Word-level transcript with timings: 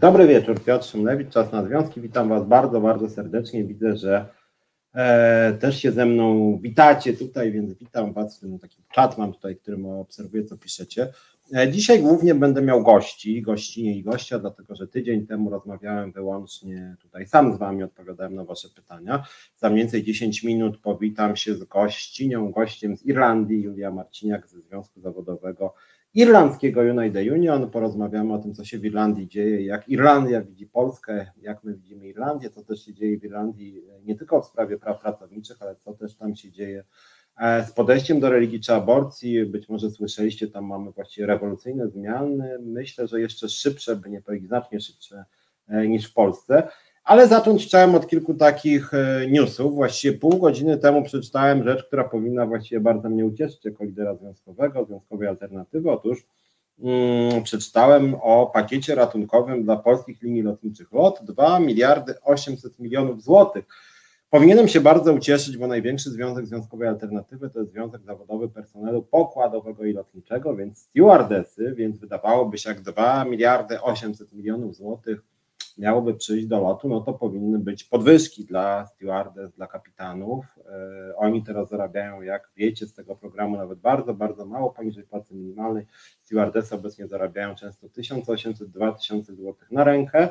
Dobry 0.00 0.26
wieczór, 0.26 0.64
Piotr 0.64 0.84
Szymlewicz, 0.84 1.28
Czas 1.28 1.52
na 1.52 1.64
Związki. 1.64 2.00
Witam 2.00 2.28
Was 2.28 2.46
bardzo, 2.46 2.80
bardzo 2.80 3.08
serdecznie. 3.08 3.64
Widzę, 3.64 3.96
że 3.96 4.26
e, 4.94 5.52
też 5.60 5.82
się 5.82 5.92
ze 5.92 6.06
mną 6.06 6.58
witacie 6.62 7.12
tutaj, 7.12 7.52
więc 7.52 7.74
witam 7.74 8.12
Was 8.12 8.36
w 8.36 8.40
tym 8.40 8.58
takim 8.58 8.84
czat 8.92 9.18
mam 9.18 9.32
tutaj, 9.32 9.56
którym 9.56 9.86
obserwuję, 9.86 10.44
co 10.44 10.56
piszecie. 10.56 11.12
E, 11.56 11.72
dzisiaj 11.72 12.02
głównie 12.02 12.34
będę 12.34 12.62
miał 12.62 12.82
gości, 12.82 13.42
gościnie 13.42 13.96
i 13.96 14.02
gościa, 14.02 14.38
dlatego 14.38 14.74
że 14.74 14.88
tydzień 14.88 15.26
temu 15.26 15.50
rozmawiałem 15.50 16.12
wyłącznie 16.12 16.96
tutaj 17.00 17.26
sam 17.26 17.54
z 17.54 17.58
Wami, 17.58 17.82
odpowiadałem 17.82 18.34
na 18.34 18.44
Wasze 18.44 18.68
pytania. 18.68 19.24
Za 19.56 19.70
mniej 19.70 19.82
więcej 19.82 20.02
10 20.02 20.42
minut 20.42 20.78
powitam 20.80 21.36
się 21.36 21.54
z 21.54 21.64
gościnią, 21.64 22.50
gościem 22.50 22.96
z 22.96 23.06
Irlandii, 23.06 23.62
Julia 23.62 23.90
Marciniak 23.90 24.48
ze 24.48 24.60
Związku 24.60 25.00
Zawodowego 25.00 25.74
irlandzkiego 26.14 26.80
United 26.80 27.32
Union. 27.32 27.70
Porozmawiamy 27.70 28.34
o 28.34 28.38
tym, 28.38 28.54
co 28.54 28.64
się 28.64 28.78
w 28.78 28.84
Irlandii 28.84 29.28
dzieje, 29.28 29.64
jak 29.64 29.88
Irlandia 29.88 30.42
widzi 30.42 30.66
Polskę, 30.66 31.26
jak 31.40 31.64
my 31.64 31.74
widzimy 31.74 32.08
Irlandię, 32.08 32.50
co 32.50 32.64
też 32.64 32.84
się 32.84 32.94
dzieje 32.94 33.18
w 33.18 33.24
Irlandii, 33.24 33.82
nie 34.04 34.16
tylko 34.16 34.42
w 34.42 34.46
sprawie 34.46 34.78
praw 34.78 35.00
pracowniczych, 35.00 35.56
ale 35.60 35.76
co 35.76 35.94
też 35.94 36.16
tam 36.16 36.36
się 36.36 36.50
dzieje 36.50 36.84
e, 37.40 37.64
z 37.64 37.72
podejściem 37.72 38.20
do 38.20 38.30
religii 38.30 38.60
czy 38.60 38.74
aborcji. 38.74 39.46
Być 39.46 39.68
może 39.68 39.90
słyszeliście, 39.90 40.48
tam 40.48 40.64
mamy 40.64 40.92
właściwie 40.92 41.26
rewolucyjne 41.26 41.88
zmiany. 41.88 42.58
Myślę, 42.60 43.06
że 43.06 43.20
jeszcze 43.20 43.48
szybsze, 43.48 43.96
by 43.96 44.10
nie 44.10 44.22
powiedzieć 44.22 44.48
znacznie 44.48 44.80
szybsze 44.80 45.24
e, 45.68 45.88
niż 45.88 46.10
w 46.10 46.14
Polsce. 46.14 46.68
Ale 47.08 47.28
zacząć 47.28 47.66
chciałem 47.66 47.94
od 47.94 48.06
kilku 48.06 48.34
takich 48.34 48.94
e, 48.94 49.26
newsów. 49.30 49.74
Właściwie 49.74 50.18
pół 50.18 50.38
godziny 50.38 50.78
temu 50.78 51.02
przeczytałem 51.02 51.64
rzecz, 51.64 51.84
która 51.84 52.04
powinna 52.04 52.46
właściwie 52.46 52.80
bardzo 52.80 53.10
mnie 53.10 53.26
ucieszyć 53.26 53.64
jako 53.64 53.84
lidera 53.84 54.14
związkowego, 54.14 54.84
związkowej 54.84 55.28
alternatywy. 55.28 55.90
Otóż 55.90 56.26
hmm, 56.80 57.42
przeczytałem 57.42 58.14
o 58.22 58.46
pakiecie 58.46 58.94
ratunkowym 58.94 59.64
dla 59.64 59.76
polskich 59.76 60.22
linii 60.22 60.42
lotniczych 60.42 60.92
LOT 60.92 61.20
2 61.22 61.60
miliardy 61.60 62.14
800 62.22 62.78
milionów 62.78 63.22
złotych. 63.22 63.64
Powinienem 64.30 64.68
się 64.68 64.80
bardzo 64.80 65.12
ucieszyć, 65.12 65.56
bo 65.56 65.66
największy 65.66 66.10
związek 66.10 66.46
związkowej 66.46 66.88
alternatywy 66.88 67.50
to 67.50 67.58
jest 67.58 67.72
związek 67.72 68.02
zawodowy 68.02 68.48
personelu 68.48 69.02
pokładowego 69.02 69.84
i 69.84 69.92
lotniczego, 69.92 70.56
więc 70.56 70.78
stewardesy, 70.78 71.74
więc 71.76 71.98
wydawałoby 71.98 72.58
się 72.58 72.68
jak 72.68 72.80
2 72.80 73.24
miliardy 73.24 73.80
800 73.80 74.32
milionów 74.32 74.76
złotych 74.76 75.22
miałoby 75.78 76.14
przyjść 76.14 76.46
do 76.46 76.60
lotu, 76.60 76.88
no 76.88 77.00
to 77.00 77.12
powinny 77.12 77.58
być 77.58 77.84
podwyżki 77.84 78.44
dla 78.44 78.86
stewardes, 78.86 79.52
dla 79.52 79.66
kapitanów. 79.66 80.46
E, 81.10 81.16
oni 81.16 81.42
teraz 81.42 81.68
zarabiają, 81.68 82.22
jak 82.22 82.50
wiecie, 82.56 82.86
z 82.86 82.94
tego 82.94 83.16
programu 83.16 83.56
nawet 83.56 83.78
bardzo, 83.78 84.14
bardzo 84.14 84.46
mało, 84.46 84.70
poniżej 84.70 85.04
płacy 85.04 85.34
minimalnej. 85.34 85.86
Stewardesy 86.22 86.74
obecnie 86.74 87.08
zarabiają 87.08 87.54
często 87.54 87.86
1800-2000 87.86 89.24
zł 89.24 89.54
na 89.70 89.84
rękę. 89.84 90.28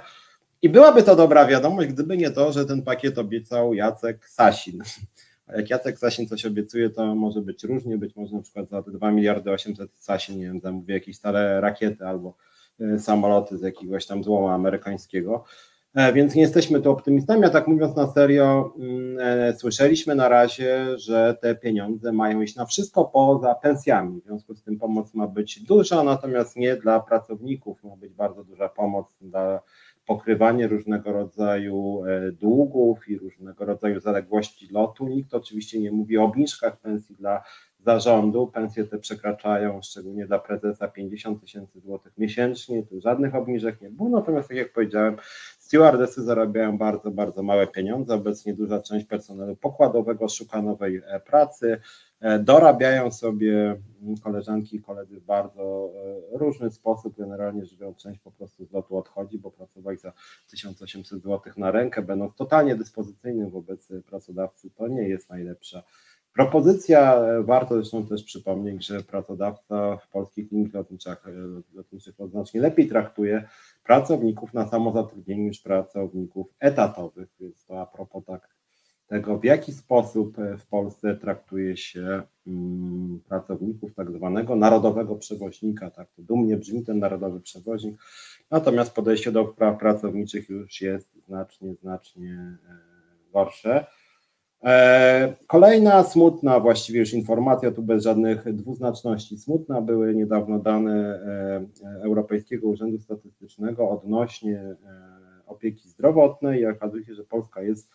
I 0.62 0.70
byłaby 0.70 1.04
to 1.04 1.16
dobra 1.16 1.46
wiadomość, 1.46 1.90
gdyby 1.90 2.18
nie 2.18 2.32
to, 2.32 2.52
że 2.52 2.66
ten 2.66 2.82
pakiet 2.82 3.18
obiecał 3.18 3.74
Jacek 3.74 4.30
Sasin. 4.30 4.82
A 5.48 5.56
jak 5.56 5.70
Jacek 5.70 6.00
Sasin 6.00 6.28
coś 6.28 6.46
obiecuje, 6.46 6.90
to 6.90 7.16
może 7.16 7.42
być 7.42 7.64
różnie, 7.64 7.98
być 7.98 8.16
może 8.16 8.36
na 8.36 8.42
przykład 8.42 8.70
za 8.70 8.84
te 8.84 8.92
2 8.92 9.12
miliardy 9.12 9.52
800 9.52 9.92
Sasin, 9.94 10.40
nie 10.40 10.46
wiem, 10.46 10.60
zamówi 10.60 10.94
jakieś 10.94 11.16
stare 11.16 11.62
rakiety 11.62 12.06
albo 12.06 12.38
samoloty 12.98 13.58
z 13.58 13.62
jakiegoś 13.62 14.06
tam 14.06 14.24
złoma 14.24 14.54
amerykańskiego. 14.54 15.44
E, 15.98 16.14
więc 16.14 16.36
nie 16.36 16.42
jesteśmy 16.42 16.82
tu 16.82 16.92
optymistami, 16.92 17.46
a 17.46 17.50
tak 17.50 17.68
mówiąc 17.68 17.96
na 17.96 18.08
serio, 18.08 18.74
mm, 18.80 19.18
e, 19.20 19.54
słyszeliśmy 19.54 20.16
na 20.16 20.30
razie, 20.30 20.98
że 20.98 21.38
te 21.42 21.56
pieniądze 21.56 22.12
mają 22.12 22.42
iść 22.42 22.56
na 22.56 22.66
wszystko 22.66 23.06
poza 23.06 23.56
pensjami. 23.56 24.22
W 24.22 24.24
związku 24.24 24.56
z 24.56 24.64
tym 24.64 24.80
pomoc 24.80 25.14
ma 25.14 25.28
być 25.28 25.60
duża, 25.60 26.04
natomiast 26.04 26.56
nie 26.56 26.76
dla 26.76 27.00
pracowników, 27.00 27.84
ma 27.84 27.96
być 27.96 28.14
bardzo 28.14 28.44
duża 28.44 28.70
pomoc 28.70 29.08
dla 29.22 29.62
pokrywania 30.06 30.68
różnego 30.68 31.12
rodzaju 31.12 32.04
długów 32.32 33.10
i 33.10 33.18
różnego 33.18 33.66
rodzaju 33.66 34.00
zaległości 34.00 34.68
lotu. 34.72 35.08
Nikt 35.08 35.34
oczywiście 35.34 35.80
nie 35.80 35.92
mówi 35.92 36.18
o 36.18 36.24
obniżkach 36.24 36.80
pensji 36.80 37.16
dla 37.16 37.44
zarządu. 37.80 38.48
Pensje 38.48 38.86
te 38.86 39.00
przekraczają, 39.00 39.82
szczególnie 39.82 40.26
dla 40.26 40.40
prezesa, 40.40 40.88
50 40.88 41.42
tysięcy 41.42 41.80
złotych 41.80 42.18
miesięcznie. 42.18 42.84
Tu 42.84 43.02
żadnych 43.02 43.36
obniżek 43.36 43.82
nie 43.82 43.90
było. 43.90 44.10
Natomiast, 44.10 44.48
tak 44.48 44.58
jak 44.58 44.74
powiedziałem, 44.74 45.18
stewardesy 45.60 46.24
zarabiają 46.24 46.78
bardzo, 46.78 47.12
bardzo 47.12 47.44
małe 47.44 47.68
pieniądze. 47.68 48.14
Obecnie 48.14 48.54
duża 48.54 48.82
część 48.82 49.06
personelu 49.06 49.56
pokładowego 49.56 50.30
szuka 50.30 50.62
nowej 50.62 51.02
e, 51.06 51.20
pracy. 51.20 51.78
E, 52.20 52.40
dorabiają 52.40 53.12
sobie 53.12 53.82
koleżanki 54.24 54.76
i 54.76 54.82
koledzy 54.82 55.20
w 55.20 55.26
bardzo 55.26 55.92
e, 56.34 56.38
różny 56.38 56.72
sposób. 56.72 57.18
Generalnie 57.18 57.66
rzecz 57.66 57.80
biorąc, 57.80 57.98
część 57.98 58.20
po 58.20 58.32
prostu 58.32 58.66
z 58.66 58.72
lotu 58.72 58.98
odchodzi, 58.98 59.40
bo 59.40 59.52
pracowali 59.52 59.98
za 59.98 60.14
1800 60.50 61.24
zł 61.24 61.54
na 61.58 61.72
rękę, 61.72 62.02
będąc 62.02 62.36
totalnie 62.36 62.76
dyspozycyjnym 62.76 63.50
wobec 63.50 63.88
pracodawcy. 64.06 64.70
To 64.70 64.88
nie 64.88 65.10
jest 65.10 65.30
najlepsza 65.30 65.84
Propozycja, 66.38 67.16
e, 67.16 67.44
warto 67.44 67.76
zresztą 67.76 68.06
też 68.06 68.24
przypomnieć, 68.24 68.86
że 68.86 69.04
pracodawca 69.04 69.98
w 69.98 70.10
polskich 70.10 70.52
liniach 70.52 70.74
lotniczych, 70.74 71.28
e, 71.28 71.32
lotniczych 71.74 72.16
znacznie 72.32 72.62
lepiej 72.62 72.88
traktuje 72.88 73.48
pracowników 73.84 74.54
na 74.54 74.68
samozatrudnieniu 74.68 75.44
niż 75.44 75.60
pracowników 75.60 76.48
etatowych, 76.60 77.28
więc 77.40 77.66
to 77.66 77.82
a 77.82 77.86
propos 77.86 78.26
tak 78.26 78.50
tego, 79.08 79.40
w 79.40 79.44
jaki 79.44 79.74
sposób 79.74 80.40
e, 80.40 80.58
w 80.58 80.66
Polsce 80.66 81.16
traktuje 81.16 81.78
się 81.78 82.22
mm, 82.48 83.20
pracowników 83.30 83.94
tak 83.94 84.12
zwanego 84.12 84.56
narodowego 84.56 85.16
przewoźnika, 85.16 85.92
tak 85.92 86.12
to 86.12 86.22
dumnie 86.22 86.58
brzmi 86.58 86.86
ten 86.86 87.00
narodowy 87.00 87.42
przewoźnik, 87.42 87.98
natomiast 88.52 88.94
podejście 88.94 89.32
do 89.32 89.46
praw 89.46 89.80
pracowniczych 89.80 90.50
już 90.50 90.82
jest 90.82 91.08
znacznie, 91.28 91.74
znacznie 91.74 92.58
gorsze. 93.34 93.86
E, 94.68 95.34
kolejna 95.48 96.04
smutna 96.04 96.60
właściwie 96.60 97.00
już 97.00 97.14
informacja, 97.14 97.72
tu 97.72 97.84
bez 97.84 98.04
żadnych 98.04 98.54
dwuznaczności, 98.54 99.38
smutna 99.38 99.82
były 99.82 100.16
niedawno 100.16 100.60
dane 100.60 100.94
e, 100.94 102.02
Europejskiego 102.04 102.68
Urzędu 102.68 103.00
Statystycznego 103.00 103.90
odnośnie 103.90 104.58
e, 104.58 104.76
opieki 105.46 105.90
zdrowotnej 105.90 106.62
i 106.62 106.66
okazuje 106.66 107.06
się, 107.06 107.16
że 107.16 107.24
Polska 107.24 107.62
jest 107.62 107.90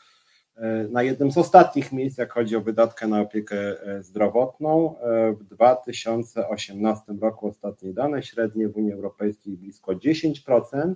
na 0.90 1.02
jednym 1.02 1.32
z 1.32 1.38
ostatnich 1.38 1.92
miejsc, 1.92 2.18
jak 2.18 2.32
chodzi 2.32 2.56
o 2.56 2.60
wydatkę 2.60 3.08
na 3.08 3.20
opiekę 3.20 3.56
zdrowotną. 4.00 4.94
W 5.40 5.44
2018 5.44 7.12
roku 7.20 7.48
ostatnie 7.48 7.92
dane 7.92 8.22
średnie 8.22 8.68
w 8.68 8.76
Unii 8.76 8.92
Europejskiej 8.92 9.56
blisko 9.56 9.92
10%, 9.92 10.94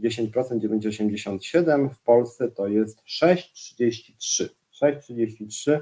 10% 0.00 0.32
9,87, 0.32 1.88
w 1.88 2.00
Polsce 2.00 2.48
to 2.48 2.68
jest 2.68 3.02
6,33. 3.04 4.61
6,33. 4.82 5.80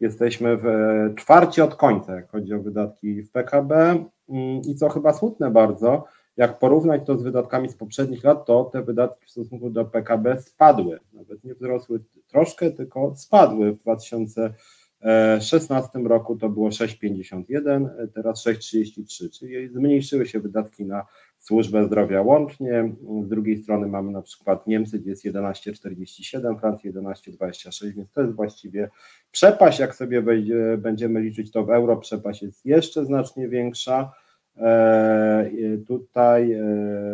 Jesteśmy 0.00 0.56
w 0.56 0.64
czwarcie 1.16 1.64
od 1.64 1.74
końca, 1.74 2.14
jak 2.14 2.30
chodzi 2.30 2.54
o 2.54 2.60
wydatki 2.60 3.22
w 3.22 3.30
PKB. 3.30 4.04
Mm, 4.28 4.60
I 4.68 4.74
co 4.74 4.88
chyba 4.88 5.12
smutne 5.12 5.50
bardzo, 5.50 6.04
jak 6.36 6.58
porównać 6.58 7.02
to 7.06 7.18
z 7.18 7.22
wydatkami 7.22 7.68
z 7.68 7.76
poprzednich 7.76 8.24
lat, 8.24 8.46
to 8.46 8.64
te 8.64 8.82
wydatki 8.82 9.26
w 9.26 9.30
stosunku 9.30 9.70
do 9.70 9.84
PKB 9.84 10.40
spadły. 10.40 10.98
Nawet 11.12 11.44
nie 11.44 11.54
wzrosły 11.54 12.00
troszkę, 12.26 12.70
tylko 12.70 13.16
spadły. 13.16 13.72
W 13.72 13.78
2016 13.78 15.98
roku 15.98 16.36
to 16.36 16.48
było 16.48 16.68
6,51, 16.68 17.88
teraz 18.14 18.46
6,33, 18.46 19.30
czyli 19.38 19.68
zmniejszyły 19.68 20.26
się 20.26 20.40
wydatki 20.40 20.84
na 20.84 21.06
służbę 21.48 21.84
zdrowia 21.84 22.22
łącznie. 22.22 22.92
Z 23.24 23.28
drugiej 23.28 23.56
strony 23.56 23.86
mamy 23.86 24.12
na 24.12 24.22
przykład 24.22 24.66
Niemcy, 24.66 24.98
gdzie 24.98 25.10
jest 25.10 25.24
11,47, 25.24 26.60
Francja 26.60 26.92
11,26, 26.92 27.94
więc 27.94 28.12
to 28.12 28.20
jest 28.20 28.34
właściwie 28.34 28.90
przepaść. 29.32 29.78
Jak 29.78 29.94
sobie 29.94 30.22
będziemy 30.78 31.20
liczyć 31.20 31.50
to 31.50 31.64
w 31.64 31.70
euro, 31.70 31.96
przepaść 31.96 32.42
jest 32.42 32.66
jeszcze 32.66 33.04
znacznie 33.04 33.48
większa. 33.48 34.12
E, 34.56 35.50
tutaj 35.86 36.52
e, 36.52 36.62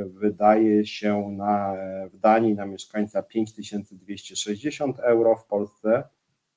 wydaje 0.09 0.87
się 0.87 1.31
na, 1.31 1.75
w 2.13 2.19
Danii 2.19 2.55
na 2.55 2.67
mieszkańca 2.67 3.23
5260 3.23 5.01
euro, 5.01 5.37
w 5.37 5.47
Polsce 5.47 6.03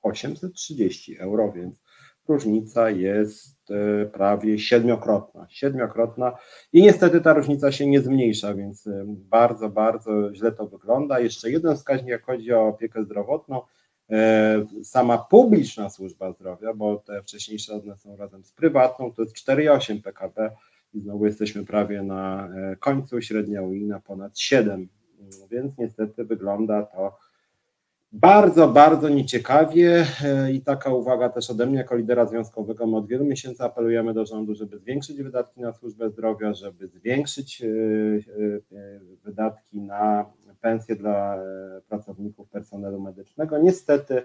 830 0.02 1.18
euro, 1.18 1.52
więc 1.52 1.82
różnica 2.28 2.90
jest 2.90 3.70
e, 3.70 4.06
prawie 4.06 4.58
siedmiokrotna. 4.58 5.46
Siedmiokrotna 5.50 6.32
i 6.72 6.82
niestety 6.82 7.20
ta 7.20 7.32
różnica 7.32 7.72
się 7.72 7.86
nie 7.86 8.00
zmniejsza, 8.00 8.54
więc 8.54 8.86
e, 8.86 9.04
bardzo, 9.06 9.68
bardzo 9.68 10.34
źle 10.34 10.52
to 10.52 10.66
wygląda. 10.66 11.20
Jeszcze 11.20 11.50
jeden 11.50 11.76
wskaźnik, 11.76 12.08
jak 12.08 12.24
chodzi 12.24 12.52
o 12.52 12.66
opiekę 12.66 13.04
zdrowotną, 13.04 13.62
e, 14.10 14.66
sama 14.82 15.18
publiczna 15.18 15.90
służba 15.90 16.32
zdrowia, 16.32 16.74
bo 16.74 16.96
te 16.96 17.22
wcześniejsze 17.22 17.74
one 17.74 17.96
są 17.96 18.16
razem 18.16 18.44
z 18.44 18.52
prywatną, 18.52 19.12
to 19.12 19.22
jest 19.22 19.34
4,8 19.36 20.02
PKB 20.02 20.50
i 20.94 21.00
znowu 21.00 21.26
jesteśmy 21.26 21.64
prawie 21.64 22.02
na 22.02 22.48
końcu, 22.80 23.22
średnia 23.22 23.62
unijna 23.62 24.00
ponad 24.00 24.38
7, 24.38 24.88
więc 25.50 25.78
niestety 25.78 26.24
wygląda 26.24 26.82
to 26.82 27.18
bardzo, 28.12 28.68
bardzo 28.68 29.08
nieciekawie 29.08 30.06
e, 30.24 30.52
i 30.52 30.60
taka 30.60 30.90
uwaga 30.90 31.28
też 31.28 31.50
ode 31.50 31.66
mnie 31.66 31.76
jako 31.76 31.96
lidera 31.96 32.26
związkowego. 32.26 32.86
My 32.86 32.96
od 32.96 33.06
wielu 33.06 33.24
miesięcy 33.24 33.64
apelujemy 33.64 34.14
do 34.14 34.26
rządu, 34.26 34.54
żeby 34.54 34.78
zwiększyć 34.78 35.22
wydatki 35.22 35.60
na 35.60 35.72
służbę 35.72 36.10
zdrowia, 36.10 36.54
żeby 36.54 36.88
zwiększyć 36.88 37.62
e, 37.62 37.66
e, 37.66 39.00
wydatki 39.24 39.80
na 39.80 40.24
pensje 40.60 40.96
dla 40.96 41.38
pracowników 41.88 42.48
personelu 42.48 43.00
medycznego. 43.00 43.58
Niestety 43.58 44.22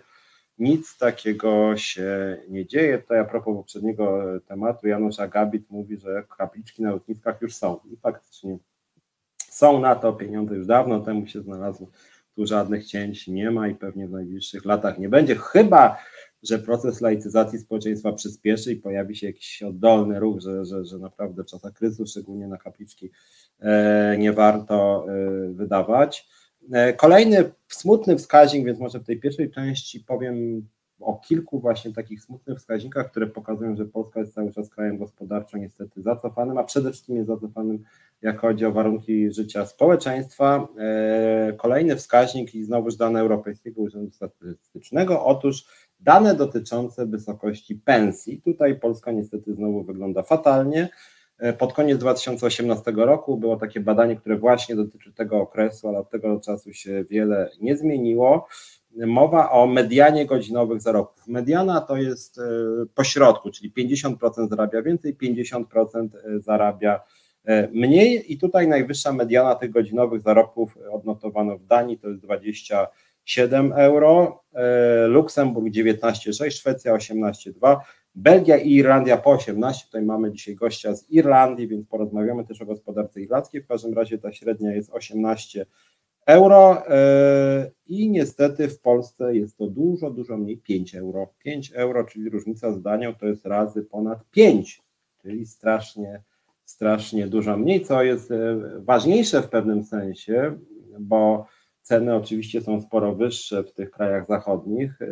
nic 0.60 0.98
takiego 0.98 1.78
się 1.78 2.38
nie 2.50 2.66
dzieje. 2.66 2.98
Tutaj 2.98 3.20
a 3.20 3.26
propos 3.26 3.56
poprzedniego 3.56 4.24
tematu, 4.48 4.88
Janusz 4.88 5.20
Agabit 5.20 5.70
mówi, 5.70 5.98
że 5.98 6.24
kapliczki 6.38 6.84
na 6.84 6.92
lotniskach 6.92 7.42
już 7.42 7.56
są 7.56 7.80
i 7.92 7.98
faktycznie 7.98 8.58
są 9.38 9.80
na 9.80 9.96
to, 9.96 10.14
pieniądze 10.14 10.56
już 10.56 10.66
dawno 10.66 11.00
temu 11.00 11.28
się 11.28 11.42
znalazły, 11.42 11.88
tu 12.36 12.46
żadnych 12.48 12.86
cięć 12.86 13.28
nie 13.28 13.52
ma 13.52 13.68
i 13.68 13.76
pewnie 13.76 14.08
w 14.08 14.12
najbliższych 14.12 14.66
latach 14.66 15.00
nie 15.00 15.10
będzie, 15.10 15.36
chyba 15.36 15.98
że 16.44 16.60
proces 16.60 17.02
laicyzacji 17.02 17.60
społeczeństwa 17.60 18.14
przyspieszy 18.14 18.72
i 18.72 18.76
pojawi 18.76 19.16
się 19.16 19.28
jakiś 19.28 19.64
oddolny 19.64 20.20
ruch, 20.20 20.42
że, 20.42 20.66
że, 20.66 20.86
że 20.86 20.98
naprawdę 20.98 21.44
w 21.44 21.48
czasach 21.48 21.74
kryzysu, 21.74 22.06
szczególnie 22.06 22.48
na 22.48 22.58
kapliczki, 22.58 23.12
e, 23.60 24.16
nie 24.20 24.34
warto 24.34 25.06
e, 25.08 25.50
wydawać. 25.54 26.28
E, 26.72 26.94
kolejny 26.94 27.52
smutny 27.68 28.18
wskaźnik, 28.18 28.66
więc 28.66 28.80
może 28.80 29.00
w 29.00 29.06
tej 29.06 29.20
pierwszej 29.20 29.52
części 29.52 30.00
powiem 30.00 30.68
o 31.06 31.20
kilku 31.20 31.60
właśnie 31.60 31.94
takich 31.94 32.22
smutnych 32.22 32.58
wskaźnikach, 32.58 33.12
które 33.12 33.28
pokazują, 33.28 33.76
że 33.76 33.86
Polska 33.86 34.20
jest 34.20 34.34
cały 34.34 34.52
czas 34.52 34.70
krajem 34.70 34.98
gospodarczo 34.98 35.58
niestety 35.58 36.02
zacofanym, 36.02 36.58
a 36.58 36.64
przede 36.64 36.92
wszystkim 36.92 37.16
jest 37.16 37.28
zacofanym, 37.28 37.84
jak 38.22 38.40
chodzi 38.40 38.66
o 38.66 38.72
warunki 38.72 39.32
życia 39.32 39.66
społeczeństwa. 39.66 40.68
E, 40.78 41.54
kolejny 41.58 41.96
wskaźnik 41.96 42.56
i 42.56 42.64
znowuż 42.64 42.96
dane 42.96 43.20
Europejskiego 43.20 43.82
Urzędu 43.82 44.12
Statystycznego, 44.12 45.26
otóż 45.26 45.66
dane 46.00 46.36
dotyczące 46.36 47.06
wysokości 47.06 47.76
pensji. 47.76 48.42
Tutaj 48.42 48.80
Polska 48.80 49.12
niestety 49.12 49.54
znowu 49.54 49.84
wygląda 49.84 50.24
fatalnie. 50.24 50.90
E, 51.40 51.54
pod 51.54 51.74
koniec 51.74 51.98
2018 51.98 52.92
roku 52.92 53.38
było 53.38 53.58
takie 53.58 53.80
badanie, 53.80 54.16
które 54.16 54.38
właśnie 54.38 54.76
dotyczy 54.76 55.14
tego 55.14 55.42
okresu, 55.42 55.88
ale 55.88 56.00
od 56.00 56.10
tego 56.10 56.40
czasu 56.40 56.74
się 56.74 57.04
wiele 57.10 57.50
nie 57.62 57.78
zmieniło. 57.78 58.48
Mowa 58.96 59.52
o 59.52 59.68
medianie 59.68 60.26
godzinowych 60.26 60.82
zarobków. 60.82 61.28
Mediana 61.28 61.82
to 61.82 61.98
jest 61.98 62.40
e, 62.40 62.42
pośrodku, 62.96 63.52
czyli 63.52 63.72
50% 63.72 64.50
zarabia 64.50 64.82
więcej, 64.82 65.18
50% 65.18 65.64
e, 65.96 66.40
zarabia 66.40 67.00
mniej 67.72 68.34
i 68.34 68.38
tutaj 68.38 68.68
najwyższa 68.68 69.14
mediana 69.14 69.56
tych 69.56 69.72
godzinowych 69.72 70.22
zarobków 70.22 70.78
odnotowano 70.92 71.58
w 71.58 71.66
Danii 71.66 71.98
to 71.98 72.10
jest 72.10 72.22
27 72.22 73.74
euro, 73.74 74.44
Luksemburg 75.08 75.68
19,6, 75.68 76.52
Szwecja 76.52 76.98
18,2, 76.98 77.78
Belgia 78.16 78.58
i 78.58 78.72
Irlandia 78.72 79.18
po 79.18 79.32
18. 79.32 79.86
Tutaj 79.86 80.02
mamy 80.02 80.32
dzisiaj 80.32 80.56
gościa 80.56 80.96
z 80.96 81.10
Irlandii, 81.10 81.68
więc 81.68 81.88
porozmawiamy 81.88 82.46
też 82.46 82.62
o 82.62 82.66
gospodarce 82.66 83.22
irlandzkiej. 83.22 83.62
W 83.62 83.68
każdym 83.68 83.94
razie 83.94 84.18
ta 84.18 84.34
średnia 84.34 84.72
jest 84.72 84.90
18 84.94 85.66
euro 86.26 86.88
e, 86.88 87.72
i 87.88 88.10
niestety 88.10 88.68
w 88.68 88.80
Polsce 88.80 89.36
jest 89.36 89.58
to 89.58 89.68
dużo, 89.68 90.12
dużo 90.12 90.38
mniej 90.38 90.58
5 90.58 90.96
euro. 90.96 91.34
5 91.44 91.72
euro, 91.74 92.04
czyli 92.04 92.30
różnica 92.30 92.72
z 92.72 92.82
Danią 92.82 93.14
to 93.14 93.26
jest 93.26 93.46
razy 93.46 93.84
ponad 93.84 94.30
5, 94.32 94.82
czyli 95.22 95.46
strasznie, 95.46 96.24
strasznie 96.66 97.28
dużo 97.28 97.58
mniej, 97.58 97.82
co 97.82 98.04
jest 98.04 98.32
e, 98.32 98.60
ważniejsze 98.80 99.42
w 99.42 99.50
pewnym 99.50 99.84
sensie, 99.84 100.58
bo 101.00 101.46
ceny 101.82 102.16
oczywiście 102.16 102.62
są 102.62 102.82
sporo 102.82 103.16
wyższe 103.16 103.64
w 103.64 103.74
tych 103.74 103.92
krajach 103.92 104.28
zachodnich, 104.28 105.02
e, 105.02 105.08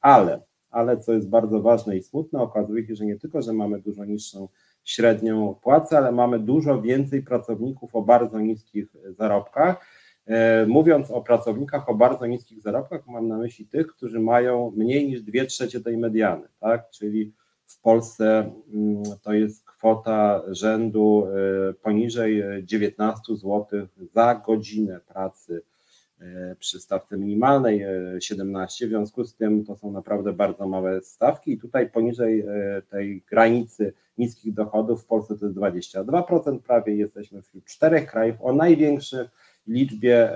ale 0.00 0.40
ale 0.72 0.98
co 0.98 1.12
jest 1.12 1.28
bardzo 1.28 1.60
ważne 1.60 1.96
i 1.96 2.02
smutne, 2.02 2.40
okazuje 2.40 2.86
się, 2.86 2.96
że 2.96 3.06
nie 3.06 3.18
tylko, 3.18 3.42
że 3.42 3.52
mamy 3.52 3.80
dużo 3.80 4.04
niższą 4.04 4.48
średnią 4.84 5.54
płacę, 5.62 5.96
ale 5.98 6.12
mamy 6.12 6.38
dużo 6.38 6.82
więcej 6.82 7.22
pracowników 7.22 7.94
o 7.94 8.02
bardzo 8.02 8.40
niskich 8.40 8.86
zarobkach. 9.08 9.86
E, 10.26 10.66
mówiąc 10.66 11.10
o 11.10 11.22
pracownikach 11.22 11.88
o 11.88 11.94
bardzo 11.94 12.26
niskich 12.26 12.60
zarobkach, 12.60 13.06
mam 13.06 13.28
na 13.28 13.38
myśli 13.38 13.66
tych, 13.66 13.86
którzy 13.86 14.20
mają 14.20 14.72
mniej 14.76 15.08
niż 15.08 15.22
2 15.22 15.44
trzecie 15.44 15.80
tej 15.80 15.96
mediany, 15.96 16.48
tak? 16.60 16.90
Czyli 16.90 17.32
w 17.66 17.80
Polsce 17.80 18.52
mm, 18.74 19.02
to 19.22 19.32
jest 19.32 19.66
kwota 19.66 20.42
rzędu 20.48 21.26
e, 21.26 21.72
poniżej 21.72 22.42
19 22.64 23.36
zł 23.36 23.66
za 24.14 24.34
godzinę 24.34 25.00
pracy 25.08 25.62
E, 25.62 25.71
przy 26.58 26.80
stawce 26.80 27.18
minimalnej 27.18 27.84
17, 28.20 28.84
e, 28.84 28.88
w 28.88 28.90
związku 28.90 29.24
z 29.24 29.34
tym 29.36 29.64
to 29.64 29.76
są 29.76 29.92
naprawdę 29.92 30.32
bardzo 30.32 30.68
małe 30.68 31.00
stawki 31.00 31.52
i 31.52 31.58
tutaj 31.58 31.90
poniżej 31.90 32.40
e, 32.40 32.82
tej 32.90 33.22
granicy 33.30 33.92
niskich 34.18 34.54
dochodów 34.54 35.02
w 35.02 35.06
Polsce 35.06 35.38
to 35.38 35.46
jest 35.46 35.58
22%, 35.58 36.58
prawie 36.58 36.96
jesteśmy 36.96 37.42
wśród 37.42 37.64
czterech 37.64 38.10
krajów 38.10 38.36
o 38.40 38.52
największej 38.52 39.26
liczbie 39.66 40.30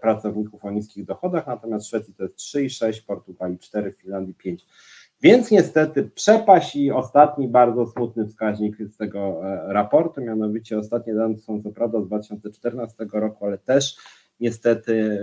pracowników 0.00 0.64
o 0.64 0.70
niskich 0.70 1.04
dochodach, 1.04 1.46
natomiast 1.46 1.84
w 1.84 1.88
Szwecji 1.88 2.14
to 2.14 2.22
jest 2.22 2.36
3,6, 2.36 3.06
Portugalii 3.06 3.58
4, 3.58 3.92
Finlandii 3.92 4.34
5. 4.34 4.66
Więc 5.22 5.50
niestety 5.50 6.10
przepaść 6.14 6.76
i 6.76 6.90
ostatni 6.90 7.48
bardzo 7.48 7.86
smutny 7.86 8.26
wskaźnik 8.26 8.76
z 8.92 8.96
tego 8.96 9.40
raportu, 9.66 10.20
mianowicie 10.20 10.78
ostatnie 10.78 11.14
dane 11.14 11.38
są 11.38 11.62
co 11.62 11.70
prawda 11.70 12.00
z 12.00 12.06
2014 12.06 13.06
roku, 13.12 13.46
ale 13.46 13.58
też 13.58 13.96
Niestety 14.40 15.18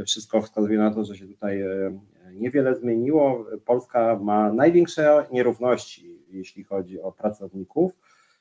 e, 0.00 0.04
wszystko 0.04 0.42
wskazuje 0.42 0.78
na 0.78 0.94
to, 0.94 1.04
że 1.04 1.16
się 1.16 1.26
tutaj 1.26 1.62
e, 1.62 1.98
niewiele 2.34 2.76
zmieniło. 2.76 3.46
Polska 3.64 4.18
ma 4.22 4.52
największe 4.52 5.26
nierówności, 5.32 6.18
jeśli 6.30 6.64
chodzi 6.64 7.00
o 7.00 7.12
pracowników, 7.12 7.92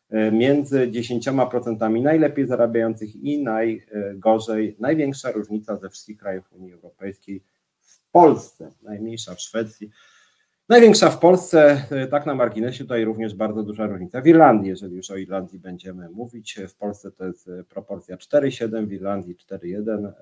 e, 0.09 0.31
między 0.31 0.87
10% 0.87 2.01
najlepiej 2.01 2.47
zarabiających 2.47 3.15
i 3.15 3.43
najgorzej, 3.43 4.75
największa 4.79 5.31
różnica 5.31 5.75
ze 5.75 5.89
wszystkich 5.89 6.17
krajów 6.17 6.53
Unii 6.53 6.73
Europejskiej 6.73 7.43
w 7.81 8.11
Polsce, 8.11 8.71
najmniejsza 8.81 9.35
w 9.35 9.41
Szwecji. 9.41 9.89
Największa 10.69 11.09
w 11.09 11.19
Polsce, 11.19 11.83
e, 11.91 12.07
tak 12.07 12.25
na 12.25 12.35
marginesie, 12.35 12.83
tutaj 12.83 13.05
również 13.05 13.35
bardzo 13.35 13.63
duża 13.63 13.87
różnica. 13.87 14.21
W 14.21 14.27
Irlandii, 14.27 14.69
jeżeli 14.69 14.95
już 14.95 15.11
o 15.11 15.17
Irlandii 15.17 15.59
będziemy 15.59 16.09
mówić, 16.09 16.59
w 16.69 16.75
Polsce 16.75 17.11
to 17.11 17.25
jest 17.25 17.47
e, 17.47 17.63
proporcja 17.63 18.17
4,7, 18.17 18.87
w 18.87 18.91
Irlandii 18.91 19.35
4,1, 19.35 20.05
e, 20.05 20.13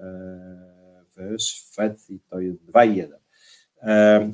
w 1.15 1.41
Szwecji 1.41 2.19
to 2.29 2.39
jest 2.39 2.65
2,1. 2.65 3.07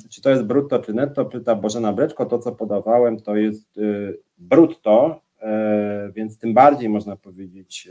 Czy 0.10 0.22
to 0.22 0.30
jest 0.30 0.44
brutto 0.44 0.80
czy 0.80 0.94
netto? 0.94 1.26
Pyta 1.26 1.56
Bożena 1.56 1.94
Breczko. 1.94 2.26
To, 2.26 2.40
co 2.40 2.52
podawałem, 2.52 3.20
to 3.20 3.36
jest 3.36 3.80
brutto, 4.38 5.22
więc 6.14 6.38
tym 6.38 6.54
bardziej 6.54 6.90
można 6.90 7.16
powiedzieć 7.16 7.90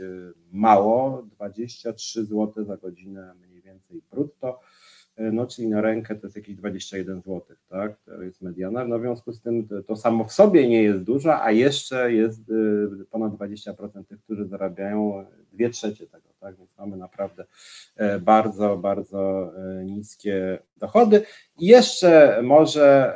mało, 0.51 1.23
23 1.31 2.25
zł 2.25 2.65
za 2.65 2.77
godzinę 2.77 3.33
mniej 3.47 3.61
więcej 3.61 4.01
brutto. 4.11 4.59
No 5.31 5.47
czyli 5.47 5.67
na 5.67 5.81
rękę 5.81 6.15
to 6.15 6.27
jest 6.27 6.35
jakieś 6.35 6.55
21 6.55 7.21
zł, 7.21 7.41
tak? 7.69 7.97
To 8.05 8.21
jest 8.21 8.41
mediana. 8.41 8.85
No 8.85 8.99
w 8.99 9.01
związku 9.01 9.31
z 9.31 9.41
tym 9.41 9.67
to, 9.67 9.83
to 9.83 9.95
samo 9.95 10.23
w 10.23 10.33
sobie 10.33 10.67
nie 10.67 10.83
jest 10.83 11.03
dużo, 11.03 11.43
a 11.43 11.51
jeszcze 11.51 12.13
jest 12.13 12.49
y, 12.49 13.05
ponad 13.11 13.33
20% 13.33 14.05
tych, 14.05 14.21
którzy 14.21 14.45
zarabiają 14.45 15.25
dwie 15.51 15.69
trzecie 15.69 16.07
tego, 16.07 16.29
tak? 16.39 16.55
Więc 16.57 16.77
mamy 16.77 16.97
naprawdę 16.97 17.45
e, 17.95 18.19
bardzo, 18.19 18.77
bardzo 18.77 19.51
e, 19.57 19.85
niskie 19.85 20.59
dochody. 20.77 21.23
I 21.59 21.65
jeszcze 21.65 22.39
może 22.43 23.15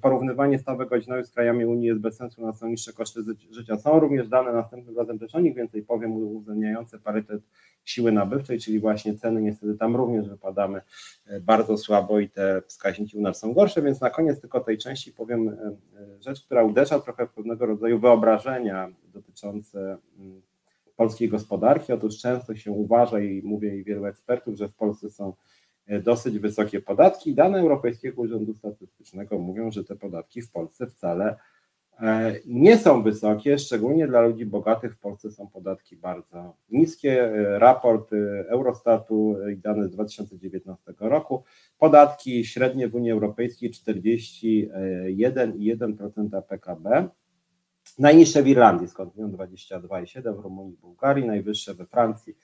porównywanie 0.00 0.58
stawek 0.58 0.88
godzinowych 0.88 1.26
z 1.26 1.30
krajami 1.30 1.66
Unii 1.66 1.86
jest 1.86 2.00
bez 2.00 2.16
sensu, 2.16 2.42
na 2.42 2.52
są 2.52 2.68
niższe 2.68 2.92
koszty 2.92 3.20
życia. 3.50 3.76
Są 3.76 4.00
również 4.00 4.28
dane 4.28 4.52
następnym 4.52 4.98
razem 4.98 5.18
też 5.18 5.34
o 5.34 5.40
nich 5.40 5.54
więcej 5.54 5.82
powiem, 5.82 6.12
uwzględniające 6.12 6.98
parytet 6.98 7.42
siły 7.84 8.12
nabywczej, 8.12 8.58
czyli 8.58 8.80
właśnie 8.80 9.14
ceny, 9.14 9.42
niestety 9.42 9.74
tam 9.74 9.96
również 9.96 10.28
wypadamy 10.28 10.80
e, 11.26 11.40
bardzo 11.40 11.78
słabo 11.78 12.20
i 12.20 12.28
te 12.28 12.62
wskaźniki 12.66 13.18
u 13.18 13.20
nas 13.20 13.38
są 13.38 13.52
gorsze, 13.52 13.82
więc 13.82 14.00
na 14.00 14.10
koniec 14.10 14.40
tylko 14.40 14.60
tej 14.60 14.78
części 14.78 15.12
powiem 15.12 15.48
e, 15.48 15.52
e, 15.52 15.76
rzecz, 16.22 16.44
która 16.44 16.62
uderza 16.62 17.00
trochę 17.00 17.26
w 17.26 17.32
pewnego 17.32 17.66
rodzaju 17.66 17.98
wyobrażenia 17.98 18.88
dotyczące 19.14 19.98
mm, 20.18 20.42
polskiej 20.96 21.28
gospodarki. 21.28 21.92
Otóż 21.92 22.18
często 22.18 22.56
się 22.56 22.72
uważa 22.72 23.20
i 23.20 23.42
mówię 23.42 23.76
i 23.76 23.84
wielu 23.84 24.06
ekspertów, 24.06 24.56
że 24.56 24.68
w 24.68 24.74
Polsce 24.74 25.10
są 25.10 25.32
dosyć 26.02 26.38
wysokie 26.38 26.80
podatki. 26.80 27.34
Dane 27.34 27.60
Europejskiego 27.60 28.22
Urzędu 28.22 28.54
Statystycznego 28.54 29.38
mówią, 29.38 29.70
że 29.70 29.84
te 29.84 29.96
podatki 29.96 30.42
w 30.42 30.50
Polsce 30.50 30.86
wcale 30.86 31.36
E, 32.00 32.34
nie 32.46 32.78
są 32.78 33.02
wysokie, 33.02 33.58
szczególnie 33.58 34.06
dla 34.06 34.20
ludzi 34.20 34.46
bogatych 34.46 34.94
w 34.94 34.98
Polsce 34.98 35.30
są 35.30 35.48
podatki 35.48 35.96
bardzo 35.96 36.56
niskie. 36.70 37.24
E, 37.24 37.58
raport 37.58 38.12
e, 38.12 38.16
Eurostatu 38.48 39.36
i 39.52 39.56
dane 39.56 39.88
z 39.88 39.90
2019 39.90 40.92
roku. 41.00 41.44
Podatki 41.78 42.44
średnie 42.44 42.88
w 42.88 42.94
Unii 42.94 43.10
Europejskiej 43.10 43.70
41,1% 43.70 46.42
PKB. 46.42 47.08
Najniższe 47.98 48.42
w 48.42 48.48
Irlandii, 48.48 48.88
skąd 48.88 49.14
22,7% 49.14 50.36
w 50.36 50.38
Rumunii, 50.40 50.76
Bułgarii, 50.82 51.26
najwyższe 51.26 51.74
we 51.74 51.86
Francji, 51.86 52.36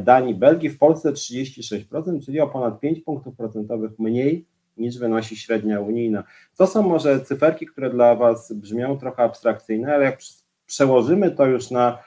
Danii, 0.00 0.34
Belgii, 0.34 0.70
w 0.70 0.78
Polsce 0.78 1.12
36%, 1.12 2.24
czyli 2.24 2.40
o 2.40 2.48
ponad 2.48 2.80
5 2.80 3.00
punktów 3.00 3.36
procentowych 3.36 3.98
mniej 3.98 4.46
niż 4.76 4.98
wynosi 4.98 5.36
średnia 5.36 5.80
unijna. 5.80 6.24
To 6.56 6.66
są 6.66 6.82
może 6.82 7.20
cyferki, 7.20 7.66
które 7.66 7.90
dla 7.90 8.14
Was 8.14 8.52
brzmią 8.52 8.98
trochę 8.98 9.22
abstrakcyjne, 9.22 9.94
ale 9.94 10.04
jak 10.04 10.18
przełożymy 10.66 11.30
to 11.30 11.46
już 11.46 11.70
na 11.70 11.98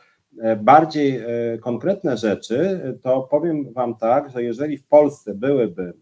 bardziej 0.58 1.20
konkretne 1.62 2.18
rzeczy, 2.18 2.82
to 3.02 3.22
powiem 3.22 3.74
Wam 3.74 3.96
tak, 3.96 4.30
że 4.30 4.44
jeżeli 4.44 4.78
w 4.78 4.88
Polsce 4.88 5.34
byłyby 5.34 5.94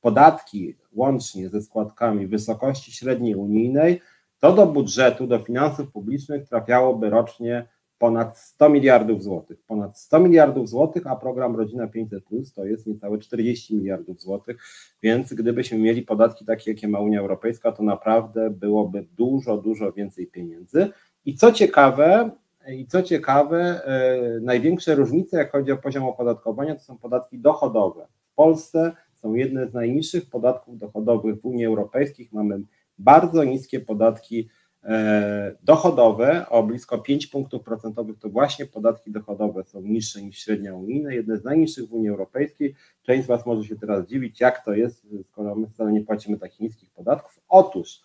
podatki 0.00 0.74
łącznie 0.92 1.48
ze 1.48 1.62
składkami 1.62 2.26
wysokości 2.26 2.92
średniej 2.92 3.34
unijnej, 3.34 4.00
to 4.40 4.52
do 4.52 4.66
budżetu, 4.66 5.26
do 5.26 5.38
finansów 5.38 5.92
publicznych 5.92 6.48
trafiałoby 6.48 7.10
rocznie 7.10 7.66
ponad 7.98 8.38
100 8.38 8.68
miliardów 8.68 9.22
złotych. 9.22 9.62
Ponad 9.66 9.98
100 9.98 10.20
miliardów 10.20 10.68
złotych, 10.68 11.06
a 11.06 11.16
program 11.16 11.56
Rodzina 11.56 11.86
500 11.86 12.24
Plus 12.24 12.52
to 12.52 12.64
jest 12.64 12.86
niecałe 12.86 13.18
40 13.18 13.76
miliardów 13.76 14.20
złotych, 14.20 14.56
więc 15.02 15.34
gdybyśmy 15.34 15.78
mieli 15.78 16.02
podatki 16.02 16.44
takie, 16.44 16.70
jakie 16.70 16.88
ma 16.88 17.00
Unia 17.00 17.20
Europejska, 17.20 17.72
to 17.72 17.82
naprawdę 17.82 18.50
byłoby 18.50 19.06
dużo, 19.16 19.56
dużo 19.56 19.92
więcej 19.92 20.26
pieniędzy. 20.26 20.88
I 21.24 21.34
co 21.34 21.52
ciekawe, 21.52 22.30
i 22.68 22.86
co 22.86 23.02
ciekawe, 23.02 23.84
e, 23.84 24.40
największe 24.40 24.94
różnice, 24.94 25.36
jak 25.36 25.52
chodzi 25.52 25.72
o 25.72 25.76
poziom 25.76 26.04
opodatkowania, 26.04 26.74
to 26.74 26.80
są 26.80 26.98
podatki 26.98 27.38
dochodowe. 27.38 28.06
W 28.32 28.34
Polsce 28.34 28.92
są 29.14 29.34
jedne 29.34 29.68
z 29.68 29.74
najniższych 29.74 30.30
podatków 30.30 30.78
dochodowych 30.78 31.40
w 31.40 31.44
Unii 31.44 31.66
Europejskiej. 31.66 32.28
Mamy 32.32 32.60
bardzo 32.98 33.44
niskie 33.44 33.80
podatki 33.80 34.48
e, 34.84 35.56
dochodowe, 35.62 36.46
o 36.48 36.62
blisko 36.62 36.98
5 36.98 37.26
punktów 37.26 37.62
procentowych 37.62 38.18
to 38.18 38.28
właśnie 38.28 38.66
podatki 38.66 39.12
dochodowe 39.12 39.64
są 39.64 39.80
niższe 39.80 40.22
niż 40.22 40.38
średnia 40.38 40.74
unijna, 40.74 41.12
jedne 41.12 41.36
z 41.36 41.44
najniższych 41.44 41.88
w 41.88 41.92
Unii 41.92 42.08
Europejskiej. 42.08 42.74
Część 43.02 43.24
z 43.24 43.26
Was 43.26 43.46
może 43.46 43.68
się 43.68 43.76
teraz 43.76 44.06
dziwić, 44.06 44.40
jak 44.40 44.64
to 44.64 44.74
jest, 44.74 45.06
skoro 45.24 45.54
my 45.54 45.66
wcale 45.66 45.92
nie 45.92 46.00
płacimy 46.00 46.38
takich 46.38 46.60
niskich 46.60 46.90
podatków. 46.90 47.40
Otóż 47.48 48.02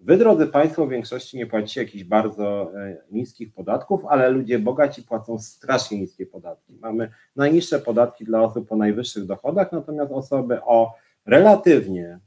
Wy, 0.00 0.16
drodzy 0.16 0.46
Państwo, 0.46 0.86
w 0.86 0.90
większości 0.90 1.36
nie 1.36 1.46
płacicie 1.46 1.82
jakichś 1.82 2.04
bardzo 2.04 2.72
e, 2.74 2.96
niskich 3.10 3.54
podatków, 3.54 4.06
ale 4.06 4.30
ludzie 4.30 4.58
bogaci 4.58 5.02
płacą 5.02 5.38
strasznie 5.38 6.00
niskie 6.00 6.26
podatki. 6.26 6.74
Mamy 6.80 7.10
najniższe 7.36 7.78
podatki 7.78 8.24
dla 8.24 8.42
osób 8.42 8.72
o 8.72 8.76
najwyższych 8.76 9.26
dochodach, 9.26 9.72
natomiast 9.72 10.12
osoby 10.12 10.62
o 10.62 10.94
relatywnie 11.26 12.18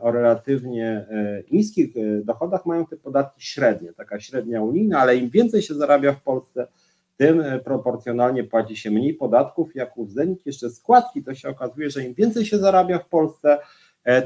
o 0.00 0.10
relatywnie 0.10 1.06
e, 1.10 1.42
niskich 1.50 1.96
e, 1.96 2.24
dochodach 2.24 2.66
mają 2.66 2.86
te 2.86 2.96
podatki 2.96 3.42
średnie, 3.42 3.92
taka 3.92 4.20
średnia 4.20 4.62
unijna, 4.62 4.98
ale 4.98 5.16
im 5.16 5.30
więcej 5.30 5.62
się 5.62 5.74
zarabia 5.74 6.12
w 6.12 6.22
Polsce, 6.22 6.66
tym 7.16 7.42
proporcjonalnie 7.64 8.44
płaci 8.44 8.76
się 8.76 8.90
mniej 8.90 9.14
podatków. 9.14 9.74
Jak 9.74 9.96
uwzględnić 9.96 10.46
jeszcze 10.46 10.70
składki, 10.70 11.24
to 11.24 11.34
się 11.34 11.48
okazuje, 11.48 11.90
że 11.90 12.04
im 12.04 12.14
więcej 12.14 12.46
się 12.46 12.58
zarabia 12.58 12.98
w 12.98 13.08
Polsce, 13.08 13.58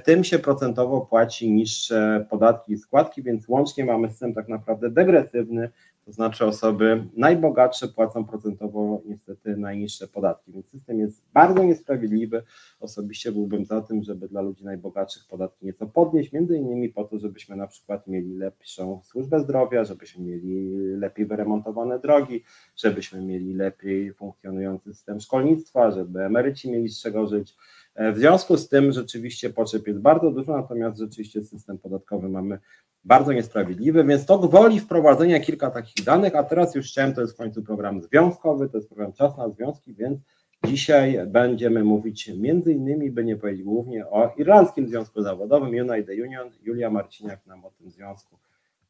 tym 0.04 0.24
się 0.24 0.38
procentowo 0.38 1.00
płaci 1.00 1.52
niższe 1.52 2.26
podatki 2.30 2.72
i 2.72 2.78
składki, 2.78 3.22
więc 3.22 3.48
łącznie 3.48 3.84
mamy 3.84 4.10
system 4.10 4.34
tak 4.34 4.48
naprawdę 4.48 4.90
degresywny, 4.90 5.70
to 6.04 6.12
znaczy 6.12 6.46
osoby 6.46 7.04
najbogatsze 7.16 7.88
płacą 7.88 8.24
procentowo 8.24 9.02
niestety 9.04 9.56
najniższe 9.56 10.08
podatki, 10.08 10.52
więc 10.52 10.66
system 10.66 10.98
jest 10.98 11.22
bardzo 11.32 11.64
niesprawiedliwy. 11.64 12.42
Osobiście 12.80 13.32
byłbym 13.32 13.64
za 13.64 13.80
tym, 13.80 14.02
żeby 14.02 14.28
dla 14.28 14.40
ludzi 14.40 14.64
najbogatszych 14.64 15.26
podatki 15.28 15.66
nieco 15.66 15.86
podnieść, 15.86 16.32
między 16.32 16.56
innymi 16.56 16.88
po 16.88 17.04
to, 17.04 17.18
żebyśmy 17.18 17.56
na 17.56 17.66
przykład 17.66 18.06
mieli 18.06 18.34
lepszą 18.34 19.00
służbę 19.04 19.40
zdrowia, 19.40 19.84
żebyśmy 19.84 20.24
mieli 20.24 20.76
lepiej 20.96 21.26
wyremontowane 21.26 21.98
drogi, 21.98 22.44
żebyśmy 22.76 23.22
mieli 23.22 23.54
lepiej 23.54 24.14
funkcjonujący 24.14 24.94
system 24.94 25.20
szkolnictwa, 25.20 25.90
żeby 25.90 26.20
emeryci 26.20 26.70
mieli 26.70 26.88
z 26.88 27.00
czego 27.00 27.26
żyć. 27.26 27.56
W 27.96 28.18
związku 28.18 28.56
z 28.56 28.68
tym 28.68 28.92
rzeczywiście 28.92 29.50
potrzeb 29.50 29.86
jest 29.86 30.00
bardzo 30.00 30.30
dużo, 30.30 30.56
natomiast 30.56 30.98
rzeczywiście 30.98 31.44
system 31.44 31.78
podatkowy 31.78 32.28
mamy 32.28 32.58
bardzo 33.04 33.32
niesprawiedliwy, 33.32 34.04
więc 34.04 34.26
to 34.26 34.38
gwoli 34.38 34.80
wprowadzenia 34.80 35.40
kilka 35.40 35.70
takich 35.70 36.04
danych, 36.04 36.36
a 36.36 36.42
teraz 36.42 36.74
już 36.74 36.86
chciałem, 36.86 37.14
to 37.14 37.20
jest 37.20 37.34
w 37.34 37.36
końcu 37.36 37.62
program 37.62 38.02
związkowy, 38.02 38.68
to 38.68 38.76
jest 38.76 38.88
program 38.88 39.12
Czas 39.12 39.36
na 39.36 39.48
Związki, 39.48 39.94
więc 39.94 40.20
dzisiaj 40.66 41.18
będziemy 41.26 41.84
mówić 41.84 42.30
między 42.36 42.72
innymi, 42.72 43.10
by 43.10 43.24
nie 43.24 43.36
powiedzieć 43.36 43.62
głównie 43.62 44.06
o 44.06 44.34
Irlandzkim 44.36 44.88
Związku 44.88 45.22
Zawodowym 45.22 45.68
United 45.68 46.18
Union. 46.18 46.50
Julia 46.62 46.90
Marciniak 46.90 47.46
nam 47.46 47.64
o 47.64 47.70
tym 47.70 47.90
związku 47.90 48.38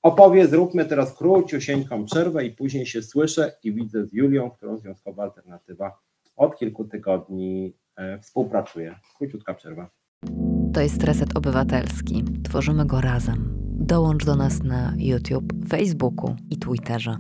opowie. 0.03 0.47
Zróbmy 0.47 0.85
teraz 0.85 1.15
króciusieńką 1.15 2.05
przerwę 2.05 2.45
i 2.45 2.51
później 2.51 2.87
się 2.87 3.03
słyszę 3.03 3.53
i 3.65 3.73
widzę 3.73 4.07
z 4.07 4.13
Julią, 4.13 4.51
którą 4.51 4.79
Związkowa 4.79 5.23
Alternatywa 5.23 5.99
od 6.37 6.57
kilku 6.57 6.85
tygodni 6.85 7.75
e, 7.97 8.19
współpracuje. 8.19 8.95
Króciutka 9.19 9.55
przerwa. 9.55 9.91
To 10.75 10.81
jest 10.81 11.05
Reset 11.05 11.37
Obywatelski. 11.37 12.25
Tworzymy 12.45 12.87
go 12.87 13.01
razem. 13.01 13.62
Dołącz 13.87 14.25
do 14.25 14.37
nas 14.37 14.63
na 14.63 14.93
YouTube, 14.99 15.53
Facebooku 15.69 16.37
i 16.51 16.57
Twitterze. 16.57 17.17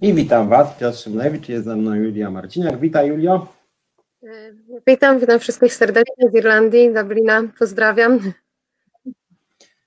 I 0.00 0.14
witam 0.14 0.48
Was, 0.48 0.78
Piotr 0.78 0.98
Szymlewicz, 0.98 1.48
jest 1.48 1.64
ze 1.64 1.76
mną 1.76 1.94
Julia 1.94 2.30
Marciniak. 2.30 2.80
Witaj 2.80 3.08
Julio. 3.08 3.46
Witam, 4.86 5.20
witam 5.20 5.38
wszystkich 5.38 5.74
serdecznie 5.74 6.30
z 6.32 6.34
Irlandii, 6.34 6.94
Dublina, 6.94 7.42
pozdrawiam. 7.58 8.18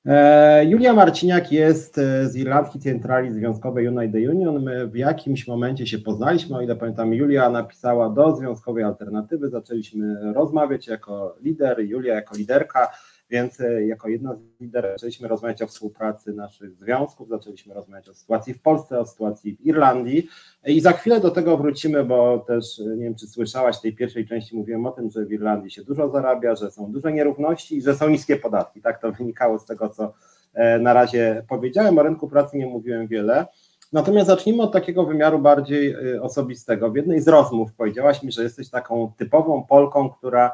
E, 0.06 0.66
Julia 0.66 0.94
Marciniak 0.94 1.51
jest 1.51 1.98
e, 1.98 2.30
z 2.30 2.36
Irlandii 2.36 2.82
Centrali 2.82 3.32
Związkowej 3.32 3.88
United 3.88 4.30
Union. 4.30 4.63
My 4.63 4.88
w 4.88 4.96
jakimś 4.96 5.48
momencie 5.48 5.88
się 5.88 6.00
poznaliśmy, 6.00 6.58
o 6.58 6.62
ile 6.62 6.75
pamiętam, 6.75 7.13
Julia 7.13 7.50
napisała 7.50 8.10
do 8.10 8.36
Związkowej 8.36 8.84
Alternatywy, 8.84 9.50
zaczęliśmy 9.50 10.34
rozmawiać 10.34 10.88
jako 10.88 11.36
lider, 11.42 11.80
Julia 11.80 12.13
jako 12.13 12.38
liderka 12.38 12.92
więc 13.32 13.62
e, 13.62 13.86
jako 13.86 14.10
jedna 14.10 14.36
z 14.36 14.62
liderów 14.62 14.92
zaczęliśmy 14.92 15.28
rozmawiać 15.28 15.62
o 15.62 15.68
współpracy 15.68 16.34
naszych 16.34 16.76
związków, 16.76 17.30
zaczęliśmy 17.30 17.74
rozmawiać 17.74 18.10
o 18.10 18.14
sytuacji 18.14 18.54
w 18.54 18.62
Polsce, 18.62 19.00
o 19.00 19.06
sytuacji 19.06 19.56
w 19.56 19.66
Irlandii 19.66 20.28
i 20.66 20.82
za 20.82 20.92
chwilę 20.92 21.20
do 21.20 21.32
tego 21.32 21.58
wrócimy, 21.58 22.04
bo 22.04 22.40
też 22.48 22.80
e, 22.80 22.84
nie 22.84 23.04
wiem, 23.04 23.16
czy 23.16 23.28
słyszałaś, 23.28 23.78
w 23.78 23.82
tej 23.82 23.96
pierwszej 23.96 24.28
części 24.28 24.56
mówiłem 24.56 24.86
o 24.86 24.92
tym, 24.92 25.10
że 25.10 25.26
w 25.26 25.32
Irlandii 25.32 25.72
się 25.72 25.84
dużo 25.84 26.10
zarabia, 26.10 26.56
że 26.56 26.72
są 26.72 26.92
duże 26.92 27.14
nierówności 27.14 27.78
i 27.78 27.82
że 27.82 27.96
są 27.96 28.10
niskie 28.10 28.36
podatki. 28.36 28.82
Tak 28.82 29.02
to 29.02 29.12
wynikało 29.20 29.60
z 29.60 29.66
tego, 29.66 29.90
co 29.90 30.14
e, 30.54 30.80
na 30.80 30.94
razie 30.94 31.46
powiedziałem. 31.50 31.98
O 31.98 32.04
rynku 32.04 32.28
pracy 32.28 32.58
nie 32.58 32.66
mówiłem 32.66 33.08
wiele. 33.08 33.46
Natomiast 33.94 34.28
zacznijmy 34.28 34.64
od 34.64 34.74
takiego 34.74 35.06
wymiaru 35.06 35.40
bardziej 35.40 35.96
osobistego. 36.20 36.92
W 36.92 36.96
jednej 36.96 37.22
z 37.22 37.28
rozmów 37.28 37.74
powiedziałaś 37.74 38.24
mi, 38.24 38.32
że 38.32 38.44
jesteś 38.44 38.70
taką 38.70 39.12
typową 39.18 39.64
Polką, 39.64 40.10
która 40.10 40.52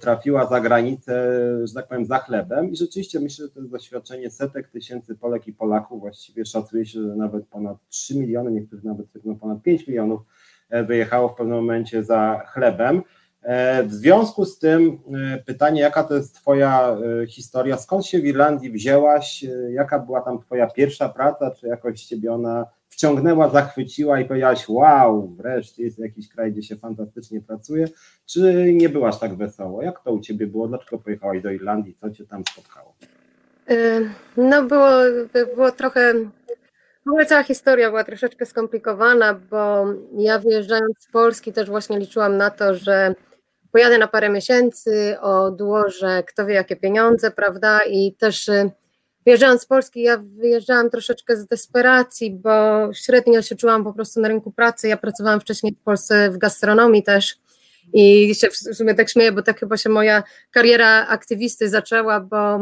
trafiła 0.00 0.46
za 0.46 0.60
granicę, 0.60 1.40
że 1.64 1.74
tak 1.74 1.88
powiem, 1.88 2.06
za 2.06 2.18
chlebem. 2.18 2.70
I 2.70 2.76
rzeczywiście 2.76 3.20
myślę, 3.20 3.46
że 3.46 3.52
to 3.52 3.60
jest 3.60 3.72
doświadczenie 3.72 4.30
setek 4.30 4.68
tysięcy 4.68 5.14
Polek 5.14 5.46
i 5.48 5.52
Polaków. 5.52 6.00
Właściwie 6.00 6.44
szacuje 6.44 6.86
się, 6.86 7.02
że 7.02 7.16
nawet 7.16 7.46
ponad 7.46 7.76
3 7.88 8.18
miliony, 8.18 8.50
niektórzy 8.50 8.86
nawet 8.86 9.10
twierdzono 9.10 9.36
ponad 9.36 9.62
5 9.62 9.86
milionów 9.86 10.20
e, 10.70 10.84
wyjechało 10.84 11.28
w 11.28 11.34
pewnym 11.34 11.56
momencie 11.56 12.04
za 12.04 12.42
chlebem. 12.46 13.02
E, 13.42 13.82
w 13.82 13.92
związku 13.92 14.44
z 14.44 14.58
tym 14.58 14.98
pytanie, 15.46 15.80
jaka 15.80 16.04
to 16.04 16.14
jest 16.14 16.34
Twoja 16.34 16.96
historia, 17.28 17.76
skąd 17.76 18.06
się 18.06 18.18
w 18.18 18.26
Irlandii 18.26 18.70
wzięłaś, 18.70 19.44
jaka 19.70 19.98
była 19.98 20.20
tam 20.20 20.38
Twoja 20.38 20.66
pierwsza 20.66 21.08
praca, 21.08 21.50
czy 21.50 21.66
jakoś 21.66 22.04
Ciebie 22.04 22.32
ona 22.32 22.66
wciągnęła, 22.98 23.48
zachwyciła 23.48 24.20
i 24.20 24.24
powiedziałaś, 24.24 24.68
wow, 24.68 25.28
wreszcie 25.36 25.82
jest 25.82 25.98
jakiś 25.98 26.28
kraj, 26.28 26.52
gdzie 26.52 26.62
się 26.62 26.76
fantastycznie 26.76 27.40
pracuje, 27.40 27.88
czy 28.26 28.72
nie 28.74 28.88
byłaś 28.88 29.18
tak 29.18 29.34
wesoło? 29.34 29.82
Jak 29.82 30.00
to 30.00 30.12
u 30.12 30.20
Ciebie 30.20 30.46
było? 30.46 30.68
Dlaczego 30.68 30.98
pojechałaś 30.98 31.42
do 31.42 31.50
Irlandii? 31.50 31.96
Co 32.00 32.10
Cię 32.10 32.26
tam 32.26 32.42
spotkało? 32.52 32.94
Y, 33.70 34.10
no 34.36 34.62
było, 34.62 34.90
było 35.54 35.72
trochę, 35.72 36.14
w 37.06 37.08
ogóle 37.08 37.26
cała 37.26 37.42
historia 37.42 37.88
była 37.88 38.04
troszeczkę 38.04 38.46
skomplikowana, 38.46 39.34
bo 39.34 39.86
ja 40.16 40.38
wyjeżdżając 40.38 40.94
z 40.98 41.10
Polski 41.10 41.52
też 41.52 41.68
właśnie 41.68 41.98
liczyłam 41.98 42.36
na 42.36 42.50
to, 42.50 42.74
że 42.74 43.14
pojadę 43.72 43.98
na 43.98 44.08
parę 44.08 44.28
miesięcy, 44.28 45.20
odłożę 45.20 46.22
kto 46.26 46.46
wie 46.46 46.54
jakie 46.54 46.76
pieniądze, 46.76 47.30
prawda, 47.30 47.80
i 47.90 48.12
też 48.12 48.48
y, 48.48 48.70
Wyjeżdżając 49.28 49.62
z 49.62 49.66
Polski, 49.66 50.02
ja 50.02 50.18
wyjeżdżałam 50.18 50.90
troszeczkę 50.90 51.36
z 51.36 51.46
desperacji, 51.46 52.30
bo 52.30 52.50
średnio 52.92 53.42
się 53.42 53.56
czułam 53.56 53.84
po 53.84 53.92
prostu 53.92 54.20
na 54.20 54.28
rynku 54.28 54.52
pracy. 54.52 54.88
Ja 54.88 54.96
pracowałam 54.96 55.40
wcześniej 55.40 55.72
w 55.72 55.84
Polsce 55.84 56.30
w 56.30 56.38
gastronomii 56.38 57.02
też 57.02 57.36
i 57.92 58.34
się 58.34 58.48
w 58.50 58.56
sumie 58.56 58.94
tak 58.94 59.10
śmieję, 59.10 59.32
bo 59.32 59.42
tak 59.42 59.60
chyba 59.60 59.76
się 59.76 59.88
moja 59.88 60.22
kariera 60.50 61.06
aktywisty 61.06 61.68
zaczęła, 61.68 62.20
bo 62.20 62.58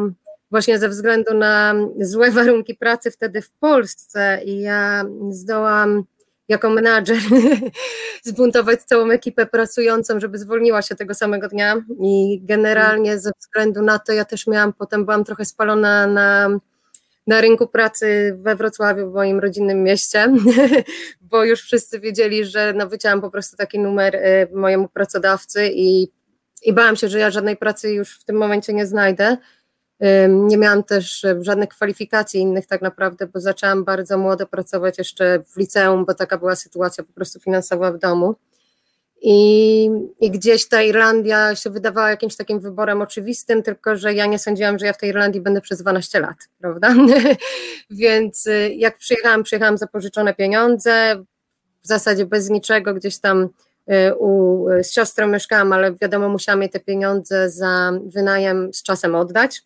właśnie 0.51 0.79
ze 0.79 0.89
względu 0.89 1.35
na 1.35 1.75
złe 2.01 2.31
warunki 2.31 2.75
pracy 2.75 3.11
wtedy 3.11 3.43
w 3.43 3.51
Polsce 3.51 4.41
i 4.45 4.61
ja 4.61 5.05
zdołam 5.31 6.05
jako 6.49 6.71
menadżer 6.71 7.19
zbuntować 8.25 8.83
całą 8.83 9.11
ekipę 9.11 9.47
pracującą, 9.47 10.21
żeby 10.21 10.39
zwolniła 10.39 10.83
się 10.83 10.95
tego 10.95 11.15
samego 11.15 11.49
dnia 11.49 11.83
i 12.01 12.41
generalnie 12.43 13.19
ze 13.19 13.31
względu 13.41 13.83
na 13.83 13.99
to 13.99 14.13
ja 14.13 14.25
też 14.25 14.47
miałam, 14.47 14.73
potem 14.73 15.05
byłam 15.05 15.25
trochę 15.25 15.45
spalona 15.45 16.07
na, 16.07 16.49
na 17.27 17.41
rynku 17.41 17.67
pracy 17.67 18.39
we 18.43 18.57
Wrocławiu, 18.57 19.11
w 19.11 19.15
moim 19.15 19.41
rodzinnym 19.41 19.83
mieście, 19.83 20.35
bo 21.21 21.45
już 21.45 21.63
wszyscy 21.63 22.01
wiedzieli, 22.01 22.45
że 22.45 22.73
no, 22.77 22.89
po 23.21 23.31
prostu 23.31 23.57
taki 23.57 23.79
numer 23.79 24.15
y, 24.15 24.49
mojemu 24.53 24.89
pracodawcy 24.89 25.71
i, 25.75 26.09
i 26.63 26.73
bałam 26.73 26.97
się, 26.97 27.09
że 27.09 27.19
ja 27.19 27.31
żadnej 27.31 27.57
pracy 27.57 27.93
już 27.93 28.21
w 28.21 28.25
tym 28.25 28.37
momencie 28.37 28.73
nie 28.73 28.87
znajdę. 28.87 29.37
Nie 30.29 30.57
miałam 30.57 30.85
też 30.85 31.27
żadnych 31.41 31.69
kwalifikacji 31.69 32.41
innych 32.41 32.67
tak 32.67 32.83
naprawdę, 32.83 33.27
bo 33.27 33.41
zaczęłam 33.41 33.85
bardzo 33.85 34.19
młodo 34.19 34.47
pracować 34.47 34.99
jeszcze 34.99 35.43
w 35.55 35.57
liceum, 35.57 36.05
bo 36.05 36.15
taka 36.15 36.39
była 36.39 36.57
sytuacja 36.57 37.05
po 37.05 37.13
prostu 37.13 37.41
finansowa 37.41 37.93
w 37.93 37.99
domu. 37.99 38.35
I, 39.23 39.91
I, 40.21 40.31
gdzieś 40.31 40.69
ta 40.69 40.83
Irlandia 40.83 41.55
się 41.55 41.71
wydawała 41.71 42.11
jakimś 42.11 42.37
takim 42.37 42.61
wyborem 42.61 43.03
oczywistym, 43.03 43.63
tylko 43.63 43.97
że 43.97 44.15
ja 44.15 44.27
nie 44.27 44.39
sądziłam, 44.39 44.79
że 44.79 44.87
ja 44.87 44.93
w 44.93 44.99
tej 44.99 45.09
Irlandii 45.11 45.41
będę 45.41 45.61
przez 45.61 45.83
12 45.83 46.21
lat, 46.21 46.37
prawda? 46.61 46.95
Więc 47.91 48.47
y, 48.47 48.75
jak 48.77 48.99
przyjechałam, 48.99 49.43
przyjechałam 49.43 49.79
za 49.79 49.87
pożyczone 49.87 50.35
pieniądze, 50.35 51.25
w 51.83 51.87
zasadzie 51.87 52.27
bez 52.27 52.51
niczego, 52.51 52.95
gdzieś 52.95 53.19
tam 53.19 53.49
y, 53.91 54.15
u, 54.19 54.67
z 54.83 54.93
siostrą 54.93 55.27
mieszkałam, 55.27 55.73
ale 55.73 55.95
wiadomo, 55.95 56.29
musiałam 56.29 56.63
jej 56.63 56.71
te 56.71 56.81
pieniądze 56.81 57.51
za 57.51 57.93
wynajem 58.07 58.75
z 58.75 58.83
czasem 58.83 59.15
oddać. 59.15 59.63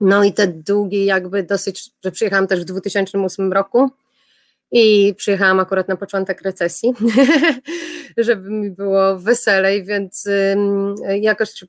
No 0.00 0.24
i 0.24 0.32
te 0.32 0.46
długi 0.46 1.04
jakby 1.04 1.42
dosyć, 1.42 1.90
że 2.04 2.10
przyjechałam 2.10 2.46
też 2.46 2.60
w 2.60 2.64
2008 2.64 3.52
roku, 3.52 3.90
i 4.72 5.14
przyjechałam 5.16 5.60
akurat 5.60 5.88
na 5.88 5.96
początek 5.96 6.42
recesji, 6.42 6.92
żeby 8.16 8.50
mi 8.50 8.70
było 8.70 9.18
weselej, 9.18 9.84
więc 9.84 10.28
jakoś 11.20 11.64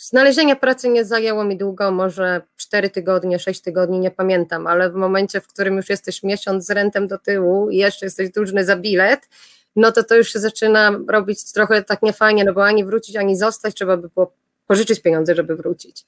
znalezienie 0.00 0.56
pracy 0.56 0.88
nie 0.88 1.04
zajęło 1.04 1.44
mi 1.44 1.56
długo, 1.56 1.90
może 1.90 2.42
4 2.56 2.90
tygodnie, 2.90 3.38
6 3.38 3.60
tygodni, 3.60 4.00
nie 4.00 4.10
pamiętam, 4.10 4.66
ale 4.66 4.90
w 4.90 4.94
momencie, 4.94 5.40
w 5.40 5.46
którym 5.46 5.76
już 5.76 5.88
jesteś 5.88 6.22
miesiąc 6.22 6.66
z 6.66 6.70
rentem 6.70 7.06
do 7.06 7.18
tyłu 7.18 7.70
i 7.70 7.76
jeszcze 7.76 8.06
jesteś 8.06 8.30
dłużny 8.30 8.64
za 8.64 8.76
bilet, 8.76 9.28
no 9.76 9.92
to 9.92 10.04
to 10.04 10.16
już 10.16 10.32
się 10.32 10.38
zaczyna 10.38 10.98
robić 11.08 11.52
trochę 11.52 11.82
tak 11.82 12.02
niefajnie, 12.02 12.44
no 12.44 12.52
bo 12.52 12.64
ani 12.64 12.84
wrócić, 12.84 13.16
ani 13.16 13.36
zostać, 13.36 13.74
trzeba 13.74 13.96
by 13.96 14.08
było 14.08 14.32
pożyczyć 14.66 15.00
pieniądze, 15.00 15.34
żeby 15.34 15.56
wrócić. 15.56 16.04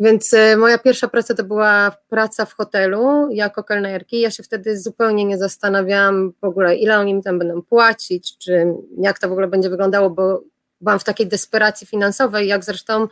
Więc 0.00 0.34
e, 0.34 0.56
moja 0.56 0.78
pierwsza 0.78 1.08
praca 1.08 1.34
to 1.34 1.44
była 1.44 1.96
praca 2.08 2.44
w 2.44 2.52
hotelu 2.52 3.28
jako 3.30 3.64
kelnerki. 3.64 4.20
Ja 4.20 4.30
się 4.30 4.42
wtedy 4.42 4.78
zupełnie 4.78 5.24
nie 5.24 5.38
zastanawiałam 5.38 6.32
w 6.40 6.44
ogóle, 6.44 6.76
ile 6.76 6.98
oni 6.98 7.14
mi 7.14 7.22
tam 7.22 7.38
będą 7.38 7.62
płacić, 7.62 8.38
czy 8.38 8.66
jak 8.98 9.18
to 9.18 9.28
w 9.28 9.32
ogóle 9.32 9.48
będzie 9.48 9.70
wyglądało, 9.70 10.10
bo 10.10 10.42
byłam 10.80 10.98
w 10.98 11.04
takiej 11.04 11.26
desperacji 11.26 11.86
finansowej, 11.86 12.48
jak 12.48 12.64
zresztą 12.64 13.08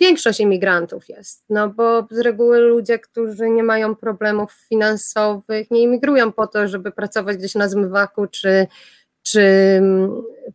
większość 0.00 0.40
imigrantów 0.40 1.08
jest. 1.08 1.44
No 1.48 1.68
bo 1.68 2.06
z 2.10 2.18
reguły 2.18 2.58
ludzie, 2.58 2.98
którzy 2.98 3.50
nie 3.50 3.62
mają 3.62 3.96
problemów 3.96 4.52
finansowych, 4.68 5.70
nie 5.70 5.82
imigrują 5.82 6.32
po 6.32 6.46
to, 6.46 6.68
żeby 6.68 6.92
pracować 6.92 7.36
gdzieś 7.36 7.54
na 7.54 7.68
zmywaku, 7.68 8.26
czy, 8.26 8.66
czy 9.22 9.42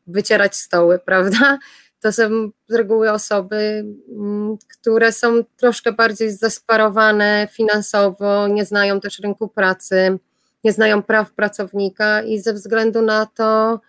wycierać 0.08 0.56
stoły, 0.56 1.00
prawda? 1.06 1.60
To 2.04 2.12
są 2.12 2.52
z 2.68 2.74
reguły 2.74 3.12
osoby, 3.12 3.86
mm, 4.10 4.58
które 4.68 5.12
są 5.12 5.44
troszkę 5.58 5.92
bardziej 5.92 6.32
zdesperowane 6.32 7.48
finansowo, 7.52 8.48
nie 8.48 8.66
znają 8.66 9.00
też 9.00 9.20
rynku 9.20 9.48
pracy, 9.48 10.20
nie 10.63 10.72
znają 10.72 11.04
praw 11.04 11.32
pracownika 11.32 12.22
i 12.22 12.39
ze 12.39 12.54
względu 12.54 13.02
na 13.02 13.26
to, 13.26 13.80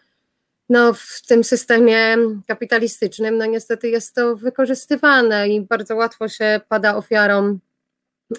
no, 0.69 0.95
w 0.95 1.23
tym 1.29 1.45
systemie 1.45 2.17
kapitalistycznym, 2.47 3.39
no 3.39 3.47
niestety 3.47 3.89
jest 3.89 4.15
to 4.15 4.37
wykorzystywane 4.37 5.49
i 5.49 5.61
bardzo 5.61 5.97
łatwo 5.97 6.29
się 6.29 6.61
pada 6.69 6.97
ofiarą 6.97 7.59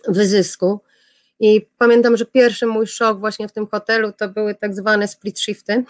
wyzysku. 0.08 0.80
I 1.39 1.67
pamiętam, 1.78 2.17
że 2.17 2.26
pierwszy 2.26 2.67
mój 2.67 2.88
szok 2.88 3.19
właśnie 3.19 3.48
w 3.48 3.52
tym 3.52 3.67
hotelu 3.67 4.12
to 4.12 4.30
były 4.30 4.56
tak 4.56 4.76
zwane 4.76 5.08
split 5.08 5.39
shifty. 5.39 5.84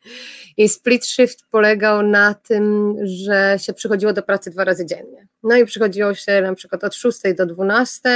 I 0.56 0.68
split 0.68 1.06
shift 1.06 1.44
polegał 1.50 2.02
na 2.02 2.34
tym, 2.34 2.94
że 3.02 3.56
się 3.60 3.72
przychodziło 3.72 4.12
do 4.12 4.22
pracy 4.22 4.50
dwa 4.50 4.64
razy 4.64 4.86
dziennie. 4.86 5.26
No 5.42 5.56
i 5.56 5.64
przychodziło 5.64 6.14
się 6.14 6.42
na 6.42 6.54
przykład 6.54 6.84
od 6.84 6.94
6 6.94 7.18
do 7.36 7.46
12, 7.46 8.08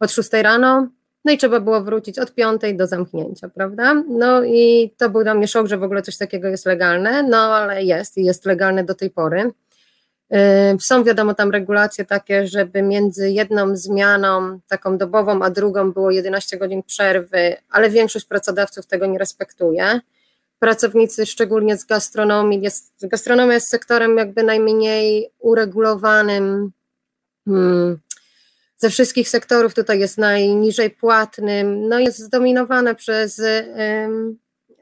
od 0.00 0.12
6 0.12 0.30
rano, 0.32 0.88
no 1.24 1.32
i 1.32 1.38
trzeba 1.38 1.60
było 1.60 1.80
wrócić 1.82 2.18
od 2.18 2.34
5 2.34 2.62
do 2.74 2.86
zamknięcia, 2.86 3.48
prawda? 3.48 3.94
No 4.08 4.44
i 4.44 4.94
to 4.96 5.10
był 5.10 5.22
dla 5.22 5.34
mnie 5.34 5.48
szok, 5.48 5.66
że 5.66 5.78
w 5.78 5.82
ogóle 5.82 6.02
coś 6.02 6.16
takiego 6.16 6.48
jest 6.48 6.66
legalne, 6.66 7.22
no 7.22 7.38
ale 7.38 7.84
jest 7.84 8.16
i 8.16 8.24
jest 8.24 8.46
legalne 8.46 8.84
do 8.84 8.94
tej 8.94 9.10
pory. 9.10 9.50
Są 10.80 11.04
wiadomo 11.04 11.34
tam 11.34 11.50
regulacje 11.50 12.04
takie, 12.04 12.46
żeby 12.46 12.82
między 12.82 13.30
jedną 13.30 13.76
zmianą 13.76 14.60
taką 14.68 14.98
dobową, 14.98 15.42
a 15.42 15.50
drugą 15.50 15.92
było 15.92 16.10
11 16.10 16.56
godzin 16.56 16.82
przerwy, 16.82 17.56
ale 17.70 17.90
większość 17.90 18.24
pracodawców 18.24 18.86
tego 18.86 19.06
nie 19.06 19.18
respektuje. 19.18 20.00
Pracownicy, 20.58 21.26
szczególnie 21.26 21.76
z 21.76 21.84
gastronomii, 21.84 22.62
jest, 22.62 22.92
gastronomia 23.02 23.54
jest 23.54 23.68
sektorem 23.68 24.16
jakby 24.16 24.42
najmniej 24.42 25.30
uregulowanym. 25.38 26.72
Hmm, 27.44 27.98
ze 28.76 28.90
wszystkich 28.90 29.28
sektorów 29.28 29.74
tutaj 29.74 30.00
jest 30.00 30.18
najniżej 30.18 30.90
płatnym, 30.90 31.88
no 31.88 31.98
jest 31.98 32.18
zdominowane 32.18 32.94
przez 32.94 33.42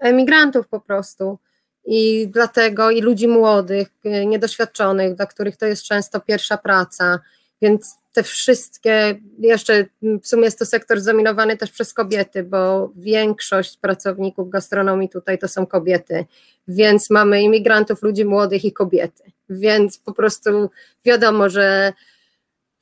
emigrantów 0.01 0.69
po 0.69 0.81
prostu 0.81 1.39
i 1.87 2.29
dlatego 2.29 2.91
i 2.91 3.01
ludzi 3.01 3.29
młodych, 3.29 3.89
y, 4.07 4.27
niedoświadczonych, 4.27 5.15
dla 5.15 5.27
których 5.27 5.57
to 5.57 5.67
jest 5.67 5.83
często 5.83 6.21
pierwsza 6.21 6.59
praca, 6.59 7.21
więc 7.63 7.95
te 8.13 8.23
wszystkie, 8.23 9.21
jeszcze 9.39 9.85
w 10.23 10.29
sumie 10.29 10.45
jest 10.45 10.59
to 10.59 10.67
sektor 10.67 11.01
zdominowany 11.01 11.57
też 11.57 11.71
przez 11.71 11.95
kobiety, 11.95 12.43
bo 12.43 12.93
większość 12.97 13.77
pracowników 13.77 14.51
gastronomii 14.51 15.09
tutaj 15.09 15.39
to 15.39 15.49
są 15.49 15.67
kobiety, 15.67 16.25
więc 16.69 17.11
mamy 17.11 17.43
imigrantów, 17.43 18.03
ludzi 18.03 18.25
młodych 18.25 18.65
i 18.65 18.73
kobiety, 18.73 19.23
więc 19.51 19.99
po 19.99 20.13
prostu 20.13 20.71
wiadomo, 21.05 21.49
że 21.49 21.93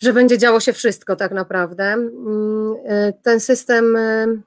że 0.03 0.13
będzie 0.13 0.39
działo 0.39 0.61
się 0.61 0.73
wszystko 0.73 1.17
tak 1.17 1.33
naprawdę. 1.33 1.85
Mm, 1.85 2.75
y, 2.91 3.13
ten 3.23 3.41
system 3.41 3.97
y, 3.97 4.43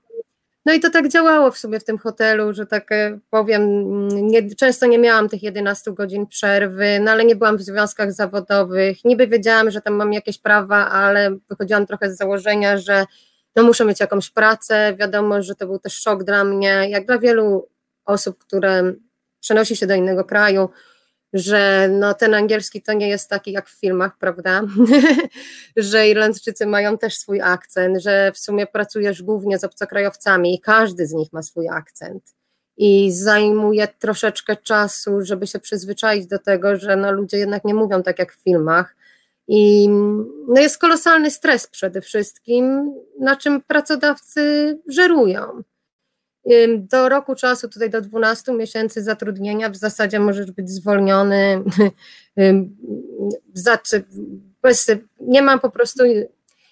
no 0.68 0.74
i 0.74 0.80
to 0.80 0.90
tak 0.90 1.08
działało 1.08 1.52
w 1.52 1.58
sobie 1.58 1.80
w 1.80 1.84
tym 1.84 1.98
hotelu, 1.98 2.54
że 2.54 2.66
tak 2.66 2.92
e, 2.92 3.20
powiem, 3.30 3.62
nie, 4.08 4.56
często 4.56 4.86
nie 4.86 5.00
miałam 5.00 5.30
tych 5.30 5.44
11 5.44 5.92
godzin 5.92 6.28
przerwy, 6.28 7.00
no 7.00 7.12
ale 7.12 7.26
nie 7.26 7.36
byłam 7.36 7.58
w 7.58 7.62
związkach 7.62 8.12
zawodowych. 8.12 9.06
Niby 9.06 9.28
wiedziałam, 9.28 9.72
że 9.72 9.82
tam 9.82 9.94
mam 9.94 10.14
jakieś 10.14 10.38
prawa, 10.38 10.90
ale 10.90 11.38
wychodziłam 11.50 11.86
trochę 11.86 12.14
z 12.14 12.18
założenia, 12.18 12.78
że 12.78 13.06
no 13.56 13.64
muszę 13.64 13.86
mieć 13.86 14.00
jakąś 14.00 14.30
pracę. 14.30 14.96
Wiadomo, 15.00 15.42
że 15.42 15.56
to 15.56 15.68
był 15.68 15.80
też 15.80 15.94
szok 15.94 16.24
dla 16.24 16.44
mnie, 16.44 16.90
jak 16.90 17.06
dla 17.06 17.20
wielu 17.20 17.68
osób, 18.06 18.38
które 18.38 18.94
przenosi 19.40 19.76
się 19.76 19.88
do 19.88 19.96
innego 19.96 20.24
kraju, 20.24 20.70
że 21.34 21.90
no, 21.92 22.14
ten 22.14 22.34
angielski 22.34 22.82
to 22.82 22.94
nie 22.94 23.10
jest 23.10 23.30
taki 23.30 23.52
jak 23.52 23.70
w 23.70 23.80
filmach, 23.80 24.18
prawda? 24.18 24.62
że 25.78 26.08
Irlandczycy 26.08 26.66
mają 26.66 26.98
też 26.98 27.18
swój 27.18 27.42
akcent, 27.42 28.02
że 28.02 28.32
w 28.32 28.38
sumie 28.38 28.68
pracujesz 28.68 29.24
głównie 29.24 29.60
z 29.60 29.64
obcokrajowcami 29.64 30.56
i 30.56 30.60
każdy 30.60 31.08
z 31.08 31.14
nich 31.14 31.34
ma 31.34 31.42
swój 31.44 31.70
akcent. 31.70 32.24
I 32.78 33.12
zajmuje 33.12 33.88
troszeczkę 34.00 34.56
czasu, 34.56 35.22
żeby 35.22 35.48
się 35.48 35.60
przyzwyczaić 35.60 36.28
do 36.28 36.40
tego, 36.40 36.76
że 36.76 36.96
no, 36.96 37.12
ludzie 37.12 37.38
jednak 37.38 37.66
nie 37.66 37.74
mówią 37.74 38.04
tak 38.04 38.20
jak 38.20 38.34
w 38.34 38.44
filmach. 38.44 38.96
I 39.48 39.90
no, 40.48 40.62
jest 40.62 40.78
kolosalny 40.78 41.32
stres 41.32 41.68
przede 41.68 42.02
wszystkim, 42.02 42.94
na 43.20 43.36
czym 43.36 43.62
pracodawcy 43.62 44.78
żerują 44.88 45.64
do 46.78 47.10
roku 47.10 47.36
czasu, 47.36 47.70
tutaj 47.70 47.90
do 47.90 48.02
12 48.02 48.54
miesięcy 48.54 49.04
zatrudnienia, 49.04 49.70
w 49.70 49.76
zasadzie 49.76 50.20
możesz 50.20 50.52
być 50.52 50.70
zwolniony. 50.70 51.64
Bez, 54.62 54.92
nie 55.20 55.42
ma 55.42 55.58
po 55.58 55.70
prostu. 55.70 56.04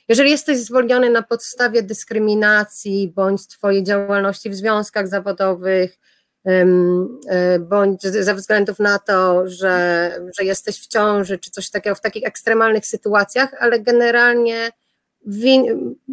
Jeżeli 0.09 0.31
jesteś 0.31 0.57
zwolniony 0.57 1.09
na 1.09 1.21
podstawie 1.21 1.83
dyskryminacji 1.83 3.13
bądź 3.15 3.47
Twojej 3.47 3.83
działalności 3.83 4.49
w 4.49 4.55
związkach 4.55 5.07
zawodowych, 5.07 5.97
e, 6.45 7.59
bądź 7.59 8.01
ze 8.01 8.35
względów 8.35 8.79
na 8.79 8.99
to, 8.99 9.47
że, 9.47 10.11
że 10.39 10.45
jesteś 10.45 10.81
w 10.81 10.87
ciąży, 10.87 11.37
czy 11.37 11.51
coś 11.51 11.69
takiego 11.69 11.95
w 11.95 12.01
takich 12.01 12.27
ekstremalnych 12.27 12.85
sytuacjach, 12.85 13.53
ale 13.59 13.79
generalnie 13.79 14.71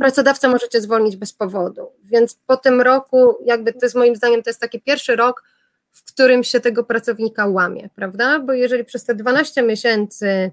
pracodawca 0.01 0.49
możecie 0.49 0.81
zwolnić 0.81 1.17
bez 1.17 1.33
powodu. 1.33 1.87
Więc 2.05 2.39
po 2.47 2.57
tym 2.57 2.81
roku, 2.81 3.37
jakby 3.45 3.73
to 3.73 3.79
jest 3.83 3.95
moim 3.95 4.17
zdaniem, 4.17 4.43
to 4.43 4.51
jest 4.51 4.61
taki 4.61 4.81
pierwszy 4.81 5.17
rok, 5.17 5.45
w 5.91 6.05
którym 6.05 6.45
się 6.45 6.61
tego 6.61 6.85
pracownika 6.85 7.47
łamie, 7.47 7.91
prawda? 7.95 8.39
Bo 8.39 8.53
jeżeli 8.53 8.85
przez 8.85 9.05
te 9.05 9.15
12 9.15 9.63
miesięcy 9.63 10.51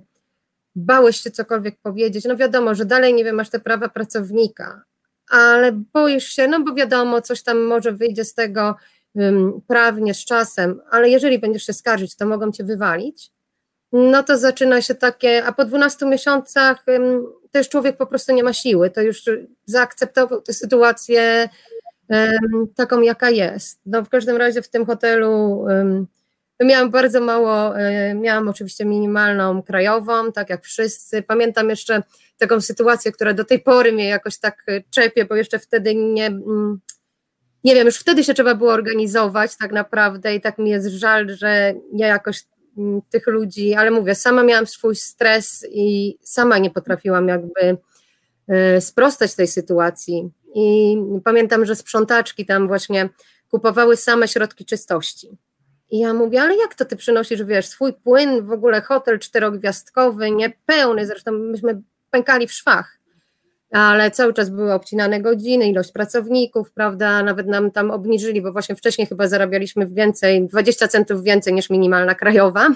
bałeś 0.76 1.22
się 1.22 1.32
cokolwiek 1.32 1.78
powiedzieć, 1.82 2.26
no 2.26 2.36
wiadomo, 2.36 2.76
że 2.76 2.86
dalej 2.86 3.14
nie 3.14 3.24
wiem, 3.24 3.36
masz 3.36 3.50
te 3.50 3.60
prawa 3.60 3.90
pracownika, 3.90 4.84
ale 5.30 5.72
boisz 5.72 6.28
się, 6.28 6.48
no 6.48 6.64
bo 6.64 6.74
wiadomo, 6.74 7.22
coś 7.22 7.44
tam 7.44 7.64
może 7.64 7.92
wyjdzie 7.92 8.26
z 8.26 8.34
tego 8.34 8.76
um, 9.14 9.62
prawnie 9.68 10.14
z 10.14 10.26
czasem, 10.26 10.82
ale 10.92 11.10
jeżeli 11.10 11.40
będziesz 11.40 11.66
się 11.66 11.74
skarżyć, 11.74 12.16
to 12.16 12.26
mogą 12.26 12.52
cię 12.52 12.64
wywalić, 12.64 13.32
no 13.92 14.24
to 14.24 14.38
zaczyna 14.38 14.82
się 14.82 14.96
takie, 14.96 15.46
a 15.46 15.52
po 15.52 15.66
12 15.66 16.06
miesiącach 16.06 16.86
już 17.56 17.70
człowiek 17.70 17.98
po 17.98 18.06
prostu 18.06 18.34
nie 18.34 18.44
ma 18.44 18.54
siły, 18.54 18.90
to 18.90 19.02
już 19.02 19.24
zaakceptował 19.66 20.42
tę 20.42 20.54
sytuację 20.54 21.50
taką, 22.76 23.02
jaka 23.02 23.30
jest. 23.30 23.80
No 23.86 24.04
w 24.04 24.10
każdym 24.10 24.38
razie 24.38 24.62
w 24.62 24.70
tym 24.70 24.86
hotelu 24.86 25.66
miałam 26.66 26.92
bardzo 26.92 27.22
mało, 27.22 27.80
e, 27.80 28.14
miałam 28.16 28.48
oczywiście 28.48 28.86
minimalną 28.86 29.64
krajową, 29.64 30.32
tak 30.32 30.50
jak 30.50 30.64
wszyscy. 30.64 31.22
Pamiętam 31.22 31.70
jeszcze 31.70 32.04
taką 32.38 32.62
sytuację, 32.62 33.12
która 33.12 33.34
do 33.34 33.46
tej 33.46 33.60
pory 33.60 33.92
mnie 33.92 34.08
jakoś 34.08 34.38
tak 34.38 34.64
e, 34.68 34.82
czepie, 34.90 35.26
bo 35.26 35.36
jeszcze 35.36 35.60
wtedy 35.60 35.96
nie, 35.96 36.26
mm, 36.26 36.80
nie 37.64 37.76
wiem, 37.76 37.86
już 37.86 37.98
wtedy 37.98 38.24
się 38.24 38.34
trzeba 38.34 38.56
było 38.56 38.72
organizować 38.72 39.58
tak 39.58 39.72
naprawdę 39.72 40.36
i 40.36 40.42
tak 40.42 40.58
mi 40.58 40.70
jest 40.70 40.88
żal, 40.88 41.30
że 41.30 41.74
ja 41.94 42.08
jakoś 42.08 42.44
tych 43.10 43.28
ludzi, 43.28 43.74
ale 43.74 43.92
mówię, 43.92 44.16
sama 44.16 44.44
miałam 44.44 44.68
swój 44.68 44.96
stres 44.96 45.68
i 45.72 46.18
sama 46.22 46.58
nie 46.58 46.70
potrafiłam 46.70 47.28
jakby 47.28 47.78
e, 48.48 48.82
sprostać 48.82 49.36
tej 49.36 49.48
sytuacji. 49.48 50.30
I 50.56 50.98
pamiętam, 51.24 51.66
że 51.66 51.76
sprzątaczki 51.76 52.46
tam 52.46 52.68
właśnie 52.68 53.10
kupowały 53.50 53.98
same 53.98 54.28
środki 54.28 54.66
czystości. 54.66 55.38
I 55.92 56.00
ja 56.00 56.14
mówię, 56.14 56.42
ale 56.42 56.56
jak 56.56 56.76
to 56.76 56.86
ty 56.86 56.96
przynosisz, 56.96 57.44
wiesz, 57.44 57.68
swój 57.68 57.94
płyn, 57.94 58.46
w 58.46 58.52
ogóle 58.52 58.82
hotel 58.82 59.20
czterogwiazdkowy, 59.20 60.32
niepełny, 60.32 61.08
zresztą 61.08 61.32
myśmy 61.32 61.82
pękali 62.12 62.48
w 62.48 62.54
szwach, 62.54 62.99
ale 63.72 64.12
cały 64.12 64.34
czas 64.34 64.50
były 64.50 64.74
obcinane 64.74 65.22
godziny, 65.22 65.70
ilość 65.70 65.92
pracowników, 65.92 66.72
prawda, 66.72 67.24
nawet 67.24 67.48
nam 67.48 67.72
tam 67.72 67.92
obniżyli, 67.92 68.42
bo 68.42 68.52
właśnie 68.52 68.76
wcześniej 68.76 69.08
chyba 69.08 69.28
zarabialiśmy 69.28 69.88
więcej, 69.88 70.48
20 70.48 70.88
centów 70.88 71.24
więcej 71.24 71.54
niż 71.54 71.70
minimalna 71.70 72.16
krajowa, 72.16 72.68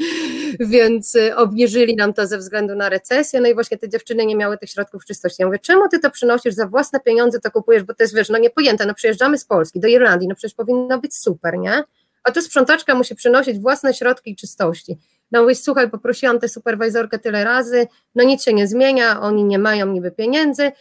więc 0.60 1.14
y, 1.14 1.36
obniżyli 1.36 1.96
nam 1.96 2.12
to 2.12 2.26
ze 2.26 2.38
względu 2.38 2.74
na 2.74 2.88
recesję, 2.88 3.40
no 3.40 3.48
i 3.48 3.54
właśnie 3.54 3.78
te 3.78 3.88
dziewczyny 3.88 4.26
nie 4.26 4.36
miały 4.36 4.58
tych 4.58 4.70
środków 4.70 5.04
czystości. 5.04 5.42
Ja 5.42 5.46
mówię, 5.46 5.58
czemu 5.58 5.88
ty 5.88 5.98
to 5.98 6.10
przynosisz 6.10 6.54
za 6.54 6.66
własne 6.66 7.00
pieniądze, 7.00 7.40
to 7.40 7.50
kupujesz, 7.50 7.82
bo 7.82 7.94
to 7.94 8.02
jest, 8.04 8.16
wiesz, 8.16 8.28
no 8.28 8.38
niepojęte, 8.38 8.86
no 8.86 8.94
przyjeżdżamy 8.94 9.38
z 9.38 9.44
Polski 9.44 9.80
do 9.80 9.88
Irlandii, 9.88 10.28
no 10.28 10.34
przecież 10.34 10.54
powinno 10.54 10.98
być 10.98 11.16
super, 11.16 11.58
nie? 11.58 11.82
A 12.24 12.32
tu 12.32 12.42
sprzątaczka 12.42 12.94
musi 12.94 13.14
przynosić 13.14 13.58
własne 13.58 13.94
środki 13.94 14.36
czystości. 14.36 14.98
No 15.32 15.42
mówisz, 15.42 15.58
słuchaj, 15.58 15.90
poprosiłam 15.90 16.38
tę 16.38 16.48
superwajzorkę 16.48 17.18
tyle 17.18 17.44
razy, 17.44 17.86
no 18.14 18.24
nic 18.24 18.42
się 18.42 18.52
nie 18.52 18.66
zmienia, 18.66 19.20
oni 19.20 19.44
nie 19.44 19.58
mają 19.58 19.86
niby 19.86 20.10
pieniędzy, 20.10 20.72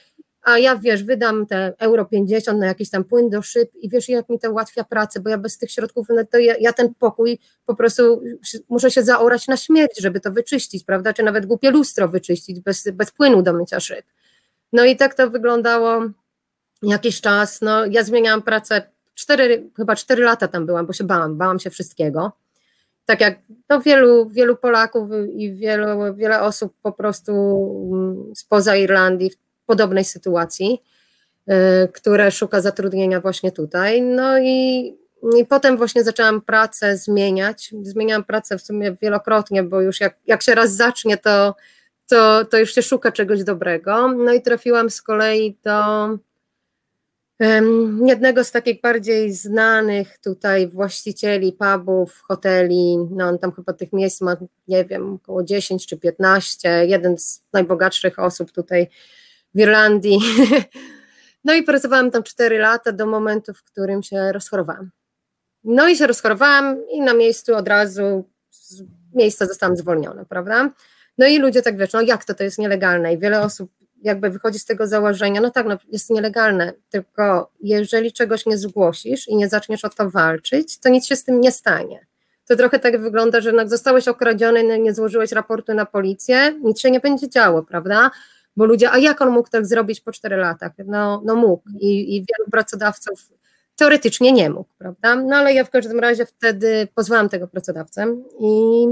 a 0.42 0.58
ja 0.58 0.76
wiesz, 0.76 1.04
wydam 1.04 1.46
te 1.46 1.74
euro 1.80 2.06
50 2.06 2.60
na 2.60 2.66
jakiś 2.66 2.90
tam 2.90 3.04
płyn 3.04 3.30
do 3.30 3.42
szyb 3.42 3.72
i 3.76 3.90
wiesz, 3.90 4.10
jak 4.10 4.30
mi 4.30 4.40
to 4.40 4.52
ułatwia 4.52 4.84
pracę, 4.84 5.20
bo 5.20 5.30
ja 5.30 5.38
bez 5.38 5.58
tych 5.58 5.72
środków, 5.72 6.08
no 6.10 6.26
to 6.32 6.38
ja, 6.38 6.56
ja, 6.60 6.74
ten 6.74 6.94
pokój 6.94 7.40
po 7.66 7.76
prostu 7.76 8.22
muszę 8.70 8.92
się 8.92 9.04
zaorać 9.04 9.48
na 9.48 9.58
śmierć, 9.58 10.02
żeby 10.02 10.20
to 10.20 10.32
wyczyścić, 10.32 10.84
prawda, 10.84 11.14
czy 11.14 11.24
nawet 11.24 11.46
głupie 11.46 11.72
lustro 11.72 12.08
wyczyścić 12.08 12.60
bez, 12.60 12.90
bez 12.94 13.12
płynu 13.12 13.42
do 13.42 13.54
mycia 13.54 13.80
szyb. 13.80 14.06
No 14.74 14.86
i 14.86 14.96
tak 14.96 15.14
to 15.14 15.30
wyglądało 15.30 16.02
jakiś 16.84 17.22
czas, 17.22 17.62
no 17.62 17.86
ja 17.86 18.04
zmieniałam 18.04 18.42
pracę, 18.42 18.92
cztery, 19.14 19.70
chyba 19.78 19.96
cztery 19.96 20.24
lata 20.24 20.48
tam 20.48 20.66
byłam, 20.66 20.86
bo 20.86 20.94
się 20.94 21.04
bałam, 21.04 21.38
bałam 21.38 21.60
się 21.60 21.70
wszystkiego, 21.70 22.32
tak 23.10 23.22
jak 23.22 23.40
no 23.70 23.82
wielu, 23.82 24.30
wielu 24.30 24.56
Polaków 24.56 25.10
i 25.36 25.54
wielu, 25.54 26.16
wiele 26.16 26.42
osób 26.42 26.74
po 26.82 26.92
prostu 26.92 27.32
mm, 27.94 28.36
spoza 28.36 28.76
Irlandii 28.76 29.30
w 29.30 29.66
podobnej 29.66 30.06
sytuacji, 30.06 30.84
y, 31.50 31.54
które 31.94 32.32
szuka 32.32 32.62
zatrudnienia 32.62 33.22
właśnie 33.22 33.52
tutaj. 33.52 34.02
No 34.02 34.40
i, 34.40 34.94
i 35.38 35.46
potem 35.46 35.78
właśnie 35.78 36.04
zaczęłam 36.04 36.42
pracę 36.42 36.98
zmieniać. 36.98 37.74
Zmieniałam 37.82 38.24
pracę 38.24 38.58
w 38.58 38.62
sumie 38.62 38.96
wielokrotnie, 39.02 39.64
bo 39.64 39.82
już 39.82 40.00
jak, 40.00 40.18
jak 40.28 40.44
się 40.44 40.56
raz 40.56 40.72
zacznie, 40.76 41.18
to, 41.18 41.56
to, 42.08 42.46
to 42.46 42.58
już 42.58 42.76
się 42.76 42.82
szuka 42.82 43.12
czegoś 43.12 43.44
dobrego. 43.44 44.08
No 44.08 44.34
i 44.34 44.42
trafiłam 44.42 44.90
z 44.90 45.02
kolei 45.02 45.58
do 45.64 46.10
jednego 48.06 48.44
z 48.44 48.52
takich 48.52 48.82
bardziej 48.82 49.34
znanych 49.34 50.18
tutaj 50.18 50.68
właścicieli 50.68 51.54
pubów, 51.54 52.22
hoteli, 52.28 52.98
no 53.12 53.28
on 53.28 53.40
tam 53.40 53.52
chyba 53.52 53.74
tych 53.74 53.94
miejsc 53.94 54.22
ma, 54.22 54.38
nie 54.68 54.86
wiem, 54.86 55.14
około 55.14 55.44
10 55.44 55.88
czy 55.88 55.98
15, 55.98 56.86
jeden 56.86 57.18
z 57.18 57.42
najbogatszych 57.54 58.20
osób 58.20 58.52
tutaj 58.52 58.88
w 59.56 59.60
Irlandii. 59.60 60.20
No 61.44 61.54
i 61.54 61.64
pracowałam 61.64 62.12
tam 62.12 62.24
4 62.24 62.58
lata 62.58 62.92
do 62.92 63.06
momentu, 63.06 63.54
w 63.54 63.64
którym 63.64 64.04
się 64.04 64.32
rozchorowałam. 64.32 64.92
No 65.64 65.88
i 65.88 65.96
się 65.96 66.08
rozchorowałam 66.08 66.78
i 66.92 67.02
na 67.02 67.14
miejscu 67.14 67.56
od 67.56 67.68
razu 67.68 68.30
z 68.52 68.84
miejsca 69.14 69.46
zostałam 69.46 69.78
zwolniona, 69.78 70.26
prawda? 70.26 70.72
No 71.18 71.28
i 71.28 71.40
ludzie 71.40 71.62
tak 71.62 71.78
wiesz, 71.78 71.94
no 71.94 72.02
jak 72.02 72.26
to, 72.26 72.34
to 72.34 72.44
jest 72.44 72.58
nielegalne 72.58 73.14
i 73.14 73.18
wiele 73.18 73.42
osób 73.42 73.72
jakby 74.02 74.30
wychodzi 74.30 74.60
z 74.60 74.66
tego 74.66 74.88
założenia, 74.88 75.42
no 75.42 75.52
tak, 75.52 75.66
no 75.66 75.78
jest 75.88 76.10
nielegalne, 76.10 76.74
tylko 76.90 77.52
jeżeli 77.60 78.14
czegoś 78.14 78.46
nie 78.46 78.58
zgłosisz 78.58 79.28
i 79.28 79.36
nie 79.36 79.50
zaczniesz 79.50 79.86
o 79.86 79.90
to 79.90 80.10
walczyć, 80.10 80.80
to 80.80 80.90
nic 80.90 81.06
się 81.06 81.16
z 81.16 81.24
tym 81.24 81.42
nie 81.42 81.52
stanie. 81.52 82.08
To 82.48 82.56
trochę 82.56 82.80
tak 82.80 83.02
wygląda, 83.02 83.42
że 83.42 83.52
no, 83.52 83.68
zostałeś 83.68 84.08
okradziony, 84.08 84.80
nie 84.80 84.94
złożyłeś 84.94 85.32
raportu 85.32 85.74
na 85.74 85.86
policję, 85.86 86.60
nic 86.64 86.80
się 86.80 86.92
nie 86.92 87.00
będzie 87.00 87.30
działo, 87.30 87.64
prawda? 87.64 88.12
Bo 88.56 88.66
ludzie, 88.66 88.92
a 88.92 88.98
jak 88.98 89.22
on 89.22 89.30
mógł 89.30 89.50
tak 89.50 89.66
zrobić 89.66 90.02
po 90.02 90.12
cztery 90.12 90.38
latach? 90.38 90.72
No, 90.86 91.22
no 91.26 91.36
mógł 91.36 91.70
i, 91.80 92.16
i 92.16 92.20
wielu 92.20 92.52
pracodawców 92.52 93.30
teoretycznie 93.76 94.32
nie 94.32 94.50
mógł, 94.50 94.70
prawda? 94.78 95.16
No 95.16 95.36
ale 95.36 95.54
ja 95.54 95.64
w 95.64 95.70
każdym 95.70 96.00
razie 96.00 96.26
wtedy 96.26 96.88
pozwałam 96.96 97.30
tego 97.30 97.48
pracodawcę 97.48 98.06
i 98.40 98.86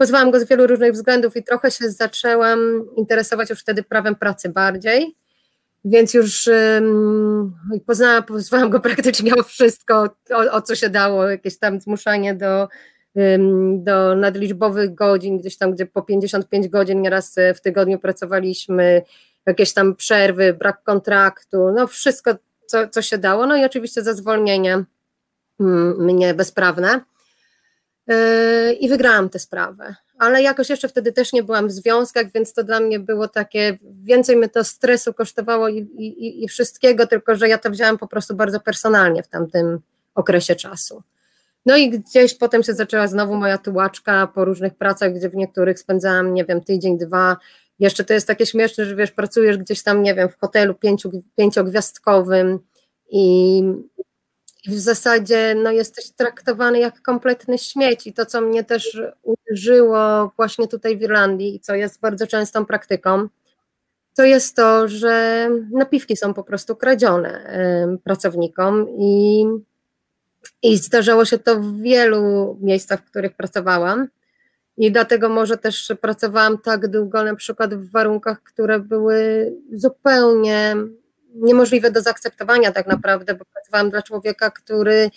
Pozwałam 0.00 0.30
go 0.30 0.40
z 0.40 0.48
wielu 0.48 0.66
różnych 0.66 0.92
względów 0.92 1.36
i 1.36 1.44
trochę 1.44 1.70
się 1.70 1.90
zaczęłam 1.90 2.86
interesować 2.96 3.50
już 3.50 3.60
wtedy 3.60 3.82
prawem 3.82 4.14
pracy 4.14 4.48
bardziej, 4.48 5.16
więc 5.84 6.14
już 6.14 6.46
um, 6.46 7.54
poznałam, 7.86 8.70
go 8.70 8.80
praktycznie 8.90 9.34
o 9.34 9.42
wszystko, 9.42 10.08
o, 10.30 10.52
o, 10.52 10.62
co 10.62 10.74
się 10.74 10.88
dało, 10.88 11.28
jakieś 11.28 11.58
tam 11.58 11.80
zmuszanie 11.80 12.34
do, 12.34 12.68
um, 13.14 13.84
do 13.84 14.14
nadliczbowych 14.14 14.94
godzin, 14.94 15.38
gdzieś 15.38 15.56
tam, 15.56 15.72
gdzie 15.72 15.86
po 15.86 16.02
55 16.02 16.68
godzin 16.68 17.02
nieraz 17.02 17.36
w 17.54 17.60
tygodniu 17.60 17.98
pracowaliśmy, 17.98 19.02
jakieś 19.46 19.72
tam 19.72 19.96
przerwy, 19.96 20.54
brak 20.54 20.82
kontraktu, 20.82 21.72
no 21.76 21.86
wszystko, 21.86 22.34
co, 22.66 22.88
co 22.88 23.02
się 23.02 23.18
dało, 23.18 23.46
no 23.46 23.56
i 23.56 23.64
oczywiście 23.64 24.02
za 24.02 24.14
zwolnienie 24.14 24.84
um, 25.58 26.04
mnie 26.04 26.34
bezprawne. 26.34 27.09
Yy, 28.10 28.72
i 28.72 28.88
wygrałam 28.88 29.28
tę 29.28 29.38
sprawę. 29.38 29.94
Ale 30.18 30.42
jakoś 30.42 30.70
jeszcze 30.70 30.88
wtedy 30.88 31.12
też 31.12 31.32
nie 31.32 31.42
byłam 31.42 31.68
w 31.68 31.72
związkach, 31.72 32.32
więc 32.34 32.52
to 32.52 32.64
dla 32.64 32.80
mnie 32.80 33.00
było 33.00 33.28
takie, 33.28 33.78
więcej 33.82 34.36
mnie 34.36 34.48
to 34.48 34.64
stresu 34.64 35.14
kosztowało 35.14 35.68
i, 35.68 35.78
i, 35.78 36.44
i 36.44 36.48
wszystkiego, 36.48 37.06
tylko 37.06 37.36
że 37.36 37.48
ja 37.48 37.58
to 37.58 37.70
wzięłam 37.70 37.98
po 37.98 38.06
prostu 38.06 38.34
bardzo 38.34 38.60
personalnie 38.60 39.22
w 39.22 39.28
tamtym 39.28 39.80
okresie 40.14 40.54
czasu. 40.56 41.02
No 41.66 41.76
i 41.76 41.90
gdzieś 41.90 42.34
potem 42.34 42.62
się 42.62 42.74
zaczęła 42.74 43.06
znowu 43.06 43.36
moja 43.36 43.58
tułaczka 43.58 44.26
po 44.26 44.44
różnych 44.44 44.74
pracach, 44.74 45.14
gdzie 45.14 45.28
w 45.28 45.34
niektórych 45.34 45.78
spędzałam, 45.78 46.34
nie 46.34 46.44
wiem, 46.44 46.60
tydzień, 46.60 46.98
dwa. 46.98 47.36
Jeszcze 47.78 48.04
to 48.04 48.14
jest 48.14 48.26
takie 48.26 48.46
śmieszne, 48.46 48.84
że 48.84 48.96
wiesz, 48.96 49.10
pracujesz 49.10 49.58
gdzieś 49.58 49.82
tam, 49.82 50.02
nie 50.02 50.14
wiem, 50.14 50.28
w 50.28 50.40
hotelu 50.40 50.74
pięciu, 50.74 51.10
pięciogwiazdkowym 51.36 52.58
i 53.10 53.62
i 54.66 54.70
w 54.70 54.78
zasadzie 54.78 55.54
no, 55.62 55.70
jesteś 55.70 56.10
traktowany 56.10 56.78
jak 56.78 57.02
kompletny 57.02 57.58
śmieć 57.58 58.06
i 58.06 58.12
to, 58.12 58.26
co 58.26 58.40
mnie 58.40 58.64
też 58.64 59.00
uderzyło 59.22 60.32
właśnie 60.36 60.68
tutaj 60.68 60.98
w 60.98 61.02
Irlandii 61.02 61.54
i 61.54 61.60
co 61.60 61.74
jest 61.74 62.00
bardzo 62.00 62.26
częstą 62.26 62.66
praktyką, 62.66 63.28
to 64.16 64.24
jest 64.24 64.56
to, 64.56 64.88
że 64.88 65.48
napiwki 65.72 66.16
są 66.16 66.34
po 66.34 66.44
prostu 66.44 66.76
kradzione 66.76 67.54
y, 67.94 67.98
pracownikom 67.98 68.86
i, 68.98 69.44
i 70.62 70.76
zdarzało 70.76 71.24
się 71.24 71.38
to 71.38 71.60
w 71.60 71.80
wielu 71.80 72.56
miejscach, 72.60 73.00
w 73.00 73.10
których 73.10 73.36
pracowałam. 73.36 74.08
I 74.76 74.92
dlatego 74.92 75.28
może 75.28 75.58
też 75.58 75.92
pracowałam 76.00 76.58
tak 76.58 76.88
długo 76.88 77.24
na 77.24 77.36
przykład 77.36 77.74
w 77.74 77.90
warunkach, 77.90 78.42
które 78.42 78.78
były 78.78 79.52
zupełnie 79.72 80.76
niemożliwe 81.34 81.90
do 81.90 82.00
zaakceptowania 82.00 82.72
tak 82.72 82.86
naprawdę, 82.86 83.34
bo 83.34 83.44
pracowałam 83.44 83.90
dla 83.90 84.02
człowieka, 84.02 84.50
który 84.50 85.10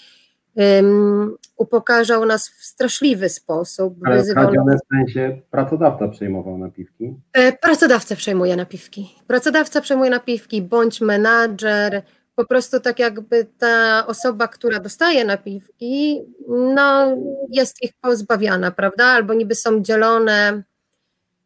um, 0.55 1.37
upokarzał 1.57 2.25
nas 2.25 2.49
w 2.49 2.65
straszliwy 2.65 3.29
sposób. 3.29 3.95
Ale 4.05 4.17
wyzywał... 4.17 4.51
w 4.51 4.95
sensie 4.95 5.41
pracodawca 5.51 6.07
przejmował 6.07 6.57
napiwki? 6.57 7.15
E, 7.33 7.51
pracodawca 7.51 8.15
przejmuje 8.15 8.55
napiwki. 8.55 9.15
Pracodawca 9.27 9.81
przejmuje 9.81 10.09
napiwki, 10.09 10.61
bądź 10.61 11.01
menadżer, 11.01 12.01
po 12.35 12.45
prostu 12.45 12.79
tak 12.79 12.99
jakby 12.99 13.45
ta 13.57 14.07
osoba, 14.07 14.47
która 14.47 14.79
dostaje 14.79 15.25
napiwki, 15.25 16.21
no 16.47 17.17
jest 17.49 17.83
ich 17.83 17.91
pozbawiana, 18.01 18.71
prawda? 18.71 19.05
Albo 19.05 19.33
niby 19.33 19.55
są 19.55 19.81
dzielone 19.81 20.63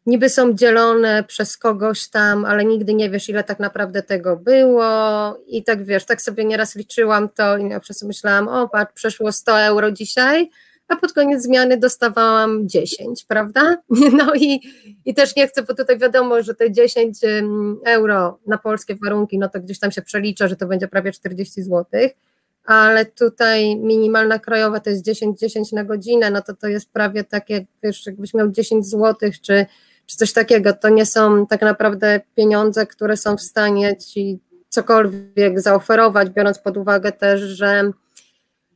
niby 0.08 0.28
są 0.28 0.54
dzielone 0.54 1.24
przez 1.24 1.56
kogoś 1.56 2.08
tam, 2.08 2.44
ale 2.44 2.64
nigdy 2.64 2.94
nie 2.94 3.10
wiesz, 3.10 3.28
ile 3.28 3.44
tak 3.44 3.60
naprawdę 3.60 4.02
tego 4.02 4.36
było. 4.36 4.84
I 5.46 5.64
tak 5.64 5.84
wiesz, 5.84 6.04
tak 6.04 6.22
sobie 6.22 6.44
nieraz 6.44 6.76
liczyłam 6.76 7.28
to 7.28 7.58
i 7.58 7.68
ja 7.68 7.80
przez 7.80 8.02
myślałam, 8.02 8.48
o 8.48 8.68
patrz, 8.68 8.92
przeszło 8.94 9.32
100 9.32 9.60
euro 9.60 9.90
dzisiaj, 9.90 10.50
a 10.88 10.96
pod 10.96 11.12
koniec 11.12 11.42
zmiany 11.42 11.76
dostawałam 11.76 12.68
10, 12.68 13.24
prawda? 13.24 13.76
No 14.18 14.34
i, 14.34 14.60
i 15.04 15.14
też 15.14 15.36
nie 15.36 15.48
chcę, 15.48 15.62
bo 15.62 15.74
tutaj 15.74 15.98
wiadomo, 15.98 16.42
że 16.42 16.54
te 16.54 16.72
10 16.72 17.18
euro 17.84 18.38
na 18.46 18.58
polskie 18.58 18.96
warunki, 19.04 19.38
no 19.38 19.48
to 19.48 19.60
gdzieś 19.60 19.78
tam 19.78 19.90
się 19.90 20.02
przelicza, 20.02 20.48
że 20.48 20.56
to 20.56 20.66
będzie 20.66 20.88
prawie 20.88 21.12
40 21.12 21.62
zł, 21.62 21.84
ale 22.64 23.06
tutaj 23.06 23.76
minimalna 23.76 24.38
krajowa 24.38 24.80
to 24.80 24.90
jest 24.90 25.06
10-10 25.06 25.72
na 25.72 25.84
godzinę, 25.84 26.30
no 26.30 26.42
to 26.42 26.54
to 26.54 26.66
jest 26.66 26.92
prawie 26.92 27.24
tak 27.24 27.50
jak, 27.50 27.64
wiesz, 27.82 28.06
jakbyś 28.06 28.34
miał 28.34 28.50
10 28.50 28.86
zł, 28.86 29.30
czy, 29.42 29.66
czy 30.08 30.16
coś 30.16 30.32
takiego, 30.32 30.72
to 30.72 30.88
nie 30.88 31.06
są 31.06 31.46
tak 31.46 31.60
naprawdę 31.60 32.20
pieniądze, 32.34 32.86
które 32.86 33.16
są 33.16 33.36
w 33.36 33.42
stanie 33.42 33.96
ci 33.96 34.38
cokolwiek 34.68 35.60
zaoferować, 35.60 36.30
biorąc 36.30 36.58
pod 36.58 36.76
uwagę 36.76 37.12
też, 37.12 37.40
że 37.40 37.92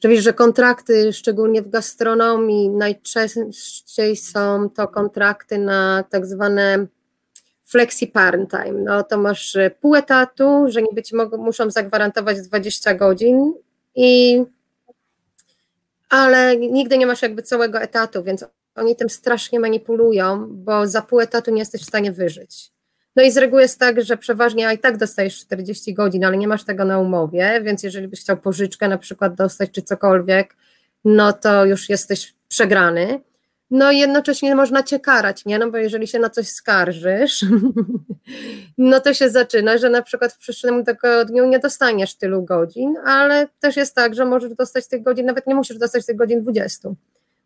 że 0.03 0.09
wiesz, 0.09 0.25
że 0.25 0.33
kontrakty, 0.33 1.12
szczególnie 1.12 1.62
w 1.62 1.68
gastronomii, 1.68 2.68
najczęściej 2.68 4.16
są 4.16 4.71
to 4.71 4.88
kontrakty 4.88 5.59
na 5.59 6.05
tak 6.11 6.27
zwane 6.27 6.87
flexi 7.64 8.07
parent 8.07 8.51
time. 8.51 8.73
No 8.73 9.03
to 9.03 9.18
masz 9.18 9.57
pół 9.81 9.95
etatu, 9.95 10.64
że 10.68 10.83
niby 10.83 11.03
ci 11.03 11.16
mogą, 11.16 11.37
muszą 11.37 11.71
zagwarantować 11.71 12.40
20 12.40 12.95
godzin 12.95 13.55
i 13.95 14.42
ale 16.09 16.57
nigdy 16.57 16.99
nie 16.99 17.07
masz 17.07 17.23
jakby 17.23 17.42
całego 17.42 17.81
etatu, 17.81 18.23
więc 18.23 18.45
oni 18.75 18.97
tym 18.97 19.11
strasznie 19.11 19.61
manipulują, 19.61 20.47
bo 20.51 20.87
za 20.87 21.03
pół 21.03 21.21
etatu 21.21 21.51
nie 21.51 21.59
jesteś 21.59 21.83
w 21.83 21.89
stanie 21.89 22.13
wyżyć. 22.13 22.73
No 23.17 23.23
i 23.23 23.31
z 23.31 23.37
reguły 23.37 23.63
jest 23.63 23.79
tak, 23.79 24.03
że 24.03 24.17
przeważnie 24.17 24.69
a 24.69 24.73
i 24.73 24.79
tak 24.79 24.97
dostajesz 24.97 25.39
40 25.39 25.95
godzin, 25.95 26.25
ale 26.25 26.37
nie 26.37 26.49
masz 26.49 26.65
tego 26.65 26.85
na 26.85 26.99
umowie, 26.99 27.61
więc 27.65 27.83
jeżeli 27.83 28.09
byś 28.09 28.21
chciał 28.21 28.37
pożyczkę 28.37 28.89
na 28.89 28.99
przykład 28.99 29.35
dostać 29.35 29.71
czy 29.71 29.83
cokolwiek, 29.83 30.57
no 31.05 31.33
to 31.33 31.65
już 31.65 31.89
jesteś 31.89 32.35
przegrany. 32.49 33.21
No 33.71 33.93
i 33.93 33.99
jednocześnie 33.99 34.55
można 34.55 34.83
cię 34.83 35.01
karać, 35.01 35.45
nie? 35.45 35.59
No 35.59 35.71
bo 35.71 35.79
jeżeli 35.79 36.07
się 36.07 36.19
na 36.19 36.31
coś 36.31 36.49
skarżysz, 36.49 37.45
no 38.79 39.01
to 39.01 39.15
się 39.15 39.31
zaczyna, 39.31 39.79
że 39.79 39.91
na 39.91 40.03
przykład 40.03 40.33
w 40.33 40.39
przyszłym 40.39 40.85
tygodniu 40.85 41.49
nie 41.49 41.59
dostaniesz 41.59 42.15
tylu 42.15 42.43
godzin, 42.43 42.95
ale 43.05 43.49
też 43.61 43.77
jest 43.77 43.95
tak, 43.95 44.15
że 44.15 44.25
możesz 44.25 44.55
dostać 44.55 44.89
tych 44.89 45.03
godzin, 45.03 45.27
nawet 45.27 45.47
nie 45.47 45.55
musisz 45.55 45.79
dostać 45.79 46.07
tych 46.07 46.17
godzin 46.17 46.43
20. 46.43 46.89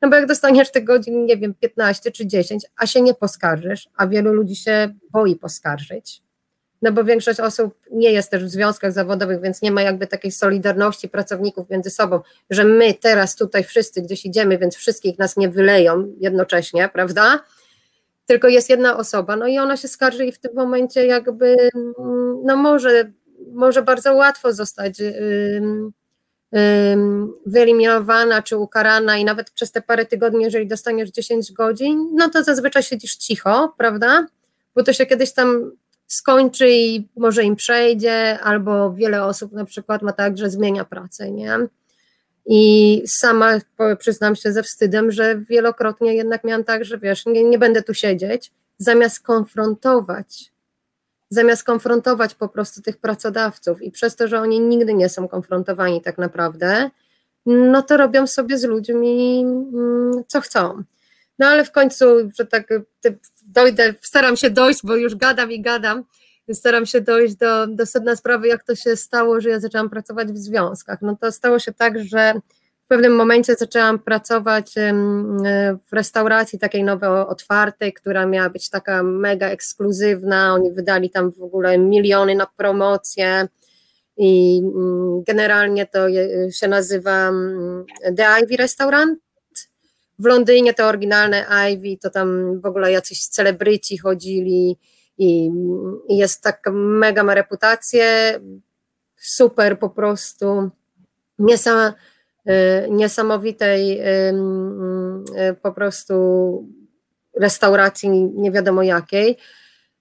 No 0.02 0.10
bo 0.10 0.16
jak 0.16 0.26
dostaniesz 0.26 0.70
tych 0.70 0.84
godzin, 0.84 1.26
nie 1.26 1.36
wiem, 1.36 1.54
15 1.54 2.10
czy 2.10 2.26
10, 2.26 2.66
a 2.76 2.86
się 2.86 3.00
nie 3.00 3.14
poskarżysz, 3.14 3.88
a 3.96 4.06
wielu 4.06 4.32
ludzi 4.32 4.56
się 4.56 4.94
boi 5.10 5.36
poskarżyć, 5.36 6.22
no 6.82 6.92
bo 6.92 7.04
większość 7.04 7.40
osób 7.40 7.74
nie 7.90 8.12
jest 8.12 8.30
też 8.30 8.44
w 8.44 8.48
związkach 8.48 8.92
zawodowych, 8.92 9.40
więc 9.40 9.62
nie 9.62 9.70
ma 9.70 9.82
jakby 9.82 10.06
takiej 10.06 10.30
solidarności 10.32 11.08
pracowników 11.08 11.70
między 11.70 11.90
sobą, 11.90 12.20
że 12.50 12.64
my 12.64 12.94
teraz 12.94 13.36
tutaj 13.36 13.64
wszyscy 13.64 14.02
gdzieś 14.02 14.26
idziemy, 14.26 14.58
więc 14.58 14.76
wszystkich 14.76 15.18
nas 15.18 15.36
nie 15.36 15.48
wyleją 15.48 16.12
jednocześnie, 16.20 16.88
prawda? 16.92 17.44
Tylko 18.26 18.48
jest 18.48 18.70
jedna 18.70 18.96
osoba, 18.96 19.36
no 19.36 19.46
i 19.46 19.58
ona 19.58 19.76
się 19.76 19.88
skarży 19.88 20.26
i 20.26 20.32
w 20.32 20.38
tym 20.38 20.54
momencie 20.54 21.06
jakby, 21.06 21.56
no 22.44 22.56
może, 22.56 23.12
może 23.52 23.82
bardzo 23.82 24.14
łatwo 24.14 24.52
zostać 24.52 24.98
yy, 24.98 25.62
wyeliminowana 27.46 28.42
czy 28.42 28.56
ukarana 28.56 29.16
i 29.16 29.24
nawet 29.24 29.50
przez 29.50 29.72
te 29.72 29.82
parę 29.82 30.06
tygodni, 30.06 30.44
jeżeli 30.44 30.66
dostaniesz 30.66 31.10
10 31.10 31.52
godzin, 31.52 32.10
no 32.14 32.30
to 32.30 32.44
zazwyczaj 32.44 32.82
siedzisz 32.82 33.16
cicho, 33.16 33.74
prawda? 33.78 34.26
Bo 34.74 34.82
to 34.82 34.92
się 34.92 35.06
kiedyś 35.06 35.32
tam 35.32 35.72
skończy 36.06 36.70
i 36.70 37.08
może 37.16 37.44
im 37.44 37.56
przejdzie, 37.56 38.38
albo 38.40 38.92
wiele 38.92 39.24
osób 39.24 39.52
na 39.52 39.64
przykład 39.64 40.02
ma 40.02 40.12
tak, 40.12 40.38
że 40.38 40.50
zmienia 40.50 40.84
pracę, 40.84 41.30
nie? 41.30 41.58
I 42.46 43.02
sama 43.06 43.52
przyznam 43.98 44.36
się 44.36 44.52
ze 44.52 44.62
wstydem, 44.62 45.10
że 45.10 45.38
wielokrotnie 45.38 46.14
jednak 46.14 46.44
miałam 46.44 46.64
tak, 46.64 46.84
że 46.84 46.98
wiesz, 46.98 47.26
nie, 47.26 47.44
nie 47.44 47.58
będę 47.58 47.82
tu 47.82 47.94
siedzieć, 47.94 48.52
zamiast 48.78 49.20
konfrontować 49.20 50.55
zamiast 51.30 51.64
konfrontować 51.64 52.34
po 52.34 52.48
prostu 52.48 52.82
tych 52.82 52.96
pracodawców 52.96 53.82
i 53.82 53.90
przez 53.90 54.16
to, 54.16 54.28
że 54.28 54.40
oni 54.40 54.60
nigdy 54.60 54.94
nie 54.94 55.08
są 55.08 55.28
konfrontowani 55.28 56.02
tak 56.02 56.18
naprawdę, 56.18 56.90
no 57.46 57.82
to 57.82 57.96
robią 57.96 58.26
sobie 58.26 58.58
z 58.58 58.64
ludźmi 58.64 59.40
mm, 59.40 60.24
co 60.28 60.40
chcą. 60.40 60.82
No 61.38 61.46
ale 61.46 61.64
w 61.64 61.72
końcu, 61.72 62.04
że 62.38 62.46
tak 62.46 62.68
dojdę, 63.46 63.94
staram 64.00 64.36
się 64.36 64.50
dojść, 64.50 64.80
bo 64.84 64.96
już 64.96 65.14
gadam 65.14 65.52
i 65.52 65.62
gadam, 65.62 66.04
staram 66.52 66.86
się 66.86 67.00
dojść 67.00 67.34
do, 67.34 67.66
do 67.66 67.86
sedna 67.86 68.16
sprawy, 68.16 68.48
jak 68.48 68.64
to 68.64 68.74
się 68.74 68.96
stało, 68.96 69.40
że 69.40 69.48
ja 69.48 69.60
zaczęłam 69.60 69.90
pracować 69.90 70.32
w 70.32 70.38
związkach. 70.38 71.02
No 71.02 71.16
to 71.20 71.32
stało 71.32 71.58
się 71.58 71.72
tak, 71.72 72.04
że 72.04 72.34
w 72.86 72.88
pewnym 72.88 73.14
momencie 73.14 73.54
zaczęłam 73.54 73.98
pracować 73.98 74.74
w 75.90 75.92
restauracji 75.92 76.58
takiej 76.58 76.84
nowo 76.84 77.28
otwartej, 77.28 77.92
która 77.92 78.26
miała 78.26 78.50
być 78.50 78.70
taka 78.70 79.02
mega 79.02 79.48
ekskluzywna. 79.48 80.54
Oni 80.54 80.72
wydali 80.72 81.10
tam 81.10 81.32
w 81.32 81.42
ogóle 81.42 81.78
miliony 81.78 82.34
na 82.34 82.46
promocję 82.56 83.48
i 84.16 84.62
mm, 84.64 85.22
generalnie 85.26 85.86
to 85.86 86.06
się 86.52 86.68
nazywa 86.68 87.28
mm, 87.28 87.84
The 88.16 88.26
Ivy 88.42 88.56
Restaurant. 88.56 89.18
W 90.18 90.24
Londynie 90.24 90.74
to 90.74 90.86
oryginalne 90.86 91.46
Ivy, 91.70 91.98
to 92.02 92.10
tam 92.10 92.60
w 92.60 92.66
ogóle 92.66 92.92
jacyś 92.92 93.26
celebryci 93.26 93.98
chodzili 93.98 94.78
i, 95.18 95.50
jest 96.08 96.42
tak 96.42 96.70
mega 96.72 97.24
ma 97.24 97.34
reputację, 97.34 98.40
super 99.16 99.78
po 99.78 99.90
prostu. 99.90 100.70
Niesam, 101.38 101.78
Y, 101.78 101.92
niesamowitej 102.90 104.00
y, 104.00 105.54
po 105.62 105.72
prostu 105.72 106.14
restauracji, 107.40 108.10
nie 108.10 108.52
wiadomo 108.52 108.82
jakiej. 108.82 109.36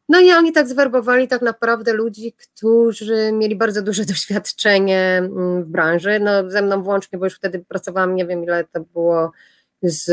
No 0.10 0.20
i 0.20 0.32
oni 0.32 0.52
tak 0.52 0.68
zwerbowali 0.68 1.28
tak 1.28 1.42
naprawdę 1.42 1.94
ludzi, 1.94 2.34
którzy 2.34 3.32
mieli 3.34 3.56
bardzo 3.56 3.82
duże 3.82 4.06
doświadczenie 4.14 5.30
w 5.62 5.66
branży, 5.66 6.20
no 6.20 6.50
ze 6.50 6.62
mną 6.62 6.84
włącznie, 6.84 7.20
bo 7.20 7.26
już 7.26 7.36
wtedy 7.36 7.60
pracowałam, 7.60 8.16
nie 8.16 8.26
wiem 8.26 8.44
ile 8.44 8.64
to 8.64 8.80
było, 8.80 9.32
z 9.82 10.12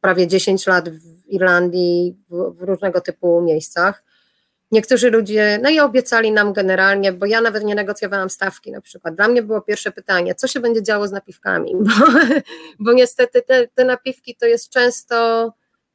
prawie 0.00 0.26
10 0.26 0.66
lat 0.66 0.88
w 0.88 1.26
Irlandii, 1.28 2.16
w, 2.30 2.58
w 2.58 2.62
różnego 2.62 3.00
typu 3.00 3.42
miejscach. 3.42 4.04
Niektórzy 4.72 5.10
ludzie, 5.10 5.60
no 5.62 5.70
i 5.70 5.80
obiecali 5.80 6.32
nam 6.32 6.52
generalnie, 6.52 7.12
bo 7.12 7.26
ja 7.26 7.40
nawet 7.40 7.64
nie 7.64 7.74
negocjowałam 7.74 8.30
stawki 8.30 8.72
na 8.72 8.80
przykład. 8.80 9.14
Dla 9.14 9.28
mnie 9.28 9.42
było 9.42 9.60
pierwsze 9.60 9.92
pytanie, 9.92 10.34
co 10.34 10.46
się 10.46 10.60
będzie 10.60 10.82
działo 10.82 11.08
z 11.08 11.12
napiwkami, 11.12 11.72
bo, 11.84 11.90
bo 12.78 12.92
niestety 12.92 13.42
te, 13.42 13.68
te 13.68 13.84
napiwki 13.84 14.36
to 14.36 14.46
jest 14.46 14.70
często, 14.70 15.52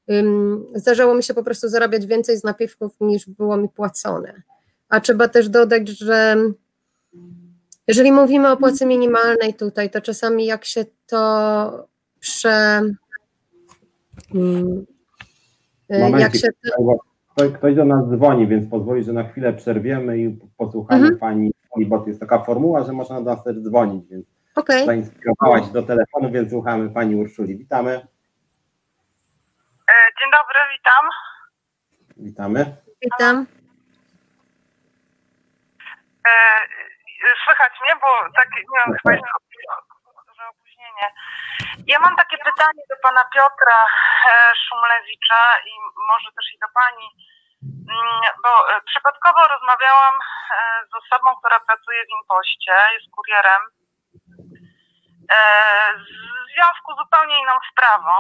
um, 0.07 0.65
zdarzało 0.75 1.15
mi 1.15 1.23
się 1.23 1.34
po 1.34 1.43
prostu 1.43 1.69
zarabiać 1.69 2.05
więcej 2.05 2.38
z 2.38 2.43
napiwków 2.43 2.91
niż 3.01 3.29
było 3.29 3.57
mi 3.57 3.69
płacone. 3.69 4.41
A 4.89 4.99
trzeba 4.99 5.27
też 5.27 5.49
dodać, 5.49 5.89
że 5.89 6.38
jeżeli 7.88 8.12
mówimy 8.12 8.51
o 8.51 8.57
płacy 8.57 8.86
minimalnej 8.86 9.53
tutaj, 9.53 9.89
to 9.89 10.01
czasami 10.01 10.45
jak 10.45 10.65
się 10.65 10.86
to 11.07 11.88
prze... 12.19 12.81
Um, 14.34 14.86
jak 16.19 16.36
się 16.36 16.47
to, 16.47 17.11
ktoś 17.35 17.75
do 17.75 17.85
nas 17.85 18.09
dzwoni, 18.09 18.47
więc 18.47 18.69
pozwoli, 18.69 19.03
że 19.03 19.13
na 19.13 19.23
chwilę 19.23 19.53
przerwiemy 19.53 20.17
i 20.17 20.39
posłuchamy 20.57 21.01
mhm. 21.01 21.19
pani, 21.19 21.51
bo 21.87 21.99
to 21.99 22.07
jest 22.07 22.19
taka 22.19 22.43
formuła, 22.43 22.83
że 22.83 22.93
można 22.93 23.21
do 23.21 23.35
nas 23.35 23.43
też 23.43 23.55
dzwonić, 23.57 24.09
więc 24.09 24.25
okay. 24.55 24.85
zainspirowałaś 24.85 25.67
do 25.67 25.83
telefonu, 25.83 26.31
więc 26.31 26.49
słuchamy 26.49 26.89
pani 26.89 27.15
Urszuli. 27.15 27.57
Witamy. 27.57 27.91
E, 29.89 29.93
dzień 30.19 30.31
dobry, 30.31 30.59
witam. 30.77 31.05
Witamy. 32.17 32.77
Witam. 33.01 33.45
E, 36.27 36.31
słychać 37.45 37.73
mnie, 37.81 37.95
bo 38.01 38.33
tak 38.35 38.49
nie 38.55 38.61
wiem, 38.61 38.97
chyba 38.97 39.13
jest 39.13 39.23
duże 39.23 39.50
Ja 41.87 41.99
mam 41.99 42.15
takie 42.15 42.37
pytanie 42.37 42.83
do 42.89 42.95
pana 43.03 43.23
Piotra 43.33 43.79
e, 43.85 44.53
Szumlewicza 44.63 45.43
i 45.65 45.71
może 46.09 46.29
też 46.35 46.47
i 46.55 46.59
do 46.59 46.69
pani, 46.79 47.07
mm, 47.89 48.21
bo 48.43 48.51
e, 48.71 48.81
przypadkowo 48.81 49.47
rozmawiałam 49.47 50.15
e, 50.15 50.21
z 50.89 50.93
osobą, 51.01 51.35
która 51.35 51.59
pracuje 51.59 52.05
w 52.05 52.13
impoście, 52.21 52.73
jest 52.93 53.15
kurierem, 53.15 53.61
w 55.97 56.53
związku 56.53 56.93
z 56.93 56.97
zupełnie 56.97 57.39
inną 57.39 57.55
sprawą 57.71 58.13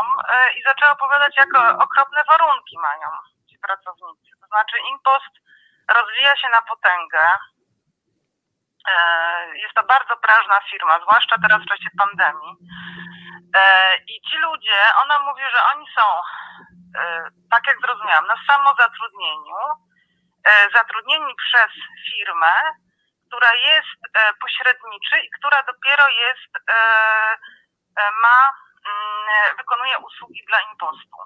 i 0.57 0.63
zaczęła 0.63 0.91
opowiadać, 0.91 1.33
jak 1.37 1.49
okropne 1.79 2.23
warunki 2.29 2.77
mają 2.79 3.09
ci 3.49 3.59
pracownicy. 3.59 4.31
To 4.41 4.47
znaczy 4.47 4.77
impost 4.91 5.33
rozwija 5.95 6.35
się 6.35 6.49
na 6.49 6.61
potęgę, 6.61 7.31
jest 9.53 9.73
to 9.75 9.83
bardzo 9.83 10.17
prażna 10.17 10.59
firma, 10.71 10.99
zwłaszcza 10.99 11.35
teraz 11.41 11.61
w 11.61 11.69
czasie 11.69 11.89
pandemii. 11.97 12.55
E, 13.55 13.95
I 14.07 14.21
ci 14.21 14.37
ludzie, 14.37 14.79
ona 15.03 15.19
mówi, 15.19 15.41
że 15.53 15.63
oni 15.75 15.85
są, 15.97 16.05
e, 16.99 17.29
tak 17.51 17.67
jak 17.67 17.81
zrozumiałam, 17.81 18.27
na 18.27 18.35
samozatrudnieniu, 18.47 19.61
e, 20.45 20.69
zatrudnieni 20.73 21.33
przez 21.35 21.71
firmę, 22.07 22.53
która 23.27 23.53
jest 23.53 23.99
pośredniczy 24.41 25.19
i 25.19 25.29
która 25.29 25.63
dopiero 25.63 26.07
jest, 26.07 26.51
ma, 28.21 28.53
mm, 28.87 29.57
wykonuje 29.57 29.97
usługi 29.97 30.43
dla 30.47 30.59
impostu. 30.71 31.17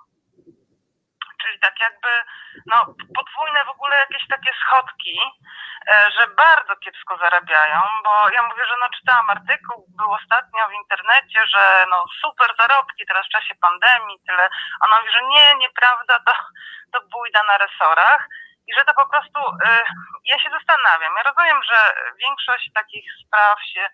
Czyli 1.45 1.59
tak 1.59 1.79
jakby 1.79 2.09
no, 2.65 2.85
podwójne 3.15 3.65
w 3.65 3.69
ogóle 3.69 3.97
jakieś 3.97 4.27
takie 4.27 4.51
schodki, 4.61 5.19
e, 5.91 6.11
że 6.11 6.27
bardzo 6.27 6.75
kiepsko 6.75 7.17
zarabiają, 7.17 7.81
bo 8.03 8.29
ja 8.29 8.43
mówię, 8.43 8.65
że 8.67 8.75
no 8.81 8.89
czytałam 8.89 9.29
artykuł, 9.29 9.85
był 9.97 10.13
ostatnio 10.13 10.67
w 10.69 10.73
internecie, 10.81 11.47
że 11.47 11.85
no 11.89 12.05
super 12.21 12.49
zarobki 12.59 13.05
teraz 13.07 13.25
w 13.25 13.35
czasie 13.37 13.55
pandemii, 13.55 14.19
tyle. 14.27 14.49
Ona 14.81 14.99
mówi, 14.99 15.11
że 15.13 15.21
nie, 15.23 15.55
nieprawda, 15.55 16.19
to, 16.25 16.33
to 16.93 17.01
bójda 17.11 17.43
na 17.43 17.57
resorach 17.57 18.27
i 18.67 18.73
że 18.73 18.85
to 18.85 18.93
po 18.93 19.09
prostu, 19.09 19.39
e, 19.65 19.83
ja 20.25 20.39
się 20.39 20.49
zastanawiam, 20.49 21.13
ja 21.17 21.23
rozumiem, 21.23 21.63
że 21.63 21.79
większość 22.23 22.73
takich 22.73 23.05
spraw 23.25 23.57
się 23.73 23.89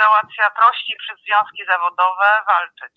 załatwia 0.00 0.50
prościej 0.50 0.96
przez 0.98 1.18
związki 1.20 1.66
zawodowe 1.66 2.28
walczyć. 2.46 2.94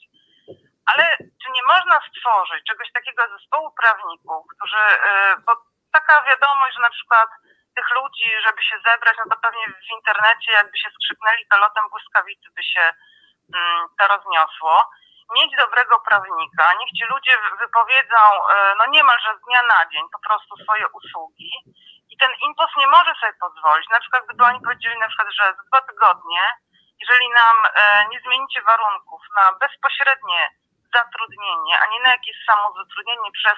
Ale 0.89 1.04
czy 1.41 1.47
nie 1.52 1.63
można 1.63 2.00
stworzyć 2.10 2.62
czegoś 2.67 2.91
takiego 2.91 3.21
zespołu 3.28 3.71
prawników, 3.82 4.41
którzy, 4.54 4.84
y, 5.10 5.38
bo 5.45 5.52
taka 5.93 6.21
wiadomość, 6.30 6.76
że 6.76 6.82
na 6.82 6.89
przykład 6.89 7.30
tych 7.76 7.89
ludzi, 8.00 8.28
żeby 8.45 8.62
się 8.63 8.76
zebrać, 8.86 9.15
no 9.17 9.26
to 9.32 9.38
pewnie 9.41 9.65
w 9.67 9.91
internecie 9.97 10.52
jakby 10.52 10.78
się 10.78 10.89
skrzyknęli 10.95 11.43
lotem 11.62 11.86
błyskawicy 11.89 12.47
by 12.56 12.63
się 12.63 12.84
mm, 13.56 13.88
to 13.97 14.08
rozniosło. 14.08 14.73
Mieć 15.36 15.52
dobrego 15.58 15.95
prawnika, 16.00 16.73
niech 16.80 16.91
ci 16.97 17.04
ludzie 17.13 17.34
wypowiedzą 17.60 18.21
y, 18.36 18.76
no 18.80 18.86
niemalże 18.95 19.32
z 19.38 19.41
dnia 19.45 19.62
na 19.62 19.80
dzień 19.91 20.04
po 20.15 20.19
prostu 20.28 20.52
swoje 20.63 20.86
usługi 20.88 21.52
i 22.12 22.17
ten 22.17 22.32
impost 22.47 22.73
nie 22.78 22.88
może 22.88 23.12
sobie 23.15 23.34
pozwolić. 23.45 23.89
Na 23.89 24.00
przykład 24.00 24.26
gdyby 24.26 24.43
oni 24.43 24.60
powiedzieli 24.62 25.00
na 25.00 25.08
przykład, 25.08 25.28
że 25.32 25.43
za 25.58 25.63
dwa 25.69 25.82
tygodnie, 25.82 26.43
jeżeli 27.02 27.30
nam 27.30 27.58
e, 27.65 28.08
nie 28.12 28.19
zmienicie 28.19 28.62
warunków 28.62 29.21
na 29.36 29.54
bezpośrednie 29.54 30.50
zatrudnienie, 30.95 31.73
a 31.82 31.86
nie 31.91 32.00
na 32.00 32.12
jakieś 32.12 32.38
samozatrudnienie 32.45 33.32
przez 33.39 33.58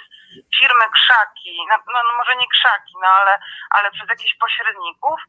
firmy 0.57 0.85
krzaki, 0.93 1.53
no, 1.69 1.75
no, 1.93 2.13
może 2.17 2.35
nie 2.35 2.47
krzaki, 2.47 2.93
no 3.01 3.07
ale, 3.07 3.39
ale 3.69 3.91
przez 3.91 4.09
jakichś 4.09 4.35
pośredników, 4.37 5.19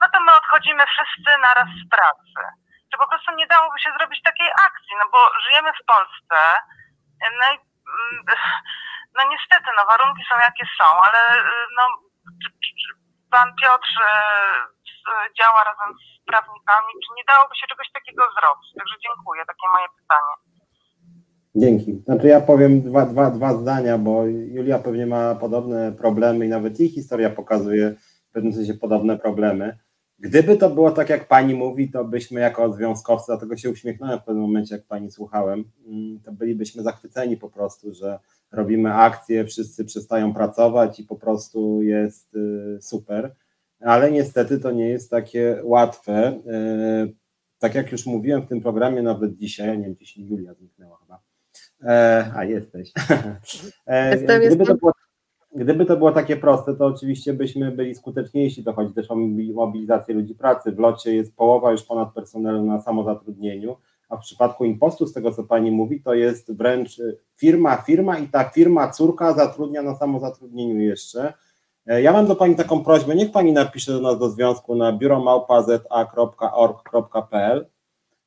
no 0.00 0.08
to 0.12 0.20
my 0.20 0.32
odchodzimy 0.34 0.84
wszyscy 0.86 1.30
naraz 1.38 1.68
z 1.80 1.84
pracy. 1.90 2.42
Czy 2.90 2.98
po 2.98 3.08
prostu 3.08 3.30
nie 3.34 3.46
dałoby 3.46 3.80
się 3.80 3.90
zrobić 3.98 4.22
takiej 4.22 4.50
akcji, 4.68 4.94
no 4.98 5.04
bo 5.12 5.18
żyjemy 5.44 5.70
w 5.72 5.86
Polsce, 5.86 6.38
no 7.38 7.46
i 7.52 7.56
mm, 7.56 8.24
no 9.16 9.22
niestety, 9.32 9.68
no 9.76 9.82
warunki 9.86 10.22
są 10.30 10.38
jakie 10.38 10.66
są, 10.78 11.00
ale 11.00 11.44
no 11.76 11.88
pan 13.30 13.48
Piotr 13.60 13.92
e, 14.02 15.34
działa 15.38 15.64
razem 15.64 15.90
z 15.98 16.24
prawnikami, 16.26 16.92
czy 17.02 17.14
nie 17.16 17.24
dałoby 17.24 17.56
się 17.56 17.66
czegoś 17.66 17.92
takiego 17.92 18.22
zrobić? 18.40 18.68
Także 18.78 18.96
dziękuję, 19.06 19.46
takie 19.46 19.68
moje 19.72 19.88
pytanie. 19.98 20.34
Dzięki. 21.54 22.02
Znaczy 22.04 22.26
ja 22.26 22.40
powiem 22.40 22.82
dwa, 22.82 23.06
dwa, 23.06 23.30
dwa 23.30 23.58
zdania, 23.58 23.98
bo 23.98 24.26
Julia 24.26 24.78
pewnie 24.78 25.06
ma 25.06 25.34
podobne 25.34 25.92
problemy 25.92 26.46
i 26.46 26.48
nawet 26.48 26.80
jej 26.80 26.88
historia 26.88 27.30
pokazuje 27.30 27.94
w 28.30 28.32
pewnym 28.32 28.52
sensie 28.52 28.74
podobne 28.74 29.18
problemy. 29.18 29.78
Gdyby 30.18 30.56
to 30.56 30.70
było 30.70 30.90
tak, 30.90 31.10
jak 31.10 31.28
pani 31.28 31.54
mówi, 31.54 31.90
to 31.90 32.04
byśmy 32.04 32.40
jako 32.40 32.72
związkowcy, 32.72 33.24
dlatego 33.26 33.56
się 33.56 33.70
uśmiechnąłem 33.70 34.18
w 34.18 34.24
pewnym 34.24 34.42
momencie, 34.42 34.74
jak 34.74 34.84
pani 34.84 35.10
słuchałem, 35.10 35.64
mm, 35.86 36.20
to 36.20 36.32
bylibyśmy 36.32 36.82
zachwyceni 36.82 37.36
po 37.36 37.50
prostu, 37.50 37.94
że 37.94 38.18
robimy 38.52 38.94
akcje, 38.94 39.44
wszyscy 39.44 39.84
przestają 39.84 40.34
pracować 40.34 41.00
i 41.00 41.04
po 41.04 41.16
prostu 41.16 41.82
jest 41.82 42.34
y, 42.34 42.78
super. 42.80 43.34
Ale 43.80 44.12
niestety 44.12 44.58
to 44.58 44.70
nie 44.70 44.88
jest 44.88 45.10
takie 45.10 45.60
łatwe. 45.64 46.32
Y, 46.32 47.14
tak 47.58 47.74
jak 47.74 47.92
już 47.92 48.06
mówiłem 48.06 48.42
w 48.42 48.48
tym 48.48 48.60
programie, 48.60 49.02
nawet 49.02 49.36
dzisiaj, 49.36 49.78
nie 49.78 49.84
wiem, 49.84 49.94
gdzieś 49.94 50.16
Julia 50.16 50.54
zniknęła 50.54 50.96
chyba 50.96 51.29
E, 51.84 52.30
a 52.36 52.44
jesteś. 52.44 52.92
E, 53.86 54.10
jestem, 54.10 54.26
gdyby, 54.26 54.44
jestem. 54.44 54.66
To 54.66 54.74
było, 54.74 54.92
gdyby 55.54 55.86
to 55.86 55.96
było 55.96 56.12
takie 56.12 56.36
proste, 56.36 56.74
to 56.74 56.86
oczywiście 56.86 57.34
byśmy 57.34 57.70
byli 57.70 57.94
skuteczniejsi. 57.94 58.64
To 58.64 58.72
chodzi 58.72 58.94
też 58.94 59.10
o 59.10 59.16
mobilizację 59.54 60.14
ludzi 60.14 60.34
pracy. 60.34 60.72
W 60.72 60.78
locie 60.78 61.14
jest 61.14 61.36
połowa 61.36 61.72
już 61.72 61.82
ponad 61.82 62.14
personelu 62.14 62.64
na 62.64 62.80
samozatrudnieniu, 62.80 63.76
a 64.08 64.16
w 64.16 64.20
przypadku 64.20 64.64
impostu, 64.64 65.06
z 65.06 65.12
tego 65.12 65.32
co 65.32 65.44
pani 65.44 65.70
mówi, 65.70 66.02
to 66.02 66.14
jest 66.14 66.56
wręcz 66.56 67.02
firma, 67.36 67.76
firma 67.76 68.18
i 68.18 68.28
ta 68.28 68.44
firma 68.44 68.90
córka 68.90 69.32
zatrudnia 69.32 69.82
na 69.82 69.94
samozatrudnieniu 69.94 70.80
jeszcze. 70.80 71.32
E, 71.86 72.02
ja 72.02 72.12
mam 72.12 72.26
do 72.26 72.36
Pani 72.36 72.56
taką 72.56 72.84
prośbę, 72.84 73.14
niech 73.14 73.32
Pani 73.32 73.52
napisze 73.52 73.92
do 73.92 74.00
nas 74.00 74.18
do 74.18 74.30
związku 74.30 74.74
na 74.74 74.92
biuromałpa.za.org.pl 74.92 77.66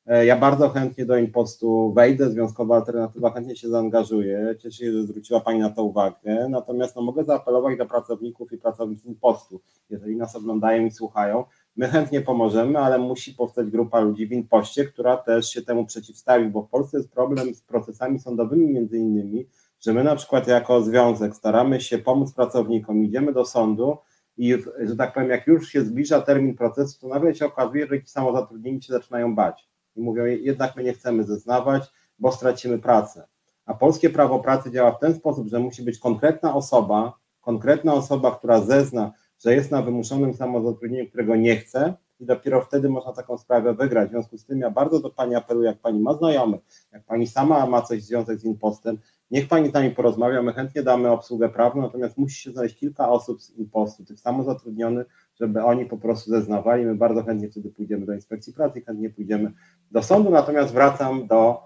ja 0.06 0.36
bardzo 0.36 0.68
chętnie 0.68 1.06
do 1.06 1.16
impostu 1.16 1.92
wejdę, 1.92 2.30
Związkowa 2.30 2.76
Alternatywa 2.76 3.30
chętnie 3.30 3.56
się 3.56 3.68
zaangażuje. 3.68 4.54
Cieszę 4.58 4.76
się, 4.76 4.92
że 4.92 5.02
zwróciła 5.02 5.40
Pani 5.40 5.58
na 5.58 5.70
to 5.70 5.84
uwagę. 5.84 6.48
Natomiast 6.48 6.96
no, 6.96 7.02
mogę 7.02 7.24
zaapelować 7.24 7.78
do 7.78 7.86
pracowników 7.86 8.52
i 8.52 8.58
pracownic 8.58 9.04
impostu. 9.04 9.60
Jeżeli 9.90 10.16
nas 10.16 10.36
oglądają 10.36 10.86
i 10.86 10.90
słuchają, 10.90 11.44
my 11.76 11.88
chętnie 11.88 12.20
pomożemy, 12.20 12.78
ale 12.78 12.98
musi 12.98 13.34
powstać 13.34 13.70
grupa 13.70 14.00
ludzi 14.00 14.26
w 14.26 14.32
impoście, 14.32 14.84
która 14.84 15.16
też 15.16 15.48
się 15.48 15.62
temu 15.62 15.86
przeciwstawi, 15.86 16.48
bo 16.48 16.62
w 16.62 16.68
Polsce 16.68 16.96
jest 16.96 17.12
problem 17.12 17.54
z 17.54 17.62
procesami 17.62 18.18
sądowymi 18.18 18.72
między 18.72 18.98
innymi, 18.98 19.46
że 19.80 19.92
my 19.92 20.04
na 20.04 20.16
przykład 20.16 20.48
jako 20.48 20.82
związek 20.82 21.36
staramy 21.36 21.80
się 21.80 21.98
pomóc 21.98 22.32
pracownikom, 22.32 23.04
idziemy 23.04 23.32
do 23.32 23.44
sądu, 23.44 23.96
i 24.36 24.56
że 24.80 24.96
tak 24.96 25.14
powiem, 25.14 25.30
jak 25.30 25.46
już 25.46 25.68
się 25.68 25.82
zbliża 25.82 26.20
termin 26.20 26.56
procesu, 26.56 27.00
to 27.00 27.08
nagle 27.08 27.34
się 27.34 27.46
okazuje, 27.46 27.86
że 27.86 28.02
ci 28.02 28.08
samozatrudnieni 28.08 28.82
się 28.82 28.92
zaczynają 28.92 29.34
bać 29.34 29.73
i 29.96 30.00
mówią, 30.00 30.24
jednak 30.24 30.76
my 30.76 30.84
nie 30.84 30.92
chcemy 30.92 31.24
zeznawać, 31.24 31.92
bo 32.18 32.32
stracimy 32.32 32.78
pracę. 32.78 33.26
A 33.66 33.74
polskie 33.74 34.10
prawo 34.10 34.38
pracy 34.38 34.70
działa 34.70 34.92
w 34.92 35.00
ten 35.00 35.14
sposób, 35.14 35.48
że 35.48 35.58
musi 35.58 35.82
być 35.82 35.98
konkretna 35.98 36.54
osoba, 36.54 37.12
konkretna 37.40 37.94
osoba, 37.94 38.36
która 38.36 38.60
zezna, 38.60 39.12
że 39.44 39.54
jest 39.54 39.70
na 39.70 39.82
wymuszonym 39.82 40.34
samozatrudnieniu, 40.34 41.08
którego 41.08 41.36
nie 41.36 41.56
chce, 41.56 41.94
i 42.20 42.26
dopiero 42.26 42.60
wtedy 42.60 42.88
można 42.88 43.12
taką 43.12 43.38
sprawę 43.38 43.74
wygrać. 43.74 44.08
W 44.08 44.10
związku 44.10 44.38
z 44.38 44.44
tym 44.44 44.60
ja 44.60 44.70
bardzo 44.70 45.00
do 45.00 45.10
Pani 45.10 45.34
apeluję, 45.34 45.68
jak 45.68 45.78
Pani 45.78 46.00
ma 46.00 46.14
znajomych, 46.14 46.60
jak 46.92 47.04
Pani 47.04 47.26
sama 47.26 47.66
ma 47.66 47.82
coś 47.82 48.02
związek 48.02 48.38
z 48.38 48.44
impostem, 48.44 48.98
niech 49.30 49.48
Pani 49.48 49.70
z 49.70 49.72
nami 49.72 49.90
porozmawia, 49.90 50.42
my 50.42 50.52
chętnie 50.52 50.82
damy 50.82 51.10
obsługę 51.10 51.48
prawną, 51.48 51.82
natomiast 51.82 52.18
musi 52.18 52.42
się 52.42 52.52
znaleźć 52.52 52.76
kilka 52.76 53.08
osób 53.08 53.42
z 53.42 53.50
impostu, 53.50 54.04
tych 54.04 54.20
samozatrudnionych, 54.20 55.06
żeby 55.40 55.62
oni 55.62 55.86
po 55.86 55.96
prostu 55.98 56.30
zeznawali. 56.30 56.84
My 56.84 56.94
bardzo 56.94 57.22
chętnie 57.22 57.50
wtedy 57.50 57.70
pójdziemy 57.70 58.06
do 58.06 58.12
inspekcji 58.12 58.52
pracy, 58.52 58.80
chętnie 58.80 59.10
pójdziemy 59.10 59.52
do 59.90 60.02
sądu. 60.02 60.30
Natomiast 60.30 60.72
wracam 60.72 61.26
do 61.26 61.62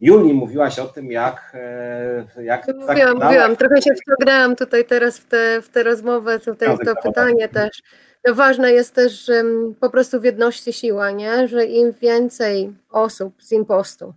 Julii. 0.00 0.34
Mówiłaś 0.34 0.78
o 0.78 0.86
tym, 0.86 1.12
jak. 1.12 1.52
e, 1.54 2.44
jak 2.44 2.68
No, 2.68 2.74
Mówiłam, 2.86 3.18
tak, 3.18 3.28
mówiłam, 3.28 3.56
trochę 3.56 3.82
się 3.82 3.90
wciągnęłam 3.94 4.56
tutaj 4.56 4.84
teraz 4.84 5.18
w 5.18 5.26
tę 5.26 5.62
w 5.62 5.68
te 5.68 5.82
rozmowę, 5.82 6.38
tutaj 6.38 6.68
w 6.68 6.78
to 6.78 6.84
Tak, 6.84 6.94
tak. 6.94 7.02
pytanie 7.02 7.48
też. 7.48 7.82
No 8.26 8.34
ważne 8.34 8.72
jest 8.72 8.94
też 8.94 9.24
że 9.26 9.34
mm, 9.34 9.74
po 9.80 9.90
prostu 9.90 10.20
w 10.20 10.24
jedności 10.24 10.72
siła, 10.72 11.10
nie? 11.10 11.48
że 11.48 11.66
im 11.66 11.92
więcej 11.92 12.74
osób 12.90 13.42
z 13.42 13.52
impostu 13.52 14.14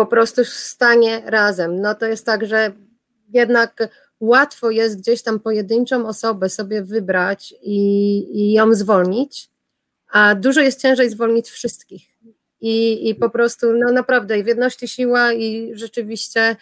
po 0.00 0.06
prostu 0.06 0.44
stanie 0.44 1.22
razem, 1.26 1.80
no 1.80 1.94
to 1.94 2.06
jest 2.06 2.26
tak, 2.26 2.46
że 2.46 2.72
jednak 3.28 3.88
łatwo 4.20 4.70
jest 4.70 4.98
gdzieś 4.98 5.22
tam 5.22 5.40
pojedynczą 5.40 6.06
osobę 6.06 6.48
sobie 6.48 6.82
wybrać 6.82 7.54
i, 7.62 7.78
i 8.40 8.52
ją 8.52 8.74
zwolnić, 8.74 9.50
a 10.12 10.34
dużo 10.34 10.60
jest 10.60 10.82
ciężej 10.82 11.10
zwolnić 11.10 11.50
wszystkich. 11.50 12.02
I, 12.60 13.08
I 13.08 13.14
po 13.14 13.30
prostu, 13.30 13.72
no 13.72 13.92
naprawdę, 13.92 14.38
i 14.38 14.42
w 14.44 14.46
jedności 14.46 14.88
siła, 14.88 15.32
i 15.32 15.70
rzeczywiście, 15.74 16.56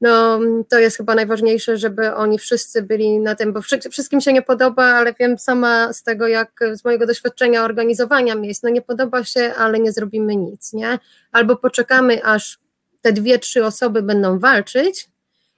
no 0.00 0.40
to 0.68 0.78
jest 0.78 0.96
chyba 0.96 1.14
najważniejsze, 1.14 1.76
żeby 1.76 2.14
oni 2.14 2.38
wszyscy 2.38 2.82
byli 2.82 3.18
na 3.18 3.34
tym, 3.34 3.52
bo 3.52 3.62
wszy- 3.62 3.90
wszystkim 3.90 4.20
się 4.20 4.32
nie 4.32 4.42
podoba, 4.42 4.84
ale 4.84 5.14
wiem 5.20 5.38
sama 5.38 5.92
z 5.92 6.02
tego, 6.02 6.28
jak 6.28 6.60
z 6.72 6.84
mojego 6.84 7.06
doświadczenia 7.06 7.64
organizowania 7.64 8.34
miejsc, 8.34 8.62
no 8.62 8.68
nie 8.70 8.82
podoba 8.82 9.24
się, 9.24 9.54
ale 9.54 9.78
nie 9.78 9.92
zrobimy 9.92 10.36
nic, 10.36 10.72
nie? 10.72 10.98
Albo 11.32 11.56
poczekamy, 11.56 12.24
aż 12.24 12.58
te 13.00 13.12
dwie, 13.12 13.38
trzy 13.38 13.64
osoby 13.64 14.02
będą 14.02 14.38
walczyć, 14.38 15.09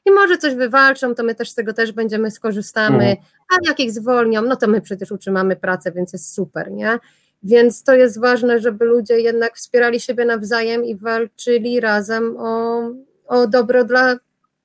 i 0.06 0.10
może 0.10 0.38
coś 0.38 0.54
wywalczą, 0.54 1.14
to 1.14 1.22
my 1.22 1.34
też 1.34 1.50
z 1.50 1.54
tego 1.54 1.72
też 1.72 1.92
będziemy 1.92 2.30
skorzystamy, 2.30 3.04
Mhm. 3.04 3.16
a 3.50 3.68
jak 3.68 3.80
ich 3.80 3.92
zwolnią, 3.92 4.42
no 4.42 4.56
to 4.56 4.68
my 4.68 4.80
przecież 4.80 5.10
utrzymamy 5.12 5.56
pracę, 5.56 5.92
więc 5.92 6.12
jest 6.12 6.34
super, 6.34 6.70
nie? 6.72 6.98
Więc 7.42 7.82
to 7.82 7.94
jest 7.94 8.20
ważne, 8.20 8.60
żeby 8.60 8.84
ludzie 8.84 9.20
jednak 9.20 9.56
wspierali 9.56 10.00
siebie 10.00 10.24
nawzajem 10.24 10.84
i 10.84 10.96
walczyli 10.96 11.80
razem 11.80 12.36
o, 12.38 12.82
o 13.26 13.46
dobro 13.46 13.84
dla 13.84 14.16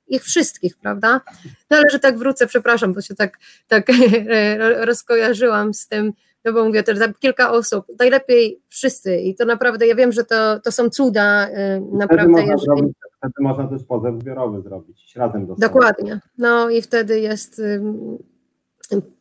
ich 0.07 0.23
wszystkich, 0.23 0.77
prawda? 0.77 1.21
No 1.69 1.77
ale 1.77 1.89
że 1.91 1.99
tak 1.99 2.17
wrócę, 2.17 2.47
przepraszam, 2.47 2.93
bo 2.93 3.01
się 3.01 3.15
tak, 3.15 3.37
tak 3.67 3.87
rozkojarzyłam 4.89 5.73
z 5.73 5.87
tym, 5.87 6.13
no 6.45 6.53
bo 6.53 6.65
mówię 6.65 6.83
też, 6.83 6.97
za 6.97 7.13
kilka 7.13 7.51
osób, 7.51 7.85
najlepiej 7.99 8.61
wszyscy 8.69 9.17
i 9.17 9.35
to 9.35 9.45
naprawdę, 9.45 9.87
ja 9.87 9.95
wiem, 9.95 10.11
że 10.11 10.23
to, 10.23 10.59
to 10.59 10.71
są 10.71 10.89
cuda, 10.89 11.47
y, 11.47 11.51
Wtedy 11.51 11.97
naprawdę, 11.97 12.31
można, 12.31 12.51
jeżeli... 12.51 12.65
zrobić, 12.65 12.95
wtedy 13.17 13.33
można 13.39 13.67
też 13.67 13.83
pozew 13.83 14.15
zbiorowy 14.19 14.61
zrobić, 14.61 15.15
razem 15.15 15.41
do 15.41 15.47
sądu. 15.47 15.61
Dokładnie. 15.67 16.19
No 16.37 16.69
i 16.69 16.81
wtedy 16.81 17.19
jest 17.19 17.61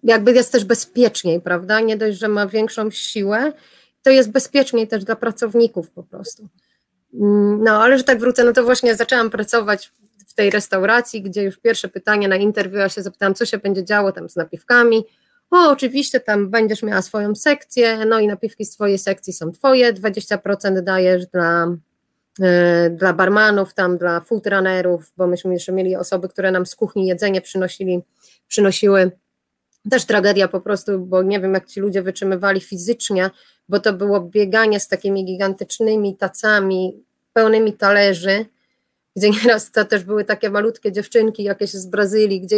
jakby 0.03 0.33
jest 0.33 0.53
też 0.53 0.65
bezpieczniej, 0.65 1.41
prawda? 1.41 1.81
Nie 1.81 1.97
dość, 1.97 2.19
że 2.19 2.29
ma 2.29 2.47
większą 2.47 2.91
siłę, 2.91 3.53
to 4.03 4.11
jest 4.11 4.31
bezpieczniej 4.31 4.89
też 4.89 5.05
dla 5.05 5.17
pracowników 5.17 5.91
po 5.91 6.03
prostu. 6.03 6.49
Mm, 7.15 7.65
No, 7.65 7.83
ale 7.83 7.99
że 7.99 8.05
tak 8.05 8.19
wrócę, 8.19 8.45
no 8.45 8.53
to 8.53 8.65
właśnie 8.65 8.95
zaczęłam 8.95 9.31
pracować 9.31 9.93
w 10.27 10.35
tej 10.35 10.51
restauracji, 10.51 11.23
gdzie 11.23 11.43
już 11.43 11.59
pierwsze 11.59 11.89
pytanie 11.89 12.29
na 12.29 12.37
interwiu, 12.37 12.77
ja 12.79 12.89
się 12.89 13.03
zapytałam, 13.03 13.35
co 13.35 13.47
się 13.47 13.59
będzie 13.59 13.85
działo 13.85 14.13
tam 14.13 14.29
z 14.29 14.37
napiwkami. 14.37 15.05
O, 15.51 15.71
oczywiście 15.71 16.21
tam 16.21 16.51
będziesz 16.51 16.83
miała 16.83 17.03
swoją 17.03 17.35
sekcję, 17.35 18.05
no 18.07 18.21
i 18.21 18.27
napiwki 18.27 18.65
z 18.65 18.71
twojej 18.71 18.99
sekcji 18.99 19.33
są 19.33 19.53
twoje, 19.53 19.93
20% 19.93 20.83
dajesz 20.83 21.27
dla, 21.27 21.77
yy, 22.39 22.91
dla 22.91 23.13
barmanów, 23.13 23.75
tam 23.75 23.99
dla 23.99 24.21
food 24.21 24.47
runnerów, 24.47 25.13
bo 25.17 25.27
myśmy 25.27 25.55
jeszcze 25.55 25.73
mieli 25.73 25.97
osoby, 25.97 26.29
które 26.29 26.51
nam 26.51 26.67
z 26.67 26.75
kuchni 26.75 27.07
jedzenie 27.07 27.41
przynosili, 27.41 28.01
przynosiły. 28.49 29.11
Też 29.91 30.05
tragedia 30.05 30.49
po 30.49 30.61
prostu, 30.61 30.99
bo 30.99 31.23
nie 31.23 31.41
wiem, 31.41 31.55
jak 31.55 31.67
ci 31.67 31.81
ludzie 31.81 32.03
wytrzymywali 32.03 32.61
fizycznie, 32.61 33.31
bo 33.69 33.81
to 33.81 33.93
było 33.93 34.21
bieganie 34.21 34.81
z 34.81 34.89
takimi 34.89 35.25
gigantycznymi 35.25 36.17
tacami, 36.17 37.05
pełnymi 37.33 37.73
talerzy, 37.73 38.47
gdzie 39.17 39.31
nieraz 39.31 39.71
to 39.71 39.85
też 39.85 40.05
były 40.05 40.25
takie 40.25 40.51
malutkie 40.51 40.93
dziewczynki 40.93 41.43
jakieś 41.43 41.71
z 41.71 41.87
Brazylii, 41.87 42.41
gdzie 42.41 42.57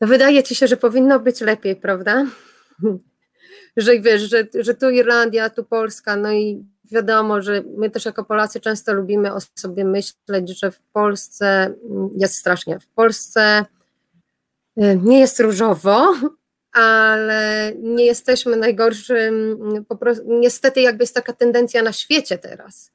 wydaje 0.00 0.42
ci 0.42 0.54
się, 0.54 0.66
że 0.66 0.76
powinno 0.76 1.20
być 1.20 1.40
lepiej, 1.40 1.76
prawda? 1.76 2.26
Że 3.76 4.00
wiesz, 4.00 4.22
że, 4.22 4.46
że 4.54 4.74
tu 4.74 4.90
Irlandia, 4.90 5.50
tu 5.50 5.64
Polska, 5.64 6.16
no 6.16 6.32
i 6.32 6.64
wiadomo, 6.84 7.42
że 7.42 7.62
my 7.76 7.90
też 7.90 8.04
jako 8.04 8.24
Polacy 8.24 8.60
często 8.60 8.94
lubimy 8.94 9.34
o 9.34 9.38
sobie 9.54 9.84
myśleć, 9.84 10.58
że 10.60 10.70
w 10.70 10.80
Polsce 10.92 11.74
jest 12.16 12.34
strasznie. 12.34 12.80
W 12.80 12.88
Polsce 12.88 13.64
y, 14.82 15.00
nie 15.02 15.20
jest 15.20 15.40
różowo, 15.40 16.14
ale 16.72 17.72
nie 17.78 18.06
jesteśmy 18.06 18.56
najgorszym, 18.56 19.58
po 19.88 19.96
prostu, 19.96 20.24
niestety 20.26 20.80
jakby 20.80 21.02
jest 21.02 21.14
taka 21.14 21.32
tendencja 21.32 21.82
na 21.82 21.92
świecie 21.92 22.38
teraz, 22.38 22.90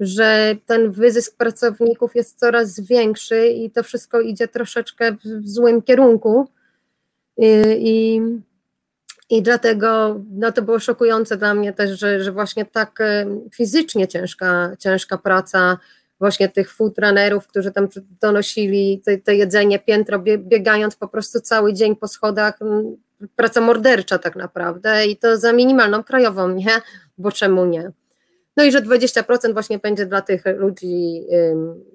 że 0.00 0.56
ten 0.66 0.90
wyzysk 0.90 1.36
pracowników 1.36 2.14
jest 2.14 2.38
coraz 2.38 2.80
większy 2.80 3.48
i 3.48 3.70
to 3.70 3.82
wszystko 3.82 4.20
idzie 4.20 4.48
troszeczkę 4.48 5.12
w, 5.12 5.24
w 5.24 5.48
złym 5.48 5.82
kierunku 5.82 6.48
i, 7.36 7.46
i, 7.78 8.20
i 9.30 9.42
dlatego 9.42 10.20
no 10.30 10.52
to 10.52 10.62
było 10.62 10.78
szokujące 10.78 11.36
dla 11.36 11.54
mnie 11.54 11.72
też, 11.72 12.00
że, 12.00 12.22
że 12.22 12.32
właśnie 12.32 12.64
tak 12.64 13.00
e, 13.00 13.26
fizycznie 13.54 14.08
ciężka, 14.08 14.76
ciężka 14.78 15.18
praca 15.18 15.78
właśnie 16.18 16.48
tych 16.48 16.72
food 16.72 16.98
runnerów, 16.98 17.46
którzy 17.46 17.72
tam 17.72 17.88
donosili 18.20 19.02
te, 19.04 19.18
te 19.18 19.36
jedzenie 19.36 19.78
piętro, 19.78 20.18
biegając 20.38 20.96
po 20.96 21.08
prostu 21.08 21.40
cały 21.40 21.72
dzień 21.72 21.96
po 21.96 22.08
schodach, 22.08 22.58
praca 23.36 23.60
mordercza 23.60 24.18
tak 24.18 24.36
naprawdę 24.36 25.06
i 25.06 25.16
to 25.16 25.36
za 25.36 25.52
minimalną 25.52 26.04
krajową, 26.04 26.48
nie? 26.48 26.80
Bo 27.18 27.32
czemu 27.32 27.64
nie? 27.64 27.92
No 28.56 28.64
i 28.64 28.72
że 28.72 28.82
20% 28.82 29.52
właśnie 29.52 29.78
będzie 29.78 30.06
dla 30.06 30.22
tych 30.22 30.44
ludzi 30.56 31.26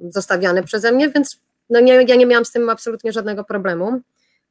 zostawiane 0.10 0.64
przeze 0.64 0.92
mnie, 0.92 1.10
więc 1.10 1.40
no 1.70 1.80
nie, 1.80 1.94
ja 1.94 2.16
nie 2.16 2.26
miałam 2.26 2.46
z 2.46 2.52
tym 2.52 2.70
absolutnie 2.70 3.12
żadnego 3.12 3.44
problemu, 3.44 4.02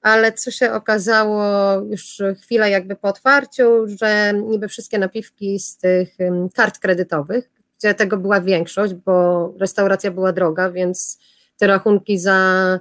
ale 0.03 0.33
co 0.33 0.51
się 0.51 0.73
okazało 0.73 1.43
już 1.91 2.23
chwilę 2.43 2.71
jakby 2.71 2.97
po 2.97 3.09
otwarciu, 3.09 3.87
że 4.01 4.33
niby 4.35 4.69
wszystkie 4.69 4.99
napiwki 4.99 5.59
z 5.59 5.77
tych 5.77 6.09
kart 6.55 6.79
kredytowych, 6.79 7.51
gdzie 7.79 7.95
tego 7.95 8.17
była 8.17 8.41
większość, 8.41 8.95
bo 8.95 9.55
restauracja 9.61 10.11
była 10.11 10.33
droga, 10.33 10.71
więc 10.71 11.19
te 11.57 11.67
rachunki 11.67 12.19
za 12.19 12.81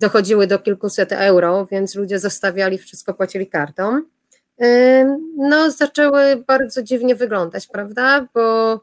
dochodziły 0.00 0.46
do 0.46 0.58
kilkuset 0.58 1.12
euro, 1.12 1.66
więc 1.70 1.94
ludzie 1.94 2.18
zostawiali, 2.18 2.78
wszystko 2.78 3.14
płacili 3.14 3.46
kartą. 3.46 4.02
No, 5.36 5.70
zaczęły 5.70 6.44
bardzo 6.46 6.82
dziwnie 6.82 7.14
wyglądać, 7.14 7.66
prawda? 7.66 8.28
Bo 8.34 8.80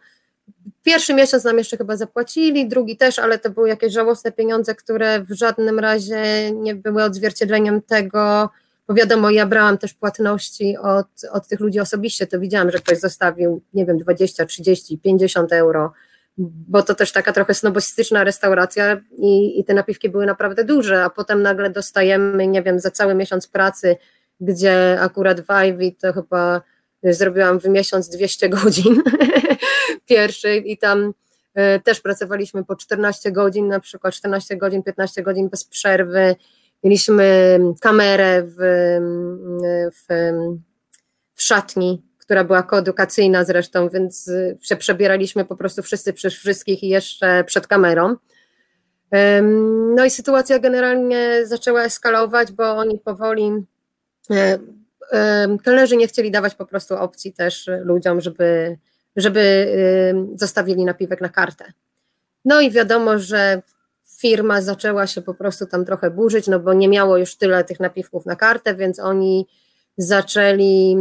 pierwszy 0.83 1.13
miesiąc 1.13 1.43
nam 1.43 1.57
jeszcze 1.57 1.77
chyba 1.77 1.97
zapłacili, 1.97 2.67
drugi 2.67 2.97
też, 2.97 3.19
ale 3.19 3.39
to 3.39 3.49
były 3.49 3.69
jakieś 3.69 3.93
żałosne 3.93 4.31
pieniądze, 4.31 4.75
które 4.75 5.21
w 5.21 5.31
żadnym 5.31 5.79
razie 5.79 6.51
nie 6.51 6.75
były 6.75 7.03
odzwierciedleniem 7.03 7.81
tego, 7.81 8.49
bo 8.87 8.93
wiadomo, 8.93 9.29
ja 9.29 9.45
brałam 9.45 9.77
też 9.77 9.93
płatności 9.93 10.77
od, 10.77 11.07
od 11.31 11.47
tych 11.47 11.59
ludzi 11.59 11.79
osobiście, 11.79 12.27
to 12.27 12.39
widziałam, 12.39 12.71
że 12.71 12.77
ktoś 12.77 12.99
zostawił, 12.99 13.61
nie 13.73 13.85
wiem, 13.85 13.97
20, 13.97 14.45
30, 14.45 14.97
50 14.97 15.53
euro, 15.53 15.93
bo 16.37 16.83
to 16.83 16.95
też 16.95 17.11
taka 17.11 17.33
trochę 17.33 17.53
snobostyczna 17.53 18.23
restauracja 18.23 19.01
i, 19.17 19.59
i 19.59 19.65
te 19.65 19.73
napiwki 19.73 20.09
były 20.09 20.25
naprawdę 20.25 20.63
duże, 20.63 21.03
a 21.03 21.09
potem 21.09 21.41
nagle 21.41 21.69
dostajemy, 21.69 22.47
nie 22.47 22.61
wiem, 22.61 22.79
za 22.79 22.91
cały 22.91 23.15
miesiąc 23.15 23.47
pracy, 23.47 23.97
gdzie 24.43 24.97
akurat 25.01 25.41
w 25.41 25.47
Ivy 25.67 25.95
to 26.01 26.13
chyba 26.13 26.61
zrobiłam 27.03 27.59
w 27.59 27.65
miesiąc 27.65 28.09
200 28.09 28.49
godzin 28.49 29.01
pierwszy 30.09 30.55
i 30.55 30.77
tam 30.77 31.13
e, 31.53 31.79
też 31.79 32.01
pracowaliśmy 32.01 32.65
po 32.65 32.75
14 32.75 33.31
godzin, 33.31 33.67
na 33.67 33.79
przykład 33.79 34.13
14 34.13 34.57
godzin, 34.57 34.83
15 34.83 35.23
godzin 35.23 35.49
bez 35.49 35.63
przerwy, 35.63 36.35
mieliśmy 36.83 37.59
kamerę 37.81 38.43
w, 38.43 38.55
w, 39.93 40.31
w 41.33 41.43
szatni, 41.43 42.03
która 42.17 42.43
była 42.43 42.63
koedukacyjna 42.63 43.43
zresztą, 43.43 43.89
więc 43.89 44.31
się 44.61 44.75
przebieraliśmy 44.75 45.45
po 45.45 45.55
prostu 45.55 45.81
wszyscy 45.81 46.13
przez 46.13 46.33
wszystkich 46.33 46.83
i 46.83 46.89
jeszcze 46.89 47.43
przed 47.43 47.67
kamerą. 47.67 48.15
No 49.95 50.05
i 50.05 50.09
sytuacja 50.09 50.59
generalnie 50.59 51.45
zaczęła 51.45 51.83
eskalować, 51.83 52.51
bo 52.51 52.71
oni 52.71 52.99
powoli, 52.99 53.65
kelnerzy 55.63 55.97
nie 55.97 56.07
chcieli 56.07 56.31
dawać 56.31 56.55
po 56.55 56.65
prostu 56.65 56.95
opcji 56.95 57.33
też 57.33 57.69
ludziom, 57.83 58.21
żeby, 58.21 58.77
żeby 59.15 59.67
zostawili 60.35 60.85
napiwek 60.85 61.21
na 61.21 61.29
kartę. 61.29 61.65
No 62.45 62.61
i 62.61 62.71
wiadomo, 62.71 63.19
że 63.19 63.61
firma 64.19 64.61
zaczęła 64.61 65.07
się 65.07 65.21
po 65.21 65.33
prostu 65.33 65.65
tam 65.65 65.85
trochę 65.85 66.11
burzyć, 66.11 66.47
no 66.47 66.59
bo 66.59 66.73
nie 66.73 66.87
miało 66.87 67.17
już 67.17 67.35
tyle 67.35 67.63
tych 67.63 67.79
napiwków 67.79 68.25
na 68.25 68.35
kartę, 68.35 68.75
więc 68.75 68.99
oni 68.99 69.47
zaczęli 69.97 70.97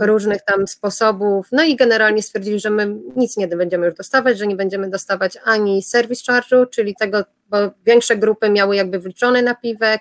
różnych 0.00 0.42
tam 0.42 0.66
sposobów, 0.66 1.48
no 1.52 1.62
i 1.62 1.76
generalnie 1.76 2.22
stwierdzili, 2.22 2.60
że 2.60 2.70
my 2.70 2.96
nic 3.16 3.36
nie 3.36 3.48
będziemy 3.48 3.86
już 3.86 3.94
dostawać, 3.94 4.38
że 4.38 4.46
nie 4.46 4.56
będziemy 4.56 4.90
dostawać 4.90 5.38
ani 5.44 5.82
service 5.82 6.32
charge'u, 6.32 6.70
czyli 6.70 6.94
tego, 7.00 7.24
bo 7.50 7.56
większe 7.86 8.16
grupy 8.16 8.50
miały 8.50 8.76
jakby 8.76 8.98
wliczony 8.98 9.42
napiwek, 9.42 10.00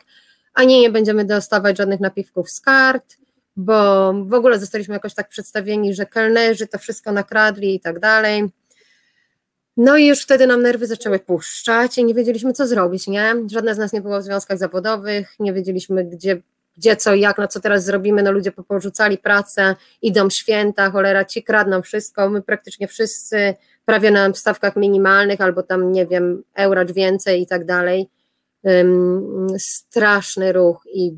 ani 0.53 0.81
nie 0.81 0.89
będziemy 0.89 1.25
dostawać 1.25 1.77
żadnych 1.77 1.99
napiwków 1.99 2.49
z 2.51 2.61
kart, 2.61 3.17
bo 3.55 4.13
w 4.13 4.33
ogóle 4.33 4.59
zostaliśmy 4.59 4.93
jakoś 4.93 5.13
tak 5.13 5.29
przedstawieni, 5.29 5.93
że 5.93 6.05
kelnerzy 6.05 6.67
to 6.67 6.77
wszystko 6.77 7.11
nakradli 7.11 7.75
i 7.75 7.79
tak 7.79 7.99
dalej. 7.99 8.49
No 9.77 9.97
i 9.97 10.07
już 10.07 10.21
wtedy 10.21 10.47
nam 10.47 10.61
nerwy 10.61 10.87
zaczęły 10.87 11.19
puszczać 11.19 11.97
i 11.97 12.05
nie 12.05 12.13
wiedzieliśmy, 12.13 12.53
co 12.53 12.67
zrobić, 12.67 13.07
nie? 13.07 13.35
Żadne 13.51 13.75
z 13.75 13.77
nas 13.77 13.93
nie 13.93 14.01
było 14.01 14.19
w 14.19 14.23
związkach 14.23 14.57
zawodowych, 14.57 15.35
nie 15.39 15.53
wiedzieliśmy, 15.53 16.05
gdzie 16.05 16.41
gdzie 16.77 16.95
co, 16.95 17.15
jak, 17.15 17.37
no 17.37 17.47
co 17.47 17.59
teraz 17.59 17.85
zrobimy, 17.85 18.23
no 18.23 18.31
ludzie 18.31 18.51
porzucali 18.51 19.17
pracę, 19.17 19.75
idą 20.01 20.29
święta, 20.29 20.91
cholera, 20.91 21.25
ci 21.25 21.43
kradną 21.43 21.81
wszystko, 21.81 22.29
my 22.29 22.41
praktycznie 22.41 22.87
wszyscy 22.87 23.53
prawie 23.85 24.11
na 24.11 24.33
stawkach 24.33 24.75
minimalnych, 24.75 25.41
albo 25.41 25.63
tam, 25.63 25.91
nie 25.91 26.07
wiem, 26.07 26.43
euro 26.55 26.85
więcej 26.85 27.41
i 27.41 27.47
tak 27.47 27.65
dalej. 27.65 28.09
Straszny 29.57 30.53
ruch 30.53 30.83
i 30.93 31.11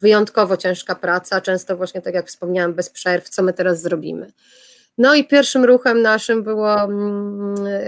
wyjątkowo 0.00 0.56
ciężka 0.56 0.94
praca, 0.94 1.40
często 1.40 1.76
właśnie 1.76 2.02
tak 2.02 2.14
jak 2.14 2.28
wspomniałam, 2.28 2.74
bez 2.74 2.90
przerw, 2.90 3.28
co 3.28 3.42
my 3.42 3.52
teraz 3.52 3.80
zrobimy. 3.80 4.32
No 4.98 5.14
i 5.14 5.24
pierwszym 5.24 5.64
ruchem 5.64 6.02
naszym 6.02 6.42
było, 6.42 6.76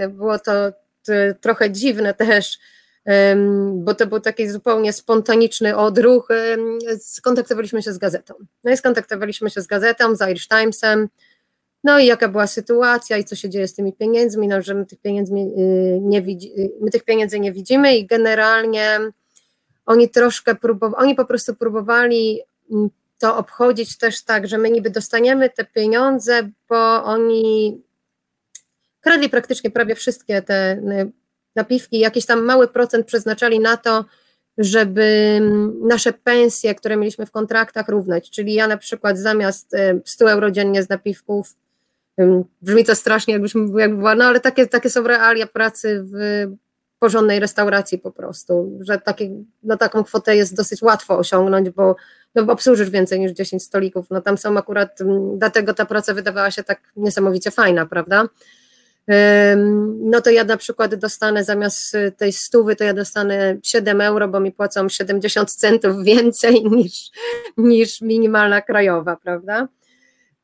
było 0.09 0.39
to 0.39 0.51
trochę 1.41 1.71
dziwne 1.71 2.13
też, 2.13 2.59
bo 3.73 3.95
to 3.95 4.07
był 4.07 4.19
taki 4.19 4.49
zupełnie 4.49 4.93
spontaniczny 4.93 5.77
odruch. 5.77 6.27
Skontaktowaliśmy 6.99 7.81
się 7.81 7.93
z 7.93 7.97
gazetą. 7.97 8.33
No 8.63 8.71
i 8.71 8.77
skontaktowaliśmy 8.77 9.49
się 9.49 9.61
z 9.61 9.67
gazetą, 9.67 10.15
z 10.15 10.21
Irish 10.21 10.47
Timesem. 10.47 11.09
No 11.85 11.99
i 11.99 12.05
jaka 12.05 12.27
była 12.27 12.47
sytuacja 12.47 13.17
i 13.17 13.23
co 13.23 13.35
się 13.35 13.49
dzieje 13.49 13.67
z 13.67 13.73
tymi 13.73 13.93
pieniędzmi, 13.93 14.47
no, 14.47 14.61
że 14.61 14.73
my 14.73 14.85
tych, 14.85 14.99
pieniędzy 14.99 15.33
y, 15.33 15.99
nie 16.01 16.21
widzi, 16.21 16.59
y, 16.59 16.71
my 16.81 16.91
tych 16.91 17.03
pieniędzy 17.03 17.39
nie 17.39 17.51
widzimy 17.51 17.97
i 17.97 18.05
generalnie 18.05 18.99
oni 19.85 20.09
troszkę 20.09 20.55
próbowali, 20.55 21.03
oni 21.03 21.15
po 21.15 21.25
prostu 21.25 21.55
próbowali 21.55 22.41
mm, 22.71 22.89
to 23.19 23.37
obchodzić 23.37 23.97
też 23.97 24.23
tak, 24.23 24.47
że 24.47 24.57
my 24.57 24.71
niby 24.71 24.89
dostaniemy 24.89 25.49
te 25.49 25.65
pieniądze, 25.65 26.49
bo 26.69 27.03
oni 27.03 27.81
kradli 29.01 29.29
praktycznie 29.29 29.71
prawie 29.71 29.95
wszystkie 29.95 30.41
te 30.41 30.81
napiwki, 31.55 31.99
jakiś 31.99 32.25
tam 32.25 32.45
mały 32.45 32.67
procent 32.67 33.05
przeznaczali 33.05 33.59
na 33.59 33.77
to, 33.77 34.05
żeby 34.57 35.35
mm, 35.37 35.87
nasze 35.87 36.13
pensje, 36.13 36.75
które 36.75 36.97
mieliśmy 36.97 37.25
w 37.25 37.31
kontraktach, 37.31 37.89
równać. 37.89 38.29
Czyli 38.29 38.53
ja 38.53 38.67
na 38.67 38.77
przykład 38.77 39.17
zamiast 39.17 39.75
100 40.05 40.31
euro 40.31 40.51
dziennie 40.51 40.83
z 40.83 40.89
napiwków, 40.89 41.55
brzmi 42.61 42.85
to 42.85 42.95
strasznie, 42.95 43.33
jakbyśmy 43.33 43.81
jakby 43.81 43.97
była, 43.97 44.15
no 44.15 44.25
ale 44.25 44.39
takie, 44.39 44.67
takie 44.67 44.89
są 44.89 45.03
realia 45.03 45.47
pracy 45.47 46.03
w 46.03 46.45
porządnej 46.99 47.39
restauracji 47.39 47.99
po 47.99 48.11
prostu, 48.11 48.79
że 48.81 48.99
takie, 48.99 49.29
no 49.63 49.77
taką 49.77 50.03
kwotę 50.03 50.35
jest 50.35 50.55
dosyć 50.55 50.81
łatwo 50.81 51.17
osiągnąć, 51.17 51.69
bo 51.69 51.95
no, 52.35 52.53
obsłużysz 52.53 52.89
więcej 52.89 53.19
niż 53.19 53.31
10 53.31 53.63
stolików, 53.63 54.05
no 54.09 54.21
tam 54.21 54.37
są 54.37 54.57
akurat, 54.57 54.99
dlatego 55.37 55.73
ta 55.73 55.85
praca 55.85 56.13
wydawała 56.13 56.51
się 56.51 56.63
tak 56.63 56.79
niesamowicie 56.95 57.51
fajna, 57.51 57.85
prawda? 57.85 58.27
no 60.01 60.21
to 60.21 60.29
ja 60.29 60.43
na 60.43 60.57
przykład 60.57 60.95
dostanę 60.95 61.43
zamiast 61.43 61.97
tej 62.17 62.33
stówy, 62.33 62.75
to 62.75 62.83
ja 62.83 62.93
dostanę 62.93 63.57
7 63.63 64.01
euro, 64.01 64.27
bo 64.27 64.39
mi 64.39 64.51
płacą 64.51 64.89
70 64.89 65.51
centów 65.51 66.03
więcej 66.03 66.63
niż, 66.71 67.11
niż 67.57 68.01
minimalna 68.01 68.61
krajowa, 68.61 69.15
prawda? 69.15 69.67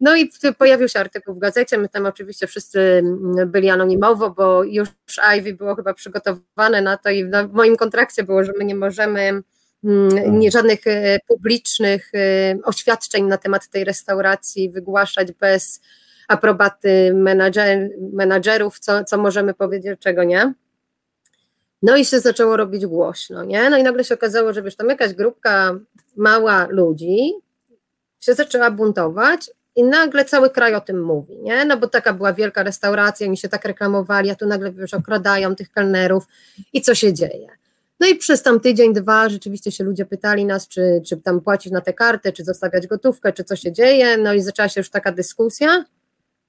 No 0.02 0.16
i 0.16 0.32
pojawił 0.58 0.90
się 0.90 1.00
artykuł 1.00 1.36
w 1.36 1.40
gazecie, 1.40 1.78
my 1.78 1.90
tam 1.90 2.06
oczywiście 2.06 2.48
wszyscy 2.48 3.04
byli 3.46 3.70
anonimowo, 3.70 4.30
bo 4.30 4.64
już 4.64 4.90
Ivy 5.38 5.54
było 5.54 5.76
chyba 5.76 5.94
przygotowane 5.94 6.82
na 6.82 6.98
to 6.98 7.10
i 7.10 7.26
w 7.26 7.52
moim 7.54 7.78
kontrakcie 7.78 8.24
było, 8.24 8.44
że 8.44 8.52
my 8.58 8.66
nie 8.66 8.76
możemy 8.76 9.44
nie, 10.28 10.52
żadnych 10.52 10.88
e, 10.88 11.20
publicznych 11.28 12.12
e, 12.14 12.58
oświadczeń 12.64 13.26
na 13.26 13.38
temat 13.38 13.70
tej 13.70 13.84
restauracji 13.84 14.70
wygłaszać 14.70 15.32
bez 15.32 15.82
aprobaty 16.28 17.14
menadżer, 17.14 17.90
menadżerów, 18.14 18.80
co, 18.80 19.04
co 19.04 19.18
możemy 19.18 19.54
powiedzieć, 19.54 20.00
czego 20.00 20.24
nie. 20.24 20.54
No 21.82 21.98
i 21.98 22.06
się 22.06 22.20
zaczęło 22.20 22.58
robić 22.58 22.86
głośno, 22.86 23.44
nie? 23.44 23.70
No 23.70 23.78
i 23.78 23.84
nagle 23.84 24.04
się 24.04 24.14
okazało, 24.14 24.54
że 24.54 24.62
wiesz, 24.62 24.76
tam 24.76 24.90
jakaś 24.90 25.14
grupka 25.14 25.80
mała 26.16 26.68
ludzi 26.70 27.34
się 28.20 28.34
zaczęła 28.34 28.72
buntować 28.72 29.52
i 29.76 29.84
nagle 29.84 30.26
cały 30.26 30.50
kraj 30.50 30.76
o 30.76 30.82
tym 30.82 31.04
mówi, 31.04 31.38
nie? 31.42 31.66
No 31.66 31.78
bo 31.78 31.88
taka 31.88 32.14
była 32.14 32.34
wielka 32.34 32.64
restauracja, 32.64 33.28
oni 33.28 33.38
się 33.38 33.50
tak 33.50 33.66
reklamowali, 33.66 34.30
a 34.30 34.36
tu 34.36 34.48
nagle 34.48 34.72
wiesz, 34.72 34.94
okradają 34.94 35.56
tych 35.56 35.72
kelnerów 35.72 36.24
i 36.74 36.82
co 36.82 36.96
się 36.96 37.14
dzieje? 37.14 37.48
No 38.00 38.08
i 38.08 38.16
przez 38.16 38.44
tam 38.44 38.60
tydzień, 38.60 38.94
dwa 38.94 39.30
rzeczywiście 39.30 39.72
się 39.72 39.84
ludzie 39.84 40.06
pytali 40.06 40.46
nas, 40.46 40.68
czy, 40.68 41.02
czy 41.06 41.18
tam 41.18 41.42
płacić 41.42 41.72
na 41.72 41.82
tę 41.82 41.94
kartę, 41.94 42.32
czy 42.32 42.44
zostawiać 42.44 42.88
gotówkę, 42.88 43.34
czy 43.34 43.44
co 43.44 43.56
się 43.56 43.72
dzieje, 43.72 44.18
no 44.18 44.34
i 44.34 44.42
zaczęła 44.42 44.70
się 44.70 44.80
już 44.80 44.90
taka 44.90 45.12
dyskusja, 45.12 45.86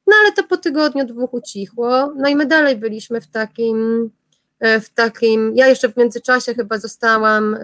no 0.07 0.17
ale 0.23 0.33
to 0.33 0.43
po 0.43 0.57
tygodniu, 0.57 1.07
dwóch 1.07 1.35
ucichło, 1.35 2.13
no 2.17 2.29
i 2.29 2.37
my 2.37 2.47
dalej 2.47 2.77
byliśmy 2.77 3.21
w 3.21 3.27
takim, 3.27 4.11
e, 4.61 4.81
w 4.81 4.91
takim, 4.91 5.53
ja 5.57 5.69
jeszcze 5.69 5.89
w 5.89 5.97
międzyczasie 5.97 6.55
chyba 6.55 6.79
zostałam 6.79 7.57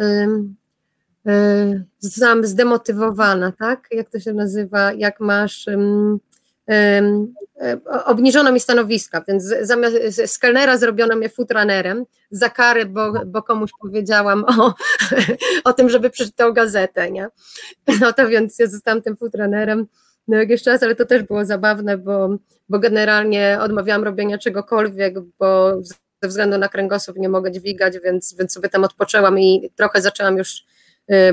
zostałam 1.99 2.47
zdemotywowana, 2.47 3.53
tak? 3.59 3.89
Jak 3.91 4.11
to 4.11 4.21
się 4.21 4.33
nazywa, 4.33 4.93
jak 4.93 5.21
masz 5.21 5.67
um, 5.67 6.19
um, 6.67 7.35
obniżono 8.05 8.53
mi 8.53 8.61
stanowiska, 8.61 9.25
więc 9.29 9.55
zamiast 9.61 9.97
z 10.27 10.39
kelnera 10.39 10.79
zrobiono 10.79 11.17
mnie 11.17 11.29
futranerem 11.29 12.05
za 12.31 12.51
karę, 12.51 12.87
bo, 12.87 13.13
bo 13.27 13.43
komuś 13.43 13.71
powiedziałam 13.81 14.45
o, 14.45 14.75
o 15.65 15.73
tym, 15.73 15.89
żeby 15.89 16.11
przeczytał 16.11 16.53
gazetę, 16.53 17.11
nie? 17.11 17.29
No 18.01 18.13
to 18.13 18.29
więc 18.29 18.59
ja 18.59 18.67
zostałam 18.67 19.03
tym 19.03 19.17
futranerem 19.17 19.87
no 20.29 20.37
jakiś 20.37 20.63
czas, 20.63 20.83
ale 20.83 20.95
to 20.95 21.05
też 21.05 21.23
było 21.23 21.45
zabawne, 21.45 21.99
bo, 21.99 22.29
bo 22.69 22.79
generalnie 22.79 23.59
odmawiałam 23.61 24.05
robienia 24.05 24.39
czegokolwiek, 24.39 25.15
bo 25.39 25.81
ze 26.23 26.29
względu 26.29 26.59
na 26.59 26.69
kręgosłup 26.69 27.17
nie 27.17 27.29
mogę 27.29 27.53
dźwigać, 27.53 27.95
więc, 28.05 28.35
więc 28.39 28.53
sobie 28.53 28.69
tam 28.69 28.85
odpoczęłam 28.85 29.39
i 29.39 29.71
trochę 29.77 30.03
zaczęłam 30.03 30.39
już 30.39 30.65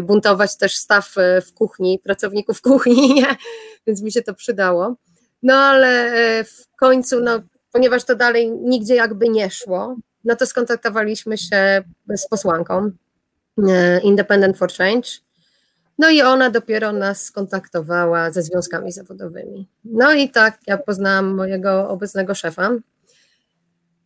buntować 0.01 0.57
też 0.57 0.75
staw 0.75 1.17
y, 1.17 1.41
w 1.41 1.53
kuchni, 1.53 1.99
pracowników 1.99 2.61
kuchni, 2.71 3.13
nie? 3.13 3.35
więc 3.87 4.01
mi 4.01 4.11
się 4.11 4.21
to 4.21 4.33
przydało. 4.33 4.95
No 5.43 5.53
ale 5.53 6.13
y, 6.39 6.43
w 6.43 6.75
końcu, 6.75 7.19
no, 7.19 7.39
ponieważ 7.71 8.03
to 8.03 8.15
dalej 8.15 8.51
nigdzie 8.51 8.95
jakby 8.95 9.29
nie 9.29 9.51
szło, 9.51 9.95
no 10.23 10.35
to 10.35 10.45
skontaktowaliśmy 10.45 11.37
się 11.37 11.83
z 12.15 12.27
posłanką 12.27 12.91
Independent 14.03 14.57
for 14.57 14.71
Change 14.73 15.09
no 15.97 16.09
i 16.09 16.21
ona 16.21 16.49
dopiero 16.49 16.91
nas 16.91 17.25
skontaktowała 17.25 18.31
ze 18.31 18.43
związkami 18.43 18.91
zawodowymi. 18.91 19.67
No 19.85 20.13
i 20.13 20.29
tak 20.29 20.57
ja 20.67 20.77
poznałam 20.77 21.35
mojego 21.35 21.89
obecnego 21.89 22.35
szefa. 22.35 22.69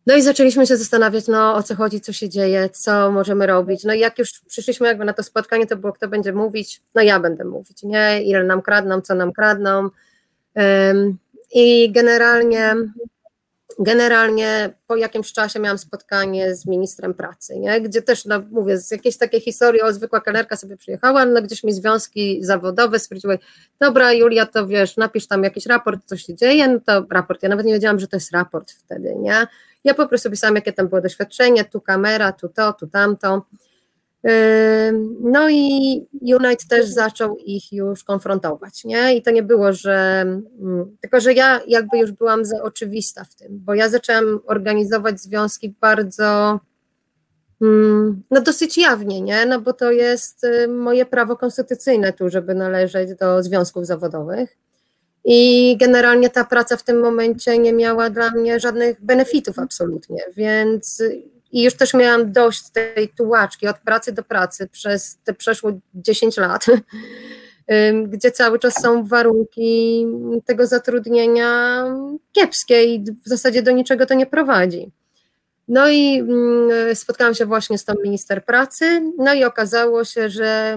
No 0.06 0.16
i 0.16 0.22
zaczęliśmy 0.22 0.66
się 0.66 0.76
zastanawiać, 0.76 1.28
no 1.28 1.54
o 1.54 1.62
co 1.62 1.74
chodzi, 1.74 2.00
co 2.00 2.12
się 2.12 2.28
dzieje, 2.28 2.68
co 2.72 3.10
możemy 3.10 3.46
robić. 3.46 3.84
No 3.84 3.94
i 3.94 3.98
jak 3.98 4.18
już 4.18 4.40
przyszliśmy 4.48 4.86
jakby 4.86 5.04
na 5.04 5.12
to 5.12 5.22
spotkanie, 5.22 5.66
to 5.66 5.76
było 5.76 5.92
kto 5.92 6.08
będzie 6.08 6.32
mówić, 6.32 6.82
no 6.94 7.02
ja 7.02 7.20
będę 7.20 7.44
mówić, 7.44 7.82
nie? 7.82 8.22
Ile 8.22 8.44
nam 8.44 8.62
kradną, 8.62 9.00
co 9.00 9.14
nam 9.14 9.32
kradną. 9.32 9.88
Um, 10.54 11.18
I 11.54 11.92
generalnie 11.92 12.74
generalnie 13.78 14.74
po 14.86 14.96
jakimś 14.96 15.32
czasie 15.32 15.60
miałam 15.60 15.78
spotkanie 15.78 16.54
z 16.54 16.66
ministrem 16.66 17.14
pracy, 17.14 17.58
nie? 17.58 17.80
gdzie 17.80 18.02
też, 18.02 18.24
no, 18.24 18.42
mówię, 18.50 18.78
z 18.78 18.90
jakiejś 18.90 19.16
takiej 19.16 19.40
historii, 19.40 19.82
o 19.82 19.92
zwykła 19.92 20.20
kelnerka 20.20 20.56
sobie 20.56 20.76
przyjechała, 20.76 21.24
no 21.26 21.42
gdzieś 21.42 21.64
mi 21.64 21.72
związki 21.72 22.44
zawodowe 22.44 22.98
stwierdziły, 22.98 23.38
dobra 23.80 24.12
Julia, 24.12 24.46
to 24.46 24.66
wiesz, 24.66 24.96
napisz 24.96 25.26
tam 25.26 25.44
jakiś 25.44 25.66
raport, 25.66 26.00
co 26.06 26.16
się 26.16 26.34
dzieje, 26.34 26.68
no 26.68 26.80
to 26.86 27.06
raport, 27.10 27.42
ja 27.42 27.48
nawet 27.48 27.66
nie 27.66 27.72
wiedziałam, 27.72 27.98
że 27.98 28.08
to 28.08 28.16
jest 28.16 28.32
raport 28.32 28.70
wtedy, 28.70 29.14
nie? 29.14 29.46
Ja 29.84 29.94
po 29.94 30.08
prostu 30.08 30.30
pisałam, 30.30 30.54
jakie 30.54 30.72
tam 30.72 30.88
było 30.88 31.00
doświadczenie, 31.00 31.64
tu 31.64 31.80
kamera, 31.80 32.32
tu 32.32 32.48
to, 32.48 32.72
tu 32.72 32.86
tamto, 32.86 33.42
no 35.20 35.50
i 35.50 36.06
Unite 36.12 36.66
też 36.68 36.86
zaczął 36.86 37.36
ich 37.36 37.72
już 37.72 38.04
konfrontować, 38.04 38.84
nie? 38.84 39.16
I 39.16 39.22
to 39.22 39.30
nie 39.30 39.42
było, 39.42 39.72
że 39.72 40.20
mm, 40.20 40.96
tylko, 41.00 41.20
że 41.20 41.32
ja 41.32 41.60
jakby 41.66 41.98
już 41.98 42.12
byłam 42.12 42.44
za 42.44 42.62
oczywista 42.62 43.24
w 43.24 43.34
tym, 43.34 43.48
bo 43.50 43.74
ja 43.74 43.88
zaczęłam 43.88 44.40
organizować 44.46 45.20
związki 45.20 45.74
bardzo 45.80 46.60
mm, 47.62 48.22
no 48.30 48.40
dosyć 48.40 48.78
jawnie, 48.78 49.20
nie? 49.20 49.46
No 49.46 49.60
bo 49.60 49.72
to 49.72 49.90
jest 49.90 50.44
y, 50.44 50.68
moje 50.68 51.06
prawo 51.06 51.36
konstytucyjne 51.36 52.12
tu, 52.12 52.28
żeby 52.28 52.54
należeć 52.54 53.14
do 53.14 53.42
związków 53.42 53.86
zawodowych. 53.86 54.56
I 55.24 55.76
generalnie 55.80 56.30
ta 56.30 56.44
praca 56.44 56.76
w 56.76 56.82
tym 56.82 57.00
momencie 57.00 57.58
nie 57.58 57.72
miała 57.72 58.10
dla 58.10 58.30
mnie 58.30 58.60
żadnych 58.60 59.04
benefitów 59.04 59.58
absolutnie, 59.58 60.18
więc 60.36 61.02
i 61.52 61.62
już 61.62 61.74
też 61.74 61.94
miałam 61.94 62.32
dość 62.32 62.70
tej 62.70 63.08
tułaczki 63.08 63.68
od 63.68 63.78
pracy 63.78 64.12
do 64.12 64.22
pracy 64.22 64.68
przez 64.68 65.18
te 65.24 65.34
przeszło 65.34 65.72
10 65.94 66.36
lat, 66.36 66.66
gdzie 68.12 68.30
cały 68.30 68.58
czas 68.58 68.74
są 68.82 69.06
warunki 69.06 70.06
tego 70.44 70.66
zatrudnienia 70.66 71.84
kiepskie 72.32 72.84
i 72.84 73.04
w 73.04 73.28
zasadzie 73.28 73.62
do 73.62 73.70
niczego 73.70 74.06
to 74.06 74.14
nie 74.14 74.26
prowadzi. 74.26 74.90
No 75.68 75.88
i 75.88 76.18
mm, 76.18 76.96
spotkałam 76.96 77.34
się 77.34 77.46
właśnie 77.46 77.78
z 77.78 77.84
tą 77.84 77.94
minister 78.04 78.44
pracy, 78.44 79.12
no 79.18 79.34
i 79.34 79.44
okazało 79.44 80.04
się, 80.04 80.30
że 80.30 80.76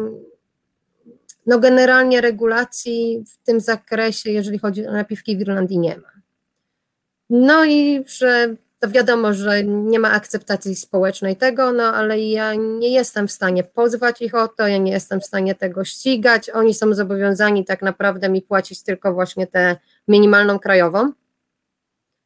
no 1.46 1.60
generalnie 1.60 2.22
regulacji 2.22 3.24
w 3.28 3.46
tym 3.46 3.60
zakresie, 3.60 4.32
jeżeli 4.32 4.60
chodzi 4.60 4.88
o 4.88 4.92
napiwki 4.92 5.38
w 5.38 5.40
Irlandii, 5.40 5.80
nie 5.80 5.98
ma. 5.98 6.12
No 7.30 7.66
i 7.66 8.04
że 8.08 8.56
to 8.84 8.90
wiadomo, 8.90 9.34
że 9.34 9.64
nie 9.64 10.00
ma 10.00 10.12
akceptacji 10.12 10.76
społecznej 10.76 11.36
tego, 11.36 11.72
no 11.72 11.84
ale 11.84 12.20
ja 12.20 12.54
nie 12.54 12.92
jestem 12.92 13.28
w 13.28 13.32
stanie 13.32 13.64
pozwać 13.64 14.22
ich 14.22 14.36
o 14.36 14.48
to, 14.48 14.68
ja 14.68 14.78
nie 14.78 14.92
jestem 14.92 15.20
w 15.20 15.26
stanie 15.26 15.56
tego 15.56 15.84
ścigać. 15.86 16.50
Oni 16.50 16.74
są 16.74 16.94
zobowiązani 16.94 17.66
tak 17.66 17.82
naprawdę 17.82 18.30
mi 18.30 18.42
płacić 18.42 18.84
tylko 18.84 19.14
właśnie 19.14 19.48
tę 19.48 19.76
minimalną 20.08 20.60
krajową, 20.60 21.12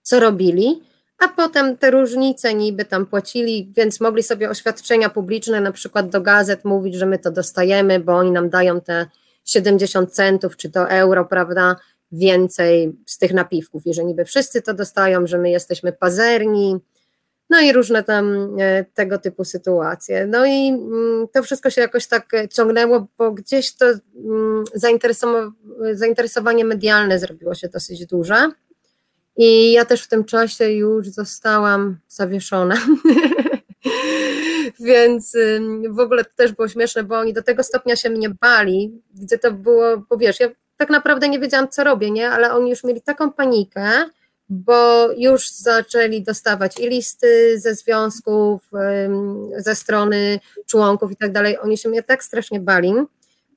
co 0.02 0.20
robili, 0.20 0.84
a 1.20 1.28
potem 1.28 1.78
te 1.78 1.92
różnice 1.92 2.54
niby 2.54 2.86
tam 2.86 3.06
płacili, 3.06 3.72
więc 3.76 4.02
mogli 4.02 4.24
sobie 4.24 4.50
oświadczenia 4.50 5.10
publiczne, 5.10 5.62
na 5.62 5.72
przykład 5.72 6.10
do 6.10 6.22
gazet 6.22 6.66
mówić, 6.66 6.96
że 6.96 7.06
my 7.06 7.20
to 7.20 7.32
dostajemy, 7.32 8.00
bo 8.00 8.18
oni 8.18 8.32
nam 8.32 8.50
dają 8.50 8.82
te 8.82 9.06
70 9.46 10.14
centów 10.14 10.58
czy 10.58 10.70
to 10.70 10.90
euro, 10.90 11.26
prawda, 11.26 11.76
więcej 12.12 12.94
z 13.06 13.18
tych 13.18 13.34
napiwków 13.34 13.88
i 13.88 13.94
że 13.94 14.06
niby 14.06 14.26
wszyscy 14.26 14.62
to 14.62 14.74
dostają, 14.74 15.28
że 15.28 15.38
my 15.38 15.50
jesteśmy 15.50 15.94
pazerni, 15.94 16.80
no 17.50 17.62
i 17.62 17.74
różne 17.74 18.04
tam 18.04 18.56
e, 18.60 18.86
tego 18.94 19.18
typu 19.18 19.46
sytuacje. 19.46 20.28
No 20.28 20.46
i 20.46 20.68
mm, 20.68 21.28
to 21.34 21.44
wszystko 21.44 21.70
się 21.70 21.82
jakoś 21.82 22.08
tak 22.08 22.32
ciągnęło, 22.54 23.08
bo 23.18 23.32
gdzieś 23.32 23.76
to 23.76 23.86
mm, 23.86 24.64
zainteresowanie 25.94 26.66
medialne 26.66 27.20
zrobiło 27.20 27.56
się 27.56 27.68
dosyć 27.68 28.06
duże. 28.06 28.52
I 29.38 29.72
ja 29.72 29.86
też 29.86 30.04
w 30.04 30.08
tym 30.08 30.26
czasie 30.26 30.72
już 30.72 31.08
zostałam 31.08 31.98
zawieszona. 32.08 32.76
Więc 34.80 35.34
w 35.90 36.00
ogóle 36.00 36.26
to 36.26 36.32
też 36.36 36.52
było 36.52 36.68
śmieszne, 36.68 37.04
bo 37.04 37.20
oni 37.20 37.34
do 37.34 37.44
tego 37.44 37.64
stopnia 37.64 37.96
się 37.96 38.10
mnie 38.10 38.30
bali, 38.30 39.02
gdzie 39.16 39.38
to 39.38 39.52
było, 39.52 39.98
bo 40.10 40.18
wiesz, 40.18 40.40
ja 40.40 40.50
tak 40.78 40.90
naprawdę 40.90 41.30
nie 41.30 41.40
wiedziałam, 41.40 41.70
co 41.70 41.84
robię, 41.84 42.12
nie? 42.12 42.30
Ale 42.30 42.54
oni 42.54 42.70
już 42.70 42.84
mieli 42.84 43.02
taką 43.02 43.32
panikę, 43.32 43.90
bo 44.50 45.12
już 45.18 45.50
zaczęli 45.52 46.22
dostawać 46.22 46.80
i 46.80 46.90
listy 46.90 47.60
ze 47.60 47.76
związków, 47.76 48.70
ze 49.58 49.76
strony 49.76 50.40
członków 50.66 51.12
i 51.12 51.16
tak 51.16 51.32
dalej. 51.32 51.60
Oni 51.60 51.78
się 51.78 51.90
mnie 51.90 52.04
tak 52.04 52.24
strasznie 52.24 52.60
bali, 52.60 52.94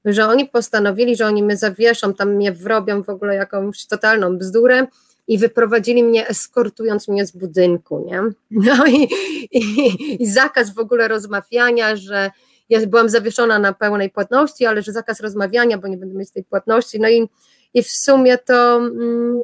że 0.04 0.28
oni 0.28 0.46
postanowili, 0.48 1.16
że 1.16 1.26
oni 1.26 1.42
mnie 1.42 1.56
zawieszą, 1.56 2.14
tam 2.14 2.34
mnie 2.34 2.52
wrobią 2.52 3.02
w 3.02 3.08
ogóle 3.08 3.34
jakąś 3.34 3.86
totalną 3.86 4.38
bzdurę 4.38 4.86
i 5.28 5.38
wyprowadzili 5.38 6.04
mnie 6.04 6.28
eskortując 6.28 7.08
mnie 7.08 7.26
z 7.26 7.32
budynku, 7.32 8.04
nie? 8.06 8.22
No 8.50 8.86
i, 8.86 9.08
i, 9.50 10.22
i 10.22 10.30
zakaz 10.30 10.74
w 10.74 10.78
ogóle 10.78 11.08
rozmawiania, 11.08 11.96
że 11.96 12.30
ja 12.70 12.86
byłam 12.86 13.08
zawieszona 13.08 13.58
na 13.58 13.72
pełnej 13.72 14.10
płatności, 14.10 14.66
ale 14.66 14.82
że 14.82 14.92
zakaz 14.92 15.20
rozmawiania, 15.20 15.78
bo 15.78 15.88
nie 15.88 15.96
będę 15.96 16.18
mieć 16.18 16.30
tej 16.30 16.44
płatności. 16.44 17.00
No 17.00 17.08
i, 17.08 17.28
i 17.74 17.82
w 17.82 17.90
sumie 17.90 18.38
to, 18.38 18.76
mm, 18.76 19.40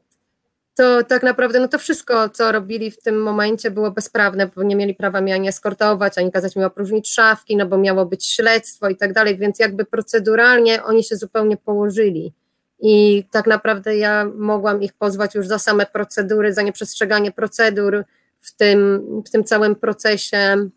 to 0.75 1.05
tak 1.05 1.23
naprawdę 1.23 1.61
no 1.61 1.69
to 1.69 1.79
wszystko, 1.79 2.29
co 2.29 2.53
robili 2.53 2.91
w 2.91 3.03
tym 3.03 3.23
momencie 3.23 3.71
było 3.71 3.91
bezprawne, 3.91 4.51
bo 4.57 4.63
nie 4.63 4.77
mieli 4.77 4.95
prawa 4.95 5.21
mnie 5.21 5.35
ani 5.35 5.49
eskortować, 5.49 6.19
ani 6.19 6.33
kazać 6.33 6.57
mi 6.57 6.65
opróżnić 6.65 7.13
szafki, 7.13 7.57
no 7.57 7.67
bo 7.67 7.79
miało 7.79 8.07
być 8.07 8.27
śledztwo 8.27 8.89
i 8.89 8.97
tak 8.97 9.13
dalej, 9.13 9.39
więc 9.39 9.59
jakby 9.59 9.85
proceduralnie 9.85 10.85
oni 10.85 11.05
się 11.05 11.17
zupełnie 11.17 11.57
położyli 11.57 12.33
i 12.81 13.25
tak 13.31 13.47
naprawdę 13.47 13.97
ja 13.97 14.31
mogłam 14.35 14.83
ich 14.83 14.93
pozwać 14.93 15.35
już 15.35 15.47
za 15.47 15.59
same 15.59 15.87
procedury, 15.87 16.53
za 16.53 16.63
nieprzestrzeganie 16.63 17.33
procedur 17.33 18.05
w 18.41 18.57
tym, 18.57 19.03
w 19.27 19.31
tym 19.31 19.45
całym 19.45 19.77
procesie 19.77 20.69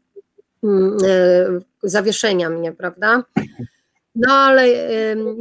zawieszenia 1.84 2.49
mnie, 2.49 2.72
prawda? 2.72 3.24
No 4.16 4.34
ale 4.34 4.68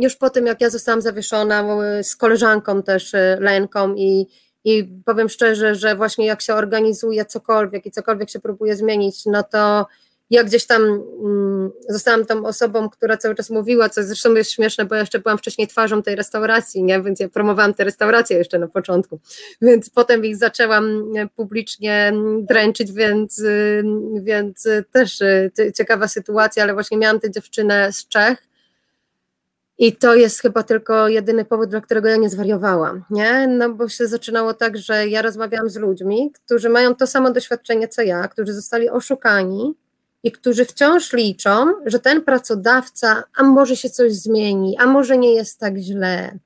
już 0.01 0.17
po 0.17 0.31
tym, 0.31 0.47
jak 0.47 0.61
ja 0.61 0.71
zostałam 0.71 1.03
zawieszona 1.03 1.65
z 2.03 2.17
koleżanką 2.17 2.83
też 2.83 3.15
e, 3.15 3.39
Lenką 3.41 3.95
i, 3.95 4.27
i 4.65 4.85
powiem 5.05 5.29
szczerze, 5.29 5.75
że 5.75 5.97
właśnie 5.97 6.27
jak 6.27 6.43
się 6.43 6.55
organizuje 6.55 7.25
cokolwiek 7.25 7.87
i 7.87 7.91
cokolwiek 7.91 8.31
się 8.31 8.41
próbuje 8.41 8.77
zmienić, 8.77 9.27
no 9.27 9.43
to 9.43 9.87
ja 10.31 10.45
gdzieś 10.45 10.67
tam 10.67 10.83
mm, 10.83 11.71
zostałam 11.89 12.27
tą 12.27 12.47
osobą, 12.47 12.89
która 12.89 13.17
cały 13.17 13.35
czas 13.35 13.51
mówiła, 13.51 13.89
co 13.89 14.03
zresztą 14.03 14.35
jest 14.35 14.53
śmieszne, 14.53 14.85
bo 14.85 14.95
ja 14.95 15.01
jeszcze 15.01 15.19
byłam 15.19 15.39
wcześniej 15.39 15.69
twarzą 15.69 16.03
tej 16.03 16.17
restauracji, 16.17 16.83
nie? 16.83 17.03
więc 17.03 17.21
ja 17.21 17.29
promowałam 17.29 17.75
te 17.75 17.85
restauracje 17.85 18.37
jeszcze 18.37 18.59
na 18.59 18.69
początku, 18.69 19.21
więc 19.63 19.91
potem 19.91 20.25
ich 20.25 20.37
zaczęłam 20.37 21.05
e, 21.17 21.27
publicznie 21.27 22.13
dręczyć, 22.43 22.93
więc, 22.93 23.39
y, 23.39 23.85
więc 24.23 24.69
też 24.93 25.21
y, 25.21 25.51
ciekawa 25.77 26.09
sytuacja, 26.09 26.63
ale 26.63 26.75
właśnie 26.75 26.99
miałam 26.99 27.21
tę 27.21 27.31
dziewczynę 27.31 27.93
z 27.93 28.09
Czech, 28.09 28.49
i 29.81 29.97
to 29.97 30.15
jest 30.15 30.41
chyba 30.41 30.63
tylko 30.63 31.09
jedyny 31.09 31.45
powód, 31.45 31.71
dla 31.71 31.81
którego 31.81 32.09
ja 32.09 32.17
nie 32.17 32.31
zwariowałam, 32.31 33.05
nie? 33.11 33.47
No 33.47 33.71
bo 33.71 33.89
się 33.89 34.07
zaczynało 34.07 34.55
tak, 34.55 34.77
że 34.77 35.09
ja 35.09 35.23
rozmawiałam 35.23 35.71
z 35.71 35.77
ludźmi, 35.77 36.33
którzy 36.33 36.69
mają 36.69 36.95
to 36.95 37.07
samo 37.07 37.31
doświadczenie 37.31 37.89
co 37.89 38.03
ja, 38.03 38.29
którzy 38.29 38.53
zostali 38.53 38.91
oszukani, 38.91 39.75
i 40.23 40.33
którzy 40.33 40.65
wciąż 40.65 41.13
liczą, 41.13 41.73
że 41.87 41.99
ten 41.99 42.23
pracodawca, 42.23 43.25
a 43.37 43.43
może 43.43 43.77
się 43.77 43.91
coś 43.91 44.13
zmieni, 44.13 44.77
a 44.79 44.87
może 44.87 45.19
nie 45.19 45.35
jest 45.35 45.61
tak 45.61 45.77
źle. 45.77 46.39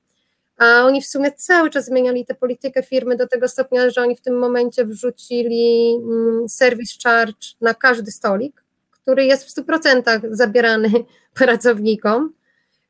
A 0.56 0.82
oni 0.82 1.02
w 1.02 1.06
sumie 1.06 1.32
cały 1.32 1.70
czas 1.70 1.84
zmieniali 1.84 2.26
tę 2.26 2.34
politykę 2.34 2.82
firmy 2.82 3.16
do 3.16 3.28
tego 3.28 3.48
stopnia, 3.48 3.90
że 3.90 4.02
oni 4.02 4.16
w 4.16 4.20
tym 4.20 4.38
momencie 4.38 4.84
wrzucili 4.84 5.94
mm, 5.94 6.48
service 6.48 6.94
charge 7.04 7.46
na 7.60 7.74
każdy 7.74 8.12
stolik, 8.12 8.64
który 8.90 9.24
jest 9.24 9.44
w 9.44 9.54
100% 9.54 10.20
zabierany 10.30 10.90
pracownikom, 11.34 12.32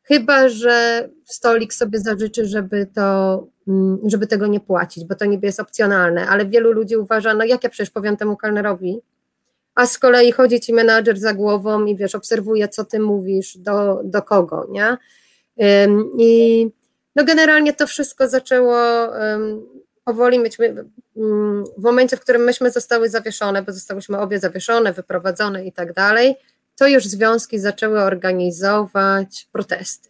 chyba 0.03 0.49
że 0.49 1.09
stolik 1.25 1.75
sobie 1.75 1.99
zażyczy, 1.99 2.47
żeby, 2.47 2.87
to, 2.95 3.47
mm, 3.69 3.99
żeby 4.05 4.27
tego 4.27 4.47
nie 4.47 4.61
płacić, 4.61 5.05
bo 5.05 5.15
to 5.15 5.25
niby 5.25 5.47
jest 5.47 5.61
opcjonalne, 5.61 6.27
ale 6.27 6.47
wielu 6.47 6.73
ludzi 6.73 6.97
uważa, 6.97 7.35
no 7.35 7.45
jak 7.45 7.65
ja 7.65 7.71
przecież 7.71 7.91
powiem 7.91 8.17
temu 8.17 8.37
kelnerowi, 8.37 9.01
a 9.75 9.87
z 9.87 9.99
kolei 9.99 10.33
chodzi 10.33 10.61
ci 10.61 10.73
menadżer 10.73 11.19
za 11.19 11.35
głową 11.35 11.85
i 11.85 11.97
wiesz, 11.97 12.15
obserwuje, 12.15 12.69
co 12.69 12.85
ty 12.85 13.01
mówisz, 13.01 13.59
do, 13.59 14.01
do 14.05 14.23
kogo, 14.23 14.67
nie? 14.71 14.97
I 16.19 16.67
no 17.17 17.25
generalnie 17.25 17.73
to 17.73 17.87
wszystko 17.87 18.29
zaczęło 18.29 18.77
powoli 20.05 20.39
mieć, 20.39 20.59
w 21.79 21.83
momencie, 21.83 22.17
w 22.17 22.21
którym 22.21 22.45
myśmy 22.45 22.71
zostały 22.71 23.09
zawieszone, 23.09 23.63
bo 23.63 23.73
zostałyśmy 23.73 24.19
obie 24.19 24.39
zawieszone, 24.39 24.93
wyprowadzone 24.93 25.65
i 25.65 25.73
tak 25.73 25.93
dalej, 25.93 26.35
to 26.77 26.89
już 26.89 27.05
związki 27.05 27.59
zaczęły 27.59 28.01
organizować 28.01 29.49
protesty. 29.53 30.09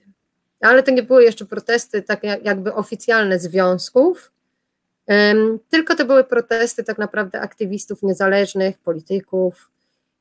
Ale 0.60 0.82
to 0.82 0.90
nie 0.90 1.02
były 1.02 1.24
jeszcze 1.24 1.44
protesty 1.44 2.02
tak 2.02 2.22
jakby 2.42 2.74
oficjalne 2.74 3.38
związków, 3.38 4.31
tylko 5.70 5.94
to 5.94 6.04
były 6.04 6.24
protesty 6.24 6.84
tak 6.84 6.98
naprawdę 6.98 7.40
aktywistów 7.40 8.02
niezależnych, 8.02 8.78
polityków. 8.78 9.70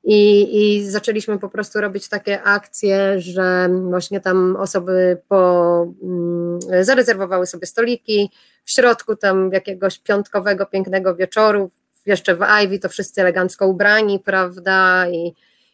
I, 0.04 0.50
I 0.62 0.90
zaczęliśmy 0.90 1.40
po 1.40 1.50
prostu 1.50 1.82
robić 1.82 2.10
takie 2.10 2.44
akcje, 2.44 3.22
że 3.22 3.70
właśnie 3.90 4.20
tam 4.20 4.56
osoby 4.56 5.18
po, 5.28 5.82
mm, 6.04 6.60
zarezerwowały 6.82 7.46
sobie 7.48 7.68
stoliki. 7.68 8.30
W 8.66 8.72
środku 8.72 9.16
tam 9.16 9.52
jakiegoś 9.54 10.00
piątkowego, 10.00 10.66
pięknego 10.66 11.16
wieczoru, 11.16 11.72
jeszcze 12.06 12.36
w 12.36 12.40
Ivy 12.64 12.80
to 12.80 12.90
wszyscy 12.90 13.22
elegancko 13.22 13.68
ubrani, 13.68 14.20
prawda? 14.20 15.10
I, 15.10 15.34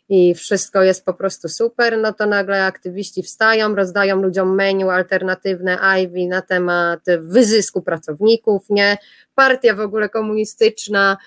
i 0.09 0.35
wszystko 0.35 0.83
jest 0.83 1.05
po 1.05 1.13
prostu 1.13 1.49
super, 1.49 1.97
no 1.97 2.13
to 2.13 2.25
nagle 2.25 2.65
aktywiści 2.65 3.23
wstają, 3.23 3.75
rozdają 3.75 4.21
ludziom 4.21 4.55
menu 4.55 4.89
alternatywne 4.89 5.77
Ivy 6.03 6.27
na 6.27 6.41
temat 6.41 6.99
wyzysku 7.19 7.81
pracowników, 7.81 8.65
nie? 8.69 8.97
Partia 9.35 9.75
w 9.75 9.79
ogóle 9.79 10.09
komunistyczna, 10.09 11.17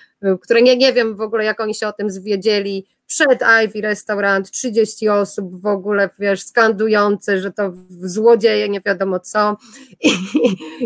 która 0.41 0.59
nie, 0.59 0.77
nie 0.77 0.93
wiem 0.93 1.15
w 1.15 1.21
ogóle 1.21 1.43
jak 1.43 1.59
oni 1.59 1.75
się 1.75 1.87
o 1.87 1.93
tym 1.93 2.09
zwiedzieli, 2.09 2.87
przed 3.07 3.41
Ivy 3.63 3.81
restaurant, 3.81 4.51
30 4.51 5.09
osób 5.09 5.61
w 5.61 5.65
ogóle, 5.65 6.09
wiesz, 6.19 6.43
skandujące, 6.43 7.39
że 7.39 7.51
to 7.51 7.73
złodzieje, 7.89 8.69
nie 8.69 8.81
wiadomo 8.81 9.19
co 9.19 9.57
i, 10.09 10.11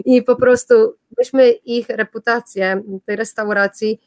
i 0.06 0.24
po 0.24 0.36
prostu 0.36 0.96
myśmy 1.18 1.52
ich 1.52 1.90
reputację 1.90 2.84
tej 3.06 3.16
restauracji 3.16 4.00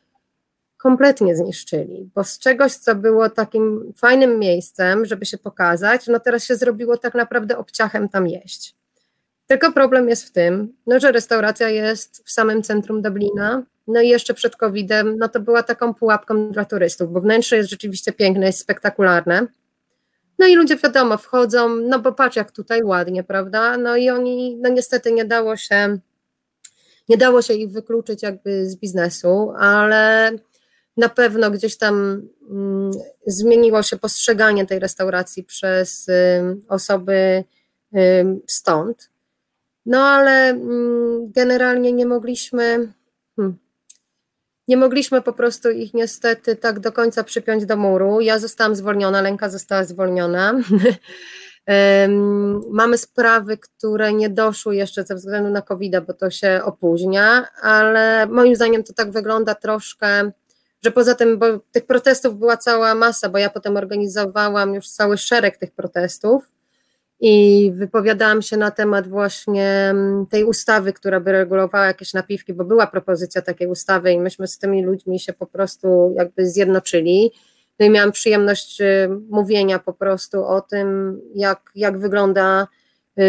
kompletnie 0.79 1.37
zniszczyli, 1.37 2.11
bo 2.15 2.25
z 2.25 2.39
czegoś, 2.39 2.73
co 2.73 2.95
było 2.95 3.31
takim 3.31 3.93
fajnym 3.97 4.39
miejscem, 4.39 5.07
żeby 5.07 5.27
się 5.27 5.39
pokazać, 5.39 6.07
no 6.07 6.21
teraz 6.21 6.45
się 6.45 6.57
zrobiło 6.57 6.97
tak 6.97 7.15
naprawdę 7.15 7.59
obciachem 7.59 8.09
tam 8.09 8.29
jeść. 8.29 8.75
Tylko 9.47 9.73
problem 9.73 10.09
jest 10.09 10.25
w 10.25 10.33
tym, 10.33 10.75
no, 10.87 11.01
że 11.01 11.13
restauracja 11.13 11.69
jest 11.69 12.23
w 12.27 12.31
samym 12.31 12.63
centrum 12.63 13.03
Dublina, 13.03 13.63
no 13.87 14.01
i 14.01 14.09
jeszcze 14.09 14.35
przed 14.35 14.57
COVID-em, 14.57 15.19
no 15.19 15.29
to 15.29 15.41
była 15.41 15.63
taką 15.63 15.95
pułapką 15.95 16.51
dla 16.51 16.65
turystów, 16.65 17.13
bo 17.13 17.21
wnętrze 17.21 17.57
jest 17.57 17.71
rzeczywiście 17.71 18.13
piękne, 18.13 18.47
jest 18.47 18.59
spektakularne. 18.59 19.47
No 20.39 20.47
i 20.47 20.55
ludzie 20.55 20.77
wiadomo, 20.77 21.17
wchodzą, 21.17 21.77
no 21.77 21.99
bo 21.99 22.13
patrz 22.13 22.37
jak 22.37 22.51
tutaj 22.51 22.83
ładnie, 22.83 23.25
prawda? 23.25 23.77
No 23.77 23.97
i 23.97 24.11
oni, 24.11 24.57
no 24.57 24.69
niestety 24.69 25.13
nie 25.13 25.25
dało 25.25 25.57
się, 25.57 25.99
nie 27.09 27.17
dało 27.17 27.43
się 27.43 27.55
ich 27.55 27.71
wykluczyć 27.71 28.23
jakby 28.23 28.71
z 28.71 28.77
biznesu, 28.77 29.53
ale 29.59 30.31
na 30.99 31.09
pewno 31.09 31.51
gdzieś 31.51 31.77
tam 31.77 32.23
mm, 32.51 32.91
zmieniło 33.27 33.83
się 33.83 33.97
postrzeganie 33.97 34.67
tej 34.67 34.79
restauracji 34.79 35.45
przez 35.45 36.07
osoby 36.69 37.45
stąd. 38.47 39.11
No 39.87 39.99
ale 39.99 40.49
mm, 40.49 41.33
generalnie 41.33 41.93
nie 41.93 42.07
mogliśmy, 42.07 42.93
hmm, 43.37 43.59
nie 44.69 44.77
mogliśmy 44.77 45.23
po 45.23 45.33
prostu 45.33 45.71
ich 45.71 45.95
niestety 45.95 46.57
tak 46.57 46.81
do 46.81 46.93
końca 46.93 47.25
przypiąć 47.25 47.67
do 47.67 47.77
muru. 47.77 48.21
Ja 48.21 48.39
zostałam 48.39 48.77
zwolniona, 48.77 49.21
Lenka 49.21 49.49
została 49.49 49.85
zwolniona. 49.85 50.55
Mamy 52.71 52.99
sprawy, 52.99 53.59
które 53.59 54.13
nie 54.13 54.31
doszły 54.31 54.77
jeszcze 54.77 55.05
ze 55.05 55.15
względu 55.15 55.51
na 55.51 55.63
COVID, 55.63 55.95
bo 56.07 56.15
to 56.15 56.31
się 56.31 56.61
opóźnia, 56.65 57.49
ale 57.63 58.27
moim 58.27 58.57
zdaniem 58.57 58.85
to 58.85 58.93
tak 58.93 59.11
wygląda 59.11 59.55
troszkę 59.55 60.31
że 60.85 60.91
poza 60.91 61.15
tym, 61.15 61.39
bo 61.39 61.47
tych 61.73 61.87
protestów 61.87 62.39
była 62.39 62.57
cała 62.57 62.95
masa, 62.95 63.29
bo 63.29 63.39
ja 63.39 63.51
potem 63.51 63.77
organizowałam 63.77 64.75
już 64.75 64.89
cały 64.89 65.19
szereg 65.19 65.57
tych 65.57 65.71
protestów 65.71 66.51
i 67.21 67.73
wypowiadałam 67.75 68.43
się 68.43 68.57
na 68.57 68.71
temat 68.71 69.09
właśnie 69.09 69.89
mm, 69.91 70.27
tej 70.27 70.45
ustawy, 70.45 70.93
która 70.93 71.21
by 71.21 71.33
regulowała 71.33 71.87
jakieś 71.87 72.15
napiwki, 72.15 72.55
bo 72.55 72.65
była 72.65 72.87
propozycja 72.87 73.43
takiej 73.43 73.69
ustawy 73.69 74.13
i 74.13 74.19
myśmy 74.19 74.49
z 74.49 74.59
tymi 74.59 74.85
ludźmi 74.85 75.21
się 75.21 75.33
po 75.33 75.47
prostu 75.47 76.15
jakby 76.17 76.47
zjednoczyli. 76.47 77.33
No 77.79 77.87
i 77.87 77.91
miałam 77.91 78.13
przyjemność 78.13 78.81
y, 78.81 79.09
mówienia 79.31 79.79
po 79.79 79.93
prostu 79.93 80.45
o 80.45 80.61
tym, 80.61 81.21
jak, 81.35 81.71
jak 81.75 81.99
wygląda 81.99 82.67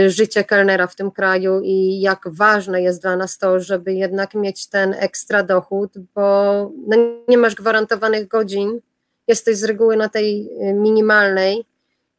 życie 0.07 0.43
kelnera 0.43 0.87
w 0.87 0.95
tym 0.95 1.11
kraju 1.11 1.61
i 1.63 2.01
jak 2.01 2.21
ważne 2.25 2.81
jest 2.81 3.01
dla 3.01 3.15
nas 3.15 3.37
to, 3.37 3.59
żeby 3.59 3.93
jednak 3.93 4.33
mieć 4.33 4.67
ten 4.67 4.95
ekstra 4.99 5.43
dochód, 5.43 5.93
bo 6.15 6.21
no 6.87 6.97
nie 7.27 7.37
masz 7.37 7.55
gwarantowanych 7.55 8.27
godzin, 8.27 8.79
jesteś 9.27 9.57
z 9.57 9.63
reguły 9.63 9.97
na 9.97 10.09
tej 10.09 10.49
y, 10.69 10.73
minimalnej 10.73 11.65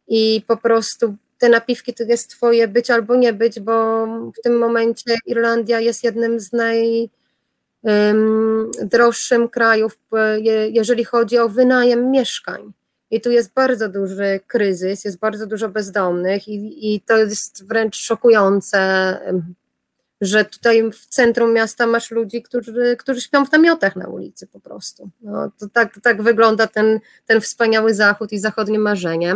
i 0.09 0.43
po 0.47 0.57
prostu 0.57 1.15
te 1.39 1.49
napiwki 1.49 1.95
to 1.95 2.05
jest 2.05 2.31
twoje 2.31 2.69
być 2.69 2.91
albo 2.91 3.17
nie 3.17 3.33
być, 3.33 3.61
bo 3.61 4.07
w 4.07 4.43
tym 4.43 4.59
momencie 4.59 5.17
Irlandia 5.27 5.81
jest 5.81 6.05
jednym 6.05 6.41
z 6.41 6.51
najdroższym 7.83 9.49
krajów, 9.49 9.99
jeżeli 10.71 11.05
chodzi 11.05 11.39
o 11.39 11.49
wynajem 11.49 12.11
mieszkań. 12.11 12.73
I 13.11 13.21
tu 13.21 13.31
jest 13.31 13.55
bardzo 13.55 13.89
duży 13.89 14.41
kryzys, 14.47 15.05
jest 15.05 15.19
bardzo 15.19 15.47
dużo 15.47 15.69
bezdomnych, 15.69 16.49
i, 16.49 16.95
i 16.95 17.01
to 17.01 17.17
jest 17.17 17.69
wręcz 17.69 17.97
szokujące, 17.97 18.79
że 20.21 20.45
tutaj 20.45 20.91
w 20.93 21.07
centrum 21.07 21.53
miasta 21.53 21.87
masz 21.87 22.11
ludzi, 22.11 22.43
którzy, 22.43 22.97
którzy 22.99 23.21
śpią 23.21 23.47
w 23.47 23.53
namiotach 23.53 23.97
na 23.97 24.09
ulicy 24.09 24.47
po 24.47 24.61
prostu. 24.61 25.11
No, 25.23 25.51
to 25.59 25.69
tak, 25.73 26.01
tak 26.03 26.23
wygląda 26.23 26.67
ten, 26.67 27.01
ten 27.27 27.41
wspaniały 27.41 27.95
zachód 27.95 28.33
i 28.33 28.39
zachodnie 28.39 28.79
marzenie. 28.79 29.35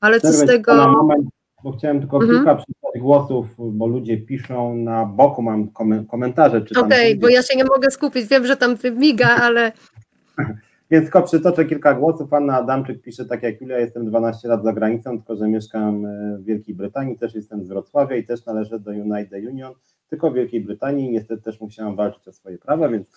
Ale 0.00 0.20
co 0.20 0.32
z 0.32 0.46
tego. 0.46 0.74
Na 0.74 0.88
moment. 0.88 1.28
bo 1.64 1.72
chciałem 1.72 2.00
tylko 2.00 2.16
Mhm. 2.16 2.38
kilka 2.38 2.54
przeczytać 2.54 3.00
głosów, 3.00 3.46
bo 3.58 3.86
ludzie 3.86 4.16
piszą 4.18 4.76
na 4.76 5.04
boku, 5.06 5.42
mam 5.42 5.68
komen- 5.68 6.06
komentarze. 6.06 6.64
Okej, 6.76 7.08
ludzie. 7.08 7.20
bo 7.20 7.28
ja 7.28 7.42
się 7.42 7.56
nie 7.56 7.64
mogę 7.64 7.90
skupić, 7.90 8.26
wiem, 8.26 8.46
że 8.46 8.56
tam 8.56 8.76
miga, 8.96 9.28
ale 9.28 9.72
Więc 10.90 11.04
tylko 11.04 11.22
przytoczę 11.22 11.64
kilka 11.64 11.94
głosów. 11.94 12.32
Anna 12.32 12.56
Adamczyk 12.56 13.02
pisze, 13.02 13.24
tak 13.24 13.42
jak 13.42 13.60
Julia, 13.60 13.78
jestem 13.78 14.06
12 14.06 14.48
lat 14.48 14.64
za 14.64 14.72
granicą, 14.72 15.18
tylko 15.18 15.36
że 15.36 15.48
mieszkam 15.48 16.06
e, 16.06 16.38
w 16.38 16.44
Wielkiej 16.44 16.74
Brytanii, 16.74 17.18
też 17.18 17.34
jestem 17.34 17.64
z 17.64 17.68
Wrocławia 17.68 18.16
i 18.16 18.24
też 18.24 18.46
należę 18.46 18.80
do 18.80 18.90
United 18.90 19.44
Union, 19.44 19.72
tylko 20.08 20.30
w 20.30 20.34
Wielkiej 20.34 20.60
Brytanii. 20.60 21.10
Niestety 21.10 21.42
też 21.42 21.60
musiałam 21.60 21.96
walczyć 21.96 22.28
o 22.28 22.32
swoje 22.32 22.58
prawa, 22.58 22.88
więc 22.88 23.08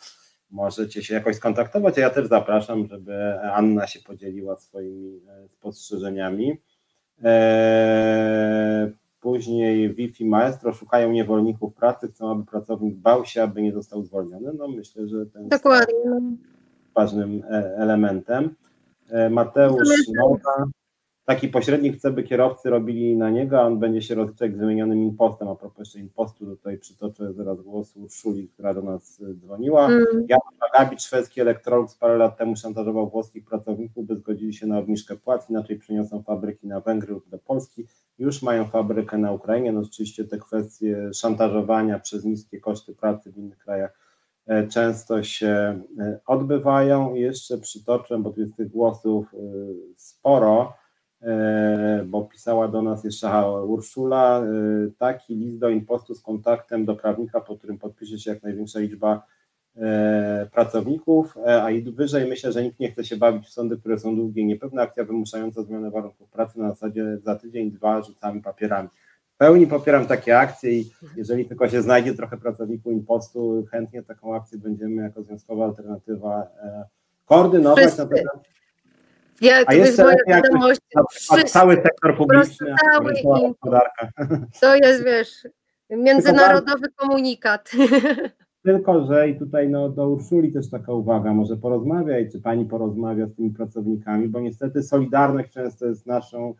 możecie 0.51 1.03
się 1.03 1.13
jakoś 1.13 1.35
skontaktować, 1.35 1.97
a 1.97 2.01
ja 2.01 2.09
też 2.09 2.27
zapraszam, 2.27 2.87
żeby 2.87 3.41
Anna 3.41 3.87
się 3.87 3.99
podzieliła 3.99 4.57
swoimi 4.57 5.21
e, 5.27 5.47
spostrzeżeniami. 5.47 6.57
Eee, 7.23 8.91
Później 9.23 9.95
Wi-Fi 9.95 10.25
Maestro 10.25 10.73
szukają 10.73 11.11
niewolników 11.11 11.73
pracy, 11.73 12.07
chcą, 12.07 12.31
aby 12.31 12.45
pracownik 12.45 12.95
bał 12.95 13.25
się, 13.25 13.43
aby 13.43 13.61
nie 13.61 13.71
został 13.73 14.03
zwolniony. 14.03 14.51
No 14.53 14.67
myślę, 14.67 15.07
że 15.07 15.25
ten 15.25 15.49
dokładnie. 15.49 15.95
Ważnym 16.95 17.43
e, 17.49 17.77
elementem. 17.77 18.55
E, 19.09 19.29
Mateusz 19.29 19.89
Nowa, 20.17 20.65
taki 21.25 21.47
pośrednik 21.47 21.97
chce, 21.97 22.11
by 22.11 22.23
kierowcy 22.23 22.69
robili 22.69 23.17
na 23.17 23.29
niego, 23.29 23.59
a 23.59 23.63
on 23.63 23.79
będzie 23.79 24.01
się 24.01 24.15
rozliczać 24.15 24.55
z 24.55 24.57
wymienionym 24.57 25.03
impostem. 25.03 25.47
A 25.47 25.55
propos 25.55 25.79
jeszcze 25.79 25.99
impostu, 25.99 26.45
tutaj 26.45 26.77
przytoczę 26.77 27.33
zaraz 27.33 27.61
głos 27.61 27.95
Urszuli, 27.95 28.47
która 28.47 28.73
do 28.73 28.81
nas 28.81 29.21
e, 29.21 29.33
dzwoniła. 29.33 29.85
Mm. 29.85 30.05
Jan 30.29 30.39
Agabit, 30.73 31.01
szwedzki 31.01 31.41
Electrolux, 31.41 31.95
parę 31.95 32.17
lat 32.17 32.37
temu 32.37 32.55
szantażował 32.55 33.09
włoskich 33.09 33.45
pracowników, 33.45 34.05
by 34.07 34.15
zgodzili 34.15 34.53
się 34.53 34.67
na 34.67 34.77
obniżkę 34.77 35.15
płac, 35.15 35.49
inaczej 35.49 35.79
przeniosą 35.79 36.23
fabryki 36.23 36.67
na 36.67 36.79
Węgry 36.79 37.13
lub 37.13 37.29
do 37.29 37.37
Polski. 37.37 37.87
Już 38.19 38.41
mają 38.41 38.65
fabrykę 38.65 39.17
na 39.17 39.31
Ukrainie. 39.31 39.71
No 39.71 39.83
rzeczywiście 39.83 40.23
te 40.23 40.37
kwestie 40.37 41.09
szantażowania 41.13 41.99
przez 41.99 42.25
niskie 42.25 42.59
koszty 42.59 42.95
pracy 42.95 43.31
w 43.31 43.37
innych 43.37 43.57
krajach 43.57 44.02
często 44.69 45.23
się 45.23 45.81
e, 45.99 46.19
odbywają. 46.25 47.15
I 47.15 47.19
jeszcze 47.19 47.57
przytoczę, 47.57 48.17
bo 48.17 48.29
tu 48.29 48.41
jest 48.41 48.55
tych 48.55 48.71
głosów 48.71 49.33
e, 49.33 49.37
sporo, 49.97 50.73
e, 51.21 52.03
bo 52.07 52.21
pisała 52.21 52.67
do 52.67 52.81
nas 52.81 53.03
jeszcze 53.03 53.51
Urszula, 53.61 54.43
e, 54.43 54.45
taki 54.97 55.35
list 55.35 55.59
do 55.59 55.69
impostu 55.69 56.15
z 56.15 56.21
kontaktem 56.21 56.85
do 56.85 56.95
prawnika, 56.95 57.41
po 57.41 57.57
którym 57.57 57.77
podpisze 57.77 58.19
się 58.19 58.31
jak 58.31 58.43
największa 58.43 58.79
liczba 58.79 59.25
e, 59.75 60.47
pracowników, 60.51 61.37
e, 61.37 61.63
a 61.63 61.71
i 61.71 61.81
wyżej 61.81 62.29
myślę, 62.29 62.51
że 62.51 62.63
nikt 62.63 62.79
nie 62.79 62.91
chce 62.91 63.03
się 63.03 63.17
bawić 63.17 63.45
w 63.45 63.49
sądy, 63.49 63.77
które 63.77 63.99
są 63.99 64.15
długie 64.15 64.41
i 64.41 64.45
niepewne. 64.45 64.81
Akcja 64.81 65.03
wymuszająca 65.03 65.63
zmianę 65.63 65.91
warunków 65.91 66.29
pracy 66.29 66.59
na 66.59 66.69
zasadzie 66.69 67.17
za 67.17 67.35
tydzień, 67.35 67.71
dwa 67.71 68.01
rzucamy 68.01 68.41
papierami. 68.41 68.89
Pełni 69.37 69.67
popieram 69.67 70.05
takie 70.05 70.39
akcje 70.39 70.71
i 70.71 70.91
jeżeli 71.15 71.45
tylko 71.45 71.69
się 71.69 71.81
znajdzie 71.81 72.13
trochę 72.13 72.37
pracowników 72.37 72.93
impostu, 72.93 73.65
chętnie 73.71 74.03
taką 74.03 74.35
akcję 74.35 74.57
będziemy 74.57 75.01
jako 75.01 75.23
związkowa 75.23 75.65
alternatywa 75.65 76.47
e, 76.63 76.85
koordynować. 77.25 77.83
Ja, 79.41 79.65
to 79.65 79.73
jest 79.73 79.99
moja 79.99 80.15
wiadomość. 80.27 80.79
cały 81.45 81.75
sektor 81.75 82.17
publiczny, 82.17 82.75
cały 82.93 83.13
gospodarka. 83.23 84.09
To 84.61 84.75
jest, 84.75 85.03
wiesz, 85.03 85.47
międzynarodowy 85.89 86.87
komunikat. 86.95 87.71
Tylko, 88.63 89.05
że 89.05 89.29
i 89.29 89.39
tutaj 89.39 89.69
no, 89.69 89.89
do 89.89 90.09
Urszuli 90.09 90.51
też 90.51 90.69
taka 90.69 90.93
uwaga, 90.93 91.33
może 91.33 91.57
porozmawiaj, 91.57 92.31
czy 92.31 92.41
pani 92.41 92.65
porozmawia 92.65 93.27
z 93.27 93.35
tymi 93.35 93.49
pracownikami, 93.49 94.27
bo 94.27 94.39
niestety 94.39 94.83
solidarność 94.83 95.51
często 95.51 95.85
jest 95.85 96.05
naszą 96.05 96.53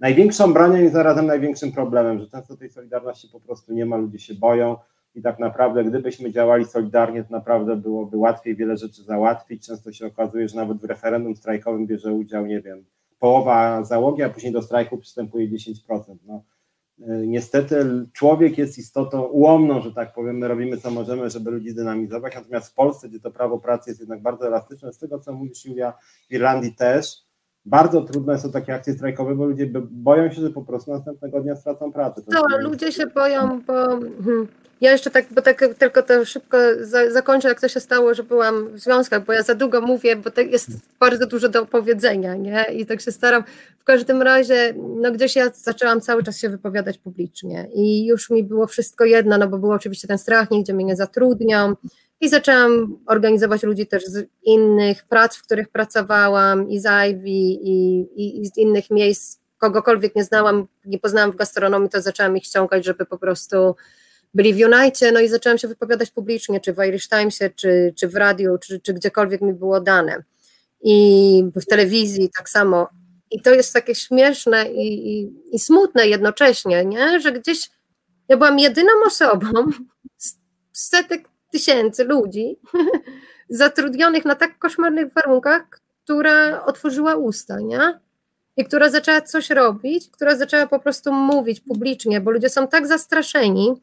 największą 0.00 0.52
bronią 0.52 0.82
i 0.82 0.88
zarazem 0.88 1.26
największym 1.26 1.72
problemem, 1.72 2.20
że 2.20 2.26
często 2.26 2.56
tej 2.56 2.70
solidarności 2.70 3.28
po 3.28 3.40
prostu 3.40 3.72
nie 3.72 3.86
ma, 3.86 3.96
ludzie 3.96 4.18
się 4.18 4.34
boją 4.34 4.76
i 5.14 5.22
tak 5.22 5.38
naprawdę 5.38 5.84
gdybyśmy 5.84 6.32
działali 6.32 6.64
solidarnie, 6.64 7.24
to 7.24 7.30
naprawdę 7.30 7.76
byłoby 7.76 8.16
łatwiej 8.16 8.56
wiele 8.56 8.76
rzeczy 8.76 9.02
załatwić. 9.02 9.66
Często 9.66 9.92
się 9.92 10.06
okazuje, 10.06 10.48
że 10.48 10.56
nawet 10.56 10.78
w 10.78 10.84
referendum 10.84 11.36
strajkowym 11.36 11.86
bierze 11.86 12.12
udział, 12.12 12.46
nie 12.46 12.60
wiem, 12.60 12.84
połowa 13.18 13.84
załogi, 13.84 14.22
a 14.22 14.30
później 14.30 14.52
do 14.52 14.62
strajku 14.62 14.98
przystępuje 14.98 15.48
10%. 15.48 16.16
No, 16.26 16.42
y, 16.98 17.26
niestety 17.26 18.06
człowiek 18.12 18.58
jest 18.58 18.78
istotą 18.78 19.22
ułomną, 19.22 19.80
że 19.80 19.92
tak 19.92 20.14
powiem, 20.14 20.38
my 20.38 20.48
robimy 20.48 20.76
co 20.76 20.90
możemy, 20.90 21.30
żeby 21.30 21.50
ludzi 21.50 21.74
dynamizować, 21.74 22.34
natomiast 22.34 22.70
w 22.70 22.74
Polsce, 22.74 23.08
gdzie 23.08 23.20
to 23.20 23.30
prawo 23.30 23.58
pracy 23.58 23.90
jest 23.90 24.00
jednak 24.00 24.22
bardzo 24.22 24.46
elastyczne, 24.46 24.92
z 24.92 24.98
tego 24.98 25.18
co 25.18 25.32
mówisz 25.32 25.64
Julia, 25.64 25.92
w 26.28 26.32
Irlandii 26.32 26.74
też, 26.74 27.29
bardzo 27.64 28.02
trudne 28.02 28.38
są 28.38 28.52
takie 28.52 28.74
akcje 28.74 28.92
strajkowe, 28.94 29.34
bo 29.34 29.44
ludzie 29.44 29.66
bo- 29.66 29.80
boją 29.90 30.30
się, 30.32 30.40
że 30.40 30.50
po 30.50 30.62
prostu 30.62 30.90
następnego 30.90 31.40
dnia 31.40 31.56
stracą 31.56 31.92
pracę. 31.92 32.22
To 32.22 32.58
ludzie 32.58 32.92
się 32.92 33.06
boją, 33.06 33.60
bo 33.66 33.86
hmm, 34.24 34.48
ja 34.80 34.92
jeszcze 34.92 35.10
tak, 35.10 35.26
bo 35.34 35.42
tak 35.42 35.64
tylko 35.78 36.02
to 36.02 36.24
szybko 36.24 36.58
za, 36.80 37.10
zakończę, 37.10 37.48
jak 37.48 37.60
to 37.60 37.68
się 37.68 37.80
stało, 37.80 38.14
że 38.14 38.22
byłam 38.22 38.68
w 38.68 38.78
związkach, 38.78 39.24
bo 39.24 39.32
ja 39.32 39.42
za 39.42 39.54
długo 39.54 39.80
mówię, 39.80 40.16
bo 40.16 40.30
to 40.30 40.40
jest 40.40 40.70
bardzo 41.00 41.26
dużo 41.26 41.48
do 41.48 41.62
opowiedzenia, 41.62 42.34
nie? 42.34 42.64
I 42.64 42.86
tak 42.86 43.00
się 43.00 43.12
staram. 43.12 43.44
W 43.78 43.84
każdym 43.84 44.22
razie, 44.22 44.74
no 45.00 45.12
gdzieś 45.12 45.36
ja 45.36 45.50
zaczęłam 45.54 46.00
cały 46.00 46.22
czas 46.22 46.38
się 46.38 46.48
wypowiadać 46.48 46.98
publicznie 46.98 47.68
i 47.74 48.06
już 48.06 48.30
mi 48.30 48.44
było 48.44 48.66
wszystko 48.66 49.04
jedno, 49.04 49.38
no 49.38 49.48
bo 49.48 49.58
był 49.58 49.70
oczywiście 49.70 50.08
ten 50.08 50.18
strach, 50.18 50.50
nigdzie 50.50 50.74
mnie 50.74 50.84
nie 50.84 50.96
zatrudnią 50.96 51.74
i 52.20 52.28
zaczęłam 52.28 52.98
organizować 53.06 53.62
ludzi 53.62 53.86
też 53.86 54.04
z 54.04 54.28
innych 54.42 55.04
prac, 55.04 55.36
w 55.36 55.42
których 55.42 55.68
pracowałam 55.68 56.68
i 56.68 56.80
z 56.80 56.86
Ivy 57.10 57.28
i, 57.28 58.00
i, 58.00 58.42
i 58.42 58.46
z 58.46 58.56
innych 58.56 58.90
miejsc, 58.90 59.40
kogokolwiek 59.58 60.16
nie 60.16 60.24
znałam, 60.24 60.66
nie 60.84 60.98
poznałam 60.98 61.32
w 61.32 61.36
gastronomii, 61.36 61.90
to 61.90 62.02
zaczęłam 62.02 62.36
ich 62.36 62.44
ściągać, 62.44 62.84
żeby 62.84 63.06
po 63.06 63.18
prostu 63.18 63.76
byli 64.34 64.54
w 64.54 64.56
United, 64.56 65.14
no 65.14 65.20
i 65.20 65.28
zaczęłam 65.28 65.58
się 65.58 65.68
wypowiadać 65.68 66.10
publicznie, 66.10 66.60
czy 66.60 66.72
w 66.72 66.84
Irish 66.88 67.08
Timesie, 67.08 67.50
czy, 67.50 67.94
czy 67.96 68.08
w 68.08 68.14
radiu, 68.14 68.58
czy, 68.58 68.80
czy 68.80 68.94
gdziekolwiek 68.94 69.40
mi 69.40 69.52
było 69.52 69.80
dane. 69.80 70.24
I 70.82 71.44
w 71.56 71.66
telewizji 71.66 72.30
tak 72.36 72.48
samo. 72.48 72.88
I 73.30 73.42
to 73.42 73.54
jest 73.54 73.72
takie 73.72 73.94
śmieszne 73.94 74.72
i, 74.72 75.10
i, 75.12 75.32
i 75.52 75.58
smutne 75.58 76.06
jednocześnie, 76.06 76.84
nie? 76.84 77.20
że 77.20 77.32
gdzieś 77.32 77.70
ja 78.28 78.36
byłam 78.36 78.58
jedyną 78.58 78.92
osobą 79.06 79.50
z 80.18 80.36
setek 80.72 81.29
tysięcy 81.50 82.04
ludzi 82.04 82.56
zatrudnionych 83.48 84.24
na 84.24 84.34
tak 84.34 84.58
koszmarnych 84.58 85.12
warunkach, 85.12 85.62
która 86.04 86.64
otworzyła 86.64 87.14
usta, 87.14 87.60
nie? 87.60 88.00
I 88.56 88.64
która 88.64 88.90
zaczęła 88.90 89.20
coś 89.20 89.50
robić, 89.50 90.10
która 90.10 90.36
zaczęła 90.36 90.66
po 90.66 90.78
prostu 90.78 91.12
mówić 91.12 91.60
publicznie, 91.60 92.20
bo 92.20 92.30
ludzie 92.30 92.48
są 92.48 92.68
tak 92.68 92.86
zastraszeni 92.86 93.74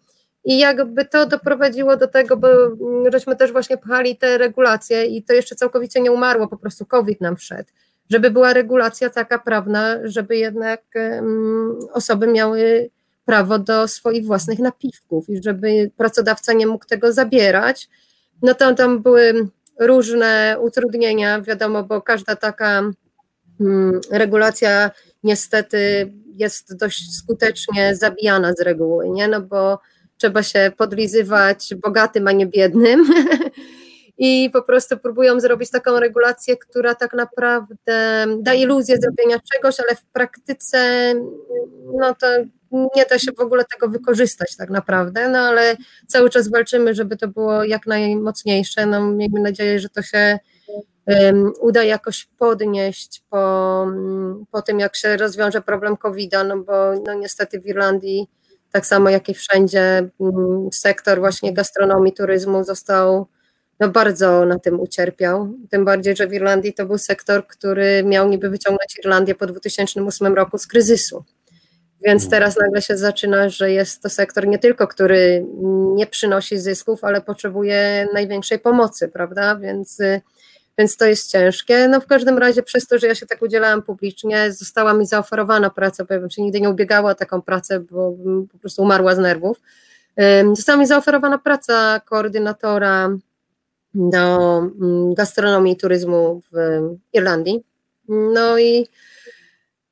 i 0.45 0.59
jakby 0.59 1.05
to 1.05 1.25
doprowadziło 1.25 1.97
do 1.97 2.07
tego, 2.07 2.37
bo 2.37 2.47
mm, 2.65 3.11
żeśmy 3.11 3.35
też 3.35 3.51
właśnie 3.51 3.77
pchali 3.77 4.17
te 4.17 4.37
regulacje 4.37 5.05
i 5.05 5.23
to 5.23 5.33
jeszcze 5.33 5.55
całkowicie 5.55 6.01
nie 6.01 6.11
umarło, 6.11 6.47
po 6.47 6.57
prostu 6.57 6.85
COVID 6.85 7.21
nam 7.21 7.35
wszedł, 7.35 7.69
żeby 8.09 8.31
była 8.31 8.53
regulacja 8.53 9.09
taka 9.09 9.39
prawna, 9.39 9.97
żeby 10.03 10.37
jednak 10.37 10.81
um, 10.95 11.79
osoby 11.93 12.27
miały 12.27 12.89
prawo 13.27 13.59
do 13.59 13.87
swoich 13.87 14.25
własnych 14.25 14.59
napiwków 14.59 15.29
i 15.29 15.43
żeby 15.43 15.91
pracodawca 15.97 16.53
nie 16.53 16.67
mógł 16.67 16.85
tego 16.85 17.13
zabierać. 17.13 17.89
No 18.41 18.53
to 18.53 18.75
tam 18.75 19.01
były 19.01 19.49
różne 19.79 20.57
utrudnienia, 20.61 21.41
wiadomo, 21.41 21.83
bo 21.83 22.01
każda 22.01 22.35
taka 22.35 22.91
mm, 23.61 24.01
regulacja 24.11 24.91
niestety 25.23 26.13
jest 26.35 26.77
dość 26.77 27.15
skutecznie 27.15 27.95
zabijana 27.95 28.53
z 28.53 28.61
reguły, 28.61 29.09
nie? 29.09 29.27
No 29.27 29.41
bo 29.41 29.79
trzeba 30.17 30.43
się 30.43 30.71
podlizywać 30.77 31.75
bogatym, 31.83 32.27
a 32.27 32.31
nie 32.31 32.45
biednym. 32.45 33.05
I 34.17 34.49
po 34.53 34.61
prostu 34.61 34.97
próbują 34.97 35.39
zrobić 35.39 35.69
taką 35.71 35.99
regulację, 35.99 36.57
która 36.57 36.95
tak 36.95 37.13
naprawdę 37.13 38.25
da 38.39 38.53
iluzję 38.53 38.97
zrobienia 38.97 39.39
czegoś, 39.53 39.79
ale 39.79 39.95
w 39.95 40.05
praktyce 40.05 41.13
no 41.99 42.15
to 42.15 42.27
nie 42.71 43.05
da 43.09 43.19
się 43.19 43.31
w 43.31 43.39
ogóle 43.39 43.63
tego 43.65 43.87
wykorzystać 43.87 44.55
tak 44.55 44.69
naprawdę, 44.69 45.29
no 45.29 45.39
ale 45.39 45.77
cały 46.07 46.29
czas 46.29 46.47
walczymy, 46.47 46.93
żeby 46.95 47.17
to 47.17 47.27
było 47.27 47.63
jak 47.63 47.87
najmocniejsze. 47.87 48.85
No 48.85 49.11
miejmy 49.11 49.39
nadzieję, 49.39 49.79
że 49.79 49.89
to 49.89 50.01
się 50.01 50.39
um, 51.05 51.53
uda 51.61 51.83
jakoś 51.83 52.25
podnieść 52.37 53.23
po, 53.29 53.85
po 54.51 54.61
tym, 54.61 54.79
jak 54.79 54.95
się 54.95 55.17
rozwiąże 55.17 55.61
problem 55.61 55.97
COVID-a, 55.97 56.43
no 56.43 56.57
bo 56.57 56.73
no 57.05 57.13
niestety 57.13 57.59
w 57.59 57.65
Irlandii, 57.65 58.27
tak 58.71 58.85
samo 58.85 59.09
jak 59.09 59.29
i 59.29 59.33
wszędzie, 59.33 60.09
um, 60.17 60.69
sektor 60.73 61.19
właśnie 61.19 61.53
gastronomii, 61.53 62.13
turyzmu 62.13 62.63
został 62.63 63.27
no 63.79 63.89
bardzo 63.89 64.45
na 64.45 64.59
tym 64.59 64.79
ucierpiał. 64.79 65.53
Tym 65.69 65.85
bardziej, 65.85 66.15
że 66.15 66.27
w 66.27 66.33
Irlandii 66.33 66.73
to 66.73 66.85
był 66.85 66.97
sektor, 66.97 67.47
który 67.47 68.03
miał 68.03 68.29
niby 68.29 68.49
wyciągnąć 68.49 68.99
Irlandię 68.99 69.35
po 69.35 69.47
2008 69.47 70.35
roku 70.35 70.57
z 70.57 70.67
kryzysu. 70.67 71.23
Więc 72.01 72.29
teraz 72.29 72.57
nagle 72.57 72.81
się 72.81 72.97
zaczyna, 72.97 73.49
że 73.49 73.71
jest 73.71 74.01
to 74.01 74.09
sektor 74.09 74.47
nie 74.47 74.59
tylko, 74.59 74.87
który 74.87 75.45
nie 75.95 76.07
przynosi 76.07 76.57
zysków, 76.57 77.03
ale 77.03 77.21
potrzebuje 77.21 78.07
największej 78.13 78.59
pomocy, 78.59 79.07
prawda? 79.07 79.55
Więc 79.55 79.99
więc 80.77 80.97
to 80.97 81.05
jest 81.05 81.31
ciężkie. 81.31 81.87
No 81.87 82.01
w 82.01 82.07
każdym 82.07 82.37
razie 82.37 82.63
przez 82.63 82.87
to, 82.87 82.99
że 82.99 83.07
ja 83.07 83.15
się 83.15 83.25
tak 83.25 83.41
udzielałam 83.41 83.81
publicznie, 83.81 84.51
została 84.51 84.93
mi 84.93 85.05
zaoferowana 85.05 85.69
praca, 85.69 86.05
bo 86.05 86.13
ja 86.13 86.19
bym 86.19 86.29
się 86.29 86.41
nigdy 86.41 86.61
nie 86.61 86.69
ubiegała 86.69 87.11
o 87.11 87.15
taką 87.15 87.41
pracę, 87.41 87.79
bo 87.79 88.13
po 88.51 88.57
prostu 88.57 88.81
umarła 88.81 89.15
z 89.15 89.17
nerwów. 89.17 89.61
Została 90.53 90.77
mi 90.77 90.87
zaoferowana 90.87 91.37
praca 91.37 91.99
koordynatora 91.99 93.09
do 93.93 94.57
mm, 94.57 95.13
gastronomii 95.13 95.73
i 95.73 95.77
turyzmu 95.77 96.41
w 96.51 96.55
Irlandii. 97.13 97.63
No 98.09 98.57
i 98.57 98.87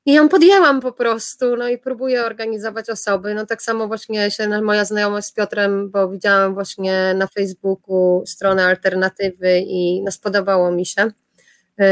i 0.06 0.14
ją 0.14 0.30
podjęłam 0.30 0.82
po 0.82 0.92
prostu, 0.92 1.58
no 1.58 1.70
i 1.70 1.78
próbuję 1.78 2.26
organizować 2.26 2.90
osoby. 2.90 3.34
No 3.34 3.46
tak 3.46 3.62
samo 3.62 3.88
właśnie 3.88 4.32
się 4.32 4.62
moja 4.62 4.86
znajomość 4.86 5.28
z 5.28 5.32
Piotrem, 5.32 5.90
bo 5.90 6.10
widziałam 6.10 6.54
właśnie 6.54 7.14
na 7.14 7.28
Facebooku 7.28 8.24
stronę 8.26 8.66
alternatywy 8.66 9.60
i 9.60 10.02
no 10.02 10.12
spodobało 10.12 10.72
mi 10.72 10.86
się. 10.86 11.02
Y, 11.02 11.84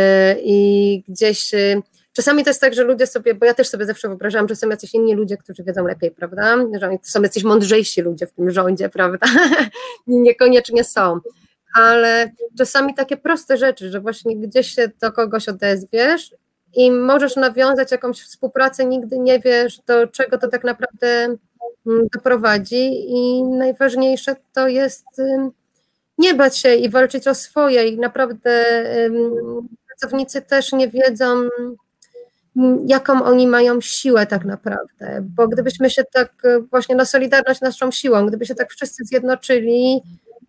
I 0.43 1.03
gdzieś 1.07 1.53
y, 1.53 1.81
czasami 2.13 2.43
to 2.43 2.49
jest 2.49 2.61
tak, 2.61 2.73
że 2.73 2.83
ludzie 2.83 3.07
sobie, 3.07 3.35
bo 3.35 3.45
ja 3.45 3.53
też 3.53 3.69
sobie 3.69 3.85
zawsze 3.85 4.07
wyobrażałam, 4.07 4.47
że 4.47 4.55
są 4.55 4.69
jacyś 4.69 4.93
inni 4.93 5.15
ludzie, 5.15 5.37
którzy 5.37 5.63
wiedzą 5.63 5.87
lepiej, 5.87 6.11
prawda? 6.11 6.57
Że 6.79 6.89
są 7.01 7.21
jacyś 7.21 7.43
mądrzejsi 7.43 8.01
ludzie 8.01 8.27
w 8.27 8.31
tym 8.31 8.51
rządzie, 8.51 8.89
prawda? 8.89 9.27
Niekoniecznie 10.07 10.83
są. 10.83 11.19
Ale 11.75 12.31
czasami 12.57 12.95
takie 12.95 13.17
proste 13.17 13.57
rzeczy, 13.57 13.91
że 13.91 13.99
właśnie 13.99 14.37
gdzieś 14.37 14.67
się 14.67 14.91
do 15.01 15.11
kogoś 15.11 15.49
odezwiesz 15.49 16.35
i 16.73 16.91
możesz 16.91 17.35
nawiązać 17.35 17.91
jakąś 17.91 18.21
współpracę, 18.21 18.85
nigdy 18.85 19.19
nie 19.19 19.39
wiesz, 19.39 19.79
do 19.87 20.07
czego 20.07 20.37
to 20.37 20.47
tak 20.47 20.63
naprawdę 20.63 21.07
mm, 21.87 22.07
doprowadzi. 22.13 23.11
I 23.11 23.43
najważniejsze 23.43 24.35
to 24.53 24.67
jest 24.67 25.05
nie 26.17 26.35
bać 26.35 26.57
się 26.57 26.75
i 26.75 26.89
walczyć 26.89 27.27
o 27.27 27.35
swoje. 27.35 27.87
I 27.87 27.99
naprawdę 27.99 28.65
pracownicy 29.87 30.41
też 30.41 30.71
nie 30.71 30.87
wiedzą, 30.87 31.49
jaką 32.85 33.23
oni 33.23 33.47
mają 33.47 33.81
siłę 33.81 34.25
tak 34.27 34.45
naprawdę, 34.45 35.25
bo 35.35 35.47
gdybyśmy 35.47 35.89
się 35.89 36.03
tak 36.03 36.33
właśnie 36.71 36.95
na 36.95 37.05
solidarność 37.05 37.61
naszą 37.61 37.91
siłą, 37.91 38.25
gdyby 38.25 38.45
się 38.45 38.55
tak 38.55 38.71
wszyscy 38.71 39.03
zjednoczyli, 39.05 40.01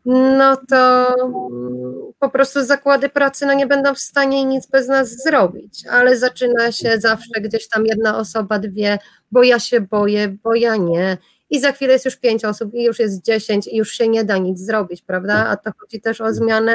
no 0.05 0.57
to 0.69 1.07
mm, 1.51 1.95
po 2.19 2.31
prostu 2.31 2.65
zakłady 2.65 3.09
pracy 3.09 3.47
no 3.47 3.55
nie 3.55 3.67
będą 3.67 3.95
w 3.95 3.99
stanie 3.99 4.45
nic 4.45 4.67
bez 4.67 4.89
nas 4.89 5.23
zrobić, 5.25 5.87
ale 5.91 6.17
zaczyna 6.17 6.73
się 6.73 6.99
zawsze 6.99 7.41
gdzieś 7.41 7.69
tam 7.69 7.87
jedna 7.87 8.19
osoba, 8.19 8.59
dwie, 8.59 8.99
bo 9.33 9.43
ja 9.43 9.59
się 9.59 9.81
boję, 9.81 10.37
bo 10.43 10.55
ja 10.55 10.77
nie. 10.77 11.19
I 11.51 11.61
za 11.61 11.73
chwilę 11.73 11.93
jest 11.93 12.05
już 12.05 12.17
pięć 12.17 12.45
osób, 12.45 12.75
i 12.75 12.85
już 12.85 12.99
jest 12.99 13.23
dziesięć, 13.23 13.67
i 13.67 13.77
już 13.77 13.91
się 13.91 14.09
nie 14.09 14.25
da 14.25 14.39
nic 14.39 14.59
zrobić, 14.59 15.03
prawda? 15.03 15.47
A 15.47 15.57
to 15.57 15.71
chodzi 15.81 16.01
też 16.01 16.21
o 16.21 16.33
zmianę 16.33 16.75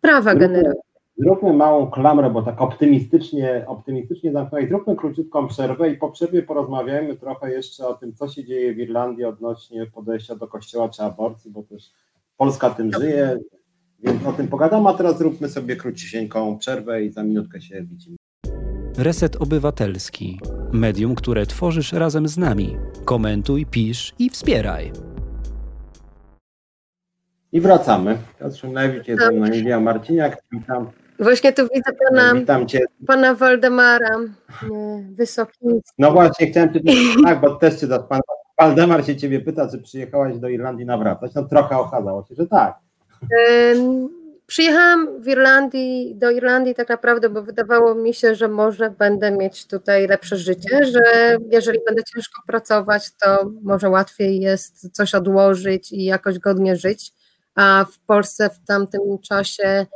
prawa 0.00 0.34
generalnie. 0.34 0.80
Zróbmy 1.16 1.52
małą 1.52 1.90
klamrę, 1.90 2.30
bo 2.30 2.42
tak 2.42 2.60
optymistycznie, 2.60 3.64
optymistycznie 3.66 4.32
zamknąłem. 4.32 4.68
Zróbmy 4.68 4.96
króciutką 4.96 5.48
przerwę 5.48 5.90
i 5.90 5.96
po 5.96 6.10
przerwie 6.10 6.42
porozmawiajmy 6.42 7.16
trochę 7.16 7.52
jeszcze 7.52 7.86
o 7.86 7.94
tym, 7.94 8.14
co 8.14 8.28
się 8.28 8.44
dzieje 8.44 8.74
w 8.74 8.78
Irlandii 8.78 9.24
odnośnie 9.24 9.86
podejścia 9.86 10.36
do 10.36 10.48
kościoła 10.48 10.88
czy 10.88 11.02
aborcji, 11.02 11.50
bo 11.50 11.62
też 11.62 11.92
Polska 12.40 12.70
tym 12.70 12.92
żyje, 12.92 13.38
więc 14.02 14.26
o 14.26 14.32
tym 14.32 14.48
pogadam, 14.48 14.86
a 14.86 14.94
teraz 14.94 15.18
zróbmy 15.18 15.48
sobie 15.48 15.76
króciusieńką 15.76 16.58
przerwę 16.58 17.02
i 17.02 17.12
za 17.12 17.22
minutkę 17.22 17.60
się 17.60 17.82
widzimy. 17.82 18.16
Reset 18.98 19.36
Obywatelski. 19.36 20.40
Medium, 20.72 21.14
które 21.14 21.46
tworzysz 21.46 21.92
razem 21.92 22.28
z 22.28 22.38
nami. 22.38 22.76
Komentuj, 23.04 23.66
pisz 23.66 24.14
i 24.18 24.30
wspieraj. 24.30 24.92
I 27.52 27.60
wracamy. 27.60 28.18
Piotr 28.40 28.56
Szymlewicz 28.56 29.08
jest 29.08 29.22
ze 29.22 29.32
mną, 29.32 29.80
Marciniak. 29.80 30.42
Witam. 30.52 30.90
Właśnie 31.20 31.52
tu 31.52 31.62
widzę 31.62 31.92
pana, 32.08 32.32
pana 33.06 33.34
Waldemara 33.34 34.18
Wysoki. 35.10 35.58
No 35.98 36.10
właśnie, 36.12 36.46
chciałem 36.46 36.74
cię, 36.74 36.80
tak, 37.24 37.40
bo 37.40 37.56
też 37.56 37.74
cię 37.74 37.86
pan 38.08 38.20
Waldemar 38.58 39.06
się 39.06 39.16
ciebie 39.16 39.40
pyta, 39.40 39.68
czy 39.68 39.78
przyjechałaś 39.78 40.38
do 40.38 40.48
Irlandii 40.48 40.86
nawracać. 40.86 41.34
No 41.34 41.42
trochę 41.42 41.78
okazało 41.78 42.24
się, 42.28 42.34
że 42.34 42.46
tak. 42.46 42.74
Przyjechałam 44.46 45.22
w 45.22 45.28
Irlandii, 45.28 46.14
do 46.16 46.30
Irlandii 46.30 46.74
tak 46.74 46.88
naprawdę, 46.88 47.30
bo 47.30 47.42
wydawało 47.42 47.94
mi 47.94 48.14
się, 48.14 48.34
że 48.34 48.48
może 48.48 48.90
będę 48.90 49.30
mieć 49.30 49.66
tutaj 49.66 50.06
lepsze 50.06 50.36
życie, 50.36 50.84
że 50.84 51.36
jeżeli 51.50 51.78
będę 51.86 52.02
ciężko 52.14 52.42
pracować, 52.46 53.10
to 53.24 53.50
może 53.62 53.88
łatwiej 53.88 54.40
jest 54.40 54.96
coś 54.96 55.14
odłożyć 55.14 55.92
i 55.92 56.04
jakoś 56.04 56.38
godnie 56.38 56.76
żyć. 56.76 57.12
A 57.54 57.86
w 57.92 57.98
Polsce 57.98 58.50
w 58.50 58.66
tamtym 58.66 59.00
czasie 59.28 59.86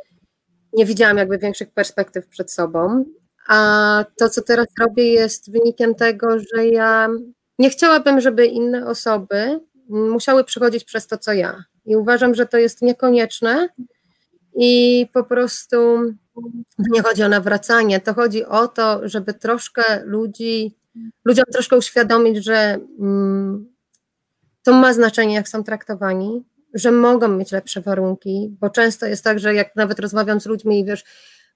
nie 0.75 0.87
widziałam 0.87 1.17
jakby 1.17 1.39
większych 1.39 1.71
perspektyw 1.71 2.27
przed 2.27 2.53
sobą. 2.53 3.05
A 3.49 4.05
to, 4.19 4.29
co 4.29 4.43
teraz 4.43 4.67
robię, 4.81 5.13
jest 5.13 5.53
wynikiem 5.53 5.95
tego, 5.95 6.39
że 6.39 6.67
ja 6.67 7.09
nie 7.59 7.71
chciałabym, 7.71 8.21
żeby 8.21 8.47
inne 8.47 8.87
osoby 8.87 9.61
musiały 9.89 10.45
przechodzić 10.45 10.85
przez 10.85 11.07
to, 11.07 11.19
co 11.19 11.33
ja. 11.33 11.65
I 11.87 11.97
uważam, 11.97 12.35
że 12.35 12.47
to 12.47 12.59
jest 12.59 12.83
niekonieczne 12.83 13.69
i 14.57 15.07
po 15.13 15.25
prostu 15.25 15.77
nie 16.79 17.03
chodzi 17.03 17.23
o 17.23 17.29
nawracanie, 17.29 18.01
to 18.01 18.15
chodzi 18.15 18.45
o 18.45 18.69
to, 18.69 19.09
żeby 19.09 19.35
troszkę 19.35 20.05
ludzi, 20.05 20.77
ludziom 21.25 21.45
troszkę 21.53 21.77
uświadomić, 21.77 22.45
że 22.45 22.79
mm, 23.01 23.75
to 24.63 24.73
ma 24.73 24.93
znaczenie, 24.93 25.35
jak 25.35 25.49
są 25.49 25.65
traktowani, 25.65 26.45
że 26.75 26.91
mogą 26.91 27.29
mieć 27.29 27.53
lepsze 27.53 27.81
warunki, 27.81 28.57
bo 28.61 28.71
często 28.71 29.07
jest 29.07 29.25
tak, 29.25 29.39
że 29.39 29.55
jak 29.55 29.77
nawet 29.77 29.99
rozmawiam 29.99 30.41
z 30.41 30.47
ludźmi 30.47 30.81
i 30.81 30.85
wiesz, 30.85 31.05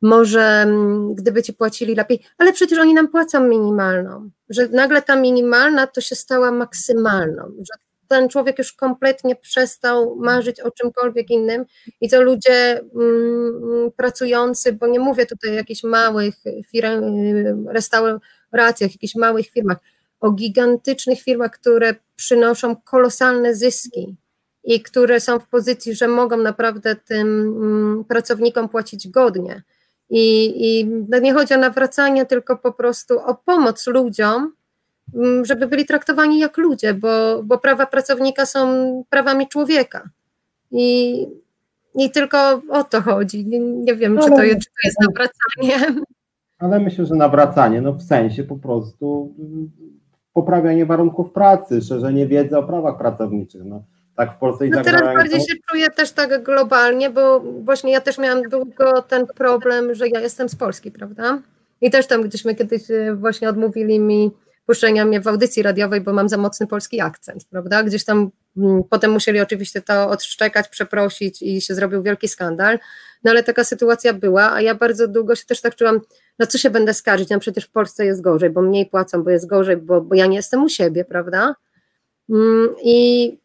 może 0.02 0.42
mm, 0.42 1.14
gdyby 1.14 1.42
ci 1.42 1.52
płacili 1.52 1.94
lepiej, 1.94 2.20
ale 2.38 2.52
przecież 2.52 2.78
oni 2.78 2.94
nam 2.94 3.08
płacą 3.08 3.44
minimalną, 3.44 4.30
że 4.48 4.68
nagle 4.68 5.02
ta 5.02 5.16
minimalna 5.16 5.86
to 5.86 6.00
się 6.00 6.14
stała 6.14 6.52
maksymalną, 6.52 7.42
że 7.58 7.88
ten 8.08 8.28
człowiek 8.28 8.58
już 8.58 8.72
kompletnie 8.72 9.36
przestał 9.36 10.16
marzyć 10.16 10.60
o 10.60 10.70
czymkolwiek 10.70 11.30
innym 11.30 11.64
i 12.00 12.08
to 12.08 12.22
ludzie 12.22 12.80
mm, 12.94 13.90
pracujący, 13.96 14.72
bo 14.72 14.86
nie 14.86 15.00
mówię 15.00 15.26
tutaj 15.26 15.50
o 15.50 15.54
jakichś 15.54 15.84
małych 15.84 16.34
firm, 16.66 17.68
restauracjach, 17.68 18.92
jakichś 18.92 19.14
małych 19.14 19.46
firmach, 19.46 19.78
o 20.20 20.30
gigantycznych 20.30 21.22
firmach, 21.22 21.50
które 21.50 21.94
przynoszą 22.16 22.76
kolosalne 22.76 23.54
zyski 23.54 24.16
i 24.68 24.82
które 24.82 25.20
są 25.20 25.38
w 25.38 25.48
pozycji, 25.48 25.94
że 25.94 26.08
mogą 26.08 26.36
naprawdę 26.36 26.96
tym 26.96 27.28
mm, 27.28 28.04
pracownikom 28.04 28.68
płacić 28.68 29.08
godnie. 29.08 29.62
I, 30.10 30.54
I 30.56 30.86
no 31.08 31.18
nie 31.18 31.32
chodzi 31.34 31.54
o 31.54 31.58
nawracanie, 31.58 32.26
tylko 32.26 32.56
po 32.56 32.72
prostu 32.72 33.18
o 33.18 33.34
pomoc 33.34 33.86
ludziom, 33.86 34.52
mm, 35.14 35.44
żeby 35.44 35.66
byli 35.66 35.86
traktowani 35.86 36.38
jak 36.38 36.56
ludzie, 36.56 36.94
bo, 36.94 37.42
bo 37.42 37.58
prawa 37.58 37.86
pracownika 37.86 38.46
są 38.46 38.58
prawami 39.10 39.48
człowieka. 39.48 40.08
I, 40.70 41.26
i 41.94 42.10
tylko 42.10 42.62
o 42.70 42.84
to 42.84 43.00
chodzi. 43.02 43.46
Nie, 43.46 43.60
nie 43.60 43.94
wiem, 43.94 44.18
czy 44.18 44.30
to, 44.30 44.42
jest, 44.42 44.60
czy 44.60 44.68
to 44.68 44.88
jest 44.88 44.98
nawracanie. 45.00 46.02
Ale 46.58 46.80
myślę, 46.80 47.06
że 47.06 47.14
nawracanie, 47.14 47.80
no 47.80 47.92
w 47.92 48.02
sensie 48.02 48.44
po 48.44 48.56
prostu 48.56 49.34
poprawianie 50.32 50.86
warunków 50.86 51.32
pracy, 51.32 51.82
szerzenie 51.82 52.26
wiedzy 52.26 52.58
o 52.58 52.62
prawach 52.62 52.98
pracowniczych. 52.98 53.64
No 53.64 53.82
tak 54.18 54.34
w 54.34 54.36
Polsce 54.36 54.66
i 54.66 54.70
no 54.70 54.76
tak 54.76 54.84
teraz 54.84 55.02
bardziej 55.02 55.40
się 55.40 55.54
czuję 55.70 55.90
też 55.90 56.12
tak 56.12 56.42
globalnie, 56.42 57.10
bo 57.10 57.40
właśnie 57.40 57.92
ja 57.92 58.00
też 58.00 58.18
miałam 58.18 58.42
długo 58.42 59.02
ten 59.02 59.26
problem, 59.26 59.94
że 59.94 60.08
ja 60.08 60.20
jestem 60.20 60.48
z 60.48 60.54
Polski, 60.54 60.90
prawda? 60.90 61.42
I 61.80 61.90
też 61.90 62.06
tam 62.06 62.22
gdzieśmy 62.22 62.54
kiedyś 62.54 62.90
e, 62.90 63.14
właśnie 63.14 63.48
odmówili 63.48 64.00
mi 64.00 64.30
puszczenia 64.66 65.04
mnie 65.04 65.20
w 65.20 65.28
audycji 65.28 65.62
radiowej, 65.62 66.00
bo 66.00 66.12
mam 66.12 66.28
za 66.28 66.36
mocny 66.36 66.66
polski 66.66 67.00
akcent, 67.00 67.44
prawda? 67.50 67.82
Gdzieś 67.82 68.04
tam 68.04 68.30
mm, 68.56 68.82
potem 68.90 69.10
musieli 69.10 69.40
oczywiście 69.40 69.82
to 69.82 70.10
odszczekać, 70.10 70.68
przeprosić 70.68 71.42
i 71.42 71.60
się 71.60 71.74
zrobił 71.74 72.02
wielki 72.02 72.28
skandal, 72.28 72.78
no 73.24 73.30
ale 73.30 73.42
taka 73.42 73.64
sytuacja 73.64 74.12
była, 74.12 74.52
a 74.52 74.60
ja 74.60 74.74
bardzo 74.74 75.08
długo 75.08 75.34
się 75.34 75.44
też 75.46 75.60
tak 75.60 75.74
czułam, 75.74 76.00
no 76.38 76.46
co 76.46 76.58
się 76.58 76.70
będę 76.70 76.94
skarżyć, 76.94 77.30
no 77.30 77.40
przecież 77.40 77.64
w 77.64 77.70
Polsce 77.70 78.06
jest 78.06 78.20
gorzej, 78.20 78.50
bo 78.50 78.62
mniej 78.62 78.86
płacą, 78.86 79.22
bo 79.22 79.30
jest 79.30 79.46
gorzej, 79.46 79.76
bo, 79.76 80.00
bo 80.00 80.14
ja 80.14 80.26
nie 80.26 80.36
jestem 80.36 80.64
u 80.64 80.68
siebie, 80.68 81.04
prawda? 81.04 81.54
Mm, 82.30 82.68
I 82.84 83.38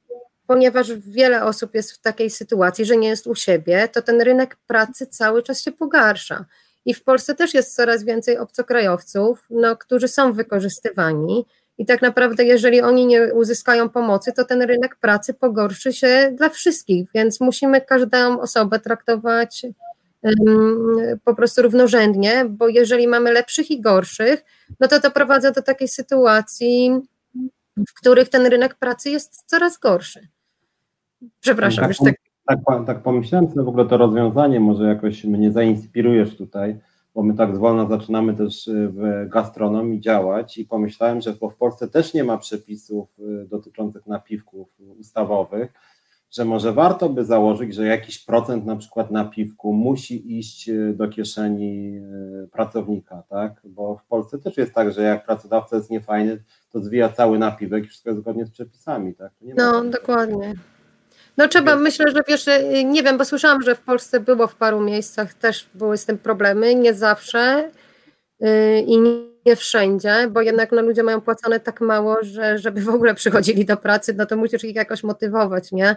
ponieważ 0.53 0.93
wiele 0.93 1.43
osób 1.43 1.75
jest 1.75 1.91
w 1.91 2.01
takiej 2.01 2.29
sytuacji, 2.29 2.85
że 2.85 2.97
nie 2.97 3.07
jest 3.07 3.27
u 3.27 3.35
siebie, 3.35 3.87
to 3.87 4.01
ten 4.01 4.21
rynek 4.21 4.57
pracy 4.67 5.07
cały 5.07 5.43
czas 5.43 5.61
się 5.61 5.71
pogarsza. 5.71 6.45
I 6.85 6.93
w 6.93 7.03
Polsce 7.03 7.35
też 7.35 7.53
jest 7.53 7.75
coraz 7.75 8.03
więcej 8.03 8.37
obcokrajowców, 8.37 9.47
no, 9.49 9.77
którzy 9.77 10.07
są 10.07 10.33
wykorzystywani. 10.33 11.45
I 11.77 11.85
tak 11.85 12.01
naprawdę, 12.01 12.43
jeżeli 12.43 12.81
oni 12.81 13.05
nie 13.05 13.33
uzyskają 13.33 13.89
pomocy, 13.89 14.33
to 14.33 14.45
ten 14.45 14.61
rynek 14.61 14.95
pracy 14.95 15.33
pogorszy 15.33 15.93
się 15.93 16.33
dla 16.37 16.49
wszystkich, 16.49 17.09
więc 17.15 17.39
musimy 17.41 17.81
każdą 17.81 18.39
osobę 18.39 18.79
traktować 18.79 19.65
um, 20.21 21.19
po 21.23 21.35
prostu 21.35 21.61
równorzędnie, 21.61 22.45
bo 22.49 22.67
jeżeli 22.67 23.07
mamy 23.07 23.31
lepszych 23.31 23.71
i 23.71 23.81
gorszych, 23.81 24.43
no 24.79 24.87
to 24.87 24.99
doprowadza 24.99 25.51
do 25.51 25.61
takiej 25.61 25.87
sytuacji, 25.87 27.01
w 27.77 27.93
których 27.93 28.29
ten 28.29 28.45
rynek 28.45 28.75
pracy 28.75 29.09
jest 29.09 29.43
coraz 29.45 29.77
gorszy. 29.77 30.32
Przepraszam, 31.39 31.87
już 31.87 31.97
tak 31.97 32.15
tak, 32.45 32.59
tak 32.85 33.03
pomyślałem 33.03 33.49
sobie 33.49 33.63
w 33.63 33.67
ogóle 33.67 33.85
to 33.85 33.97
rozwiązanie, 33.97 34.59
może 34.59 34.83
jakoś 34.83 35.23
mnie 35.23 35.51
zainspirujesz 35.51 36.37
tutaj, 36.37 36.79
bo 37.15 37.23
my 37.23 37.33
tak 37.33 37.55
zwolna 37.55 37.87
zaczynamy 37.87 38.33
też 38.33 38.67
y, 38.67 38.89
w 38.93 39.29
gastronomii 39.29 39.99
działać 39.99 40.57
i 40.57 40.65
pomyślałem, 40.65 41.21
że 41.21 41.33
w 41.33 41.55
Polsce 41.59 41.87
też 41.87 42.13
nie 42.13 42.23
ma 42.23 42.37
przepisów 42.37 43.09
y, 43.19 43.47
dotyczących 43.47 44.07
napiwków 44.07 44.67
ustawowych, 44.99 45.73
że 46.31 46.45
może 46.45 46.73
warto 46.73 47.09
by 47.09 47.25
założyć, 47.25 47.75
że 47.75 47.85
jakiś 47.85 48.25
procent 48.25 48.65
na 48.65 48.75
przykład 48.75 49.11
napiwku 49.11 49.73
musi 49.73 50.39
iść 50.39 50.69
y, 50.69 50.93
do 50.93 51.07
kieszeni 51.07 52.01
pracownika, 52.51 53.23
tak? 53.29 53.61
Bo 53.63 53.95
w 53.95 54.05
Polsce 54.05 54.39
też 54.39 54.57
jest 54.57 54.73
tak, 54.73 54.91
że 54.91 55.01
jak 55.01 55.25
pracodawca 55.25 55.75
jest 55.75 55.89
niefajny, 55.89 56.43
to 56.71 56.79
zwija 56.79 57.09
cały 57.09 57.39
napiwek 57.39 57.85
i 57.85 57.87
wszystko 57.87 58.09
jest 58.09 58.21
zgodnie 58.21 58.45
z 58.45 58.51
przepisami, 58.51 59.15
tak? 59.15 59.31
no, 59.57 59.83
dokładnie. 59.83 60.53
No 61.37 61.47
trzeba, 61.47 61.75
myślę, 61.75 62.05
że 62.11 62.21
wiesz, 62.27 62.47
y, 62.47 62.83
nie 62.85 63.03
wiem, 63.03 63.17
bo 63.17 63.25
słyszałam, 63.25 63.61
że 63.61 63.75
w 63.75 63.81
Polsce 63.81 64.19
było 64.19 64.47
w 64.47 64.55
paru 64.55 64.81
miejscach, 64.81 65.33
też 65.33 65.69
były 65.73 65.97
z 65.97 66.05
tym 66.05 66.17
problemy, 66.17 66.75
nie 66.75 66.93
zawsze 66.93 67.71
yy, 68.39 68.81
i 68.81 68.99
nie 69.45 69.55
wszędzie, 69.55 70.27
bo 70.31 70.41
jednak 70.41 70.71
no, 70.71 70.81
ludzie 70.81 71.03
mają 71.03 71.21
płacone 71.21 71.59
tak 71.59 71.81
mało, 71.81 72.17
że 72.21 72.57
żeby 72.57 72.81
w 72.81 72.89
ogóle 72.89 73.15
przychodzili 73.15 73.65
do 73.65 73.77
pracy, 73.77 74.13
no 74.17 74.25
to 74.25 74.37
musisz 74.37 74.63
ich 74.63 74.75
jakoś 74.75 75.03
motywować, 75.03 75.71
nie? 75.71 75.95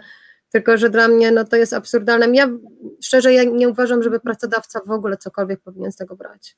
Tylko, 0.51 0.77
że 0.77 0.89
dla 0.89 1.07
mnie 1.07 1.31
no, 1.31 1.45
to 1.45 1.55
jest 1.55 1.73
absurdalne. 1.73 2.27
Ja 2.35 2.49
szczerze 3.03 3.33
ja 3.33 3.43
nie 3.43 3.69
uważam, 3.69 4.03
żeby 4.03 4.19
pracodawca 4.19 4.79
w 4.85 4.91
ogóle 4.91 5.17
cokolwiek 5.17 5.59
powinien 5.59 5.91
z 5.91 5.95
tego 5.95 6.15
brać 6.15 6.55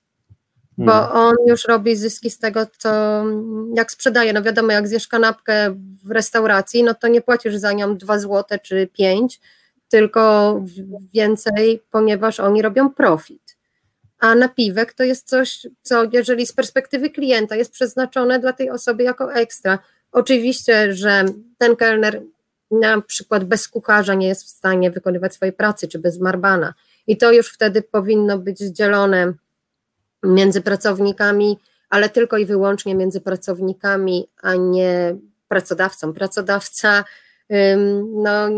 bo 0.86 0.92
hmm. 0.92 1.12
on 1.12 1.36
już 1.48 1.66
robi 1.68 1.96
zyski 1.96 2.30
z 2.30 2.40
tego, 2.40 2.66
co 2.78 2.90
jak 3.76 3.92
sprzedaje. 3.92 4.34
No 4.34 4.42
wiadomo, 4.42 4.72
jak 4.72 4.88
zjesz 4.88 5.08
kanapkę 5.08 5.76
w 6.04 6.12
restauracji, 6.12 6.84
no 6.84 6.94
to 6.94 7.08
nie 7.08 7.22
płacisz 7.22 7.56
za 7.56 7.72
nią 7.72 7.98
2 7.98 8.20
zł 8.20 8.60
czy 8.64 8.88
5, 8.88 9.40
tylko 9.90 10.64
więcej, 11.14 11.84
ponieważ 11.92 12.40
oni 12.40 12.62
robią 12.62 12.90
profit. 12.90 13.58
A 14.20 14.36
napiwek 14.36 14.94
to 14.94 15.04
jest 15.04 15.28
coś, 15.28 15.68
co 15.82 16.04
jeżeli 16.14 16.46
z 16.46 16.54
perspektywy 16.54 17.10
klienta 17.10 17.56
jest 17.56 17.72
przeznaczone 17.72 18.40
dla 18.40 18.54
tej 18.54 18.70
osoby 18.70 19.04
jako 19.04 19.34
ekstra. 19.34 19.80
Oczywiście, 20.12 20.94
że 20.94 21.26
ten 21.58 21.76
kelner 21.76 22.22
na 22.72 23.02
przykład 23.02 23.44
bez 23.44 23.68
kucharza 23.68 24.14
nie 24.14 24.28
jest 24.28 24.44
w 24.44 24.50
stanie 24.50 24.92
wykonywać 24.92 25.34
swojej 25.34 25.54
pracy, 25.54 25.88
czy 25.88 26.00
bez 26.00 26.20
marbana. 26.20 26.74
I 27.08 27.18
to 27.18 27.32
już 27.32 27.54
wtedy 27.54 27.82
powinno 27.82 28.38
być 28.38 28.60
dzielone 28.60 29.34
między 30.24 30.62
pracownikami, 30.62 31.60
ale 31.90 32.10
tylko 32.10 32.38
i 32.38 32.46
wyłącznie 32.46 32.96
między 32.96 33.22
pracownikami, 33.22 34.30
a 34.42 34.56
nie 34.56 35.16
pracodawcą. 35.48 36.14
Pracodawca 36.14 37.04
no, 38.14 38.50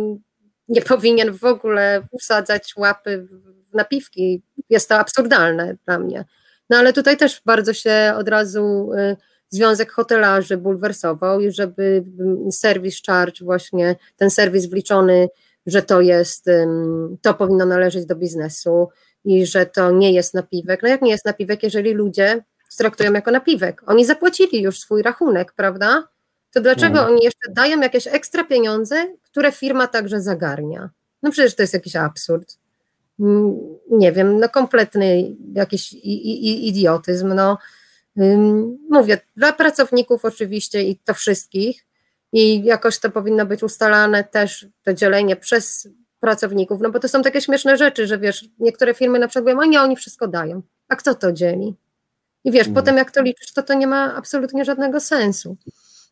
nie 0.67 0.81
powinien 0.81 1.33
w 1.33 1.43
ogóle 1.43 2.07
wsadzać 2.19 2.73
łapy 2.77 3.27
w 3.71 3.73
napiwki. 3.73 4.43
Jest 4.69 4.89
to 4.89 4.95
absurdalne 4.95 5.77
dla 5.85 5.99
mnie. 5.99 6.25
No 6.69 6.77
ale 6.77 6.93
tutaj 6.93 7.17
też 7.17 7.41
bardzo 7.45 7.73
się 7.73 8.13
od 8.17 8.29
razu 8.29 8.91
y, 8.93 9.17
Związek 9.49 9.91
Hotelarzy 9.91 10.57
bulwersował 10.57 11.39
żeby 11.49 12.03
serwis 12.51 13.01
charge 13.05 13.41
właśnie, 13.41 13.95
ten 14.17 14.29
serwis 14.29 14.65
wliczony, 14.65 15.27
że 15.65 15.81
to 15.81 16.01
jest, 16.01 16.45
to 17.21 17.33
powinno 17.33 17.65
należeć 17.65 18.05
do 18.05 18.15
biznesu 18.15 18.89
i 19.25 19.45
że 19.45 19.65
to 19.65 19.91
nie 19.91 20.11
jest 20.11 20.33
napiwek. 20.33 20.83
No 20.83 20.89
jak 20.89 21.01
nie 21.01 21.11
jest 21.11 21.25
napiwek, 21.25 21.63
jeżeli 21.63 21.93
ludzie 21.93 22.43
traktują 22.77 23.13
jako 23.13 23.31
napiwek? 23.31 23.81
Oni 23.85 24.05
zapłacili 24.05 24.61
już 24.61 24.79
swój 24.79 25.01
rachunek, 25.01 25.53
prawda? 25.53 26.07
To 26.53 26.61
dlaczego 26.61 26.95
no. 26.95 27.07
oni 27.07 27.23
jeszcze 27.23 27.51
dają 27.51 27.81
jakieś 27.81 28.07
ekstra 28.07 28.43
pieniądze, 28.43 29.15
które 29.23 29.51
firma 29.51 29.87
także 29.87 30.21
zagarnia? 30.21 30.89
No 31.23 31.31
przecież 31.31 31.55
to 31.55 31.63
jest 31.63 31.73
jakiś 31.73 31.95
absurd. 31.95 32.57
Mm, 33.19 33.59
nie 33.91 34.11
wiem, 34.11 34.39
no 34.39 34.49
kompletny 34.49 35.35
jakiś 35.53 35.93
idiotyzm. 36.63 37.33
No. 37.33 37.57
Mówię, 38.89 39.17
dla 39.35 39.53
pracowników 39.53 40.25
oczywiście 40.25 40.83
i 40.83 40.97
to 40.97 41.13
wszystkich, 41.13 41.85
i 42.33 42.63
jakoś 42.63 42.99
to 42.99 43.11
powinno 43.11 43.45
być 43.45 43.63
ustalane 43.63 44.23
też, 44.23 44.67
to 44.83 44.93
dzielenie 44.93 45.35
przez 45.35 45.87
pracowników, 46.21 46.81
no 46.81 46.91
bo 46.91 46.99
to 46.99 47.07
są 47.07 47.21
takie 47.21 47.41
śmieszne 47.41 47.77
rzeczy, 47.77 48.07
że 48.07 48.17
wiesz, 48.17 48.45
niektóre 48.59 48.93
firmy 48.93 49.19
na 49.19 49.27
przykład 49.27 49.55
mówią, 49.55 49.67
a 49.67 49.71
nie, 49.71 49.81
oni 49.81 49.95
wszystko 49.95 50.27
dają, 50.27 50.61
a 50.89 50.95
kto 50.95 51.15
to 51.15 51.31
dzieli? 51.31 51.75
I 52.43 52.51
wiesz, 52.51 52.67
mm. 52.67 52.75
potem 52.75 52.97
jak 52.97 53.11
to 53.11 53.21
liczysz, 53.21 53.53
to 53.53 53.63
to 53.63 53.73
nie 53.73 53.87
ma 53.87 54.15
absolutnie 54.15 54.65
żadnego 54.65 54.99
sensu. 54.99 55.57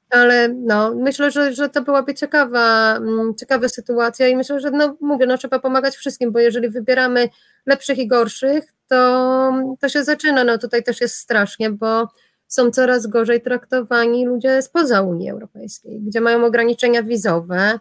Ale 0.10 0.47
no, 0.47 0.95
myślę, 0.95 1.32
że, 1.32 1.53
że 1.53 1.70
to 1.70 1.82
byłaby 1.82 2.14
ciekawa, 2.14 2.97
mm, 2.97 3.36
ciekawa 3.36 3.70
sytuacja 3.70 4.28
i 4.28 4.36
myślę, 4.36 4.60
że 4.60 4.72
no 4.72 4.97
mówię, 5.01 5.26
no 5.26 5.38
trzeba 5.38 5.60
pomagać 5.60 5.95
wszystkim, 5.95 6.32
bo 6.32 6.39
jeżeli 6.39 6.70
wybieramy 6.70 7.30
lepszych 7.66 7.97
i 7.97 8.07
gorszych, 8.07 8.64
to, 8.88 9.53
to 9.80 9.89
się 9.89 10.03
zaczyna, 10.03 10.43
no 10.43 10.57
tutaj 10.57 10.84
też 10.84 11.01
jest 11.01 11.16
strasznie, 11.16 11.70
bo 11.70 12.07
są 12.47 12.72
coraz 12.72 13.07
gorzej 13.07 13.41
traktowani 13.41 14.26
ludzie 14.26 14.62
spoza 14.62 15.01
Unii 15.01 15.30
Europejskiej, 15.30 16.01
gdzie 16.01 16.22
mają 16.22 16.45
ograniczenia 16.45 17.03
wizowe, 17.03 17.80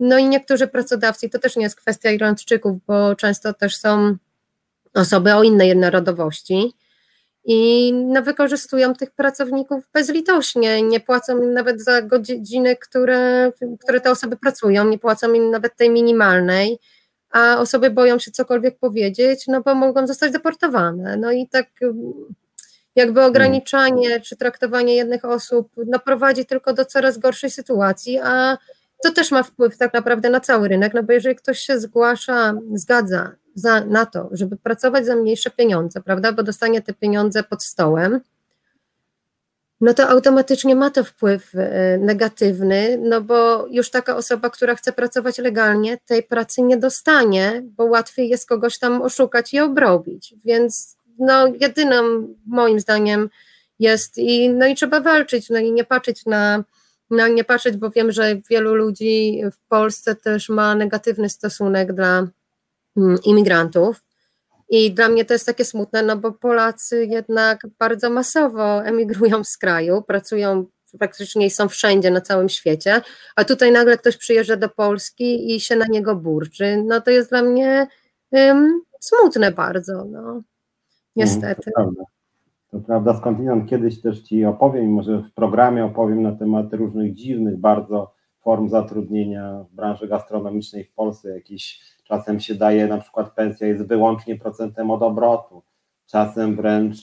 no 0.00 0.18
i 0.18 0.28
niektórzy 0.28 0.66
pracodawcy, 0.66 1.28
to 1.28 1.38
też 1.38 1.56
nie 1.56 1.62
jest 1.62 1.76
kwestia 1.76 2.10
Irlandczyków, 2.10 2.76
bo 2.86 3.14
często 3.14 3.54
też 3.54 3.76
są 3.76 4.16
osoby 4.94 5.34
o 5.34 5.42
innej 5.42 5.76
narodowości 5.76 6.72
i 7.44 7.92
no, 7.92 8.22
wykorzystują 8.22 8.94
tych 8.94 9.10
pracowników 9.10 9.84
bezlitośnie, 9.92 10.82
nie 10.82 11.00
płacą 11.00 11.42
im 11.42 11.52
nawet 11.52 11.82
za 11.82 12.02
godziny, 12.02 12.76
które, 12.76 13.52
które 13.80 14.00
te 14.00 14.10
osoby 14.10 14.36
pracują, 14.36 14.84
nie 14.84 14.98
płacą 14.98 15.32
im 15.32 15.50
nawet 15.50 15.76
tej 15.76 15.90
minimalnej, 15.90 16.78
a 17.30 17.58
osoby 17.58 17.90
boją 17.90 18.18
się 18.18 18.30
cokolwiek 18.30 18.78
powiedzieć, 18.78 19.44
no 19.46 19.60
bo 19.60 19.74
mogą 19.74 20.06
zostać 20.06 20.32
deportowane. 20.32 21.16
No 21.16 21.32
i 21.32 21.48
tak 21.48 21.66
jakby 22.96 23.22
ograniczanie 23.22 24.20
czy 24.20 24.36
traktowanie 24.36 24.96
jednych 24.96 25.24
osób 25.24 25.72
no, 25.86 25.98
prowadzi 25.98 26.46
tylko 26.46 26.72
do 26.72 26.84
coraz 26.84 27.18
gorszej 27.18 27.50
sytuacji, 27.50 28.18
a 28.18 28.58
to 29.04 29.12
też 29.12 29.30
ma 29.30 29.42
wpływ 29.42 29.78
tak 29.78 29.94
naprawdę 29.94 30.30
na 30.30 30.40
cały 30.40 30.68
rynek, 30.68 30.94
no 30.94 31.02
bo 31.02 31.12
jeżeli 31.12 31.36
ktoś 31.36 31.58
się 31.58 31.78
zgłasza, 31.78 32.54
zgadza 32.74 33.32
za, 33.54 33.84
na 33.84 34.06
to, 34.06 34.28
żeby 34.32 34.56
pracować 34.56 35.06
za 35.06 35.16
mniejsze 35.16 35.50
pieniądze, 35.50 36.00
prawda, 36.00 36.32
bo 36.32 36.42
dostanie 36.42 36.82
te 36.82 36.94
pieniądze 36.94 37.42
pod 37.42 37.64
stołem, 37.64 38.20
no 39.80 39.94
to 39.94 40.08
automatycznie 40.08 40.76
ma 40.76 40.90
to 40.90 41.04
wpływ 41.04 41.54
e, 41.54 41.98
negatywny, 41.98 42.98
no 43.02 43.20
bo 43.20 43.66
już 43.70 43.90
taka 43.90 44.16
osoba, 44.16 44.50
która 44.50 44.74
chce 44.74 44.92
pracować 44.92 45.38
legalnie, 45.38 45.98
tej 46.06 46.22
pracy 46.22 46.62
nie 46.62 46.76
dostanie, 46.76 47.62
bo 47.64 47.84
łatwiej 47.84 48.28
jest 48.28 48.48
kogoś 48.48 48.78
tam 48.78 49.02
oszukać 49.02 49.54
i 49.54 49.60
obrobić. 49.60 50.34
Więc 50.44 50.96
no 51.18 51.46
jedyną 51.60 52.28
moim 52.46 52.80
zdaniem 52.80 53.30
jest 53.78 54.18
i 54.18 54.50
no 54.50 54.66
i 54.66 54.74
trzeba 54.74 55.00
walczyć, 55.00 55.50
no 55.50 55.58
i 55.58 55.72
nie 55.72 55.84
patrzeć 55.84 56.26
na 56.26 56.64
no, 57.10 57.28
nie 57.28 57.44
patrzeć, 57.44 57.76
bo 57.76 57.90
wiem, 57.90 58.12
że 58.12 58.36
wielu 58.50 58.74
ludzi 58.74 59.42
w 59.52 59.68
Polsce 59.68 60.14
też 60.14 60.48
ma 60.48 60.74
negatywny 60.74 61.28
stosunek 61.28 61.92
dla 61.92 62.26
mm, 62.96 63.18
imigrantów. 63.24 64.02
I 64.68 64.92
dla 64.92 65.08
mnie 65.08 65.24
to 65.24 65.32
jest 65.32 65.46
takie 65.46 65.64
smutne, 65.64 66.02
no 66.02 66.16
bo 66.16 66.32
Polacy 66.32 67.06
jednak 67.06 67.66
bardzo 67.78 68.10
masowo 68.10 68.84
emigrują 68.84 69.44
z 69.44 69.56
kraju, 69.58 70.02
pracują 70.02 70.66
praktycznie 70.98 71.50
są 71.50 71.68
wszędzie 71.68 72.10
na 72.10 72.20
całym 72.20 72.48
świecie, 72.48 73.02
a 73.36 73.44
tutaj 73.44 73.72
nagle 73.72 73.98
ktoś 73.98 74.16
przyjeżdża 74.16 74.56
do 74.56 74.68
Polski 74.68 75.54
i 75.54 75.60
się 75.60 75.76
na 75.76 75.86
niego 75.86 76.16
burczy. 76.16 76.82
No 76.86 77.00
to 77.00 77.10
jest 77.10 77.30
dla 77.30 77.42
mnie 77.42 77.86
um, 78.30 78.80
smutne 79.00 79.52
bardzo, 79.52 80.04
no. 80.04 80.42
Niestety. 81.16 81.70
Mm, 81.78 81.94
to 82.70 82.80
prawda, 82.80 83.14
skądinąd 83.14 83.70
kiedyś 83.70 84.00
też 84.00 84.22
Ci 84.22 84.44
opowiem, 84.44 84.92
może 84.92 85.22
w 85.22 85.32
programie 85.34 85.84
opowiem 85.84 86.22
na 86.22 86.32
temat 86.32 86.72
różnych 86.72 87.14
dziwnych 87.14 87.56
bardzo 87.56 88.14
form 88.40 88.68
zatrudnienia 88.68 89.64
w 89.70 89.74
branży 89.74 90.08
gastronomicznej 90.08 90.84
w 90.84 90.94
Polsce. 90.94 91.30
Jakiś 91.30 91.80
czasem 92.04 92.40
się 92.40 92.54
daje, 92.54 92.86
na 92.86 92.98
przykład 92.98 93.34
pensja 93.34 93.66
jest 93.66 93.86
wyłącznie 93.86 94.36
procentem 94.36 94.90
od 94.90 95.02
obrotu, 95.02 95.62
czasem 96.06 96.56
wręcz, 96.56 96.96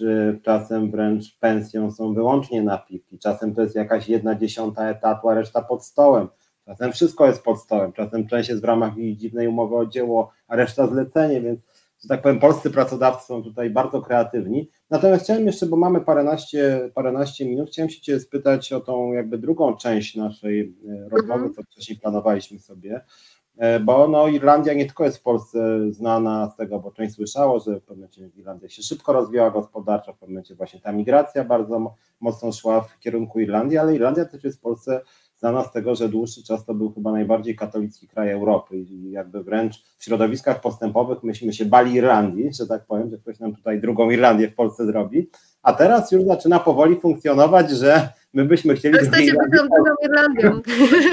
czasem 0.43 0.91
wręcz 0.91 1.39
pensją 1.39 1.91
są 1.91 2.13
wyłącznie 2.13 2.63
napiwki, 2.63 3.19
czasem 3.19 3.55
to 3.55 3.61
jest 3.61 3.75
jakaś 3.75 4.09
jedna 4.09 4.35
dziesiąta 4.35 4.89
etatu, 4.89 5.29
a 5.29 5.33
reszta 5.33 5.61
pod 5.61 5.85
stołem. 5.85 6.27
Czasem 6.65 6.91
wszystko 6.91 7.25
jest 7.25 7.43
pod 7.43 7.59
stołem, 7.59 7.93
czasem 7.93 8.27
część 8.27 8.49
jest 8.49 8.61
w 8.61 8.65
ramach 8.65 8.93
dziwnej 9.15 9.47
umowy 9.47 9.75
o 9.75 9.85
dzieło, 9.85 10.31
a 10.47 10.55
reszta 10.55 10.87
zlecenie, 10.87 11.41
więc 11.41 11.59
że 12.07 12.15
tak 12.15 12.21
powiem, 12.21 12.39
polscy 12.39 12.71
pracodawcy 12.71 13.27
są 13.27 13.43
tutaj 13.43 13.69
bardzo 13.69 14.01
kreatywni. 14.01 14.69
Natomiast 14.89 15.23
chciałem 15.23 15.45
jeszcze, 15.45 15.65
bo 15.65 15.77
mamy 15.77 16.01
paręnaście, 16.01 16.91
paręnaście 16.93 17.45
minut, 17.45 17.69
chciałem 17.69 17.89
się 17.89 18.01
Cię 18.01 18.19
spytać 18.19 18.73
o 18.73 18.79
tą 18.79 19.13
jakby 19.13 19.37
drugą 19.37 19.77
część 19.77 20.15
naszej 20.15 20.75
e, 20.89 21.09
rozmowy, 21.09 21.45
mhm. 21.45 21.53
co 21.53 21.63
wcześniej 21.63 21.99
planowaliśmy 21.99 22.59
sobie, 22.59 23.01
e, 23.57 23.79
bo 23.79 24.07
no, 24.07 24.27
Irlandia 24.27 24.73
nie 24.73 24.85
tylko 24.85 25.05
jest 25.05 25.17
w 25.17 25.21
Polsce 25.21 25.79
znana 25.91 26.49
z 26.49 26.55
tego, 26.55 26.79
bo 26.79 26.91
część 26.91 27.15
słyszało, 27.15 27.59
że 27.59 27.79
w 27.79 27.83
pewnym 27.83 28.09
momencie 28.15 28.39
Irlandia 28.39 28.69
się 28.69 28.83
szybko 28.83 29.13
rozwijała 29.13 29.51
gospodarczo, 29.51 30.13
w 30.13 30.17
pewnym 30.17 30.33
momencie 30.35 30.55
właśnie 30.55 30.79
ta 30.79 30.91
migracja 30.91 31.43
bardzo 31.43 31.95
mocno 32.19 32.51
szła 32.51 32.81
w 32.81 32.99
kierunku 32.99 33.39
Irlandii, 33.39 33.77
ale 33.77 33.95
Irlandia 33.95 34.25
też 34.25 34.43
jest 34.43 34.57
w 34.57 34.61
Polsce 34.61 35.01
znana 35.39 35.63
z 35.63 35.71
tego, 35.71 35.95
że 35.95 36.09
dłuższy 36.09 36.43
czas 36.43 36.65
to 36.65 36.73
był 36.73 36.91
chyba 36.91 37.11
najbardziej 37.11 37.55
katolicki 37.55 38.07
kraj 38.07 38.31
Europy 38.31 38.77
i 38.77 39.11
jakby 39.11 39.43
wręcz 39.43 39.83
w 39.97 40.03
środowiskach 40.03 40.61
postępowych 40.61 41.23
myśmy 41.23 41.53
się 41.53 41.65
bali 41.65 41.93
Irlandii, 41.93 42.53
że 42.53 42.67
tak 42.67 42.85
powiem, 42.85 43.09
że 43.09 43.17
ktoś 43.17 43.39
nam 43.39 43.55
tutaj 43.55 43.81
drugą 43.81 44.09
Irlandię 44.09 44.47
w 44.47 44.55
Polsce 44.55 44.85
zrobi, 44.85 45.29
a 45.63 45.73
teraz 45.73 46.11
już 46.11 46.23
zaczyna 46.23 46.59
powoli 46.59 46.99
funkcjonować, 46.99 47.71
że 47.71 48.09
my 48.33 48.45
byśmy 48.45 48.75
chcieli... 48.75 48.95
Jesteście 48.95 49.33
drugą 49.51 49.75
Irlandią. 50.03 50.61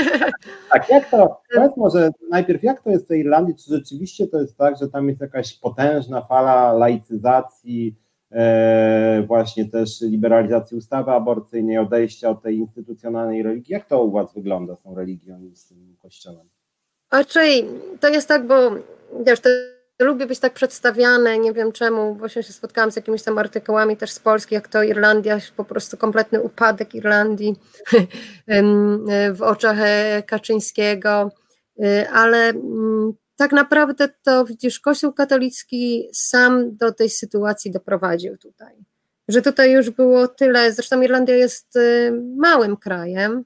tak, 0.73 0.89
jak 0.89 1.11
to, 1.11 1.41
powiedz 1.55 1.77
może 1.77 2.11
najpierw, 2.31 2.63
jak 2.63 2.83
to 2.83 2.91
jest 2.91 3.05
w 3.05 3.09
tej 3.09 3.21
Irlandii, 3.21 3.55
czy 3.55 3.71
rzeczywiście 3.71 4.27
to 4.27 4.41
jest 4.41 4.57
tak, 4.57 4.79
że 4.79 4.89
tam 4.89 5.09
jest 5.09 5.21
jakaś 5.21 5.59
potężna 5.59 6.23
fala 6.23 6.73
laicyzacji, 6.73 7.97
właśnie 9.27 9.65
też 9.69 10.01
liberalizacji 10.01 10.77
ustawy 10.77 11.11
aborcyjnej, 11.11 11.79
odejścia 11.79 12.31
od 12.31 12.43
tej 12.43 12.57
instytucjonalnej 12.57 13.43
religii. 13.43 13.73
Jak 13.73 13.87
to 13.87 14.05
u 14.05 14.11
Was 14.11 14.35
wygląda 14.35 14.77
z 14.77 14.83
tą 14.83 14.95
religią 14.95 15.43
i 15.53 15.57
z 15.57 15.67
tym 15.67 15.97
kościołem? 16.03 16.49
Raczej 17.13 17.67
to 18.01 18.09
jest 18.09 18.29
tak, 18.29 18.47
bo 18.47 18.71
wiesz, 19.27 19.41
to 19.41 19.49
lubię 20.01 20.27
być 20.27 20.39
tak 20.39 20.53
przedstawiane, 20.53 21.39
nie 21.39 21.53
wiem 21.53 21.73
czemu, 21.73 22.15
właśnie 22.15 22.43
się 22.43 22.53
spotkałam 22.53 22.93
z 22.93 22.97
jakimiś 22.97 23.23
tam 23.23 23.39
artykułami 23.39 23.97
też 23.97 24.11
z 24.11 24.19
Polski, 24.19 24.55
jak 24.55 24.69
to 24.69 24.83
Irlandia, 24.83 25.39
po 25.57 25.65
prostu 25.65 25.97
kompletny 25.97 26.43
upadek 26.43 26.95
Irlandii 26.95 27.57
w 29.39 29.43
oczach 29.43 29.77
e, 29.81 30.23
Kaczyńskiego, 30.27 31.31
y, 31.85 32.09
ale 32.11 32.49
mm, 32.49 33.13
tak 33.37 33.53
naprawdę 33.53 34.09
to 34.23 34.45
widzisz, 34.45 34.81
Kościół 34.81 35.13
katolicki 35.13 36.09
sam 36.13 36.77
do 36.77 36.93
tej 36.93 37.11
sytuacji 37.11 37.71
doprowadził 37.71 38.39
tutaj. 38.39 38.85
Że 39.29 39.43
tutaj 39.43 39.73
już 39.73 39.91
było 39.91 40.29
tyle, 40.29 40.73
zresztą 40.73 41.03
Irlandia 41.03 41.37
jest 41.37 41.77
y, 41.77 42.13
małym 42.37 42.77
krajem, 42.77 43.45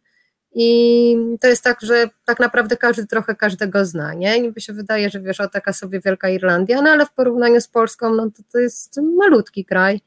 i 0.54 1.16
to 1.40 1.48
jest 1.48 1.64
tak, 1.64 1.80
że 1.80 2.08
tak 2.24 2.40
naprawdę 2.40 2.76
każdy 2.76 3.06
trochę 3.06 3.34
każdego 3.34 3.84
zna, 3.84 4.14
nie? 4.14 4.40
Niby 4.40 4.60
się 4.60 4.72
wydaje, 4.72 5.10
że 5.10 5.20
wiesz, 5.20 5.40
o 5.40 5.48
taka 5.48 5.72
sobie 5.72 6.00
wielka 6.00 6.28
Irlandia, 6.28 6.82
no 6.82 6.90
ale 6.90 7.06
w 7.06 7.12
porównaniu 7.12 7.60
z 7.60 7.68
Polską, 7.68 8.14
no 8.14 8.30
to, 8.30 8.42
to 8.52 8.58
jest 8.58 9.00
malutki 9.16 9.64
kraj. 9.64 10.00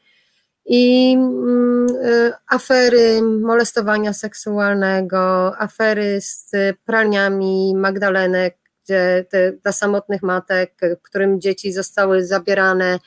I 0.66 1.14
mm, 1.14 1.88
y, 2.06 2.34
afery 2.48 3.22
molestowania 3.22 4.14
seksualnego, 4.14 5.58
afery 5.58 6.22
z 6.22 6.52
pralniami 6.86 7.74
Magdalenek, 7.76 8.58
gdzie 8.92 9.26
te, 9.30 9.52
dla 9.52 9.72
samotnych 9.72 10.24
matek, 10.24 10.74
którym 11.02 11.42
dzieci 11.42 11.74
zostały 11.74 12.26
zabierane, 12.26 13.00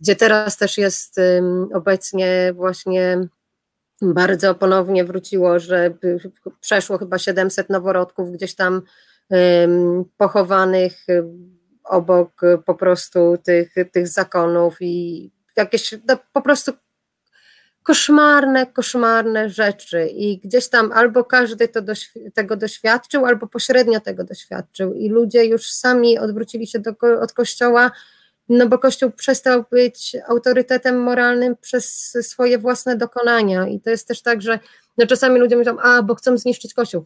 gdzie 0.00 0.16
teraz 0.16 0.56
też 0.56 0.78
jest 0.78 1.20
obecnie 1.74 2.52
właśnie 2.54 3.28
bardzo 4.02 4.54
ponownie 4.54 5.04
wróciło, 5.04 5.58
że 5.58 5.94
przeszło 6.60 6.98
chyba 6.98 7.18
700 7.18 7.70
noworodków 7.70 8.32
gdzieś 8.32 8.54
tam 8.54 8.82
pochowanych 10.16 11.06
obok 11.84 12.40
po 12.66 12.74
prostu 12.74 13.38
tych, 13.44 13.74
tych 13.92 14.08
zakonów 14.08 14.76
i 14.80 15.30
jakieś 15.56 15.94
no, 16.08 16.18
po 16.32 16.42
prostu 16.42 16.72
koszmarne, 17.86 18.66
koszmarne 18.66 19.50
rzeczy 19.50 20.06
i 20.06 20.38
gdzieś 20.38 20.68
tam 20.68 20.92
albo 20.92 21.24
każdy 21.24 21.68
to 21.68 21.82
doświ 21.82 22.32
tego 22.34 22.56
doświadczył, 22.56 23.26
albo 23.26 23.46
pośrednio 23.46 24.00
tego 24.00 24.24
doświadczył 24.24 24.94
i 24.94 25.08
ludzie 25.08 25.44
już 25.44 25.70
sami 25.70 26.18
odwrócili 26.18 26.66
się 26.66 26.78
do, 26.78 26.90
od 27.20 27.32
kościoła 27.32 27.90
no 28.48 28.66
bo 28.68 28.78
Kościół 28.78 29.10
przestał 29.10 29.64
być 29.70 30.16
autorytetem 30.28 31.02
moralnym 31.02 31.56
przez 31.56 32.16
swoje 32.22 32.58
własne 32.58 32.96
dokonania. 32.96 33.68
I 33.68 33.80
to 33.80 33.90
jest 33.90 34.08
też 34.08 34.22
tak, 34.22 34.42
że 34.42 34.58
no 34.98 35.06
czasami 35.06 35.40
ludzie 35.40 35.56
mówią, 35.56 35.76
a 35.78 36.02
bo 36.02 36.14
chcą 36.14 36.38
zniszczyć 36.38 36.74
Kościół. 36.74 37.04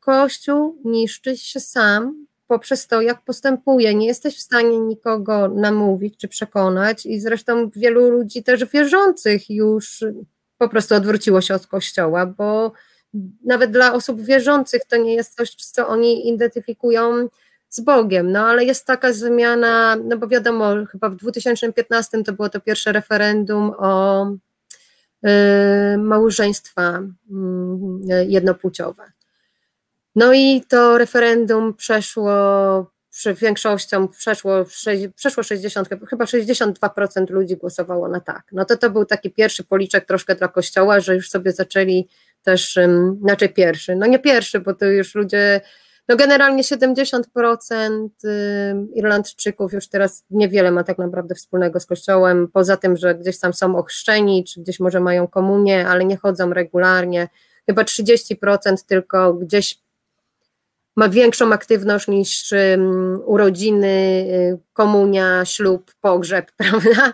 Kościół 0.00 0.80
niszczy 0.84 1.36
się 1.36 1.60
sam 1.60 2.26
poprzez 2.52 2.86
to, 2.86 3.00
jak 3.00 3.24
postępuje. 3.24 3.94
Nie 3.94 4.06
jesteś 4.06 4.36
w 4.36 4.40
stanie 4.40 4.78
nikogo 4.80 5.48
namówić 5.48 6.16
czy 6.16 6.28
przekonać, 6.28 7.06
i 7.06 7.20
zresztą 7.20 7.70
wielu 7.76 8.10
ludzi 8.10 8.42
też 8.42 8.64
wierzących 8.64 9.50
już 9.50 10.04
po 10.58 10.68
prostu 10.68 10.94
odwróciło 10.94 11.40
się 11.40 11.54
od 11.54 11.66
Kościoła, 11.66 12.26
bo 12.26 12.72
nawet 13.44 13.70
dla 13.70 13.92
osób 13.92 14.20
wierzących 14.20 14.84
to 14.84 14.96
nie 14.96 15.14
jest 15.14 15.36
coś, 15.36 15.54
co 15.54 15.88
oni 15.88 16.28
identyfikują 16.28 17.28
z 17.68 17.80
Bogiem, 17.80 18.32
no 18.32 18.46
ale 18.46 18.64
jest 18.64 18.86
taka 18.86 19.12
zmiana, 19.12 19.96
no 20.04 20.18
bo 20.18 20.28
wiadomo, 20.28 20.86
chyba 20.90 21.08
w 21.08 21.16
2015 21.16 22.22
to 22.22 22.32
było 22.32 22.48
to 22.48 22.60
pierwsze 22.60 22.92
referendum 22.92 23.72
o 23.78 24.26
y, 25.26 25.98
małżeństwa 25.98 27.00
y, 27.00 28.26
jednopłciowe. 28.28 29.21
No 30.14 30.32
i 30.32 30.62
to 30.68 30.98
referendum 30.98 31.74
przeszło 31.74 32.32
przy 33.10 33.34
większością 33.34 34.08
przeszło, 34.08 34.64
przeszło 35.16 35.42
60, 35.42 35.88
chyba 36.10 36.24
62% 36.24 37.30
ludzi 37.30 37.56
głosowało 37.56 38.08
na 38.08 38.20
tak. 38.20 38.42
No 38.52 38.64
to 38.64 38.76
to 38.76 38.90
był 38.90 39.04
taki 39.04 39.30
pierwszy 39.30 39.64
policzek 39.64 40.06
troszkę 40.06 40.34
dla 40.34 40.48
kościoła, 40.48 41.00
że 41.00 41.14
już 41.14 41.30
sobie 41.30 41.52
zaczęli 41.52 42.08
też, 42.42 42.78
znaczy 43.20 43.48
pierwszy, 43.48 43.96
no 43.96 44.06
nie 44.06 44.18
pierwszy, 44.18 44.60
bo 44.60 44.74
to 44.74 44.86
już 44.86 45.14
ludzie 45.14 45.60
no 46.08 46.16
generalnie 46.16 46.62
70% 46.62 48.08
Irlandczyków 48.94 49.72
już 49.72 49.88
teraz 49.88 50.24
niewiele 50.30 50.70
ma 50.70 50.84
tak 50.84 50.98
naprawdę 50.98 51.34
wspólnego 51.34 51.80
z 51.80 51.86
kościołem, 51.86 52.48
poza 52.52 52.76
tym, 52.76 52.96
że 52.96 53.14
gdzieś 53.14 53.38
tam 53.38 53.54
są 53.54 53.76
ochrzczeni, 53.76 54.44
czy 54.44 54.60
gdzieś 54.60 54.80
może 54.80 55.00
mają 55.00 55.28
komunię, 55.28 55.88
ale 55.88 56.04
nie 56.04 56.16
chodzą 56.16 56.52
regularnie. 56.52 57.28
Chyba 57.66 57.82
30% 57.82 58.76
tylko 58.86 59.34
gdzieś 59.34 59.82
ma 60.96 61.08
większą 61.08 61.52
aktywność 61.52 62.08
niż 62.08 62.54
urodziny, 63.24 63.86
y, 63.86 64.58
komunia, 64.72 65.44
ślub, 65.44 65.92
pogrzeb, 66.00 66.52
prawda? 66.56 67.12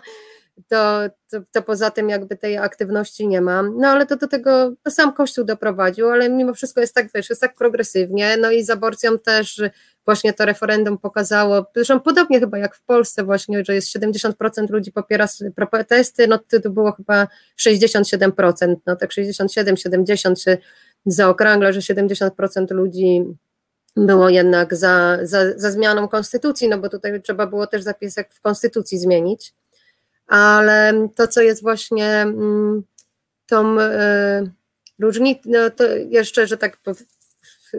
to, 0.67 1.01
to, 1.31 1.37
to, 1.51 1.61
poza 1.61 1.91
tym 1.91 2.09
jakby 2.09 2.37
tej 2.37 2.57
aktywności 2.57 3.27
nie 3.27 3.41
ma. 3.41 3.63
No 3.63 3.87
ale 3.87 4.05
to 4.05 4.15
do 4.15 4.27
tego 4.27 4.71
to 4.83 4.91
sam 4.91 5.13
Kościół 5.13 5.45
doprowadził, 5.45 6.09
ale 6.09 6.29
mimo 6.29 6.53
wszystko 6.53 6.81
jest 6.81 6.95
tak, 6.95 7.07
wiesz, 7.15 7.29
jest 7.29 7.41
tak 7.41 7.55
progresywnie, 7.55 8.37
no 8.37 8.51
i 8.51 8.63
z 8.63 8.69
aborcją 8.69 9.19
też 9.19 9.61
właśnie 10.05 10.33
to 10.33 10.45
referendum 10.45 10.97
pokazało, 10.97 11.65
zresztą 11.75 11.99
podobnie 11.99 12.39
chyba 12.39 12.57
jak 12.57 12.75
w 12.75 12.81
Polsce 12.81 13.23
właśnie, 13.23 13.65
że 13.65 13.75
jest 13.75 13.95
70% 13.95 14.69
ludzi 14.69 14.91
popiera 14.91 15.27
protesty, 15.71 16.27
no 16.27 16.37
to, 16.37 16.59
to 16.59 16.69
było 16.69 16.91
chyba 16.91 17.27
67%, 17.59 18.75
no 18.85 18.95
tak 18.95 19.11
67, 19.11 19.77
70 19.77 20.41
się 20.41 20.57
zaokrągla, 21.05 21.71
że 21.71 21.79
70% 21.79 22.71
ludzi 22.71 23.25
było 24.05 24.29
jednak 24.29 24.75
za, 24.75 25.17
za, 25.21 25.59
za 25.59 25.71
zmianą 25.71 26.07
konstytucji, 26.07 26.69
no 26.69 26.77
bo 26.77 26.89
tutaj 26.89 27.21
trzeba 27.21 27.47
było 27.47 27.67
też 27.67 27.83
zapisek 27.83 28.33
w 28.33 28.41
konstytucji 28.41 28.99
zmienić 28.99 29.53
ale 30.29 31.07
to, 31.15 31.27
co 31.27 31.41
jest 31.41 31.61
właśnie 31.61 32.07
mm, 32.21 32.83
tą 33.47 33.79
e, 33.79 34.43
różnicą, 34.99 35.41
no 35.45 35.69
to 35.69 35.83
jeszcze, 35.95 36.47
że 36.47 36.57
tak 36.57 36.77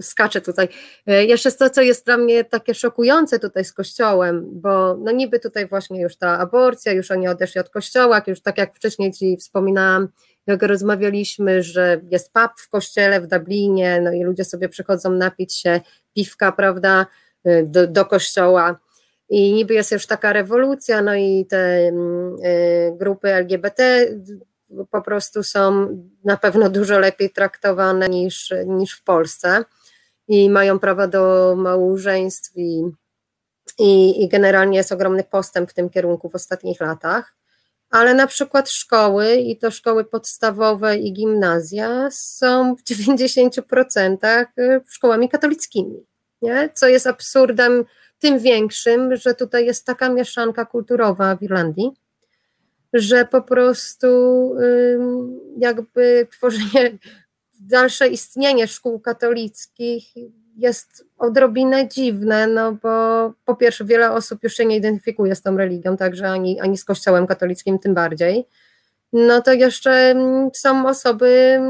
skaczę 0.00 0.40
tutaj. 0.40 0.68
E, 1.06 1.24
jeszcze 1.24 1.52
to, 1.52 1.70
co 1.70 1.82
jest 1.82 2.06
dla 2.06 2.16
mnie 2.16 2.44
takie 2.44 2.74
szokujące 2.74 3.38
tutaj 3.38 3.64
z 3.64 3.72
Kościołem, 3.72 4.46
bo 4.52 4.96
no 4.96 5.12
niby 5.12 5.40
tutaj 5.40 5.66
właśnie 5.66 6.02
już 6.02 6.16
ta 6.16 6.38
aborcja, 6.38 6.92
już 6.92 7.10
oni 7.10 7.28
odeszli 7.28 7.60
od 7.60 7.70
Kościoła, 7.70 8.22
już 8.26 8.42
tak 8.42 8.58
jak 8.58 8.76
wcześniej 8.76 9.12
Ci 9.12 9.36
wspominałam, 9.36 10.08
jak 10.46 10.62
rozmawialiśmy, 10.62 11.62
że 11.62 12.00
jest 12.10 12.32
pub 12.32 12.50
w 12.56 12.68
kościele 12.68 13.20
w 13.20 13.26
Dublinie, 13.26 14.00
no 14.00 14.12
i 14.12 14.22
ludzie 14.22 14.44
sobie 14.44 14.68
przychodzą 14.68 15.10
napić 15.10 15.54
się 15.54 15.80
piwka, 16.14 16.52
prawda, 16.52 17.06
e, 17.44 17.62
do, 17.62 17.86
do 17.86 18.04
kościoła, 18.06 18.80
i 19.30 19.52
niby 19.52 19.74
jest 19.74 19.92
już 19.92 20.06
taka 20.06 20.32
rewolucja, 20.32 21.02
no 21.02 21.14
i 21.14 21.46
te 21.46 21.88
mm, 21.88 22.36
y, 22.44 22.92
grupy 22.96 23.34
LGBT 23.34 24.06
po 24.90 25.02
prostu 25.02 25.42
są 25.42 25.88
na 26.24 26.36
pewno 26.36 26.70
dużo 26.70 26.98
lepiej 26.98 27.30
traktowane 27.30 28.08
niż, 28.08 28.54
niż 28.66 28.92
w 28.96 29.04
Polsce 29.04 29.64
i 30.28 30.50
mają 30.50 30.78
prawo 30.78 31.08
do 31.08 31.54
małżeństw 31.56 32.52
i, 32.56 32.82
i, 33.78 34.22
i 34.24 34.28
generalnie 34.28 34.78
jest 34.78 34.92
ogromny 34.92 35.24
postęp 35.24 35.70
w 35.70 35.74
tym 35.74 35.90
kierunku 35.90 36.28
w 36.28 36.34
ostatnich 36.34 36.80
latach. 36.80 37.36
Ale 37.90 38.14
na 38.14 38.26
przykład 38.26 38.70
szkoły, 38.70 39.34
i 39.34 39.56
to 39.56 39.70
szkoły 39.70 40.04
podstawowe 40.04 40.96
i 40.96 41.12
gimnazja, 41.12 42.08
są 42.10 42.76
w 42.76 42.82
90% 42.82 44.16
szkołami 44.88 45.28
katolickimi, 45.28 46.06
nie? 46.42 46.68
co 46.74 46.88
jest 46.88 47.06
absurdem 47.06 47.84
tym 48.18 48.38
większym, 48.38 49.16
że 49.16 49.34
tutaj 49.34 49.66
jest 49.66 49.86
taka 49.86 50.08
mieszanka 50.08 50.64
kulturowa 50.64 51.36
w 51.36 51.42
Irlandii, 51.42 51.90
że 52.92 53.24
po 53.24 53.42
prostu 53.42 54.08
jakby 55.58 56.28
tworzenie, 56.32 56.98
dalsze 57.60 58.08
istnienie 58.08 58.68
szkół 58.68 59.00
katolickich 59.00 60.04
jest 60.60 61.04
odrobinę 61.18 61.88
dziwne, 61.88 62.46
no 62.46 62.72
bo 62.72 62.90
po 63.44 63.56
pierwsze 63.56 63.84
wiele 63.84 64.12
osób 64.12 64.42
już 64.42 64.54
się 64.54 64.66
nie 64.66 64.76
identyfikuje 64.76 65.34
z 65.34 65.42
tą 65.42 65.56
religią, 65.56 65.96
także 65.96 66.30
ani, 66.30 66.60
ani 66.60 66.78
z 66.78 66.84
kościołem 66.84 67.26
katolickim 67.26 67.78
tym 67.78 67.94
bardziej. 67.94 68.46
No 69.12 69.42
to 69.42 69.52
jeszcze 69.52 70.14
są 70.54 70.88
osoby 70.88 71.60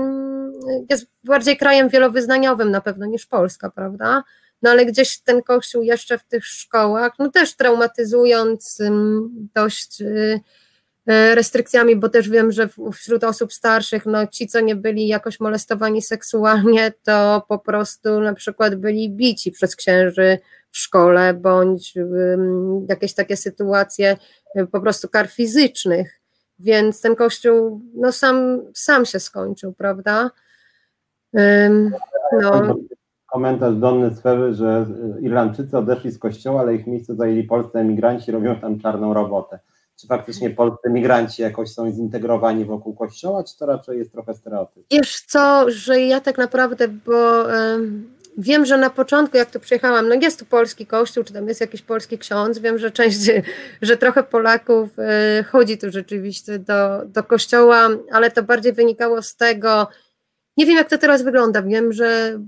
jest 0.91 1.07
bardziej 1.25 1.57
krajem 1.57 1.89
wielowyznaniowym 1.89 2.71
na 2.71 2.81
pewno 2.81 3.07
niż 3.07 3.27
Polska, 3.27 3.71
prawda? 3.71 4.23
No 4.62 4.71
ale 4.71 4.87
gdzieś 4.87 5.21
ten 5.21 5.43
kościół 5.43 5.83
jeszcze 5.83 6.19
w 6.19 6.25
tych 6.25 6.45
szkołach, 6.45 7.12
no 7.19 7.31
też 7.31 7.57
traumatyzując 7.57 8.79
dość 9.55 10.01
y, 10.01 10.05
y, 10.05 10.41
restrykcjami, 11.11 11.97
bo 11.97 12.09
też 12.09 12.28
wiem, 12.28 12.53
że 12.53 12.69
wśród 12.93 13.24
osób 13.24 13.53
starszych, 13.53 14.07
no 14.07 14.27
ci, 14.27 14.47
co 14.47 14.61
nie 14.61 14.77
byli 14.77 15.07
jakoś 15.07 15.41
molestowani 15.41 16.03
seksualnie, 16.03 16.93
to 17.03 17.43
po 17.49 17.59
prostu 17.59 18.20
na 18.20 18.35
przykład 18.35 18.74
byli 18.74 19.11
bici 19.11 19.53
przez 19.53 19.77
księży 19.77 20.39
w 20.70 20.78
szkole, 20.78 21.35
bądź 21.35 21.95
jakieś 22.89 23.15
takie 23.15 23.37
sytuacje 23.37 24.16
y, 24.59 24.66
po 24.66 24.81
prostu 24.81 25.09
kar 25.09 25.28
fizycznych, 25.28 26.20
więc 26.59 27.01
ten 27.01 27.16
kościół 27.16 27.81
no 27.95 28.12
sam, 28.12 28.62
sam 28.74 29.07
się 29.07 29.20
skończył, 29.20 29.73
prawda? 29.73 30.31
No. 32.41 32.77
Komentarz 33.32 33.74
Donny 33.74 34.15
Sfery, 34.15 34.55
że 34.55 34.87
Irlandczycy 35.20 35.78
odeszli 35.78 36.11
z 36.11 36.19
kościoła, 36.19 36.61
ale 36.61 36.74
ich 36.74 36.87
miejsce 36.87 37.15
zajęli 37.15 37.45
polscy 37.45 37.78
emigranci, 37.78 38.32
robią 38.32 38.57
tam 38.61 38.81
czarną 38.81 39.15
robotę. 39.15 39.59
Czy 40.01 40.06
faktycznie 40.06 40.51
polscy 40.51 40.89
emigranci 40.89 41.43
jakoś 41.43 41.72
są 41.72 41.93
zintegrowani 41.93 42.64
wokół 42.64 42.94
kościoła, 42.94 43.44
czy 43.44 43.59
to 43.59 43.66
raczej 43.66 43.98
jest 43.98 44.12
trochę 44.12 44.35
stereotyp? 44.35 44.85
Wiesz 44.90 45.20
co, 45.20 45.70
że 45.70 46.01
ja 46.01 46.20
tak 46.20 46.39
naprawdę, 46.39 46.89
bo 46.89 47.47
wiem, 48.39 48.66
że 48.66 48.78
na 48.78 48.90
początku, 48.90 49.36
jak 49.36 49.51
tu 49.51 49.60
przyjechałam, 49.60 50.09
no 50.09 50.14
jest 50.14 50.39
tu 50.39 50.44
polski 50.44 50.86
kościół, 50.86 51.24
czy 51.24 51.32
tam 51.32 51.48
jest 51.48 51.60
jakiś 51.60 51.82
polski 51.82 52.18
ksiądz, 52.18 52.59
wiem, 52.59 52.78
że 52.78 52.90
część, 52.90 53.18
że 53.82 53.97
trochę 53.97 54.22
Polaków 54.22 54.98
e, 54.98 55.44
chodzi 55.51 55.78
tu 55.78 55.90
rzeczywiście 55.90 56.59
do, 56.59 57.06
do 57.06 57.22
kościoła, 57.22 57.89
ale 58.12 58.31
to 58.31 58.43
bardziej 58.43 58.72
wynikało 58.72 59.22
z 59.22 59.36
tego, 59.36 59.89
nie 60.56 60.66
wiem 60.66 60.77
jak 60.77 60.90
to 60.90 60.98
teraz 60.98 61.22
wygląda, 61.22 61.62
wiem, 61.62 61.93
że 61.93 62.39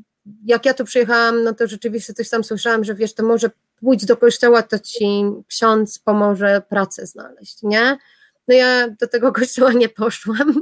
jak 0.47 0.67
ja 0.67 0.75
tu 0.75 0.85
przyjechałam, 0.85 1.45
no 1.45 1.55
to 1.55 1.67
rzeczywiście 1.67 2.13
coś 2.13 2.29
tam 2.29 2.45
słyszałam, 2.45 2.85
że 2.85 2.95
wiesz, 2.95 3.15
to 3.15 3.23
może 3.23 3.51
pójdź 3.83 4.07
do 4.07 4.17
kościoła, 4.17 4.63
to 4.63 4.79
ci 4.79 5.25
ksiądz 5.49 5.99
pomoże 5.99 6.63
pracę 6.69 7.07
znaleźć, 7.07 7.63
nie? 7.63 7.99
No 8.49 8.55
ja 8.55 8.89
do 8.89 9.09
tego 9.09 9.33
kościoła 9.41 9.73
nie 9.73 9.89
poszłam, 9.89 10.55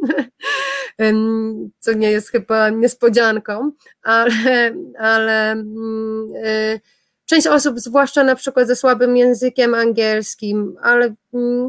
co 1.80 1.92
nie 1.92 2.10
jest 2.10 2.30
chyba 2.30 2.70
niespodzianką, 2.70 3.72
ale, 4.02 4.74
ale 4.98 5.52
mm, 5.52 6.32
y, 6.44 6.80
część 7.24 7.46
osób, 7.46 7.80
zwłaszcza 7.80 8.24
na 8.24 8.34
przykład 8.34 8.66
ze 8.66 8.76
słabym 8.76 9.16
językiem 9.16 9.74
angielskim, 9.74 10.76
ale 10.82 11.14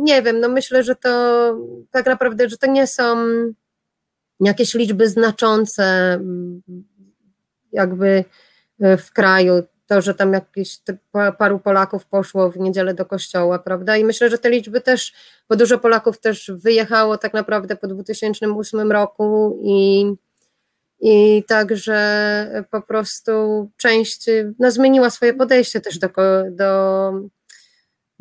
nie 0.01 0.21
wiem, 0.21 0.39
no 0.39 0.49
myślę, 0.49 0.83
że 0.83 0.95
to 0.95 1.09
tak 1.91 2.05
naprawdę, 2.05 2.49
że 2.49 2.57
to 2.57 2.67
nie 2.67 2.87
są 2.87 3.25
jakieś 4.39 4.73
liczby 4.73 5.09
znaczące 5.09 5.83
mm, 6.13 6.61
jakby 7.71 8.23
e, 8.79 8.97
w 8.97 9.11
kraju, 9.11 9.53
to, 9.91 10.01
że 10.01 10.13
tam 10.13 10.33
jakieś 10.33 10.79
paru 11.37 11.59
Polaków 11.59 12.05
poszło 12.05 12.51
w 12.51 12.57
niedzielę 12.57 12.93
do 12.93 13.05
kościoła, 13.05 13.59
prawda? 13.59 13.97
I 13.97 14.03
myślę, 14.03 14.29
że 14.29 14.37
te 14.37 14.49
liczby 14.49 14.81
też, 14.81 15.13
bo 15.49 15.55
dużo 15.55 15.79
Polaków 15.79 16.19
też 16.19 16.51
wyjechało 16.55 17.17
tak 17.17 17.33
naprawdę 17.33 17.75
po 17.75 17.87
2008 17.87 18.91
roku 18.91 19.59
i, 19.63 20.05
i 20.99 21.43
także 21.47 22.65
po 22.71 22.81
prostu 22.81 23.31
część 23.77 24.25
no, 24.59 24.71
zmieniła 24.71 25.09
swoje 25.09 25.33
podejście 25.33 25.81
też 25.81 25.97
do, 25.97 26.09
do 26.51 27.11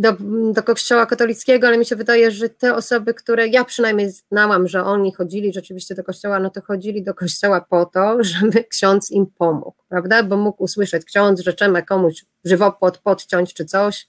do, 0.01 0.16
do 0.52 0.62
kościoła 0.62 1.06
katolickiego, 1.06 1.66
ale 1.66 1.78
mi 1.78 1.86
się 1.86 1.97
wydaje, 1.97 2.31
że 2.31 2.48
te 2.48 2.74
osoby, 2.74 3.14
które 3.14 3.48
ja 3.48 3.64
przynajmniej 3.64 4.10
znałam, 4.10 4.68
że 4.68 4.85
oni 4.85 5.14
chodzili 5.14 5.52
rzeczywiście 5.52 5.94
do 5.94 6.05
kościoła, 6.05 6.39
no 6.39 6.51
to 6.51 6.62
chodzili 6.62 7.02
do 7.02 7.14
kościoła 7.14 7.60
po 7.60 7.86
to, 7.86 8.24
żeby 8.24 8.64
ksiądz 8.64 9.10
im 9.10 9.27
pomógł, 9.27 9.82
prawda? 9.89 10.22
Bo 10.22 10.36
mógł 10.36 10.62
usłyszeć 10.62 11.05
ksiądz, 11.05 11.40
że 11.40 11.55
komuś 11.86 12.24
żywopłot 12.44 12.98
podciąć 12.98 13.55
czy 13.55 13.64
coś. 13.64 14.09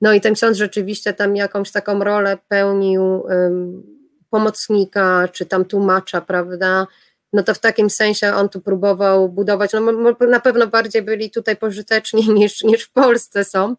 No 0.00 0.12
i 0.12 0.20
ten 0.20 0.34
ksiądz 0.34 0.58
rzeczywiście 0.58 1.12
tam 1.12 1.36
jakąś 1.36 1.70
taką 1.70 2.04
rolę 2.04 2.38
pełnił 2.48 3.02
um, 3.02 3.82
pomocnika, 4.30 5.28
czy 5.32 5.46
tam 5.46 5.64
tłumacza, 5.64 6.20
prawda? 6.20 6.86
No 7.32 7.42
to 7.42 7.54
w 7.54 7.58
takim 7.58 7.90
sensie 7.90 8.34
on 8.34 8.48
tu 8.48 8.60
próbował 8.60 9.28
budować, 9.28 9.72
no 9.72 9.80
na 10.28 10.40
pewno 10.40 10.66
bardziej 10.66 11.02
byli 11.02 11.30
tutaj 11.30 11.56
pożyteczni 11.56 12.28
niż, 12.38 12.62
niż 12.62 12.82
w 12.82 12.92
Polsce 12.92 13.44
są, 13.44 13.76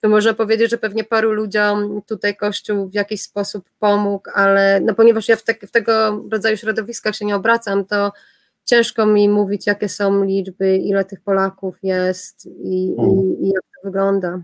to 0.00 0.08
można 0.08 0.34
powiedzieć, 0.34 0.70
że 0.70 0.78
pewnie 0.78 1.04
paru 1.04 1.32
ludziom 1.32 2.02
tutaj 2.06 2.36
Kościół 2.36 2.88
w 2.88 2.94
jakiś 2.94 3.22
sposób 3.22 3.70
pomógł, 3.78 4.30
ale 4.34 4.80
no 4.80 4.94
ponieważ 4.94 5.28
ja 5.28 5.36
w, 5.36 5.42
te, 5.42 5.54
w 5.54 5.70
tego 5.70 6.24
rodzaju 6.32 6.56
środowiskach 6.56 7.16
się 7.16 7.24
nie 7.24 7.36
obracam, 7.36 7.84
to 7.84 8.12
ciężko 8.64 9.06
mi 9.06 9.28
mówić, 9.28 9.66
jakie 9.66 9.88
są 9.88 10.24
liczby, 10.24 10.76
ile 10.76 11.04
tych 11.04 11.20
Polaków 11.20 11.76
jest 11.82 12.46
i, 12.46 12.94
hmm. 12.96 13.16
i, 13.16 13.44
i 13.44 13.48
jak 13.48 13.62
to 13.62 13.80
wygląda. 13.84 14.40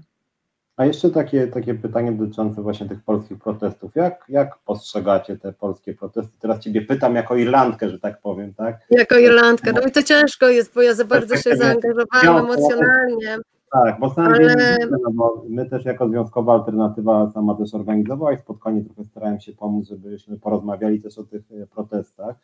A 0.76 0.84
jeszcze 0.84 1.10
takie, 1.10 1.46
takie 1.46 1.74
pytanie 1.74 2.12
dotyczące 2.12 2.62
właśnie 2.62 2.88
tych 2.88 3.02
polskich 3.02 3.38
protestów. 3.38 3.94
Jak, 3.94 4.24
jak 4.28 4.58
postrzegacie 4.58 5.36
te 5.36 5.52
polskie 5.52 5.94
protesty? 5.94 6.32
Teraz 6.40 6.60
Ciebie 6.60 6.82
pytam 6.82 7.14
jako 7.14 7.36
Irlandkę, 7.36 7.90
że 7.90 7.98
tak 7.98 8.20
powiem, 8.20 8.54
tak? 8.54 8.76
Jako 8.90 9.18
Irlandka, 9.18 9.72
no 9.72 9.80
i 9.80 9.92
to 9.92 10.02
ciężko 10.02 10.48
jest, 10.48 10.74
bo 10.74 10.82
ja 10.82 10.94
za 10.94 11.04
bardzo 11.04 11.36
się 11.36 11.56
zaangażowałam 11.56 12.44
emocjonalnie. 12.44 13.38
Tak, 13.72 14.00
bo 14.00 14.10
sam 14.10 14.26
Ale... 14.26 14.76
no 14.90 15.10
bo 15.12 15.44
my 15.48 15.66
też 15.66 15.84
jako 15.84 16.08
Związkowa 16.08 16.52
Alternatywa 16.52 17.30
sama 17.30 17.54
też 17.54 17.74
organizowała 17.74 18.32
i 18.32 18.38
spokojnie 18.38 18.84
trochę 18.84 19.04
starałem 19.04 19.40
się 19.40 19.52
pomóc, 19.52 19.88
żebyśmy 19.88 20.38
porozmawiali 20.38 21.00
też 21.00 21.18
o 21.18 21.24
tych 21.24 21.42
e, 21.62 21.66
protestach. 21.66 22.36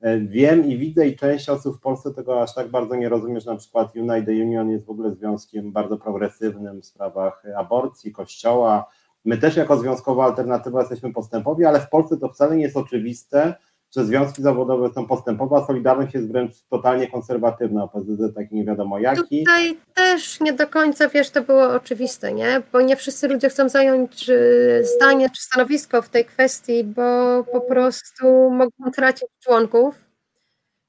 E, 0.00 0.18
wiem 0.18 0.64
i 0.64 0.78
widzę 0.78 1.08
i 1.08 1.16
część 1.16 1.48
osób 1.48 1.76
w 1.76 1.80
Polsce 1.80 2.14
tego 2.14 2.42
aż 2.42 2.54
tak 2.54 2.70
bardzo 2.70 2.96
nie 2.96 3.08
rozumie, 3.08 3.40
że 3.40 3.50
na 3.50 3.56
przykład 3.56 3.96
United 3.96 4.28
Union 4.28 4.70
jest 4.70 4.86
w 4.86 4.90
ogóle 4.90 5.14
związkiem 5.14 5.72
bardzo 5.72 5.96
progresywnym 5.96 6.82
w 6.82 6.86
sprawach 6.86 7.42
aborcji, 7.56 8.12
kościoła. 8.12 8.86
My 9.24 9.38
też 9.38 9.56
jako 9.56 9.76
Związkowa 9.76 10.24
Alternatywa 10.24 10.80
jesteśmy 10.80 11.12
postępowi, 11.12 11.64
ale 11.64 11.80
w 11.80 11.90
Polsce 11.90 12.16
to 12.16 12.28
wcale 12.28 12.56
nie 12.56 12.62
jest 12.62 12.76
oczywiste, 12.76 13.54
że 13.96 14.04
związki 14.04 14.42
zawodowe 14.42 14.90
są 14.94 15.06
postępowe, 15.06 15.56
a 15.56 15.66
Solidarność 15.66 16.14
jest 16.14 16.32
wręcz 16.32 16.52
totalnie 16.70 17.10
konserwatywna, 17.10 17.84
OPZZ 17.84 18.34
taki 18.34 18.54
nie 18.54 18.64
wiadomo 18.64 18.98
jaki. 18.98 19.20
Tutaj 19.44 19.78
też 19.94 20.40
nie 20.40 20.52
do 20.52 20.66
końca, 20.66 21.08
wiesz, 21.08 21.30
to 21.30 21.42
było 21.42 21.68
oczywiste, 21.68 22.32
nie? 22.32 22.62
Bo 22.72 22.80
nie 22.80 22.96
wszyscy 22.96 23.28
ludzie 23.28 23.48
chcą 23.48 23.68
zająć 23.68 24.30
y, 24.30 24.84
zdanie 24.96 25.30
czy 25.30 25.42
stanowisko 25.42 26.02
w 26.02 26.08
tej 26.08 26.24
kwestii, 26.24 26.84
bo 26.84 27.44
po 27.52 27.60
prostu 27.60 28.50
mogą 28.50 28.90
tracić 28.94 29.28
członków 29.44 30.05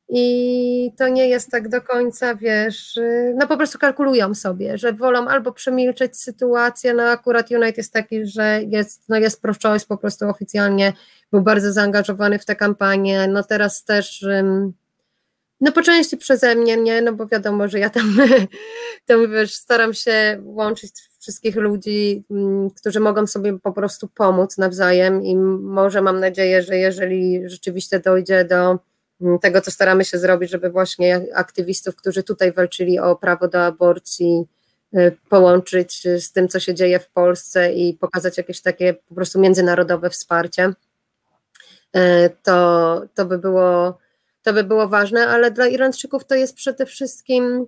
i 0.09 0.91
to 0.97 1.07
nie 1.07 1.29
jest 1.29 1.51
tak 1.51 1.69
do 1.69 1.81
końca, 1.81 2.35
wiesz, 2.35 2.97
y, 2.97 3.33
no 3.37 3.47
po 3.47 3.57
prostu 3.57 3.79
kalkulują 3.79 4.35
sobie, 4.35 4.77
że 4.77 4.93
wolą 4.93 5.27
albo 5.27 5.51
przemilczeć 5.51 6.17
sytuację, 6.17 6.93
no 6.93 7.03
akurat 7.03 7.51
United 7.51 7.77
jest 7.77 7.93
taki, 7.93 8.25
że 8.25 8.61
jest, 8.67 9.09
no 9.09 9.17
jest 9.17 9.41
pro-choice 9.41 9.85
po 9.87 9.97
prostu 9.97 10.29
oficjalnie, 10.29 10.93
był 11.31 11.41
bardzo 11.41 11.73
zaangażowany 11.73 12.39
w 12.39 12.45
tę 12.45 12.55
kampanię, 12.55 13.27
no 13.27 13.43
teraz 13.43 13.83
też, 13.83 14.25
no 15.61 15.71
po 15.71 15.81
części 15.81 16.17
przeze 16.17 16.55
mnie, 16.55 16.77
nie, 16.77 17.01
no 17.01 17.13
bo 17.13 17.27
wiadomo, 17.27 17.67
że 17.67 17.79
ja 17.79 17.89
tam, 17.89 18.17
tam 19.05 19.31
wiesz, 19.31 19.53
staram 19.53 19.93
się 19.93 20.41
łączyć 20.43 20.91
wszystkich 21.19 21.55
ludzi, 21.55 22.23
którzy 22.77 22.99
mogą 22.99 23.27
sobie 23.27 23.59
po 23.59 23.71
prostu 23.71 24.07
pomóc 24.07 24.57
nawzajem 24.57 25.23
i 25.23 25.37
może 25.61 26.01
mam 26.01 26.19
nadzieję, 26.19 26.61
że 26.61 26.77
jeżeli 26.77 27.49
rzeczywiście 27.49 27.99
dojdzie 27.99 28.45
do 28.45 28.79
tego, 29.41 29.61
co 29.61 29.71
staramy 29.71 30.05
się 30.05 30.17
zrobić, 30.17 30.51
żeby 30.51 30.69
właśnie 30.69 31.21
aktywistów, 31.33 31.95
którzy 31.95 32.23
tutaj 32.23 32.51
walczyli 32.51 32.99
o 32.99 33.15
prawo 33.15 33.47
do 33.47 33.65
aborcji, 33.65 34.45
y, 34.97 35.17
połączyć 35.29 36.03
z 36.03 36.31
tym, 36.31 36.47
co 36.47 36.59
się 36.59 36.73
dzieje 36.73 36.99
w 36.99 37.09
Polsce 37.09 37.73
i 37.73 37.93
pokazać 37.93 38.37
jakieś 38.37 38.61
takie 38.61 38.93
po 38.93 39.15
prostu 39.15 39.39
międzynarodowe 39.39 40.09
wsparcie, 40.09 40.73
y, 41.97 42.29
to, 42.43 43.01
to, 43.15 43.25
by, 43.25 43.37
było, 43.37 43.97
to 44.43 44.53
by 44.53 44.63
było 44.63 44.87
ważne, 44.87 45.27
ale 45.27 45.51
dla 45.51 45.67
Iranczyków 45.67 46.25
to 46.25 46.35
jest 46.35 46.55
przede 46.55 46.85
wszystkim. 46.85 47.67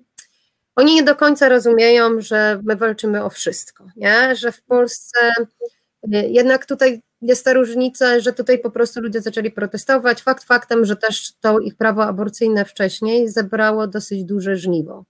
Oni 0.75 0.95
nie 0.95 1.03
do 1.03 1.15
końca 1.15 1.49
rozumieją, 1.49 2.21
że 2.21 2.61
my 2.63 2.75
walczymy 2.75 3.23
o 3.23 3.29
wszystko, 3.29 3.85
nie? 3.95 4.35
że 4.35 4.51
w 4.51 4.61
Polsce 4.61 5.19
y, 5.39 6.27
jednak 6.29 6.65
tutaj 6.65 7.01
jest 7.21 7.45
ta 7.45 7.53
różnica, 7.53 8.19
że 8.19 8.33
tutaj 8.33 8.59
po 8.59 8.71
prostu 8.71 9.01
ludzie 9.01 9.21
zaczęli 9.21 9.51
protestować. 9.51 10.21
Fakt 10.21 10.43
faktem, 10.43 10.85
że 10.85 10.95
też 10.95 11.33
to 11.39 11.59
ich 11.59 11.75
prawo 11.75 12.03
aborcyjne 12.05 12.65
wcześniej 12.65 13.29
zebrało 13.29 13.87
dosyć 13.87 14.23
duże 14.23 14.55
żniwo. 14.55 15.05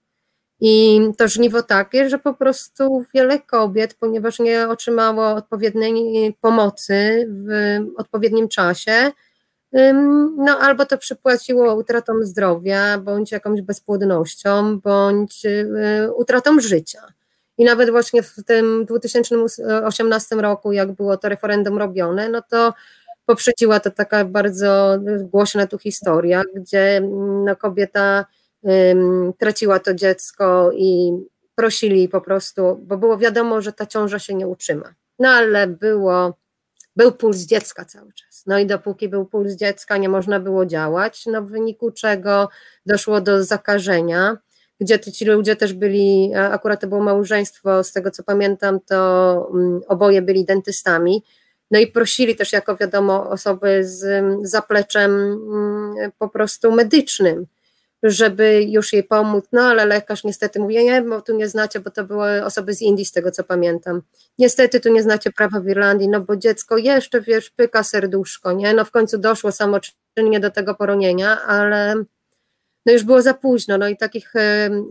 I 0.60 1.00
to 1.18 1.28
żniwo 1.28 1.62
takie, 1.62 2.08
że 2.08 2.18
po 2.18 2.34
prostu 2.34 3.04
wiele 3.14 3.38
kobiet, 3.38 3.94
ponieważ 3.94 4.38
nie 4.38 4.68
otrzymało 4.68 5.28
odpowiedniej 5.28 6.32
pomocy 6.40 7.28
w 7.28 7.78
odpowiednim 7.96 8.48
czasie, 8.48 9.12
no 10.36 10.58
albo 10.60 10.86
to 10.86 10.98
przypłaciło 10.98 11.74
utratą 11.74 12.12
zdrowia, 12.22 12.98
bądź 12.98 13.32
jakąś 13.32 13.62
bezpłodnością, 13.62 14.80
bądź 14.80 15.44
y, 15.44 16.12
utratą 16.16 16.60
życia. 16.60 17.00
I 17.60 17.64
nawet 17.64 17.90
właśnie 17.90 18.22
w 18.22 18.34
tym 18.46 18.84
2018 18.84 20.36
roku, 20.36 20.72
jak 20.72 20.92
było 20.92 21.16
to 21.16 21.28
referendum 21.28 21.78
robione, 21.78 22.28
no 22.28 22.42
to 22.42 22.74
poprzedziła 23.26 23.80
to 23.80 23.90
taka 23.90 24.24
bardzo 24.24 24.98
głośna 25.20 25.66
tu 25.66 25.78
historia, 25.78 26.42
gdzie 26.54 27.00
no, 27.44 27.56
kobieta 27.56 28.26
traciła 29.38 29.78
to 29.78 29.94
dziecko 29.94 30.70
i 30.72 31.12
prosili 31.54 32.08
po 32.08 32.20
prostu, 32.20 32.80
bo 32.82 32.96
było 32.96 33.18
wiadomo, 33.18 33.60
że 33.60 33.72
ta 33.72 33.86
ciąża 33.86 34.18
się 34.18 34.34
nie 34.34 34.46
utrzyma. 34.46 34.94
No 35.18 35.28
ale 35.28 35.66
było, 35.66 36.38
był 36.96 37.12
puls 37.12 37.38
dziecka 37.38 37.84
cały 37.84 38.12
czas. 38.12 38.42
No 38.46 38.58
i 38.58 38.66
dopóki 38.66 39.08
był 39.08 39.26
puls 39.26 39.52
dziecka, 39.52 39.96
nie 39.96 40.08
można 40.08 40.40
było 40.40 40.66
działać, 40.66 41.26
no 41.26 41.42
w 41.42 41.50
wyniku 41.50 41.90
czego 41.90 42.48
doszło 42.86 43.20
do 43.20 43.44
zakażenia, 43.44 44.36
gdzie 44.80 45.00
ci 45.00 45.24
ludzie 45.24 45.56
też 45.56 45.72
byli, 45.72 46.32
akurat 46.34 46.80
to 46.80 46.86
było 46.86 47.00
małżeństwo, 47.00 47.84
z 47.84 47.92
tego 47.92 48.10
co 48.10 48.22
pamiętam, 48.22 48.80
to 48.80 49.48
um, 49.52 49.80
oboje 49.88 50.22
byli 50.22 50.44
dentystami, 50.44 51.24
no 51.70 51.78
i 51.78 51.86
prosili 51.86 52.36
też, 52.36 52.52
jako 52.52 52.76
wiadomo, 52.76 53.30
osoby 53.30 53.84
z 53.84 54.24
zapleczem 54.42 55.12
um, 55.12 55.94
po 56.18 56.28
prostu 56.28 56.72
medycznym, 56.72 57.46
żeby 58.02 58.62
już 58.62 58.92
jej 58.92 59.04
pomóc, 59.04 59.44
no 59.52 59.62
ale 59.62 59.86
lekarz 59.86 60.24
niestety 60.24 60.60
mówi, 60.60 60.84
nie, 60.84 61.02
bo 61.02 61.22
tu 61.22 61.36
nie 61.36 61.48
znacie, 61.48 61.80
bo 61.80 61.90
to 61.90 62.04
były 62.04 62.44
osoby 62.44 62.74
z 62.74 62.82
Indii, 62.82 63.04
z 63.04 63.12
tego 63.12 63.30
co 63.30 63.44
pamiętam. 63.44 64.02
Niestety 64.38 64.80
tu 64.80 64.92
nie 64.92 65.02
znacie 65.02 65.32
prawa 65.32 65.60
w 65.60 65.68
Irlandii, 65.68 66.08
no 66.08 66.20
bo 66.20 66.36
dziecko 66.36 66.78
jeszcze, 66.78 67.20
wiesz, 67.20 67.50
pyka 67.50 67.82
serduszko, 67.82 68.52
nie, 68.52 68.74
no 68.74 68.84
w 68.84 68.90
końcu 68.90 69.18
doszło 69.18 69.52
samoczynnie 69.52 70.40
do 70.40 70.50
tego 70.50 70.74
poronienia, 70.74 71.42
ale 71.42 71.94
no 72.90 72.94
już 72.94 73.04
było 73.04 73.22
za 73.22 73.34
późno, 73.34 73.78
no 73.78 73.88
i 73.88 73.96
takich 73.96 74.32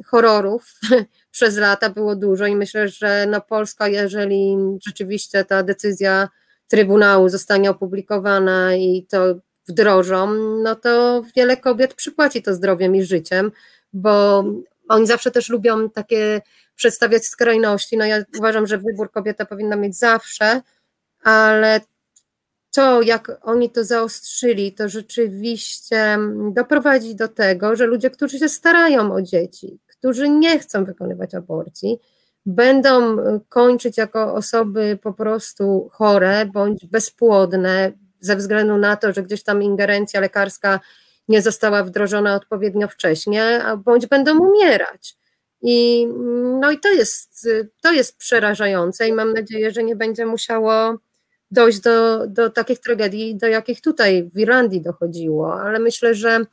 horrorów 0.05 0.73
przez 1.31 1.57
lata 1.57 1.89
było 1.89 2.15
dużo 2.15 2.45
i 2.45 2.55
myślę, 2.55 2.87
że 2.87 3.25
no 3.29 3.41
Polska, 3.41 3.87
jeżeli 3.87 4.57
rzeczywiście 4.87 5.45
ta 5.45 5.63
decyzja 5.63 6.29
Trybunału 6.67 7.29
zostanie 7.29 7.69
opublikowana 7.69 8.75
i 8.75 9.05
to 9.09 9.35
wdrożą, 9.67 10.33
no 10.63 10.75
to 10.75 11.23
wiele 11.35 11.57
kobiet 11.57 11.93
przypłaci 11.93 12.43
to 12.43 12.53
zdrowiem 12.53 12.95
i 12.95 13.03
życiem, 13.03 13.51
bo 13.93 14.43
oni 14.87 15.07
zawsze 15.07 15.31
też 15.31 15.49
lubią 15.49 15.89
takie 15.89 16.41
przedstawiać 16.75 17.25
skrajności. 17.25 17.97
No 17.97 18.05
ja 18.05 18.23
uważam, 18.37 18.67
że 18.67 18.77
wybór 18.77 19.11
kobieta 19.11 19.45
powinna 19.45 19.75
mieć 19.75 19.97
zawsze, 19.97 20.61
ale 21.23 21.81
to, 22.79 23.01
jak 23.01 23.31
oni 23.41 23.69
to 23.69 23.83
zaostrzyli, 23.83 24.73
to 24.73 24.89
rzeczywiście 24.89 26.17
doprowadzi 26.51 27.15
do 27.15 27.27
tego, 27.27 27.75
że 27.75 27.85
ludzie, 27.85 28.09
którzy 28.09 28.39
się 28.39 28.49
starają 28.49 29.13
o 29.13 29.21
dzieci, 29.21 29.79
którzy 29.87 30.29
nie 30.29 30.59
chcą 30.59 30.85
wykonywać 30.85 31.35
aborcji, 31.35 31.99
będą 32.45 33.17
kończyć 33.49 33.97
jako 33.97 34.33
osoby 34.33 34.99
po 35.03 35.13
prostu 35.13 35.89
chore 35.91 36.45
bądź 36.45 36.85
bezpłodne, 36.85 37.91
ze 38.19 38.35
względu 38.35 38.77
na 38.77 38.95
to, 38.95 39.13
że 39.13 39.23
gdzieś 39.23 39.43
tam 39.43 39.63
ingerencja 39.63 40.19
lekarska 40.19 40.79
nie 41.27 41.41
została 41.41 41.83
wdrożona 41.83 42.35
odpowiednio 42.35 42.87
wcześnie, 42.87 43.61
bądź 43.85 44.07
będą 44.07 44.39
umierać. 44.39 45.17
I, 45.61 46.07
no 46.59 46.71
i 46.71 46.79
to 46.79 46.89
jest, 46.89 47.49
to 47.81 47.91
jest 47.91 48.17
przerażające 48.17 49.07
i 49.07 49.13
mam 49.13 49.33
nadzieję, 49.33 49.71
że 49.71 49.83
nie 49.83 49.95
będzie 49.95 50.25
musiało 50.25 50.99
dojść 51.51 51.79
do, 51.79 52.27
do 52.27 52.49
takich 52.49 52.79
tragedii, 52.79 53.35
do 53.35 53.47
jakich 53.47 53.81
tutaj 53.81 54.29
w 54.33 54.39
Irlandii 54.39 54.81
dochodziło, 54.81 55.61
ale 55.61 55.79
myślę, 55.79 56.15
że 56.15 56.45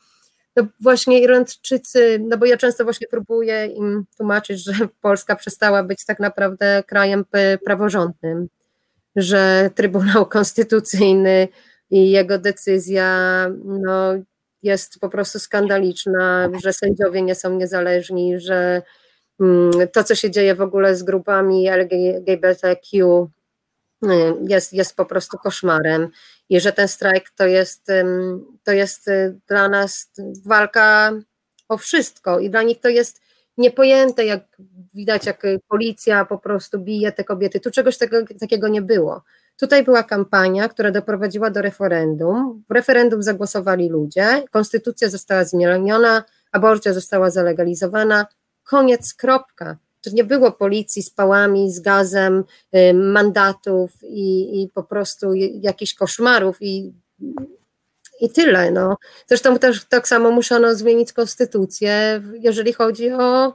no 0.56 0.66
właśnie 0.80 1.20
Irlandczycy, 1.20 2.18
no 2.28 2.38
bo 2.38 2.46
ja 2.46 2.56
często 2.56 2.84
właśnie 2.84 3.06
próbuję 3.10 3.66
im 3.66 4.04
tłumaczyć, 4.16 4.64
że 4.64 4.72
Polska 5.00 5.36
przestała 5.36 5.82
być 5.82 6.04
tak 6.04 6.20
naprawdę 6.20 6.82
krajem 6.86 7.24
praworządnym, 7.64 8.48
że 9.16 9.70
Trybunał 9.74 10.26
Konstytucyjny 10.26 11.48
i 11.90 12.10
jego 12.10 12.38
decyzja 12.38 13.50
no, 13.64 14.14
jest 14.62 14.98
po 15.00 15.08
prostu 15.08 15.38
skandaliczna, 15.38 16.50
że 16.62 16.72
sędziowie 16.72 17.22
nie 17.22 17.34
są 17.34 17.56
niezależni, 17.56 18.40
że 18.40 18.82
mm, 19.40 19.70
to, 19.92 20.04
co 20.04 20.14
się 20.14 20.30
dzieje 20.30 20.54
w 20.54 20.60
ogóle 20.60 20.96
z 20.96 21.02
grupami 21.02 21.68
LGBTQ 21.68 23.28
jest, 24.48 24.72
jest 24.72 24.96
po 24.96 25.06
prostu 25.06 25.38
koszmarem 25.38 26.08
i 26.48 26.60
że 26.60 26.72
ten 26.72 26.88
strajk 26.88 27.30
to 27.30 27.46
jest, 27.46 27.86
to 28.64 28.72
jest 28.72 29.08
y, 29.08 29.40
dla 29.48 29.68
nas 29.68 30.10
walka 30.44 31.12
o 31.68 31.76
wszystko 31.76 32.40
i 32.40 32.50
dla 32.50 32.62
nich 32.62 32.80
to 32.80 32.88
jest 32.88 33.20
niepojęte, 33.56 34.24
jak 34.24 34.42
widać, 34.94 35.26
jak 35.26 35.42
policja 35.68 36.24
po 36.24 36.38
prostu 36.38 36.78
bije 36.78 37.12
te 37.12 37.24
kobiety. 37.24 37.60
Tu 37.60 37.70
czegoś 37.70 37.98
tego, 37.98 38.16
takiego 38.40 38.68
nie 38.68 38.82
było. 38.82 39.22
Tutaj 39.56 39.84
była 39.84 40.02
kampania, 40.02 40.68
która 40.68 40.90
doprowadziła 40.90 41.50
do 41.50 41.62
referendum. 41.62 42.64
W 42.68 42.72
referendum 42.72 43.22
zagłosowali 43.22 43.88
ludzie, 43.88 44.44
konstytucja 44.50 45.08
została 45.08 45.44
zmieniona, 45.44 46.24
aborcja 46.52 46.92
została 46.92 47.30
zalegalizowana. 47.30 48.26
Koniec, 48.64 49.14
kropka. 49.14 49.76
Tu 50.06 50.14
nie 50.14 50.24
było 50.24 50.52
policji 50.52 51.02
z 51.02 51.10
pałami, 51.10 51.72
z 51.72 51.80
gazem, 51.80 52.44
mandatów 52.94 53.90
i, 54.02 54.62
i 54.62 54.68
po 54.68 54.82
prostu 54.82 55.34
jakichś 55.60 55.94
koszmarów 55.94 56.56
i 56.60 56.92
i 58.20 58.30
tyle. 58.30 58.70
No. 58.70 58.96
Zresztą 59.26 59.58
też 59.58 59.84
tak 59.84 60.08
samo 60.08 60.30
musiano 60.30 60.74
zmienić 60.74 61.12
konstytucję, 61.12 62.22
jeżeli 62.40 62.72
chodzi 62.72 63.12
o, 63.12 63.54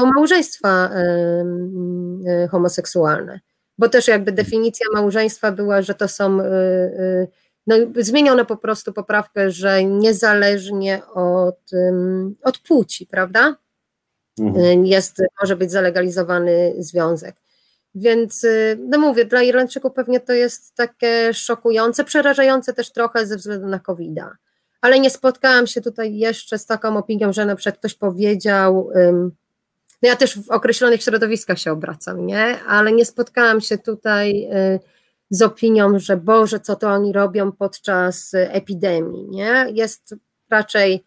o 0.00 0.06
małżeństwa 0.14 0.90
y, 2.26 2.44
y, 2.44 2.48
homoseksualne. 2.48 3.40
Bo 3.78 3.88
też 3.88 4.08
jakby 4.08 4.32
definicja 4.32 4.86
małżeństwa 4.94 5.52
była, 5.52 5.82
że 5.82 5.94
to 5.94 6.08
są. 6.08 6.40
Y, 6.40 7.28
no, 7.66 7.76
zmieniono 7.96 8.44
po 8.44 8.56
prostu 8.56 8.92
poprawkę, 8.92 9.50
że 9.50 9.84
niezależnie 9.84 11.02
od, 11.14 11.70
od 12.42 12.58
płci, 12.58 13.06
prawda? 13.06 13.56
Mhm. 14.38 14.86
Jest, 14.86 15.22
może 15.40 15.56
być 15.56 15.70
zalegalizowany 15.70 16.74
związek. 16.78 17.36
Więc, 17.94 18.44
y, 18.44 18.78
no 18.88 18.98
mówię, 18.98 19.24
dla 19.24 19.42
Irlandczyków 19.42 19.92
pewnie 19.92 20.20
to 20.20 20.32
jest 20.32 20.74
takie 20.74 21.34
szokujące, 21.34 22.04
przerażające 22.04 22.72
też 22.72 22.92
trochę 22.92 23.26
ze 23.26 23.36
względu 23.36 23.66
na 23.66 23.78
covid 23.78 24.10
-a. 24.10 24.30
Ale 24.80 25.00
nie 25.00 25.10
spotkałam 25.10 25.66
się 25.66 25.80
tutaj 25.80 26.16
jeszcze 26.16 26.58
z 26.58 26.66
taką 26.66 26.96
opinią, 26.96 27.32
że 27.32 27.46
na 27.46 27.56
przykład 27.56 27.78
ktoś 27.78 27.94
powiedział, 27.94 28.90
no 30.02 30.08
ja 30.08 30.16
też 30.16 30.38
w 30.38 30.50
określonych 30.50 31.02
środowiskach 31.02 31.58
się 31.58 31.72
obracam, 31.72 32.26
nie? 32.26 32.64
Ale 32.64 32.92
nie 32.92 33.04
spotkałam 33.04 33.60
się 33.60 33.78
tutaj 33.78 34.48
y, 34.74 34.80
z 35.30 35.42
opinią, 35.42 35.98
że 35.98 36.16
Boże, 36.16 36.60
co 36.60 36.76
to 36.76 36.88
oni 36.88 37.12
robią 37.12 37.52
podczas 37.52 38.30
epidemii, 38.34 39.28
nie? 39.28 39.66
Jest 39.72 40.14
raczej 40.50 41.04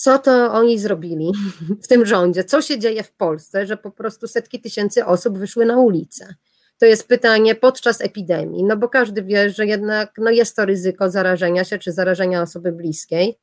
co 0.00 0.18
to 0.18 0.52
oni 0.52 0.78
zrobili 0.78 1.32
w 1.82 1.86
tym 1.86 2.06
rządzie, 2.06 2.44
co 2.44 2.62
się 2.62 2.78
dzieje 2.78 3.02
w 3.02 3.12
Polsce, 3.12 3.66
że 3.66 3.76
po 3.76 3.90
prostu 3.90 4.28
setki 4.28 4.60
tysięcy 4.60 5.06
osób 5.06 5.38
wyszły 5.38 5.66
na 5.66 5.78
ulicę. 5.78 6.34
To 6.78 6.86
jest 6.86 7.08
pytanie 7.08 7.54
podczas 7.54 8.00
epidemii, 8.00 8.64
no 8.64 8.76
bo 8.76 8.88
każdy 8.88 9.22
wie, 9.22 9.50
że 9.50 9.66
jednak 9.66 10.12
no 10.18 10.30
jest 10.30 10.56
to 10.56 10.64
ryzyko 10.64 11.10
zarażenia 11.10 11.64
się 11.64 11.78
czy 11.78 11.92
zarażenia 11.92 12.42
osoby 12.42 12.72
bliskiej 12.72 13.38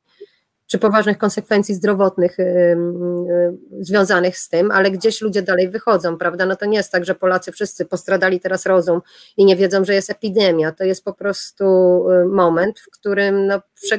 czy 0.68 0.78
poważnych 0.78 1.18
konsekwencji 1.18 1.74
zdrowotnych 1.74 2.38
y, 2.38 2.42
y, 2.42 3.84
związanych 3.84 4.38
z 4.38 4.48
tym, 4.48 4.70
ale 4.70 4.90
gdzieś 4.90 5.20
ludzie 5.20 5.42
dalej 5.42 5.68
wychodzą, 5.68 6.18
prawda? 6.18 6.46
No 6.46 6.56
to 6.56 6.66
nie 6.66 6.76
jest 6.76 6.92
tak, 6.92 7.04
że 7.04 7.14
Polacy 7.14 7.52
wszyscy 7.52 7.86
postradali 7.86 8.40
teraz 8.40 8.66
rozum 8.66 9.00
i 9.36 9.44
nie 9.44 9.56
wiedzą, 9.56 9.84
że 9.84 9.94
jest 9.94 10.10
epidemia. 10.10 10.72
To 10.72 10.84
jest 10.84 11.04
po 11.04 11.12
prostu 11.12 11.64
y, 12.10 12.24
moment, 12.24 12.80
w 12.80 12.90
którym 12.90 13.46
no, 13.46 13.62
prze, 13.74 13.98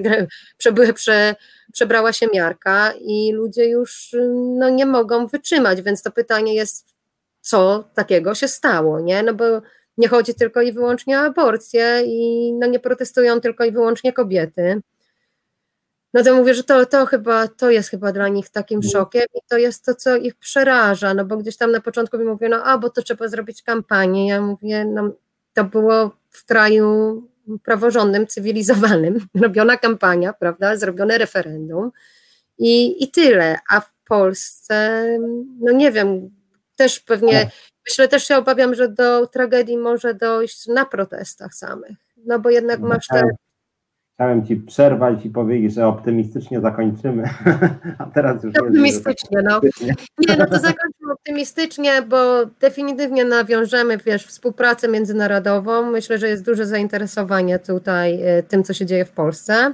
prze, 0.93 1.35
przebrała 1.73 2.13
się 2.13 2.27
miarka 2.33 2.93
i 3.01 3.31
ludzie 3.33 3.65
już 3.65 4.15
no, 4.57 4.69
nie 4.69 4.85
mogą 4.85 5.27
wytrzymać, 5.27 5.81
więc 5.81 6.03
to 6.03 6.11
pytanie 6.11 6.55
jest, 6.55 6.85
co 7.41 7.89
takiego 7.93 8.35
się 8.35 8.47
stało, 8.47 8.99
nie? 8.99 9.23
No 9.23 9.33
bo 9.33 9.45
nie 9.97 10.07
chodzi 10.07 10.33
tylko 10.33 10.61
i 10.61 10.71
wyłącznie 10.71 11.19
o 11.19 11.21
aborcję 11.21 12.01
i 12.05 12.53
no, 12.53 12.67
nie 12.67 12.79
protestują 12.79 13.41
tylko 13.41 13.65
i 13.65 13.71
wyłącznie 13.71 14.13
kobiety 14.13 14.81
no 16.13 16.23
to 16.23 16.35
mówię, 16.35 16.53
że 16.53 16.63
to, 16.63 16.85
to 16.85 17.05
chyba, 17.05 17.47
to 17.47 17.69
jest 17.69 17.89
chyba 17.89 18.11
dla 18.11 18.27
nich 18.27 18.49
takim 18.49 18.77
mhm. 18.77 18.91
szokiem 18.91 19.23
i 19.35 19.39
to 19.47 19.57
jest 19.57 19.85
to, 19.85 19.95
co 19.95 20.15
ich 20.15 20.35
przeraża, 20.35 21.13
no 21.13 21.25
bo 21.25 21.37
gdzieś 21.37 21.57
tam 21.57 21.71
na 21.71 21.81
początku 21.81 22.17
mi 22.17 22.25
mówiono, 22.25 22.63
a 22.63 22.77
bo 22.77 22.89
to 22.89 23.01
trzeba 23.01 23.27
zrobić 23.27 23.63
kampanię, 23.63 24.27
ja 24.27 24.41
mówię, 24.41 24.85
no 24.85 25.11
to 25.53 25.63
było 25.63 26.11
w 26.31 26.45
kraju 26.45 27.23
praworządnym, 27.63 28.27
cywilizowanym, 28.27 29.27
robiona 29.41 29.77
kampania, 29.77 30.33
prawda, 30.33 30.77
zrobione 30.77 31.17
referendum 31.17 31.91
i, 32.57 33.03
i 33.03 33.11
tyle, 33.11 33.57
a 33.69 33.79
w 33.81 33.93
Polsce, 34.07 35.05
no 35.59 35.71
nie 35.71 35.91
wiem, 35.91 36.29
też 36.75 36.99
pewnie, 36.99 37.51
myślę, 37.87 38.07
też 38.07 38.27
się 38.27 38.37
obawiam, 38.37 38.75
że 38.75 38.89
do 38.89 39.27
tragedii 39.27 39.77
może 39.77 40.13
dojść 40.13 40.67
na 40.67 40.85
protestach 40.85 41.53
samych, 41.53 41.97
no 42.25 42.39
bo 42.39 42.49
jednak 42.49 42.79
no 42.79 42.87
masz 42.87 43.07
te 43.07 43.19
tak. 43.19 43.48
Chciałem 44.19 44.45
Ci 44.45 44.55
przerwać 44.55 45.25
i 45.25 45.29
powiedzieć, 45.29 45.73
że 45.73 45.87
optymistycznie 45.87 46.61
zakończymy, 46.61 47.23
a 47.97 48.05
teraz 48.05 48.43
już 48.43 48.55
Optymistycznie, 48.55 49.37
nie, 49.37 49.43
no. 49.43 49.61
Nie, 50.27 50.37
no 50.37 50.45
to 50.45 50.59
zakończymy 50.59 51.13
optymistycznie, 51.13 52.01
bo 52.01 52.45
definitywnie 52.45 53.25
nawiążemy, 53.25 53.97
wiesz, 53.97 54.25
współpracę 54.25 54.87
międzynarodową. 54.87 55.91
Myślę, 55.91 56.17
że 56.17 56.27
jest 56.29 56.45
duże 56.45 56.65
zainteresowanie 56.65 57.59
tutaj 57.59 58.21
e, 58.23 58.43
tym, 58.43 58.63
co 58.63 58.73
się 58.73 58.85
dzieje 58.85 59.05
w 59.05 59.11
Polsce. 59.11 59.73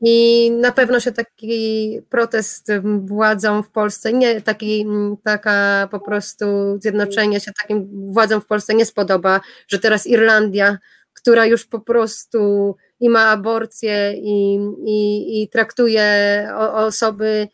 I 0.00 0.50
na 0.50 0.72
pewno 0.72 1.00
się 1.00 1.12
taki 1.12 2.00
protest 2.10 2.72
władzom 2.98 3.62
w 3.62 3.70
Polsce, 3.70 4.12
nie 4.12 4.40
taki, 4.40 4.86
taka 5.24 5.88
po 5.90 6.00
prostu 6.00 6.44
zjednoczenie 6.80 7.40
się 7.40 7.52
takim 7.62 7.88
władzom 8.12 8.40
w 8.40 8.46
Polsce 8.46 8.74
nie 8.74 8.86
spodoba, 8.86 9.40
że 9.68 9.78
teraz 9.78 10.06
Irlandia, 10.06 10.78
która 11.14 11.46
już 11.46 11.66
po 11.66 11.80
prostu 11.80 12.76
i 13.00 13.08
ma 13.08 13.30
aborcję 13.30 14.12
i, 14.16 14.54
i, 14.86 15.42
i 15.42 15.48
traktuje 15.48 16.48
osoby 16.74 17.48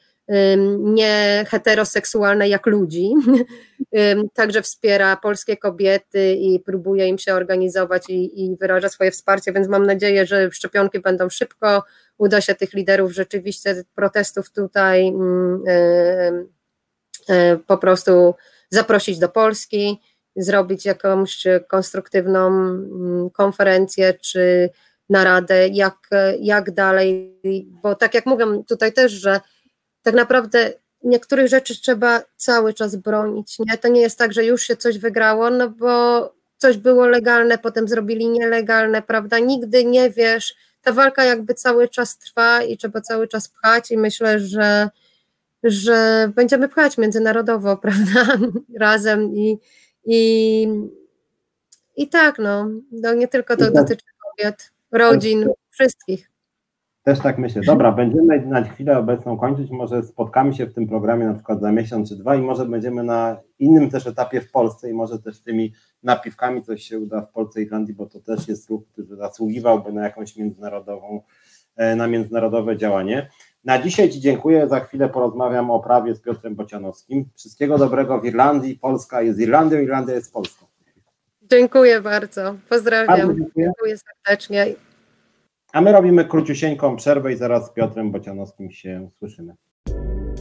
nie 0.79 1.45
heteroseksualne 1.49 2.49
jak 2.49 2.67
ludzi, 2.67 3.13
także 4.35 4.63
wspiera 4.63 5.17
polskie 5.17 5.57
kobiety 5.57 6.33
i 6.33 6.61
próbuje 6.61 7.09
im 7.09 7.19
się 7.19 7.35
organizować 7.35 8.11
i, 8.11 8.45
i 8.45 8.57
wyraża 8.57 8.89
swoje 8.89 9.11
wsparcie, 9.11 9.53
więc 9.53 9.69
mam 9.69 9.87
nadzieję, 9.87 10.27
że 10.27 10.51
szczepionki 10.51 11.01
będą 11.01 11.29
szybko, 11.29 11.83
uda 12.19 12.41
się 12.41 12.55
tych 12.55 12.73
liderów 12.73 13.13
rzeczywiście 13.13 13.85
protestów 13.95 14.51
tutaj 14.51 15.13
e, 15.69 17.59
po 17.67 17.79
prostu 17.79 18.35
zaprosić 18.71 19.19
do 19.19 19.29
Polski, 19.29 20.01
zrobić 20.37 20.85
jakąś 20.85 21.45
konstruktywną 21.69 22.51
konferencję 23.33 24.15
czy 24.15 24.71
naradę, 25.11 25.69
jak, 25.69 26.09
jak 26.41 26.71
dalej, 26.71 27.37
bo 27.83 27.95
tak 27.95 28.15
jak 28.15 28.27
mówią 28.27 28.65
tutaj 28.65 28.93
też, 28.93 29.13
że 29.13 29.41
tak 30.03 30.15
naprawdę 30.15 30.73
niektórych 31.05 31.49
rzeczy 31.49 31.81
trzeba 31.81 32.23
cały 32.37 32.75
czas 32.75 32.97
bronić. 32.97 33.59
Nie? 33.59 33.79
To 33.79 33.89
nie 33.89 34.01
jest 34.01 34.19
tak, 34.19 34.33
że 34.33 34.45
już 34.45 34.63
się 34.63 34.77
coś 34.77 34.99
wygrało, 34.99 35.51
no 35.51 35.69
bo 35.69 36.35
coś 36.57 36.77
było 36.77 37.07
legalne, 37.07 37.59
potem 37.59 37.89
zrobili 37.89 38.29
nielegalne, 38.29 39.03
prawda? 39.03 39.39
Nigdy 39.39 39.85
nie 39.85 40.11
wiesz. 40.11 40.55
Ta 40.83 40.93
walka 40.93 41.25
jakby 41.25 41.55
cały 41.55 41.89
czas 41.89 42.19
trwa 42.19 42.63
i 42.63 42.77
trzeba 42.77 43.01
cały 43.01 43.29
czas 43.29 43.49
pchać 43.49 43.91
i 43.91 43.99
myślę, 43.99 44.41
że, 44.41 44.89
że 45.63 46.31
będziemy 46.35 46.69
pchać 46.69 46.99
międzynarodowo, 46.99 47.77
prawda? 47.83 48.39
Razem 48.79 49.35
i, 49.35 49.59
i, 50.05 50.69
i 51.97 52.09
tak, 52.09 52.39
no, 52.39 52.69
no 52.93 53.15
nie 53.15 53.29
tylko 53.29 53.57
to 53.57 53.71
dotyczy 53.71 54.05
kobiet, 54.23 54.71
rodzin, 54.93 55.47
wszystkich. 55.71 56.31
Też 57.03 57.21
tak 57.21 57.39
myślę. 57.39 57.63
Dobra, 57.67 57.93
będziemy 57.93 58.47
na 58.47 58.63
chwilę 58.63 58.99
obecną 58.99 59.39
kończyć. 59.39 59.71
Może 59.71 60.03
spotkamy 60.03 60.55
się 60.55 60.67
w 60.67 60.75
tym 60.75 60.89
programie 60.89 61.27
na 61.27 61.35
przykład 61.35 61.61
za 61.61 61.73
miesiąc 61.73 62.09
czy 62.09 62.17
dwa 62.17 62.37
i 62.37 62.41
może 62.41 62.67
będziemy 62.67 63.03
na 63.03 63.41
innym 63.59 63.91
też 63.91 64.07
etapie 64.07 64.41
w 64.41 64.51
Polsce 64.51 64.91
i 64.91 64.93
może 64.93 65.19
też 65.19 65.41
tymi 65.41 65.73
napiwkami 66.03 66.63
coś 66.63 66.83
się 66.83 66.99
uda 66.99 67.23
w 67.23 67.33
Polsce 67.33 67.61
i 67.61 67.65
Irlandii, 67.65 67.95
bo 67.95 68.07
to 68.07 68.21
też 68.21 68.49
jest 68.49 68.71
ruch, 68.71 68.83
który 68.93 69.17
zasługiwałby 69.17 69.93
na 69.93 70.05
jakąś 70.05 70.37
międzynarodową, 70.37 71.23
e, 71.77 71.97
na 71.97 72.07
międzynarodowe 72.07 72.77
działanie. 72.77 73.31
Na 73.65 73.83
dzisiaj 73.83 74.11
Ci 74.11 74.21
dziękuję. 74.21 74.69
Za 74.69 74.81
chwilę 74.81 75.09
porozmawiam 75.09 75.71
o 75.71 75.81
prawie 75.81 76.15
z 76.15 76.21
Piotrem 76.21 76.55
Bocianowskim. 76.55 77.25
Wszystkiego 77.37 77.79
dobrego 77.79 78.21
w 78.21 78.25
Irlandii. 78.25 78.79
Polska 78.79 79.23
jest 79.23 79.39
Irlandią, 79.41 79.79
Irlandia 79.79 80.15
jest 80.15 80.33
Polską. 80.33 80.70
Dziękuję 81.51 82.01
bardzo. 82.01 82.55
Pozdrawiam. 82.69 83.07
Bardzo 83.07 83.35
dziękuję. 83.35 83.67
dziękuję 83.67 83.97
serdecznie. 83.99 84.67
A 85.73 85.81
my 85.81 85.93
robimy 85.93 86.25
króciusieńką 86.25 86.97
przerwę 86.97 87.33
i 87.33 87.37
zaraz 87.37 87.67
z 87.67 87.71
Piotrem 87.71 88.11
Bocianowskim 88.11 88.71
się 88.71 89.11
słyszymy. 89.19 89.55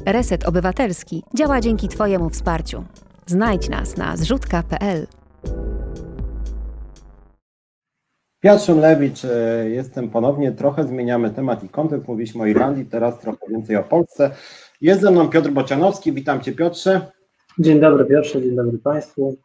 Reset 0.06 0.48
Obywatelski 0.48 1.23
działa 1.36 1.61
dzięki 1.61 1.88
Twojemu 1.88 2.30
wsparciu. 2.30 2.84
Znajdź 3.26 3.69
nas 3.69 3.98
na 3.98 4.18
zrzutka.pl. 4.18 5.07
Piotr 8.40 8.64
Szymlewicz, 8.64 9.26
e, 9.26 9.69
jestem 9.69 10.10
ponownie. 10.10 10.52
Trochę 10.52 10.84
zmieniamy 10.84 11.30
temat 11.30 11.64
i 11.64 11.69
kontekst. 11.69 12.07
Mówiliśmy 12.07 12.44
o 12.44 12.45
Irlandii, 12.45 12.86
teraz 12.86 13.19
trochę 13.19 13.40
więcej 13.49 13.76
o 13.76 13.84
Polsce. 13.84 14.31
Jest 14.81 15.02
ze 15.02 15.11
mną 15.11 15.30
Piotr 15.30 15.49
Bocianowski. 15.49 16.14
Witam 16.14 16.41
Cię, 16.41 16.52
Piotrze. 16.52 17.11
Dzień 17.60 17.80
dobry, 17.80 18.06
Piotrze, 18.06 18.41
dzień 18.41 18.56
dobry 18.56 18.77
Państwu. 18.77 19.38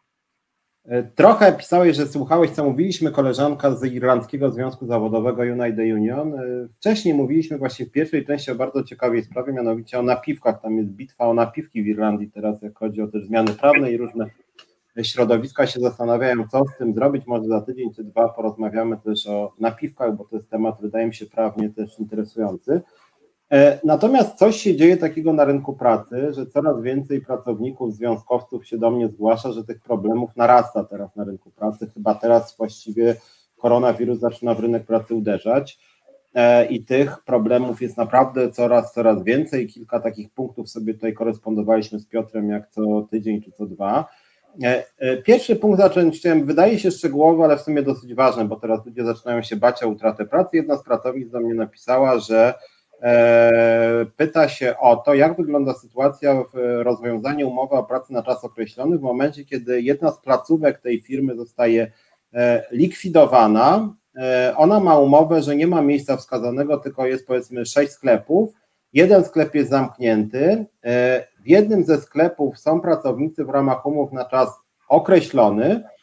E, 0.87 1.03
trochę 1.03 1.53
pisałeś, 1.53 1.97
że 1.97 2.07
słuchałeś, 2.07 2.51
co 2.51 2.63
mówiliśmy, 2.63 3.11
koleżanka 3.11 3.71
z 3.71 3.83
Irlandzkiego 3.83 4.51
Związku 4.51 4.85
Zawodowego 4.85 5.41
United 5.41 5.93
Union. 5.93 6.33
E, 6.33 6.43
wcześniej 6.77 7.13
mówiliśmy 7.13 7.57
właśnie 7.57 7.85
w 7.85 7.91
pierwszej 7.91 8.25
części 8.25 8.51
o 8.51 8.55
bardzo 8.55 8.83
ciekawej 8.83 9.23
sprawie, 9.23 9.53
mianowicie 9.53 9.99
o 9.99 10.01
napiwkach. 10.01 10.61
Tam 10.61 10.77
jest 10.77 10.89
bitwa 10.89 11.27
o 11.27 11.33
napiwki 11.33 11.83
w 11.83 11.87
Irlandii 11.87 12.31
teraz, 12.31 12.61
jak 12.61 12.77
chodzi 12.77 13.01
o 13.01 13.07
też 13.07 13.25
zmiany 13.25 13.53
prawne 13.53 13.91
i 13.91 13.97
różne 13.97 14.29
środowiska 15.03 15.67
się 15.67 15.79
zastanawiają, 15.79 16.47
co 16.47 16.65
z 16.65 16.77
tym 16.77 16.93
zrobić. 16.93 17.27
Może 17.27 17.45
za 17.45 17.61
tydzień 17.61 17.93
czy 17.93 18.03
dwa 18.03 18.29
porozmawiamy 18.29 18.97
też 18.97 19.27
o 19.27 19.53
napiwkach, 19.59 20.15
bo 20.15 20.25
to 20.25 20.35
jest 20.35 20.49
temat, 20.49 20.81
wydaje 20.81 21.07
mi 21.07 21.15
się, 21.15 21.25
prawnie 21.25 21.69
też 21.69 21.99
interesujący. 21.99 22.81
E, 23.51 23.79
natomiast 23.83 24.37
coś 24.37 24.55
się 24.55 24.75
dzieje 24.75 24.97
takiego 24.97 25.33
na 25.33 25.45
rynku 25.45 25.73
pracy, 25.73 26.33
że 26.33 26.45
coraz 26.45 26.81
więcej 26.81 27.21
pracowników, 27.21 27.93
związkowców 27.93 28.67
się 28.67 28.77
do 28.77 28.91
mnie 28.91 29.07
zgłasza, 29.07 29.51
że 29.51 29.63
tych 29.63 29.81
problemów 29.81 30.35
narasta 30.35 30.83
teraz 30.83 31.15
na 31.15 31.23
rynku 31.23 31.51
pracy. 31.51 31.87
Chyba 31.93 32.15
teraz 32.15 32.57
właściwie 32.57 33.15
koronawirus 33.57 34.19
zaczyna 34.19 34.53
w 34.53 34.59
rynek 34.59 34.85
pracy 34.85 35.15
uderzać 35.15 35.79
e, 36.33 36.65
i 36.65 36.83
tych 36.83 37.23
problemów 37.23 37.81
jest 37.81 37.97
naprawdę 37.97 38.51
coraz, 38.51 38.93
coraz 38.93 39.23
więcej. 39.23 39.67
Kilka 39.67 39.99
takich 39.99 40.29
punktów 40.29 40.69
sobie 40.69 40.93
tutaj 40.93 41.13
korespondowaliśmy 41.13 41.99
z 41.99 42.05
Piotrem, 42.05 42.49
jak 42.49 42.69
co 42.69 43.07
tydzień 43.11 43.41
czy 43.41 43.51
co 43.51 43.65
dwa. 43.65 44.07
E, 44.63 45.17
pierwszy 45.17 45.55
punkt 45.55 45.79
zacząć 45.79 46.17
chciałem, 46.17 46.45
wydaje 46.45 46.79
się 46.79 46.91
szczegółowy, 46.91 47.43
ale 47.43 47.57
w 47.57 47.61
sumie 47.61 47.83
dosyć 47.83 48.13
ważny, 48.13 48.45
bo 48.45 48.55
teraz 48.55 48.85
ludzie 48.85 49.05
zaczynają 49.05 49.41
się 49.41 49.55
bać 49.55 49.83
o 49.83 49.87
utratę 49.87 50.25
pracy. 50.25 50.57
Jedna 50.57 50.77
z 50.77 50.83
pracownic 50.83 51.29
do 51.29 51.39
mnie 51.39 51.53
napisała, 51.53 52.19
że 52.19 52.53
pyta 54.17 54.49
się 54.49 54.77
o 54.79 54.95
to, 54.95 55.13
jak 55.13 55.37
wygląda 55.37 55.73
sytuacja 55.73 56.43
w 56.53 56.81
rozwiązaniu 56.83 57.49
umowy 57.49 57.75
o 57.75 57.83
pracy 57.83 58.13
na 58.13 58.23
czas 58.23 58.43
określony 58.43 58.97
w 58.97 59.01
momencie, 59.01 59.45
kiedy 59.45 59.81
jedna 59.81 60.11
z 60.11 60.19
placówek 60.19 60.79
tej 60.79 61.01
firmy 61.01 61.35
zostaje 61.35 61.91
e, 62.33 62.63
likwidowana. 62.71 63.95
E, 64.15 64.53
ona 64.57 64.79
ma 64.79 64.99
umowę, 64.99 65.41
że 65.41 65.55
nie 65.55 65.67
ma 65.67 65.81
miejsca 65.81 66.17
wskazanego, 66.17 66.77
tylko 66.77 67.05
jest 67.05 67.27
powiedzmy 67.27 67.65
sześć 67.65 67.91
sklepów. 67.91 68.53
Jeden 68.93 69.23
sklep 69.23 69.55
jest 69.55 69.69
zamknięty. 69.69 70.65
W 71.39 71.47
jednym 71.47 71.83
ze 71.83 72.01
sklepów 72.01 72.59
są 72.59 72.81
pracownicy 72.81 73.45
w 73.45 73.49
ramach 73.49 73.85
umów 73.85 74.11
na 74.11 74.25
czas 74.25 74.49
określony, 74.89 75.83
E, 75.85 75.94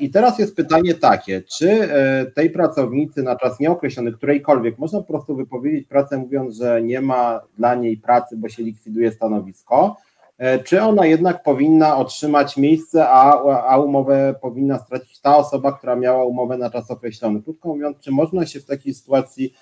I 0.00 0.10
teraz 0.10 0.38
jest 0.38 0.56
pytanie 0.56 0.94
takie, 0.94 1.42
czy 1.42 1.70
e, 1.70 2.26
tej 2.26 2.50
pracownicy 2.50 3.22
na 3.22 3.36
czas 3.36 3.60
nieokreślony, 3.60 4.12
którejkolwiek, 4.12 4.78
można 4.78 5.00
po 5.00 5.06
prostu 5.06 5.36
wypowiedzieć 5.36 5.88
pracę 5.88 6.18
mówiąc, 6.18 6.56
że 6.56 6.82
nie 6.82 7.00
ma 7.00 7.40
dla 7.58 7.74
niej 7.74 7.96
pracy, 7.96 8.36
bo 8.36 8.48
się 8.48 8.62
likwiduje 8.62 9.12
stanowisko, 9.12 9.96
e, 10.38 10.58
czy 10.58 10.82
ona 10.82 11.06
jednak 11.06 11.42
powinna 11.42 11.96
otrzymać 11.96 12.56
miejsce, 12.56 13.08
a, 13.08 13.42
a 13.68 13.78
umowę 13.78 14.34
powinna 14.40 14.78
stracić 14.78 15.20
ta 15.20 15.36
osoba, 15.36 15.72
która 15.72 15.96
miała 15.96 16.24
umowę 16.24 16.56
na 16.56 16.70
czas 16.70 16.90
określony. 16.90 17.42
Krótko 17.42 17.68
mówiąc, 17.68 17.96
czy 18.00 18.10
można 18.10 18.46
się 18.46 18.60
w 18.60 18.66
takiej 18.66 18.94
sytuacji 18.94 19.54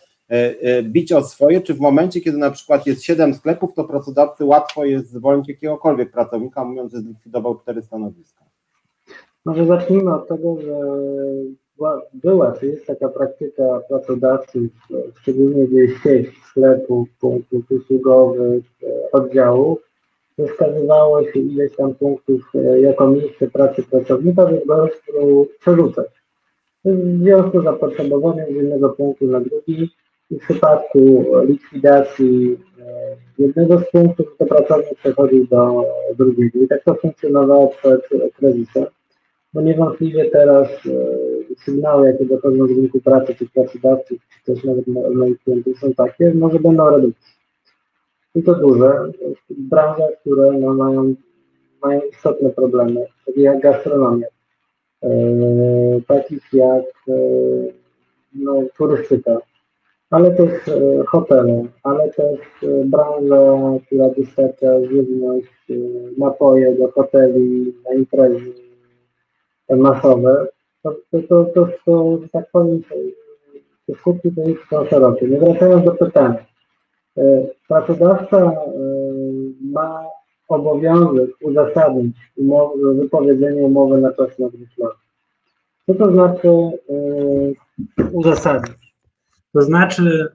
bić 0.82 1.12
o 1.12 1.22
swoje, 1.22 1.60
czy 1.60 1.74
w 1.74 1.80
momencie, 1.80 2.20
kiedy 2.20 2.38
na 2.38 2.50
przykład 2.50 2.86
jest 2.86 3.04
siedem 3.04 3.34
sklepów, 3.34 3.74
to 3.74 3.84
pracodawcy 3.84 4.44
łatwo 4.44 4.84
jest 4.84 5.10
zwolnić 5.10 5.48
jakiegokolwiek 5.48 6.10
pracownika, 6.10 6.64
mówiąc, 6.64 6.92
że 6.92 7.00
zlikwidował 7.00 7.58
cztery 7.58 7.82
stanowiska? 7.82 8.41
Może 9.44 9.66
zacznijmy 9.66 10.14
od 10.14 10.28
tego, 10.28 10.56
że 10.60 10.76
była, 12.14 12.52
czy 12.52 12.66
jest 12.66 12.86
taka 12.86 13.08
praktyka 13.08 13.80
pracodawców, 13.88 14.70
szczególnie 15.20 15.66
gdzieś 15.66 16.02
sieć 16.02 16.28
sklepów, 16.50 17.08
punktów 17.20 17.70
usługowych, 17.70 18.64
oddziałów, 19.12 19.78
że 20.38 20.46
wskazywało 20.46 21.22
się 21.22 21.40
ileś 21.40 21.76
tam 21.76 21.94
punktów 21.94 22.40
e, 22.54 22.80
jako 22.80 23.10
miejsce 23.10 23.46
pracy 23.46 23.82
pracownika, 23.82 24.50
żeby 24.50 24.60
prostu 24.60 25.46
przerzucać. 25.60 26.06
W 26.84 27.18
związku 27.18 27.60
z 27.60 27.64
zapotrzebowaniem 27.64 28.46
z 28.46 28.54
jednego 28.54 28.88
punktu 28.88 29.26
na 29.26 29.40
drugi 29.40 29.90
i 30.30 30.38
w 30.38 30.42
przypadku 30.42 31.24
likwidacji 31.44 32.58
e, 32.80 33.16
jednego 33.38 33.78
z 33.78 33.90
punktów, 33.90 34.36
to 34.38 34.46
pracownik 34.46 34.94
przechodził 34.94 35.46
do 35.46 35.84
drugiego. 36.18 36.58
I 36.58 36.68
tak 36.68 36.84
to 36.84 36.94
funkcjonowało 36.94 37.68
przed 37.68 38.08
kryzysem 38.36 38.86
bo 39.54 39.60
niewątpliwie 39.60 40.30
teraz 40.30 40.68
e, 40.68 41.54
sygnały, 41.64 42.06
jakie 42.06 42.24
dochodzą 42.24 42.66
z 42.66 42.70
rynku 42.70 43.00
pracy, 43.00 43.34
czy 43.34 43.48
pracodawców, 43.48 44.18
czy 44.28 44.52
też 44.52 44.64
nawet 44.64 44.86
moich 45.14 45.38
klientów 45.42 45.78
są 45.78 45.94
takie, 45.94 46.34
może 46.34 46.58
będą 46.58 46.90
redukcje. 46.90 47.32
I 48.34 48.42
to 48.42 48.54
duże, 48.54 49.12
w 49.50 49.60
branżach, 49.60 50.10
które 50.20 50.52
no, 50.52 50.74
mają, 50.74 51.14
mają 51.82 52.00
istotne 52.12 52.50
problemy, 52.50 53.06
takie 53.26 53.40
jak 53.40 53.60
gastronomia, 53.60 54.26
e, 55.02 55.10
takich 56.06 56.52
jak 56.52 56.84
e, 57.08 57.12
no, 58.34 58.62
turystyka, 58.78 59.38
ale 60.10 60.30
też 60.30 60.68
e, 60.68 61.04
hotele, 61.06 61.64
ale 61.82 62.10
też 62.10 62.40
e, 62.62 62.84
branża, 62.84 63.78
która 63.86 64.08
dostarcza 64.08 64.84
żywność, 64.90 65.70
e, 65.70 65.74
napoje 66.18 66.74
do 66.74 66.92
hoteli, 66.92 67.74
na 67.84 67.94
imprezy 67.94 68.71
masowe. 69.76 70.46
To, 70.82 70.96
to, 71.28 71.44
to, 71.44 71.68
to, 71.86 72.18
tak 72.32 72.50
powiem, 72.52 72.82
te 73.86 73.94
skutki 73.94 74.32
to 74.32 74.42
są 74.70 74.86
szerokie. 74.86 75.28
Nie 75.28 75.38
wracając 75.38 75.84
do 75.84 75.92
pytania. 75.92 76.44
E, 77.18 77.46
Pracodawca 77.68 78.36
e, 78.36 78.52
ma 79.60 80.04
obowiązek 80.48 81.30
uzasadnić 81.40 82.16
wypowiedzenie 82.94 83.62
umowy 83.62 84.00
na 84.00 84.12
czas 84.12 84.38
nadwyślony. 84.38 84.94
Co 85.86 85.94
to 85.94 86.12
znaczy 86.12 86.48
e, 86.48 88.08
uzasadnić? 88.12 88.96
To 89.52 89.62
znaczy 89.62 90.28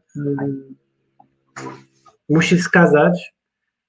musi 2.29 2.57
wskazać 2.57 3.33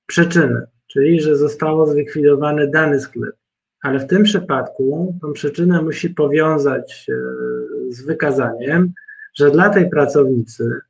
przyczynę, 0.07 0.67
czyli 0.87 1.21
że 1.21 1.37
zostało 1.37 1.87
zlikwidowany 1.87 2.71
dany 2.71 3.01
sklep. 3.01 3.38
Ale 3.83 3.99
w 3.99 4.07
tym 4.07 4.23
przypadku 4.23 5.15
tą 5.23 5.33
przyczynę 5.33 5.83
musi 5.83 6.11
powiązać 6.11 7.07
z 7.89 8.03
wykazaniem, 8.03 8.93
że 9.35 9.51
dla 9.51 9.71
tej 9.71 9.91
pracownicy 9.91 10.81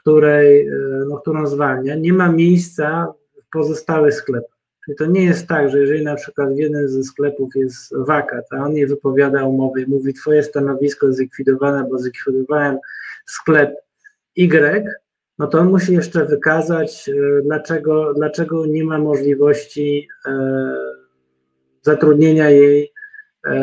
której, 0.00 0.68
e, 0.68 0.72
no, 1.08 1.16
którą 1.16 1.46
zwalnia, 1.46 1.94
nie 1.94 2.12
ma 2.12 2.32
miejsca 2.32 3.12
w 3.46 3.50
pozostałych 3.52 4.14
sklepach. 4.14 4.58
Czyli 4.84 4.96
to 4.96 5.06
nie 5.06 5.24
jest 5.24 5.46
tak, 5.46 5.70
że 5.70 5.80
jeżeli 5.80 6.04
na 6.04 6.14
przykład 6.14 6.54
w 6.54 6.58
jednym 6.58 6.88
ze 6.88 7.02
sklepów 7.02 7.50
jest 7.54 7.96
wakat, 7.96 8.44
a 8.50 8.56
on 8.56 8.72
nie 8.72 8.86
wypowiada 8.86 9.44
umowy 9.44 9.82
i 9.82 9.86
mówi, 9.86 10.14
twoje 10.14 10.42
stanowisko 10.42 11.12
zlikwidowane, 11.12 11.88
bo 11.90 11.98
zlikwidowałem 11.98 12.78
sklep 13.26 13.74
Y, 14.38 14.84
no 15.38 15.46
to 15.46 15.58
on 15.58 15.70
musi 15.70 15.92
jeszcze 15.92 16.24
wykazać, 16.24 17.08
e, 17.08 17.42
dlaczego, 17.42 18.14
dlaczego 18.14 18.66
nie 18.66 18.84
ma 18.84 18.98
możliwości 18.98 20.08
e, 20.26 20.32
zatrudnienia 21.88 22.50
jej 22.50 22.92
e, 23.46 23.54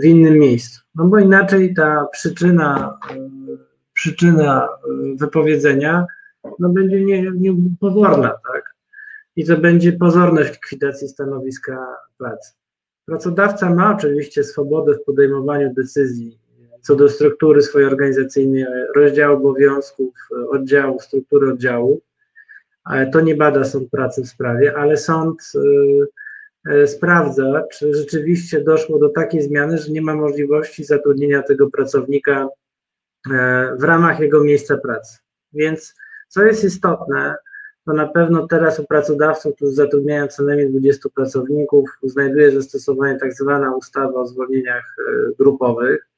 w 0.00 0.04
innym 0.04 0.38
miejscu. 0.38 0.80
No 0.94 1.04
bo 1.04 1.18
inaczej 1.18 1.74
ta 1.74 2.06
przyczyna 2.12 2.98
e, 3.10 3.26
przyczyna 3.92 4.68
y, 4.68 5.16
wypowiedzenia 5.16 6.06
no 6.58 6.68
będzie 6.68 7.04
nie 7.04 7.22
tak? 8.52 8.74
I 9.36 9.44
to 9.44 9.56
będzie 9.56 9.92
pozorność 9.92 10.52
likwidacji 10.52 11.08
stanowiska 11.08 11.96
pracy. 12.18 12.52
Pracodawca 13.06 13.74
ma 13.74 13.94
oczywiście 13.96 14.44
swobodę 14.44 14.94
w 14.94 15.04
podejmowaniu 15.04 15.74
decyzji 15.74 16.38
co 16.86 16.96
do 16.96 17.08
struktury 17.08 17.62
swojej 17.62 17.88
organizacyjnej, 17.88 18.64
rozdziału 18.96 19.36
obowiązków, 19.36 20.14
oddziału, 20.50 21.00
struktury 21.00 21.52
oddziału. 21.52 22.00
To 23.12 23.20
nie 23.20 23.34
bada 23.34 23.64
sąd 23.64 23.90
pracy 23.90 24.22
w 24.22 24.28
sprawie, 24.28 24.76
ale 24.76 24.96
sąd 24.96 25.52
sprawdza, 26.86 27.62
czy 27.72 27.94
rzeczywiście 27.94 28.60
doszło 28.60 28.98
do 28.98 29.08
takiej 29.08 29.42
zmiany, 29.42 29.78
że 29.78 29.92
nie 29.92 30.02
ma 30.02 30.14
możliwości 30.14 30.84
zatrudnienia 30.84 31.42
tego 31.42 31.70
pracownika 31.70 32.48
E, 33.30 33.76
w 33.78 33.84
ramach 33.84 34.20
jego 34.20 34.44
miejsca 34.44 34.76
pracy. 34.76 35.18
Więc 35.52 35.94
co 36.28 36.42
jest 36.42 36.64
istotne, 36.64 37.36
to 37.86 37.92
na 37.92 38.06
pewno 38.06 38.46
teraz 38.46 38.78
u 38.78 38.84
pracodawców, 38.84 39.56
którzy 39.56 39.72
zatrudniają 39.72 40.28
co 40.28 40.42
najmniej 40.42 40.70
20 40.70 41.08
pracowników, 41.14 41.90
znajduje 42.02 42.50
zastosowanie 42.50 43.18
tak 43.18 43.34
zwana 43.34 43.76
ustawa 43.76 44.20
o 44.20 44.26
zwolnieniach 44.26 44.96
e, 44.98 45.32
grupowych. 45.38 46.08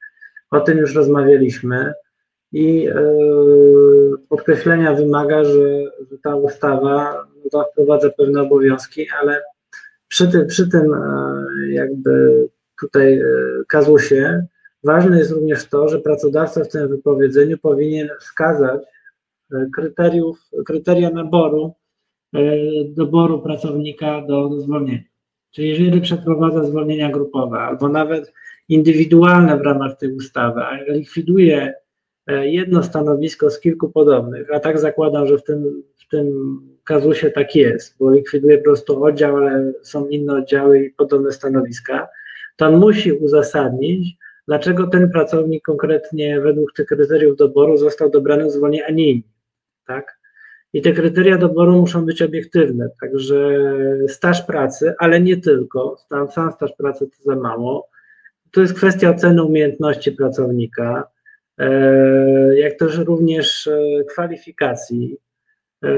O 0.51 0.61
tym 0.61 0.79
już 0.79 0.95
rozmawialiśmy 0.95 1.93
i 2.53 2.89
e, 2.89 2.95
podkreślenia 4.29 4.95
wymaga, 4.95 5.45
że, 5.45 5.85
że 6.11 6.19
ta 6.23 6.37
ustawa 6.37 7.27
no, 7.53 7.69
wprowadza 7.73 8.11
pewne 8.11 8.43
obowiązki, 8.43 9.07
ale 9.21 9.43
przy 10.19 10.29
tym, 10.29 10.47
przy 10.47 10.69
tym 10.69 10.91
jakby 11.71 12.49
tutaj 12.81 13.21
kazusie 13.69 14.47
Ważne 14.85 15.19
jest 15.19 15.31
również 15.31 15.69
to, 15.69 15.89
że 15.89 15.99
pracodawca 15.99 16.65
w 16.65 16.69
tym 16.69 16.89
wypowiedzeniu 16.89 17.59
powinien 17.59 18.09
wskazać 18.21 18.83
e, 19.53 19.67
kryteriów, 19.75 20.41
kryteria 20.67 21.11
naboru, 21.11 21.75
e, 22.35 22.41
doboru 22.89 23.43
pracownika 23.43 24.23
do 24.27 24.61
zwolnienia. 24.61 25.03
Czyli 25.51 25.69
jeżeli 25.69 26.01
przeprowadza 26.01 26.65
zwolnienia 26.65 27.11
grupowe 27.11 27.59
albo 27.59 27.89
nawet 27.89 28.33
indywidualne 28.69 29.59
w 29.59 29.61
ramach 29.61 29.97
tej 29.97 30.13
ustawy, 30.13 30.61
a 30.61 30.77
likwiduje 30.93 31.57
e, 31.63 31.75
jedno 32.29 32.83
stanowisko 32.83 33.51
z 33.51 33.61
kilku 33.61 33.89
podobnych, 33.89 34.55
a 34.55 34.61
tak 34.61 34.79
zakładam, 34.79 35.27
że 35.27 35.39
w 35.39 35.45
tym, 35.45 35.83
w 35.97 36.09
tym 36.09 36.59
kazusie 36.85 37.31
tak 37.31 37.57
jest, 37.57 37.97
bo 37.99 38.11
likwiduje 38.11 38.59
po 38.59 38.65
prostu 38.65 39.05
oddział, 39.05 39.37
ale 39.37 39.73
są 39.83 40.09
inne 40.09 40.35
oddziały 40.35 40.85
i 40.85 40.91
podobne 40.91 41.33
stanowiska, 41.33 42.09
to 42.57 42.67
on 42.67 42.77
musi 42.77 43.13
uzasadnić, 43.13 44.17
dlaczego 44.47 44.87
ten 44.87 45.11
pracownik 45.11 45.65
konkretnie 45.65 46.41
według 46.41 46.73
tych 46.73 46.87
kryteriów 46.87 47.37
doboru 47.37 47.77
został 47.77 48.11
dobrany 48.11 48.45
w 48.47 48.51
zwolnienie, 48.51 48.87
a 48.87 48.91
nie 48.91 49.11
inni, 49.11 49.23
tak? 49.87 50.19
I 50.73 50.83
te 50.83 50.93
kryteria 50.93 51.39
doboru 51.39 51.73
muszą 51.73 52.07
być 52.07 52.23
obiektywne, 52.23 52.91
także 53.01 53.59
staż 54.09 54.43
pracy, 54.43 54.95
ale 54.99 55.21
nie 55.21 55.37
tylko, 55.37 55.97
sam, 56.09 56.31
sam 56.31 56.53
staż 56.53 56.73
pracy 56.73 57.07
to 57.07 57.23
za 57.23 57.37
mało. 57.37 57.89
To 58.51 58.61
jest 58.61 58.75
kwestia 58.75 59.11
oceny 59.11 59.45
umiejętności 59.45 60.13
pracownika, 60.13 61.05
e, 61.05 61.18
jak 62.55 62.75
też 62.75 62.99
również 62.99 63.67
e, 63.67 64.05
kwalifikacji, 64.05 65.17
e, 65.85 65.89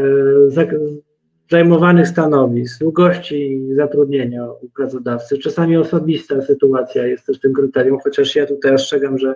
zajmowanych 1.51 2.09
stanowisk, 2.09 2.81
długości 2.81 3.61
zatrudnienia 3.74 4.49
u 4.51 4.69
pracodawcy. 4.69 5.39
Czasami 5.39 5.77
osobista 5.77 6.43
sytuacja 6.43 7.07
jest 7.07 7.27
też 7.27 7.41
tym 7.41 7.53
kryterium, 7.53 7.99
chociaż 8.05 8.37
ja 8.37 8.47
tutaj 8.47 8.74
ostrzegam, 8.74 9.19
że 9.19 9.35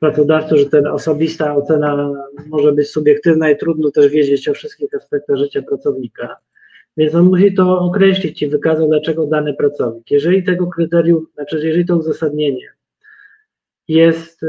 pracodawcy, 0.00 0.56
że 0.56 0.66
ten 0.66 0.86
osobista 0.86 1.56
ocena 1.56 2.12
może 2.46 2.72
być 2.72 2.90
subiektywna 2.90 3.50
i 3.50 3.56
trudno 3.56 3.90
też 3.90 4.08
wiedzieć 4.08 4.48
o 4.48 4.54
wszystkich 4.54 4.94
aspektach 4.94 5.36
życia 5.36 5.62
pracownika. 5.62 6.36
Więc 6.96 7.14
on 7.14 7.24
musi 7.24 7.54
to 7.54 7.78
określić 7.78 8.42
i 8.42 8.48
wykazać, 8.48 8.88
dlaczego 8.88 9.26
dany 9.26 9.54
pracownik. 9.54 10.10
Jeżeli 10.10 10.44
tego 10.44 10.66
kryterium, 10.66 11.26
znaczy 11.34 11.56
jeżeli 11.56 11.86
to 11.86 11.96
uzasadnienie 11.96 12.77
jest 13.88 14.42
e, 14.42 14.46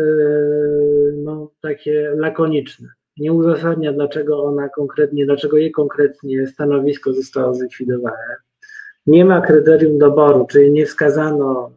no, 1.16 1.52
takie 1.62 2.14
lakoniczne, 2.16 2.88
nie 3.18 3.34
uzasadnia, 3.34 3.94
dlaczego 3.94 4.44
ona 4.44 4.70
konkretnie, 4.70 5.26
dlaczego 5.26 5.58
jej 5.58 5.72
konkretnie 5.72 6.48
stanowisko 6.48 7.14
zostało 7.14 7.54
zlikwidowane. 7.54 8.36
Nie 9.08 9.26
ma 9.26 9.42
kryterium 9.42 9.98
doboru, 9.98 10.48
czyli 10.52 10.72
nie 10.72 10.86
wskazano, 10.86 11.72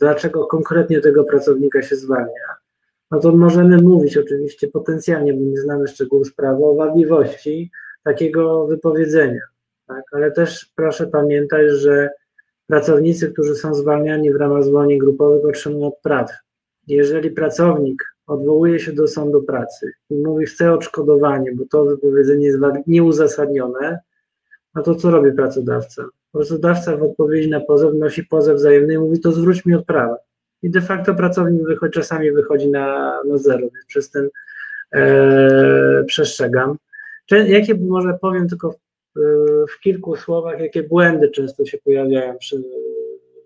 dlaczego 0.00 0.46
konkretnie 0.46 1.00
tego 1.00 1.24
pracownika 1.24 1.82
się 1.82 1.96
zwalnia. 1.96 2.62
No 3.10 3.20
to 3.20 3.32
możemy 3.32 3.76
mówić 3.76 4.16
oczywiście 4.16 4.68
potencjalnie, 4.68 5.34
bo 5.34 5.40
nie 5.40 5.60
znamy 5.60 5.88
szczegółów 5.88 6.28
sprawy, 6.28 6.64
o 6.64 6.74
wadliwości 6.74 7.70
takiego 8.04 8.66
wypowiedzenia. 8.66 9.40
Tak? 9.86 10.02
Ale 10.12 10.30
też 10.30 10.72
proszę 10.76 11.06
pamiętać, 11.06 11.70
że 11.70 12.10
pracownicy, 12.66 13.32
którzy 13.32 13.54
są 13.54 13.74
zwalniani 13.74 14.32
w 14.32 14.36
ramach 14.36 14.64
zwolnień 14.64 14.98
grupowych, 14.98 15.44
otrzymują 15.44 15.86
odprawy. 15.86 16.32
Jeżeli 16.86 17.30
pracownik 17.30 18.04
odwołuje 18.26 18.80
się 18.80 18.92
do 18.92 19.08
sądu 19.08 19.42
pracy 19.42 19.92
i 20.10 20.14
mówi, 20.14 20.46
chce 20.46 20.72
odszkodowanie, 20.72 21.52
bo 21.54 21.64
to 21.70 21.84
wypowiedzenie 21.84 22.46
jest 22.46 22.58
nieuzasadnione, 22.86 23.98
no 24.74 24.82
to 24.82 24.94
co 24.94 25.10
robi 25.10 25.32
pracodawca? 25.32 26.04
Pracodawca 26.32 26.96
w 26.96 27.02
odpowiedzi 27.02 27.50
na 27.50 27.60
pozew 27.60 27.92
wnosi 27.92 28.24
pozew 28.24 28.56
wzajemny 28.56 28.94
i 28.94 28.98
mówi, 28.98 29.20
to 29.20 29.32
zwróć 29.32 29.64
mi 29.66 29.74
odprawę. 29.74 30.16
I 30.62 30.70
de 30.70 30.80
facto 30.80 31.14
pracownik 31.14 31.62
wychodzi, 31.62 31.92
czasami 31.92 32.32
wychodzi 32.32 32.68
na, 32.68 33.18
na 33.24 33.38
zero, 33.38 33.58
więc 33.60 33.86
przez 33.86 34.10
ten 34.10 34.28
e, 34.94 36.04
przestrzegam. 36.06 36.76
Czy, 37.26 37.48
jakie 37.48 37.74
może 37.74 38.18
powiem 38.20 38.48
tylko 38.48 38.70
w, 38.70 38.76
w 39.70 39.80
kilku 39.80 40.16
słowach, 40.16 40.60
jakie 40.60 40.82
błędy 40.82 41.30
często 41.30 41.64
się 41.64 41.78
pojawiają 41.78 42.38
przy 42.38 42.62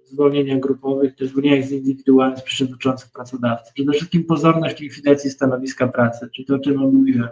zwolnieniach 0.08 0.60
grupowych, 0.60 1.14
też 1.14 1.28
zwolnieniach 1.28 1.70
indywidualnych 1.70 2.38
z 2.38 2.42
przyczyn 2.42 2.66
dotyczących 2.66 3.10
pracodawcy. 3.12 3.72
Przede 3.74 3.92
wszystkim 3.92 4.24
pozorność 4.24 4.80
likwidacji 4.80 5.30
stanowiska 5.30 5.88
pracy, 5.88 6.28
czyli 6.34 6.46
to, 6.46 6.54
o 6.54 6.58
czym 6.58 6.76
mówiłem, 6.76 7.28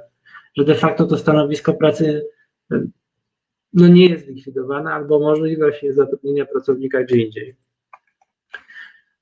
że 0.56 0.64
de 0.64 0.74
facto 0.74 1.06
to 1.06 1.18
stanowisko 1.18 1.74
pracy 1.74 2.26
no, 3.72 3.88
nie 3.88 4.08
jest 4.08 4.26
likwidowane 4.26 4.90
albo 4.92 5.18
możliwość 5.18 5.82
jest 5.82 5.96
zatrudnienia 5.96 6.46
pracownika 6.46 7.02
gdzie 7.02 7.16
indziej. 7.16 7.56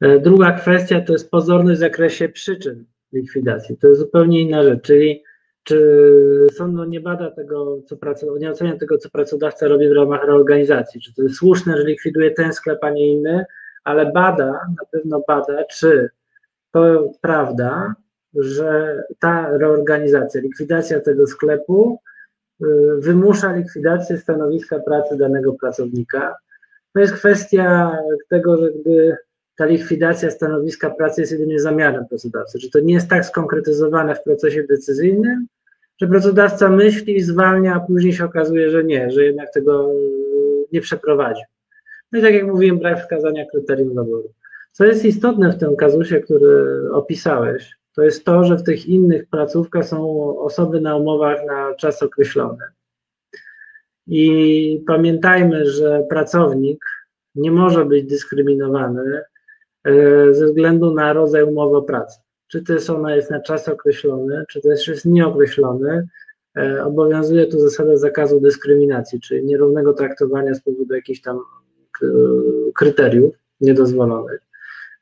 E, 0.00 0.20
druga 0.20 0.52
kwestia 0.52 1.00
to 1.00 1.12
jest 1.12 1.30
pozorność 1.30 1.78
w 1.78 1.80
zakresie 1.80 2.28
przyczyn 2.28 2.84
likwidacji. 3.12 3.76
To 3.76 3.88
jest 3.88 4.00
zupełnie 4.00 4.40
inna 4.40 4.62
rzecz, 4.62 4.82
czyli 4.82 5.22
czy 5.62 6.46
sąd 6.56 6.74
no, 6.74 6.84
nie 6.84 7.00
bada 7.00 7.30
tego, 7.30 7.78
co 7.86 7.96
pracodawca, 7.96 8.40
nie 8.40 8.50
ocenia 8.50 8.76
tego, 8.76 8.98
co 8.98 9.10
pracodawca 9.10 9.68
robi 9.68 9.88
w 9.88 9.92
ramach 9.92 10.24
reorganizacji, 10.24 11.00
czy 11.00 11.14
to 11.14 11.22
jest 11.22 11.34
słuszne, 11.34 11.76
że 11.76 11.84
likwiduje 11.84 12.30
ten 12.30 12.52
sklep, 12.52 12.84
a 12.84 12.90
nie 12.90 13.12
inny, 13.12 13.44
ale 13.84 14.12
bada, 14.12 14.46
na 14.52 14.84
pewno 14.90 15.22
bada, 15.28 15.64
czy 15.64 16.10
to 16.70 17.10
prawda, 17.20 17.94
że 18.34 19.02
ta 19.18 19.58
reorganizacja, 19.58 20.40
likwidacja 20.40 21.00
tego 21.00 21.26
sklepu 21.26 22.00
y, 22.62 22.66
wymusza 22.98 23.52
likwidację 23.52 24.18
stanowiska 24.18 24.78
pracy 24.78 25.16
danego 25.16 25.52
pracownika. 25.52 26.36
To 26.94 27.00
jest 27.00 27.12
kwestia 27.14 27.98
tego, 28.28 28.56
że 28.56 28.72
gdy 28.72 29.16
ta 29.56 29.66
likwidacja 29.66 30.30
stanowiska 30.30 30.90
pracy 30.90 31.20
jest 31.20 31.32
jedynie 31.32 31.60
zamiarem 31.60 32.06
pracodawcy, 32.08 32.58
że 32.58 32.70
to 32.70 32.80
nie 32.80 32.94
jest 32.94 33.08
tak 33.08 33.26
skonkretyzowane 33.26 34.14
w 34.14 34.22
procesie 34.22 34.62
decyzyjnym, 34.62 35.46
że 36.00 36.06
pracodawca 36.06 36.68
myśli, 36.68 37.22
zwalnia, 37.22 37.74
a 37.74 37.80
później 37.80 38.12
się 38.12 38.24
okazuje, 38.24 38.70
że 38.70 38.84
nie, 38.84 39.10
że 39.10 39.24
jednak 39.24 39.52
tego 39.52 39.92
nie 40.72 40.80
przeprowadzi. 40.80 41.42
No 42.12 42.18
i 42.18 42.22
tak 42.22 42.34
jak 42.34 42.46
mówiłem, 42.46 42.78
brak 42.78 43.00
wskazania 43.00 43.46
kryterium 43.50 43.94
doboru. 43.94 44.32
Co 44.72 44.84
jest 44.84 45.04
istotne 45.04 45.52
w 45.52 45.58
tym 45.58 45.76
kazusie, 45.76 46.20
który 46.20 46.82
opisałeś, 46.92 47.76
to 47.94 48.02
jest 48.02 48.24
to, 48.24 48.44
że 48.44 48.56
w 48.56 48.62
tych 48.62 48.86
innych 48.86 49.26
placówkach 49.28 49.84
są 49.84 50.38
osoby 50.38 50.80
na 50.80 50.96
umowach 50.96 51.38
na 51.46 51.74
czas 51.74 52.02
określony. 52.02 52.64
I 54.06 54.84
pamiętajmy, 54.86 55.66
że 55.66 56.06
pracownik 56.10 56.84
nie 57.34 57.50
może 57.50 57.84
być 57.84 58.06
dyskryminowany 58.06 59.22
ze 60.30 60.46
względu 60.46 60.94
na 60.94 61.12
rodzaj 61.12 61.44
umowy 61.44 61.76
o 61.76 61.82
pracę. 61.82 62.20
Czy 62.48 62.64
jest 62.68 62.90
ona 62.90 63.16
jest 63.16 63.30
na 63.30 63.40
czas 63.40 63.68
określony, 63.68 64.44
czy 64.48 64.60
też 64.60 64.88
jest 64.88 65.04
nieokreślony, 65.04 66.08
e, 66.56 66.84
obowiązuje 66.84 67.46
tu 67.46 67.60
zasada 67.60 67.96
zakazu 67.96 68.40
dyskryminacji, 68.40 69.20
czyli 69.20 69.46
nierównego 69.46 69.92
traktowania 69.92 70.54
z 70.54 70.62
powodu 70.62 70.94
jakichś 70.94 71.20
tam 71.20 71.40
kryteriów 72.74 73.34
niedozwolonych. 73.60 74.40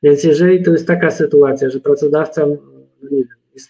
Więc 0.03 0.23
jeżeli 0.23 0.63
to 0.63 0.71
jest 0.71 0.87
taka 0.87 1.11
sytuacja, 1.11 1.69
że 1.69 1.79
pracodawca, 1.79 2.45
no 2.45 2.55
nie 3.11 3.17
wiem, 3.17 3.37
jest, 3.53 3.69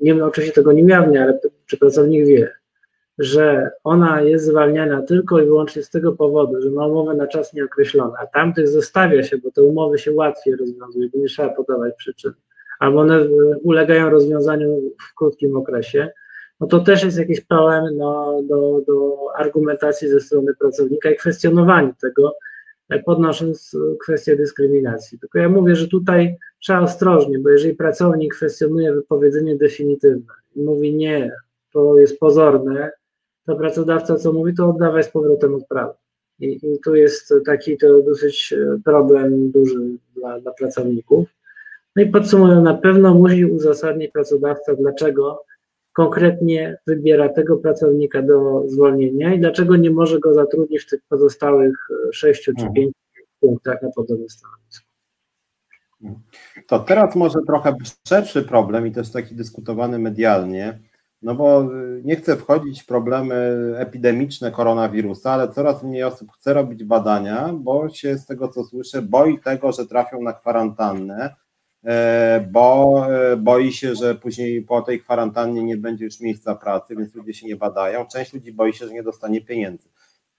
nie 0.00 0.14
wiem, 0.14 0.22
oczywiście 0.22 0.54
tego 0.54 0.72
nie 0.72 0.84
ujawnia, 0.84 1.22
ale 1.22 1.40
czy 1.66 1.76
pracownik 1.76 2.26
wie, 2.26 2.50
że 3.20 3.70
ona 3.84 4.22
jest 4.22 4.44
zwalniana 4.44 5.02
tylko 5.02 5.40
i 5.40 5.44
wyłącznie 5.44 5.82
z 5.82 5.90
tego 5.90 6.12
powodu, 6.12 6.62
że 6.62 6.70
ma 6.70 6.86
umowę 6.86 7.14
na 7.14 7.26
czas 7.26 7.54
nieokreślony, 7.54 8.12
a 8.18 8.26
tamtych 8.26 8.68
zostawia 8.68 9.22
się, 9.22 9.38
bo 9.38 9.50
te 9.50 9.62
umowy 9.62 9.98
się 9.98 10.12
łatwiej 10.12 10.56
rozwiązuje, 10.56 11.08
bo 11.14 11.18
nie 11.18 11.26
trzeba 11.26 11.48
podawać 11.48 11.94
przyczyn, 11.96 12.32
albo 12.78 13.00
one 13.00 13.24
ulegają 13.62 14.10
rozwiązaniu 14.10 14.80
w 15.10 15.14
krótkim 15.14 15.56
okresie, 15.56 16.10
no 16.60 16.66
to 16.66 16.80
też 16.80 17.04
jest 17.04 17.18
jakiś 17.18 17.40
problem 17.40 17.96
no, 17.96 18.42
do, 18.42 18.80
do 18.86 19.16
argumentacji 19.36 20.08
ze 20.08 20.20
strony 20.20 20.54
pracownika 20.54 21.10
i 21.10 21.16
kwestionowaniu 21.16 21.94
tego, 22.00 22.34
e, 22.88 22.98
podnosząc 22.98 23.76
kwestię 24.02 24.36
dyskryminacji. 24.36 25.18
Tylko 25.18 25.38
ja 25.38 25.48
mówię, 25.48 25.76
że 25.76 25.88
tutaj 25.88 26.36
trzeba 26.60 26.80
ostrożnie, 26.80 27.38
bo 27.38 27.50
jeżeli 27.50 27.74
pracownik 27.74 28.34
kwestionuje 28.34 28.92
wypowiedzenie 28.92 29.56
definitywne 29.56 30.34
i 30.56 30.62
mówi 30.62 30.94
nie, 30.94 31.32
to 31.72 31.98
jest 31.98 32.18
pozorne, 32.18 32.90
to 33.46 33.56
pracodawca 33.56 34.16
co 34.16 34.32
mówi, 34.32 34.54
to 34.54 34.68
oddawaj 34.68 35.04
z 35.04 35.08
powrotem 35.08 35.54
odprawę. 35.54 35.94
I, 36.38 36.46
I 36.46 36.78
tu 36.84 36.94
jest 36.94 37.34
taki 37.46 37.78
to 37.78 38.02
dosyć 38.02 38.52
e, 38.52 38.80
problem 38.84 39.50
duży 39.50 39.80
dla, 40.16 40.40
dla 40.40 40.52
pracowników. 40.52 41.28
No 41.96 42.02
i 42.02 42.06
podsumowując, 42.06 42.64
na 42.64 42.74
pewno 42.74 43.14
musi 43.14 43.44
uzasadnić 43.44 44.10
pracodawca, 44.12 44.74
dlaczego 44.74 45.44
konkretnie 45.92 46.78
wybiera 46.86 47.28
tego 47.28 47.56
pracownika 47.56 48.22
do 48.22 48.64
zwolnienia 48.66 49.34
i 49.34 49.40
dlaczego 49.40 49.76
nie 49.76 49.90
może 49.90 50.18
go 50.18 50.34
zatrudnić 50.34 50.82
w 50.82 50.90
tych 50.90 51.00
pozostałych 51.08 51.76
e, 51.90 52.12
sześciu 52.12 52.52
czy 52.54 52.66
mhm. 52.66 52.74
pięciu 52.74 53.00
punktach 53.40 53.82
na 53.82 53.90
podobnym 53.96 54.28
stanowisku. 54.28 54.90
To 56.66 56.78
teraz 56.78 57.16
może 57.16 57.38
trochę 57.46 57.76
szerszy 58.08 58.42
problem 58.42 58.86
i 58.86 58.92
też 58.92 59.12
taki 59.12 59.34
dyskutowany 59.34 59.98
medialnie, 59.98 60.78
no 61.22 61.34
bo 61.34 61.62
e, 61.62 61.66
nie 62.04 62.16
chcę 62.16 62.36
wchodzić 62.36 62.82
w 62.82 62.86
problemy 62.86 63.56
epidemiczne 63.78 64.50
koronawirusa, 64.50 65.32
ale 65.32 65.48
coraz 65.48 65.82
mniej 65.82 66.02
osób 66.02 66.32
chce 66.32 66.54
robić 66.54 66.84
badania, 66.84 67.50
bo 67.54 67.88
się 67.88 68.18
z 68.18 68.26
tego 68.26 68.48
co 68.48 68.64
słyszę 68.64 69.02
boi 69.02 69.38
tego, 69.38 69.72
że 69.72 69.86
trafią 69.86 70.22
na 70.22 70.32
kwarantannę, 70.32 71.34
E, 71.84 72.48
bo 72.50 73.06
e, 73.32 73.36
boi 73.36 73.72
się, 73.72 73.94
że 73.94 74.14
później 74.14 74.62
po 74.62 74.82
tej 74.82 75.00
kwarantannie 75.00 75.62
nie 75.62 75.76
będzie 75.76 76.04
już 76.04 76.20
miejsca 76.20 76.54
pracy, 76.54 76.96
więc 76.96 77.14
ludzie 77.14 77.34
się 77.34 77.46
nie 77.46 77.56
badają. 77.56 78.06
Część 78.06 78.32
ludzi 78.32 78.52
boi 78.52 78.72
się, 78.72 78.86
że 78.86 78.92
nie 78.92 79.02
dostanie 79.02 79.40
pieniędzy. 79.40 79.88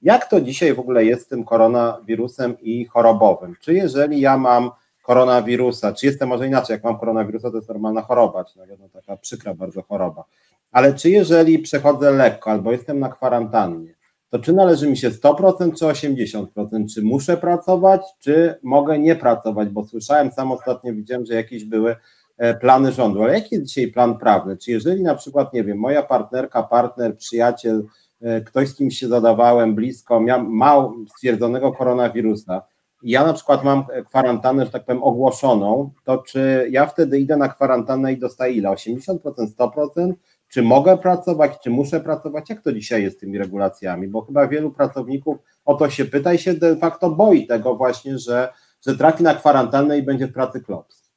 Jak 0.01 0.29
to 0.29 0.41
dzisiaj 0.41 0.73
w 0.73 0.79
ogóle 0.79 1.05
jest 1.05 1.25
z 1.25 1.27
tym 1.27 1.43
koronawirusem 1.43 2.59
i 2.61 2.85
chorobowym? 2.85 3.55
Czy 3.61 3.73
jeżeli 3.73 4.21
ja 4.21 4.37
mam 4.37 4.71
koronawirusa, 5.03 5.93
czy 5.93 6.05
jestem 6.05 6.29
może 6.29 6.47
inaczej, 6.47 6.73
jak 6.73 6.83
mam 6.83 6.99
koronawirusa, 6.99 7.51
to 7.51 7.55
jest 7.55 7.69
normalna 7.69 8.01
choroba, 8.01 8.43
czy 8.43 8.59
nawet 8.59 8.91
taka 8.91 9.17
przykra 9.17 9.53
bardzo 9.53 9.81
choroba, 9.81 10.23
ale 10.71 10.93
czy 10.93 11.09
jeżeli 11.09 11.59
przechodzę 11.59 12.11
lekko 12.11 12.51
albo 12.51 12.71
jestem 12.71 12.99
na 12.99 13.09
kwarantannie, 13.09 13.93
to 14.29 14.39
czy 14.39 14.53
należy 14.53 14.89
mi 14.89 14.97
się 14.97 15.09
100% 15.09 15.77
czy 15.77 15.85
80%? 15.85 16.93
Czy 16.93 17.01
muszę 17.01 17.37
pracować, 17.37 18.01
czy 18.19 18.55
mogę 18.63 18.99
nie 18.99 19.15
pracować? 19.15 19.69
Bo 19.69 19.85
słyszałem, 19.85 20.31
sam 20.31 20.51
ostatnio 20.51 20.93
widziałem, 20.93 21.25
że 21.25 21.33
jakieś 21.33 21.65
były 21.65 21.95
e, 22.37 22.53
plany 22.53 22.91
rządu, 22.91 23.23
ale 23.23 23.33
jaki 23.33 23.55
jest 23.55 23.67
dzisiaj 23.67 23.87
plan 23.87 24.17
prawny? 24.17 24.57
Czy 24.57 24.71
jeżeli 24.71 25.03
na 25.03 25.15
przykład, 25.15 25.53
nie 25.53 25.63
wiem, 25.63 25.77
moja 25.77 26.03
partnerka, 26.03 26.63
partner, 26.63 27.17
przyjaciel, 27.17 27.83
e, 28.21 28.41
ktoś 28.41 28.69
z 28.69 28.75
kimś 28.75 28.97
się 28.99 29.07
zadawałem 29.07 29.75
blisko, 29.75 30.19
miał, 30.19 30.49
ma 30.49 30.89
stwierdzonego 31.15 31.71
koronawirusa, 31.71 32.61
ja 33.03 33.25
na 33.25 33.33
przykład 33.33 33.63
mam 33.63 33.85
kwarantannę, 34.09 34.65
że 34.65 34.71
tak 34.71 34.85
powiem, 34.85 35.03
ogłoszoną, 35.03 35.91
to 36.03 36.17
czy 36.17 36.67
ja 36.71 36.85
wtedy 36.85 37.19
idę 37.19 37.37
na 37.37 37.49
kwarantannę 37.49 38.13
i 38.13 38.17
dostaję 38.17 38.53
ile? 38.53 38.69
80%, 38.69 39.17
100%? 39.59 40.13
Czy 40.51 40.61
mogę 40.63 40.97
pracować, 40.97 41.59
czy 41.63 41.69
muszę 41.69 41.99
pracować, 41.99 42.49
jak 42.49 42.61
to 42.61 42.73
dzisiaj 42.73 43.03
jest 43.03 43.17
z 43.17 43.19
tymi 43.19 43.37
regulacjami, 43.37 44.07
bo 44.07 44.21
chyba 44.21 44.47
wielu 44.47 44.71
pracowników 44.71 45.37
o 45.65 45.75
to 45.75 45.89
się 45.89 46.05
pyta 46.05 46.33
i 46.33 46.37
się 46.37 46.53
de 46.53 46.75
facto 46.75 47.09
boi 47.09 47.47
tego 47.47 47.75
właśnie, 47.75 48.17
że, 48.17 48.49
że 48.87 48.97
trafi 48.97 49.23
na 49.23 49.35
kwarantannę 49.35 49.97
i 49.97 50.03
będzie 50.03 50.27
w 50.27 50.33
pracy 50.33 50.61
klops. 50.61 51.11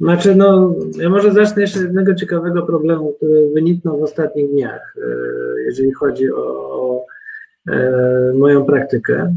Znaczy, 0.00 0.34
no, 0.34 0.74
ja 0.96 1.10
może 1.10 1.32
zacznę 1.32 1.62
jeszcze 1.62 1.78
z 1.78 1.82
jednego 1.82 2.14
ciekawego 2.14 2.62
problemu, 2.62 3.12
który 3.12 3.50
wyniknął 3.54 3.98
w 3.98 4.02
ostatnich 4.02 4.50
dniach, 4.50 4.96
e, 4.96 5.02
jeżeli 5.64 5.92
chodzi 5.92 6.32
o, 6.32 6.44
o 6.70 7.06
e, 7.68 8.32
moją 8.34 8.64
praktykę. 8.64 9.36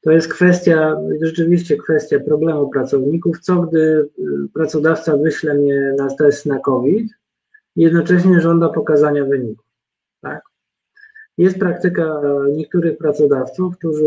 To 0.00 0.10
jest 0.10 0.28
kwestia, 0.28 0.96
rzeczywiście 1.22 1.76
kwestia 1.76 2.20
problemu 2.20 2.68
pracowników, 2.68 3.40
co 3.40 3.62
gdy 3.62 4.08
pracodawca 4.54 5.16
wyśle 5.16 5.54
mnie 5.54 5.94
na 5.98 6.16
test 6.16 6.46
na 6.46 6.58
COVID, 6.58 7.17
jednocześnie 7.78 8.40
żąda 8.40 8.68
pokazania 8.68 9.24
wyników. 9.24 9.66
Tak? 10.20 10.42
Jest 11.38 11.58
praktyka 11.58 12.20
niektórych 12.52 12.98
pracodawców, 12.98 13.78
którzy, 13.78 14.04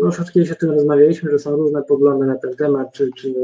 no 0.00 0.06
już 0.06 0.32
kiedyś 0.32 0.52
o 0.52 0.54
tym 0.54 0.70
rozmawialiśmy, 0.70 1.30
że 1.30 1.38
są 1.38 1.56
różne 1.56 1.82
poglądy 1.82 2.26
na 2.26 2.38
ten 2.38 2.54
temat, 2.54 2.92
czy, 2.92 3.10
czy 3.16 3.34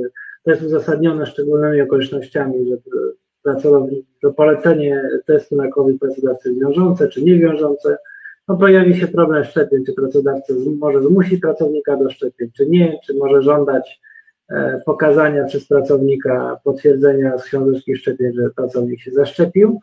to 0.45 0.51
jest 0.51 0.63
uzasadnione 0.63 1.27
szczególnymi 1.27 1.81
okolicznościami, 1.81 2.71
że 2.71 2.77
pracownik, 3.43 4.07
że 4.23 4.33
polecenie 4.33 5.03
testu 5.27 5.57
na 5.57 5.69
COVID 5.69 6.01
pracodawcy 6.01 6.49
jest 6.49 6.61
wiążące, 6.61 7.09
czy 7.09 7.23
niewiążące. 7.23 7.97
No 8.49 8.57
pojawi 8.57 8.97
się 8.97 9.09
problem 9.09 9.45
szczepień, 9.45 9.85
czy 9.85 9.93
pracodawca 9.93 10.55
może 10.79 11.03
zmusi 11.03 11.39
pracownika 11.39 11.97
do 11.97 12.11
szczepień, 12.11 12.51
czy 12.57 12.67
nie, 12.67 12.99
czy 13.07 13.15
może 13.15 13.43
żądać 13.43 14.01
pokazania 14.87 15.45
przez 15.45 15.67
pracownika 15.67 16.61
potwierdzenia 16.65 17.39
z 17.39 17.45
książeczki 17.45 17.97
szczepień, 17.97 18.33
że 18.35 18.51
pracownik 18.51 19.01
się 19.01 19.11
zaszczepił. 19.11 19.81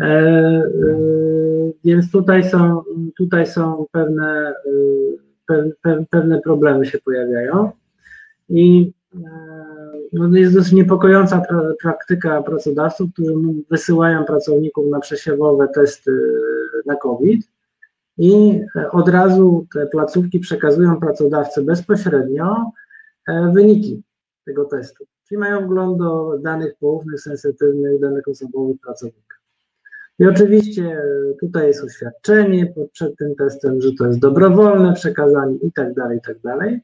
E, 0.00 0.04
e, 0.04 0.64
więc 1.84 2.10
tutaj 2.10 2.44
są, 2.44 2.82
tutaj 3.16 3.46
są 3.46 3.86
pewne, 3.92 4.54
pewne 6.10 6.40
problemy 6.40 6.86
się 6.86 6.98
pojawiają 6.98 7.70
i 8.48 8.92
no 10.12 10.36
jest 10.36 10.54
dosyć 10.54 10.72
niepokojąca 10.72 11.42
praktyka 11.82 12.42
pracodawców, 12.42 13.12
którzy 13.12 13.32
wysyłają 13.70 14.24
pracowników 14.24 14.86
na 14.90 15.00
przesiewowe 15.00 15.68
testy 15.68 16.12
na 16.86 16.96
COVID 16.96 17.48
i 18.18 18.60
od 18.92 19.08
razu 19.08 19.66
te 19.74 19.86
placówki 19.86 20.40
przekazują 20.40 21.00
pracodawcy 21.00 21.62
bezpośrednio 21.62 22.72
E, 22.74 22.83
wyniki 23.52 24.02
tego 24.44 24.64
testu. 24.64 25.04
Czyli 25.28 25.38
mają 25.38 25.66
wgląd 25.66 25.98
do 25.98 26.38
danych 26.38 26.74
poufnych, 26.80 27.20
sensytywnych, 27.20 28.00
danych 28.00 28.28
osobowych 28.28 28.80
pracownika. 28.80 29.36
I 30.18 30.26
oczywiście 30.26 31.02
tutaj 31.40 31.66
jest 31.66 31.84
oświadczenie 31.84 32.74
przed 32.92 33.16
tym 33.16 33.34
testem, 33.34 33.80
że 33.80 33.92
to 33.98 34.06
jest 34.06 34.18
dobrowolne 34.18 34.94
przekazanie 34.94 35.56
i 35.56 35.72
tak 35.72 35.94
dalej, 35.94 36.18
i 36.18 36.20
tak 36.20 36.40
dalej. 36.40 36.80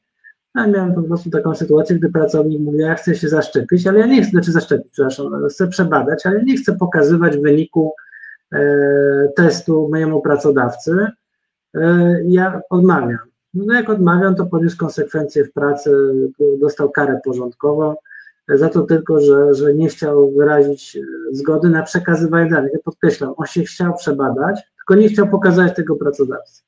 Ja 0.55 0.67
miałem 0.67 0.95
po 0.95 1.03
prostu 1.03 1.31
taką 1.31 1.55
sytuację, 1.55 1.97
gdy 1.97 2.09
pracownik 2.09 2.61
mówi, 2.61 2.79
ja 2.79 2.95
chcę 2.95 3.15
się 3.15 3.29
zaszczepić, 3.29 3.87
ale 3.87 4.01
ja 4.01 4.07
nie 4.07 4.23
chcę, 4.23 4.31
znaczy 4.31 4.53
zaszczepić, 4.53 4.93
przepraszam, 4.93 5.49
chcę 5.49 5.69
przebadać, 5.69 6.27
ale 6.27 6.45
nie 6.45 6.57
chcę 6.57 6.77
pokazywać 6.77 7.37
wyniku 7.37 7.93
e, 8.53 9.29
testu 9.37 9.89
mojemu 9.89 10.23
pracodawcy. 10.23 11.07
E, 11.75 12.17
ja 12.25 12.61
odmawiam. 12.71 13.30
No 13.55 13.75
jak 13.75 13.91
odmawiam, 13.91 14.35
to 14.35 14.47
poniósł 14.47 14.77
konsekwencje 14.77 15.45
w 15.45 15.53
pracy, 15.53 15.91
dostał 16.61 16.91
karę 16.91 17.21
porządkową. 17.25 17.95
za 18.49 18.69
to 18.69 18.83
tylko, 18.83 19.21
że, 19.21 19.55
że 19.55 19.75
nie 19.75 19.89
chciał 19.89 20.31
wyrazić 20.31 20.99
zgody 21.33 21.69
na 21.69 21.83
przekazywanie 21.83 22.51
danych. 22.51 22.73
Ja 22.73 22.79
podkreślam, 22.85 23.35
on 23.37 23.47
się 23.47 23.63
chciał 23.63 23.95
przebadać, 23.95 24.61
tylko 24.77 25.03
nie 25.03 25.09
chciał 25.09 25.29
pokazać 25.29 25.77
tego 25.77 25.97
pracodawcy. 25.97 26.63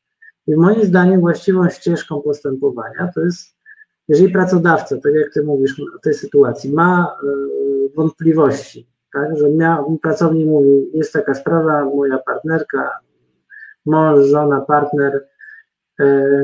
I 0.46 0.56
moim 0.56 0.84
zdaniem 0.84 1.20
właściwą 1.20 1.68
ścieżką 1.68 2.20
postępowania 2.20 3.10
to 3.14 3.20
jest, 3.20 3.56
jeżeli 4.08 4.32
pracodawca, 4.32 4.96
tak 4.96 5.14
jak 5.14 5.32
ty 5.34 5.42
mówisz 5.42 5.82
w 6.00 6.02
tej 6.02 6.14
sytuacji, 6.14 6.72
ma 6.72 7.16
y, 7.24 7.94
wątpliwości, 7.96 8.88
tak, 9.12 9.38
że 9.38 9.50
miał, 9.50 9.98
pracownik 9.98 10.46
mówi, 10.46 10.90
jest 10.94 11.12
taka 11.12 11.34
sprawa, 11.34 11.84
moja 11.84 12.18
partnerka, 12.18 12.90
mąż, 13.86 14.26
żona, 14.26 14.60
partner, 14.60 15.28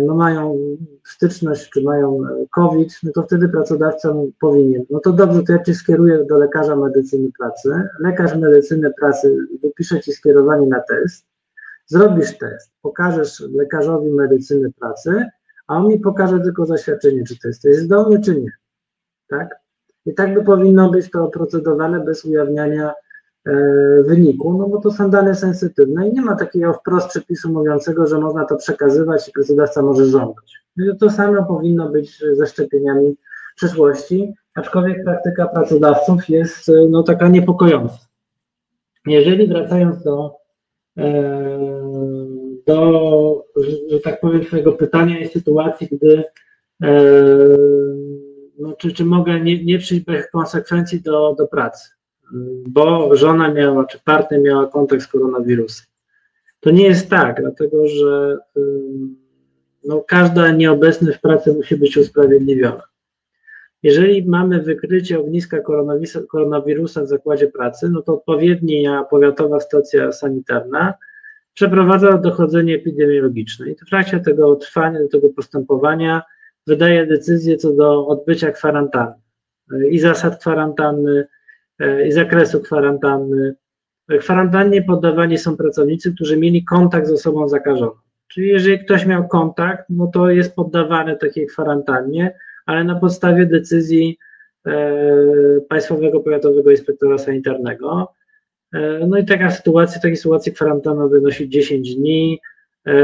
no 0.06 0.14
mają 0.14 0.58
styczność, 1.04 1.70
czy 1.70 1.82
mają 1.82 2.20
COVID, 2.50 3.00
no 3.02 3.12
to 3.12 3.22
wtedy 3.22 3.48
pracodawca 3.48 4.14
powinien, 4.40 4.84
no 4.90 5.00
to 5.00 5.12
dobrze, 5.12 5.42
to 5.42 5.52
ja 5.52 5.62
cię 5.62 5.74
skieruję 5.74 6.24
do 6.24 6.38
lekarza 6.38 6.76
medycyny 6.76 7.30
pracy, 7.38 7.82
lekarz 8.00 8.36
medycyny 8.36 8.92
pracy 9.00 9.36
wypisze 9.62 10.00
ci 10.00 10.12
skierowanie 10.12 10.66
na 10.66 10.80
test, 10.80 11.26
zrobisz 11.86 12.38
test, 12.38 12.72
pokażesz 12.82 13.40
lekarzowi 13.40 14.10
medycyny 14.12 14.72
pracy, 14.72 15.24
a 15.66 15.76
on 15.76 15.88
mi 15.88 16.00
pokaże 16.00 16.40
tylko 16.40 16.66
zaświadczenie, 16.66 17.24
czy 17.24 17.38
test 17.38 17.64
jest 17.64 17.80
zdolny, 17.80 18.20
czy 18.20 18.40
nie. 18.40 18.52
Tak? 19.28 19.56
I 20.06 20.14
tak 20.14 20.34
by 20.34 20.44
powinno 20.44 20.90
być 20.90 21.10
to 21.10 21.28
procedowane 21.28 22.04
bez 22.04 22.24
ujawniania 22.24 22.90
e, 22.90 22.94
wyniku, 24.06 24.58
no 24.58 24.68
bo 24.68 24.80
to 24.80 24.90
są 24.90 25.10
dane 25.10 25.34
sensytywne 25.34 26.08
i 26.08 26.12
nie 26.12 26.22
ma 26.22 26.36
takiego 26.36 26.72
wprost 26.72 27.08
przepisu 27.08 27.52
mówiącego, 27.52 28.06
że 28.06 28.18
można 28.18 28.44
to 28.44 28.56
przekazywać 28.56 29.28
i 29.28 29.32
pracodawca 29.32 29.82
może 29.82 30.06
żądać. 30.06 30.62
To 31.00 31.10
samo 31.10 31.44
powinno 31.44 31.88
być 31.88 32.24
ze 32.32 32.46
szczepieniami 32.46 33.16
w 33.52 33.56
przyszłości, 33.56 34.34
aczkolwiek 34.54 35.04
praktyka 35.04 35.46
pracodawców 35.46 36.28
jest 36.28 36.70
no, 36.90 37.02
taka 37.02 37.28
niepokojąca. 37.28 37.98
Jeżeli 39.06 39.48
wracając 39.48 40.02
do 40.02 40.38
do, 42.66 43.44
że 43.90 44.00
tak 44.00 44.20
powiem, 44.20 44.44
Twojego 44.44 44.72
pytania 44.72 45.18
i 45.18 45.28
sytuacji, 45.28 45.88
gdy 45.92 46.24
e, 46.82 46.94
no, 48.58 48.72
czy, 48.72 48.92
czy 48.92 49.04
mogę 49.04 49.40
nie, 49.40 49.64
nie 49.64 49.78
przyjść 49.78 50.04
bez 50.04 50.30
konsekwencji 50.30 51.00
do, 51.00 51.34
do 51.38 51.46
pracy, 51.46 51.90
bo 52.66 53.16
żona 53.16 53.52
miała, 53.52 53.84
czy 53.84 53.98
partner 54.04 54.40
miała 54.40 54.66
kontakt 54.66 55.02
z 55.02 55.06
koronawirusem. 55.06 55.86
To 56.60 56.70
nie 56.70 56.84
jest 56.84 57.10
tak, 57.10 57.40
dlatego 57.40 57.88
że 57.88 58.38
no, 59.84 60.04
każda 60.08 60.50
nieobecność 60.50 61.18
w 61.18 61.20
pracy 61.20 61.52
musi 61.52 61.76
być 61.76 61.96
usprawiedliwiona. 61.96 62.82
Jeżeli 63.82 64.26
mamy 64.26 64.62
wykrycie 64.62 65.20
ogniska 65.20 65.60
koronawirusa, 65.60 66.20
koronawirusa 66.28 67.02
w 67.02 67.08
zakładzie 67.08 67.46
pracy, 67.46 67.88
no 67.90 68.02
to 68.02 68.14
odpowiednia 68.14 69.04
powiatowa 69.10 69.60
stacja 69.60 70.12
sanitarna 70.12 70.94
przeprowadza 71.54 72.18
dochodzenie 72.18 72.74
epidemiologiczne 72.74 73.70
i 73.70 73.74
w 73.74 73.88
trakcie 73.88 74.20
tego 74.20 74.56
trwania, 74.56 75.00
tego 75.12 75.28
postępowania 75.28 76.22
wydaje 76.66 77.06
decyzję 77.06 77.56
co 77.56 77.72
do 77.72 78.06
odbycia 78.06 78.50
kwarantanny 78.50 79.18
i 79.90 79.98
zasad 79.98 80.40
kwarantanny, 80.40 81.26
i 82.06 82.12
zakresu 82.12 82.60
kwarantanny. 82.60 83.54
Kwarantannie 84.20 84.82
poddawani 84.82 85.38
są 85.38 85.56
pracownicy, 85.56 86.14
którzy 86.14 86.36
mieli 86.36 86.64
kontakt 86.64 87.06
z 87.06 87.12
osobą 87.12 87.48
zakażoną. 87.48 87.92
Czyli 88.28 88.48
jeżeli 88.48 88.84
ktoś 88.84 89.06
miał 89.06 89.28
kontakt, 89.28 89.84
no 89.90 90.06
to 90.06 90.30
jest 90.30 90.54
poddawany 90.54 91.16
takiej 91.16 91.46
kwarantannie, 91.46 92.34
ale 92.66 92.84
na 92.84 93.00
podstawie 93.00 93.46
decyzji 93.46 94.18
e, 94.66 95.60
Państwowego 95.68 96.20
Powiatowego 96.20 96.70
Inspektora 96.70 97.18
Sanitarnego. 97.18 98.12
E, 98.74 99.06
no 99.06 99.18
i 99.18 99.24
taka 99.24 99.50
sytuacja, 99.50 100.00
takiej 100.00 100.16
sytuacji 100.16 100.52
kwarantanna 100.52 101.08
wynosi 101.08 101.48
10 101.48 101.94
dni. 101.94 102.40
E, 102.86 102.94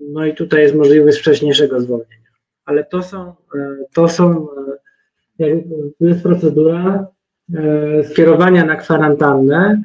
no 0.00 0.26
i 0.26 0.34
tutaj 0.34 0.62
jest 0.62 0.74
możliwość 0.74 1.18
wcześniejszego 1.18 1.80
zwolnienia. 1.80 2.30
Ale 2.64 2.84
to 2.84 3.02
są, 3.02 3.34
to 3.94 4.08
są, 4.08 4.48
jest 6.00 6.22
procedura 6.22 7.06
skierowania 8.10 8.64
na 8.64 8.76
kwarantannę 8.76 9.82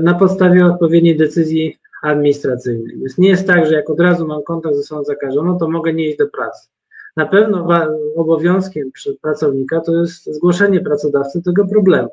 na 0.00 0.14
podstawie 0.14 0.66
odpowiedniej 0.66 1.16
decyzji 1.16 1.78
administracyjnej. 2.02 2.98
Więc 2.98 3.18
nie 3.18 3.28
jest 3.28 3.46
tak, 3.46 3.66
że 3.66 3.74
jak 3.74 3.90
od 3.90 4.00
razu 4.00 4.26
mam 4.26 4.42
kontakt 4.42 4.74
ze 4.74 4.80
osobą 4.80 5.04
zakażoną, 5.04 5.58
to 5.58 5.70
mogę 5.70 5.92
nie 5.92 6.08
iść 6.08 6.18
do 6.18 6.28
pracy. 6.28 6.68
Na 7.16 7.26
pewno 7.26 7.68
obowiązkiem 8.16 8.90
pracownika 9.22 9.80
to 9.80 10.00
jest 10.00 10.34
zgłoszenie 10.34 10.80
pracodawcy 10.80 11.42
tego 11.42 11.66
problemu. 11.66 12.08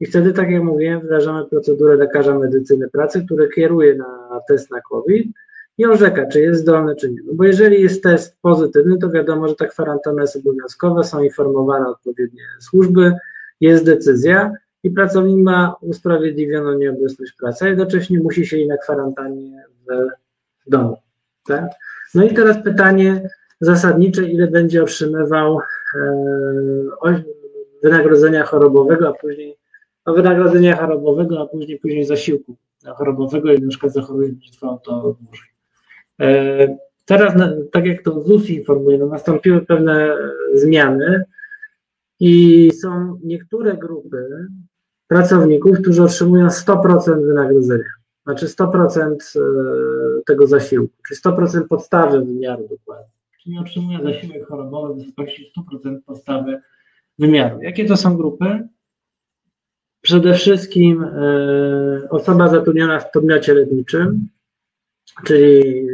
I 0.00 0.06
wtedy, 0.06 0.32
tak 0.32 0.50
jak 0.50 0.62
mówiłem, 0.62 1.00
wdrażamy 1.00 1.46
procedurę 1.46 1.96
lekarza 1.96 2.38
medycyny 2.38 2.88
pracy, 2.88 3.24
który 3.24 3.48
kieruje 3.48 3.94
na 3.94 4.40
test 4.48 4.70
na 4.70 4.80
COVID 4.80 5.32
i 5.78 5.86
orzeka, 5.86 6.26
czy 6.26 6.40
jest 6.40 6.60
zdolny, 6.60 6.96
czy 6.96 7.10
nie. 7.10 7.18
No 7.26 7.34
bo 7.34 7.44
jeżeli 7.44 7.82
jest 7.82 8.02
test 8.02 8.36
pozytywny, 8.42 8.98
to 8.98 9.10
wiadomo, 9.10 9.48
że 9.48 9.54
ta 9.54 9.66
kwarantanna 9.66 10.22
jest 10.22 10.36
obowiązkowa, 10.36 11.02
są 11.02 11.22
informowane 11.22 11.88
odpowiednie 11.88 12.42
służby, 12.60 13.12
jest 13.60 13.84
decyzja 13.84 14.52
i 14.82 14.90
pracownik 14.90 15.44
ma 15.44 15.74
usprawiedliwioną 15.80 16.78
nieobecność 16.78 17.32
pracy, 17.32 17.64
a 17.64 17.68
jednocześnie 17.68 18.20
musi 18.20 18.46
się 18.46 18.58
i 18.58 18.66
na 18.66 18.76
kwarantannie 18.76 19.64
w 20.66 20.70
domu. 20.70 20.96
Tak? 21.46 21.70
No 22.14 22.24
i 22.24 22.34
teraz 22.34 22.64
pytanie, 22.64 23.28
zasadnicze, 23.60 24.24
ile 24.24 24.46
będzie 24.46 24.82
otrzymywał 24.82 25.60
e, 27.04 27.22
wynagrodzenia 27.82 28.44
chorobowego, 28.44 29.08
a 29.08 29.12
później 29.12 29.56
no, 30.06 30.14
wynagrodzenia 30.14 30.76
chorobowego, 30.76 31.40
a 31.40 31.46
później 31.46 31.78
później 31.78 32.04
zasiłku 32.04 32.56
chorobowego, 32.96 33.52
i 33.52 33.62
na 33.62 33.68
przykład 33.68 33.92
zachoruje, 33.92 34.30
to 34.60 35.16
dłużej. 35.20 35.49
E, 36.20 36.76
teraz, 37.04 37.34
tak 37.72 37.86
jak 37.86 38.02
to 38.02 38.22
ZUS 38.22 38.50
informuje, 38.50 38.98
no 38.98 39.06
nastąpiły 39.06 39.60
pewne 39.60 40.16
zmiany 40.54 41.24
i 42.20 42.70
są 42.82 43.18
niektóre 43.24 43.76
grupy 43.76 44.46
pracowników, 45.08 45.78
którzy 45.80 46.02
otrzymują 46.02 46.46
100% 46.46 47.26
wynagrodzenia, 47.26 47.90
znaczy 48.24 48.46
100% 48.46 49.16
e, 49.36 49.40
tego 50.26 50.46
zasiłku, 50.46 50.94
czyli 51.08 51.20
100% 51.20 51.68
podstawy 51.68 52.24
wymiaru 52.24 52.68
dokładnie 52.68 53.20
czyli 53.42 53.58
otrzymuje 53.58 53.98
zasiłek 54.02 54.46
chorobowy 54.46 54.94
w 54.94 54.96
wysokości 54.96 55.52
100% 55.58 55.98
podstawy 56.06 56.60
wymiaru. 57.18 57.62
Jakie 57.62 57.84
to 57.84 57.96
są 57.96 58.16
grupy? 58.16 58.68
Przede 60.00 60.34
wszystkim 60.34 61.02
e, 61.02 62.08
osoba 62.10 62.48
zatrudniona 62.48 63.00
w 63.00 63.10
podmiocie 63.10 63.54
leczniczym, 63.54 64.28
czyli 65.24 65.86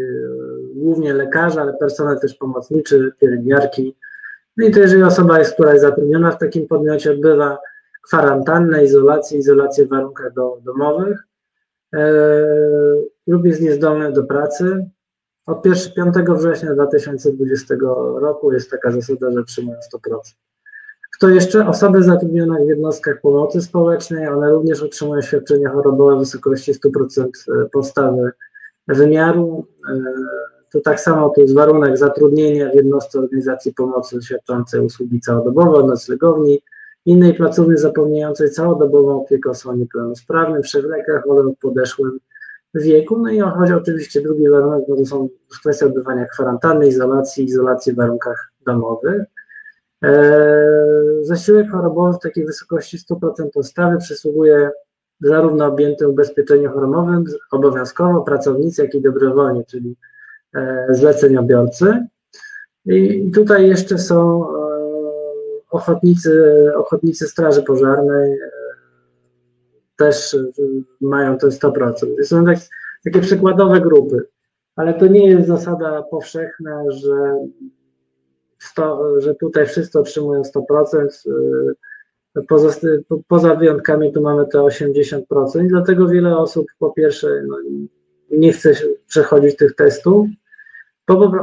głównie 0.76 1.14
lekarze, 1.14 1.60
ale 1.60 1.74
personel 1.74 2.20
też 2.20 2.34
pomocniczy, 2.34 3.12
pielęgniarki. 3.20 3.96
No 4.56 4.66
i 4.66 4.70
to 4.70 4.80
jeżeli 4.80 5.02
osoba 5.02 5.38
jest, 5.38 5.54
która 5.54 5.72
jest 5.72 5.84
zatrudniona 5.84 6.30
w 6.30 6.38
takim 6.38 6.66
podmiocie, 6.66 7.10
odbywa 7.10 7.58
kwarantannę, 8.06 8.84
izolację, 8.84 9.38
izolację 9.38 9.86
w 9.86 9.88
warunkach 9.88 10.32
do, 10.32 10.58
domowych 10.64 11.26
e, 11.94 12.00
lub 13.26 13.44
jest 13.44 13.60
niezdolny 13.60 14.12
do 14.12 14.24
pracy, 14.24 14.86
od 15.46 15.62
5 15.62 16.14
września 16.28 16.74
2020 16.74 17.74
roku 18.20 18.52
jest 18.52 18.70
taka 18.70 18.90
zasada, 18.90 19.30
że 19.30 19.40
otrzymują 19.40 19.78
100%. 19.94 20.16
Kto 21.16 21.28
jeszcze? 21.28 21.66
Osoby 21.66 22.02
zatrudnione 22.02 22.64
w 22.64 22.68
jednostkach 22.68 23.20
pomocy 23.20 23.60
społecznej, 23.60 24.28
one 24.28 24.50
również 24.50 24.82
otrzymują 24.82 25.22
świadczenia 25.22 25.70
chorobowe 25.70 26.16
w 26.16 26.18
wysokości 26.18 26.72
100% 26.74 27.24
e, 27.24 27.68
podstawy 27.68 28.30
wymiaru. 28.88 29.66
E, 29.90 30.02
to 30.76 30.82
tak 30.82 31.00
samo 31.00 31.30
to 31.30 31.40
jest 31.40 31.54
warunek 31.54 31.98
zatrudnienia 31.98 32.70
w 32.70 32.74
jednostce 32.74 33.18
organizacji 33.18 33.74
pomocy 33.74 34.22
świadczącej 34.22 34.80
usługi 34.80 35.20
całodobowe, 35.20 35.86
noclegowni, 35.86 36.62
innej 37.04 37.34
placówki 37.34 37.76
zapewniającej 37.76 38.50
całodobową 38.50 39.22
opiekę 39.22 39.50
osobom 39.50 39.78
niepełnosprawnym, 39.78 40.62
przewlekach 40.62 41.26
lub 41.26 41.58
podeszłym 41.58 42.18
wieku. 42.74 43.18
No 43.18 43.30
i 43.30 43.40
chodzi 43.40 43.72
oczywiście 43.72 44.22
drugi 44.22 44.48
warunek, 44.48 44.84
to 44.86 45.06
są 45.06 45.28
kwestie 45.60 45.86
odbywania 45.86 46.26
kwarantanny, 46.26 46.88
izolacji, 46.88 47.44
izolacji 47.44 47.92
w 47.92 47.96
warunkach 47.96 48.52
domowych. 48.66 49.22
Eee, 50.02 50.12
zasiłek 51.22 51.70
chorobowy 51.70 52.18
w 52.18 52.22
takiej 52.22 52.46
wysokości 52.46 52.98
100% 52.98 53.50
podstawy 53.54 53.98
przysługuje 53.98 54.70
zarówno 55.20 55.66
objętym 55.66 56.10
ubezpieczeniem 56.10 56.72
chorobowym 56.72 57.24
obowiązkowo 57.50 58.22
pracownicy, 58.22 58.82
jak 58.82 58.94
i 58.94 59.02
dobrowolnie, 59.02 59.64
czyli 59.64 59.96
zleceniobiorcy. 60.90 62.06
I 62.86 63.30
tutaj 63.34 63.68
jeszcze 63.68 63.98
są 63.98 64.44
e, 64.44 64.56
ochotnicy, 65.70 66.54
ochotnicy 66.76 67.28
Straży 67.28 67.62
Pożarnej, 67.62 68.32
e, 68.32 68.38
też 69.96 70.36
mają 71.00 71.38
to 71.38 71.50
100%. 71.50 72.24
Są 72.24 72.44
tak, 72.44 72.58
takie 73.04 73.20
przykładowe 73.20 73.80
grupy, 73.80 74.26
ale 74.76 74.94
to 74.94 75.06
nie 75.06 75.30
jest 75.30 75.46
zasada 75.46 76.02
powszechna, 76.10 76.84
że 76.90 77.46
100, 78.58 79.20
że 79.20 79.34
tutaj 79.34 79.66
wszyscy 79.66 79.98
otrzymują 79.98 80.42
100%. 80.42 81.26
y, 81.26 81.74
Poza, 82.48 82.68
poza 83.28 83.54
wyjątkami 83.54 84.12
tu 84.12 84.22
mamy 84.22 84.46
te 84.46 84.58
80% 84.58 85.64
i 85.64 85.68
dlatego 85.68 86.08
wiele 86.08 86.36
osób 86.38 86.66
po 86.78 86.90
pierwsze 86.90 87.42
no, 87.46 87.56
nie 88.30 88.52
chce 88.52 88.72
przechodzić 89.06 89.56
tych 89.56 89.74
testów, 89.74 90.26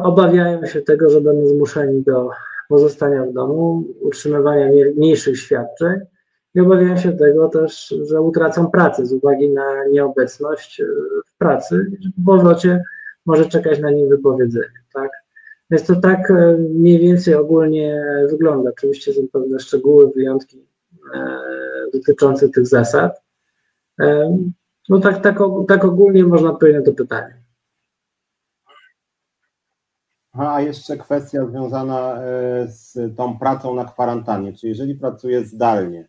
obawiają 0.03 0.65
się 0.65 0.81
tego, 0.81 1.09
że 1.09 1.21
będą 1.21 1.47
zmuszeni 1.47 2.01
do 2.03 2.29
pozostania 2.69 3.25
w 3.25 3.33
domu, 3.33 3.83
utrzymywania 4.01 4.67
mniej- 4.67 4.95
mniejszych 4.95 5.39
świadczeń 5.39 5.99
i 6.55 6.59
obawiają 6.59 6.97
się 6.97 7.11
tego 7.11 7.49
też, 7.49 7.95
że 8.03 8.21
utracą 8.21 8.71
pracę 8.71 9.05
z 9.05 9.13
uwagi 9.13 9.49
na 9.49 9.85
nieobecność 9.85 10.81
e, 10.81 10.85
w 11.25 11.37
pracy 11.37 11.91
że 11.99 12.09
po 12.09 12.31
powrocie 12.31 12.83
może 13.25 13.45
czekać 13.45 13.79
na 13.79 13.91
nich 13.91 14.09
wypowiedzenie, 14.09 14.83
tak? 14.93 15.11
Więc 15.71 15.85
to 15.85 15.95
tak 15.95 16.31
e, 16.31 16.57
mniej 16.57 16.99
więcej 16.99 17.35
ogólnie 17.35 18.05
wygląda. 18.29 18.69
Oczywiście 18.69 19.13
są 19.13 19.27
pewne 19.33 19.59
szczegóły, 19.59 20.11
wyjątki 20.15 20.65
e, 21.13 21.37
dotyczące 21.93 22.49
tych 22.49 22.67
zasad. 22.67 23.21
E, 23.99 24.37
no 24.89 24.99
tak, 24.99 25.21
tak, 25.21 25.37
tak 25.67 25.85
ogólnie 25.85 26.23
można 26.23 26.49
odpowiedzieć 26.49 26.85
na 26.85 26.91
to 26.91 26.97
pytanie. 26.97 27.42
A 30.33 30.61
jeszcze 30.61 30.97
kwestia 30.97 31.45
związana 31.45 32.21
e, 32.21 32.67
z 32.67 33.15
tą 33.17 33.39
pracą 33.39 33.75
na 33.75 33.85
kwarantannie. 33.85 34.53
Czy 34.53 34.67
jeżeli 34.67 34.95
pracuję 34.95 35.45
zdalnie 35.45 36.07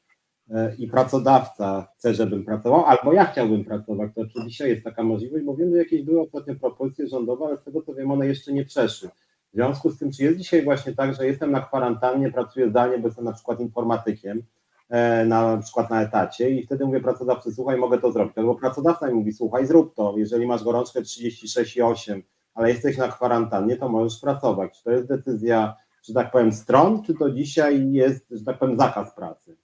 e, 0.51 0.74
i 0.74 0.88
pracodawca 0.88 1.88
chce, 1.96 2.14
żebym 2.14 2.44
pracował, 2.44 2.84
albo 2.84 3.12
ja 3.12 3.24
chciałbym 3.24 3.64
pracować, 3.64 4.10
to 4.14 4.22
czy 4.26 4.46
dzisiaj 4.46 4.70
jest 4.70 4.84
taka 4.84 5.02
możliwość, 5.02 5.44
bo 5.44 5.56
wiem, 5.56 5.70
że 5.70 5.78
jakieś 5.78 6.02
były 6.02 6.20
ostatnio 6.20 6.55
propozycje 6.55 7.09
rządowe, 7.09 7.46
ale 7.46 7.56
z 7.56 7.62
tego 7.62 7.82
co 7.82 7.94
wiem, 7.94 8.10
one 8.10 8.26
jeszcze 8.26 8.52
nie 8.52 8.64
przeszły. 8.64 9.09
W 9.52 9.55
związku 9.55 9.90
z 9.90 9.98
tym, 9.98 10.12
czy 10.12 10.24
jest 10.24 10.38
dzisiaj 10.38 10.64
właśnie 10.64 10.94
tak, 10.94 11.14
że 11.14 11.26
jestem 11.26 11.52
na 11.52 11.60
kwarantannie, 11.60 12.32
pracuję 12.32 12.70
zdalnie, 12.70 12.98
bo 12.98 13.09
jestem 13.09 13.24
na 13.24 13.32
przykład 13.32 13.60
informatykiem, 13.60 14.42
e, 14.90 15.24
na 15.24 15.56
przykład 15.56 15.90
na 15.90 16.02
etacie 16.02 16.51
i 16.51 16.66
wtedy 16.66 16.86
mówię 16.86 17.01
pracodawcy, 17.01 17.52
słuchaj, 17.52 17.78
mogę 17.78 17.98
to 17.98 18.12
zrobić, 18.12 18.38
albo 18.38 18.55
pracodawca 18.55 19.09
mi 19.09 19.14
mówi, 19.14 19.32
słuchaj, 19.32 19.66
zrób 19.66 19.94
to, 19.94 20.14
jeżeli 20.16 20.46
masz 20.46 20.64
gorączkę 20.64 21.01
36,8, 21.02 22.22
ale 22.55 22.68
jesteś 22.68 22.97
na 22.97 23.09
kwarantannie, 23.09 23.76
to 23.76 23.89
możesz 23.89 24.20
pracować. 24.20 24.78
Czy 24.78 24.85
to 24.85 24.90
jest 24.90 25.09
decyzja, 25.09 25.76
że 26.02 26.14
tak 26.14 26.31
powiem, 26.31 26.52
stron, 26.52 27.02
czy 27.02 27.14
to 27.14 27.31
dzisiaj 27.31 27.93
jest, 27.93 28.26
że 28.31 28.44
tak 28.44 28.59
powiem, 28.59 28.78
zakaz 28.78 29.14
pracy? 29.14 29.56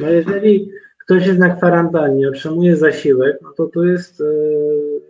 No 0.00 0.10
jeżeli 0.10 0.70
ktoś 1.04 1.26
jest 1.26 1.38
na 1.38 1.56
kwarantannie, 1.56 2.28
otrzymuje 2.28 2.76
zasiłek, 2.76 3.38
no 3.42 3.52
to 3.56 3.66
tu 3.66 3.84
jest, 3.84 4.20
yy, 4.20 5.00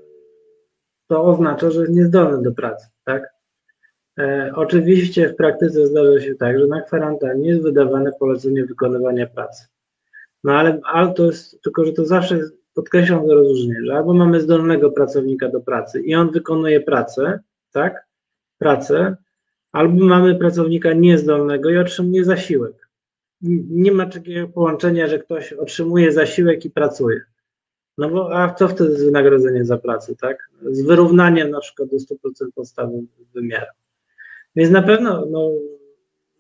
to 1.07 1.25
oznacza, 1.25 1.71
że 1.71 1.81
jest 1.81 1.93
niezdolny 1.93 2.43
do 2.43 2.53
pracy, 2.53 2.87
tak? 3.05 3.39
E, 4.19 4.53
oczywiście 4.55 5.29
w 5.29 5.37
praktyce 5.37 5.87
zdarza 5.87 6.21
się 6.21 6.35
tak, 6.35 6.59
że 6.59 6.67
na 6.67 6.83
kwarantannie 6.83 7.49
jest 7.49 7.63
wydawane 7.63 8.13
polecenie 8.13 8.65
wykonywania 8.65 9.27
pracy. 9.27 9.67
No 10.45 10.53
ale, 10.53 10.81
ale 10.85 11.15
to 11.15 11.25
jest, 11.27 11.63
tylko 11.63 11.85
że 11.85 11.93
to 11.93 12.07
zawsze 12.07 12.37
jest, 12.37 12.53
podkreślam 12.79 13.27
to 13.27 13.35
rozróżnienie, 13.35 13.87
że 13.87 13.95
albo 13.95 14.15
mamy 14.15 14.41
zdolnego 14.41 14.91
pracownika 14.91 15.49
do 15.49 15.61
pracy 15.61 16.01
i 16.01 16.15
on 16.15 16.31
wykonuje 16.31 16.81
pracę, 16.81 17.41
tak? 17.73 18.07
Pracę, 18.59 19.17
albo 19.73 20.05
mamy 20.05 20.35
pracownika 20.35 20.93
niezdolnego 20.93 21.71
i 21.71 21.77
otrzymuje 21.77 22.25
zasiłek 22.25 22.89
nie 23.71 23.93
ma 23.93 24.07
takiego 24.07 24.49
połączenia, 24.49 25.07
że 25.07 25.19
ktoś 25.19 25.53
otrzymuje 25.53 26.13
zasiłek 26.13 26.65
i 26.65 26.71
pracuje. 26.71 27.21
No 27.99 28.11
bo 28.11 28.37
a 28.37 28.55
co 28.55 28.69
wtedy 28.69 28.99
z 28.99 29.05
wynagrodzeniem 29.05 29.65
za 29.65 29.79
pracę, 29.79 30.17
tak? 30.17 30.51
Z 30.71 30.83
wyrównaniem 30.83 31.51
na 31.51 31.61
przykład 31.61 31.89
do 31.89 31.97
100% 31.97 32.49
podstawy 32.55 33.03
wymiaru. 33.35 33.73
Więc 34.57 34.71
na 34.71 34.83
pewno, 34.83 35.27
no 35.31 35.51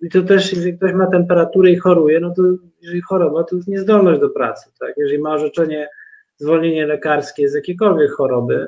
i 0.02 0.08
to 0.08 0.22
też, 0.22 0.52
jeżeli 0.52 0.76
ktoś 0.76 0.92
ma 0.92 1.06
temperaturę 1.06 1.70
i 1.70 1.76
choruje, 1.76 2.20
no 2.20 2.34
to 2.36 2.42
jeżeli 2.82 3.00
choroba, 3.00 3.44
to 3.44 3.56
jest 3.56 3.68
niezdolność 3.68 4.20
do 4.20 4.30
pracy, 4.30 4.70
tak? 4.80 4.94
Jeżeli 4.96 5.18
ma 5.18 5.34
orzeczenie, 5.34 5.88
zwolnienie 6.38 6.86
lekarskie 6.86 7.48
z 7.48 7.54
jakiejkolwiek 7.54 8.10
choroby, 8.10 8.66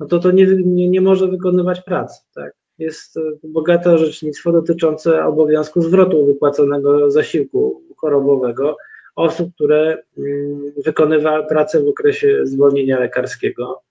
no 0.00 0.06
to 0.06 0.18
to 0.18 0.30
nie, 0.30 0.46
nie, 0.46 0.88
nie 0.88 1.00
może 1.00 1.28
wykonywać 1.28 1.80
pracy, 1.80 2.20
tak? 2.34 2.52
Jest 2.78 3.16
e, 3.16 3.20
bogate 3.44 3.92
orzecznictwo 3.92 4.52
dotyczące 4.52 5.24
obowiązku 5.24 5.82
zwrotu 5.82 6.26
wypłaconego 6.26 7.10
zasiłku 7.10 7.82
chorobowego 7.96 8.76
osób, 9.16 9.54
które 9.54 10.02
mm, 10.18 10.72
wykonywały 10.84 11.46
pracę 11.46 11.80
w 11.84 11.88
okresie 11.88 12.40
zwolnienia 12.46 13.00
lekarskiego. 13.00 13.82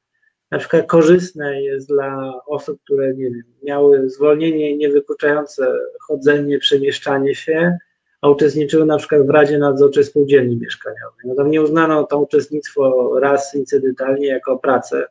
Na 0.51 0.57
przykład 0.57 0.87
korzystne 0.87 1.61
jest 1.61 1.87
dla 1.87 2.33
osób, 2.45 2.81
które 2.83 3.13
nie 3.13 3.23
wiem, 3.23 3.43
miały 3.63 4.09
zwolnienie 4.09 4.77
niewykluczające 4.77 5.79
chodzenie, 5.99 6.59
przemieszczanie 6.59 7.35
się, 7.35 7.77
a 8.21 8.29
uczestniczyły 8.29 8.85
na 8.85 8.97
przykład 8.97 9.27
w 9.27 9.29
Radzie 9.29 9.57
Nadzorczej 9.57 10.03
Spółdzielni 10.03 10.57
Mieszkaniowej. 10.57 11.25
No 11.25 11.35
tam 11.35 11.51
nie 11.51 11.61
uznano 11.61 12.03
to 12.03 12.19
uczestnictwo 12.19 13.11
raz 13.19 13.55
incydentalnie 13.55 14.27
jako 14.27 14.57
pracę, 14.57 15.07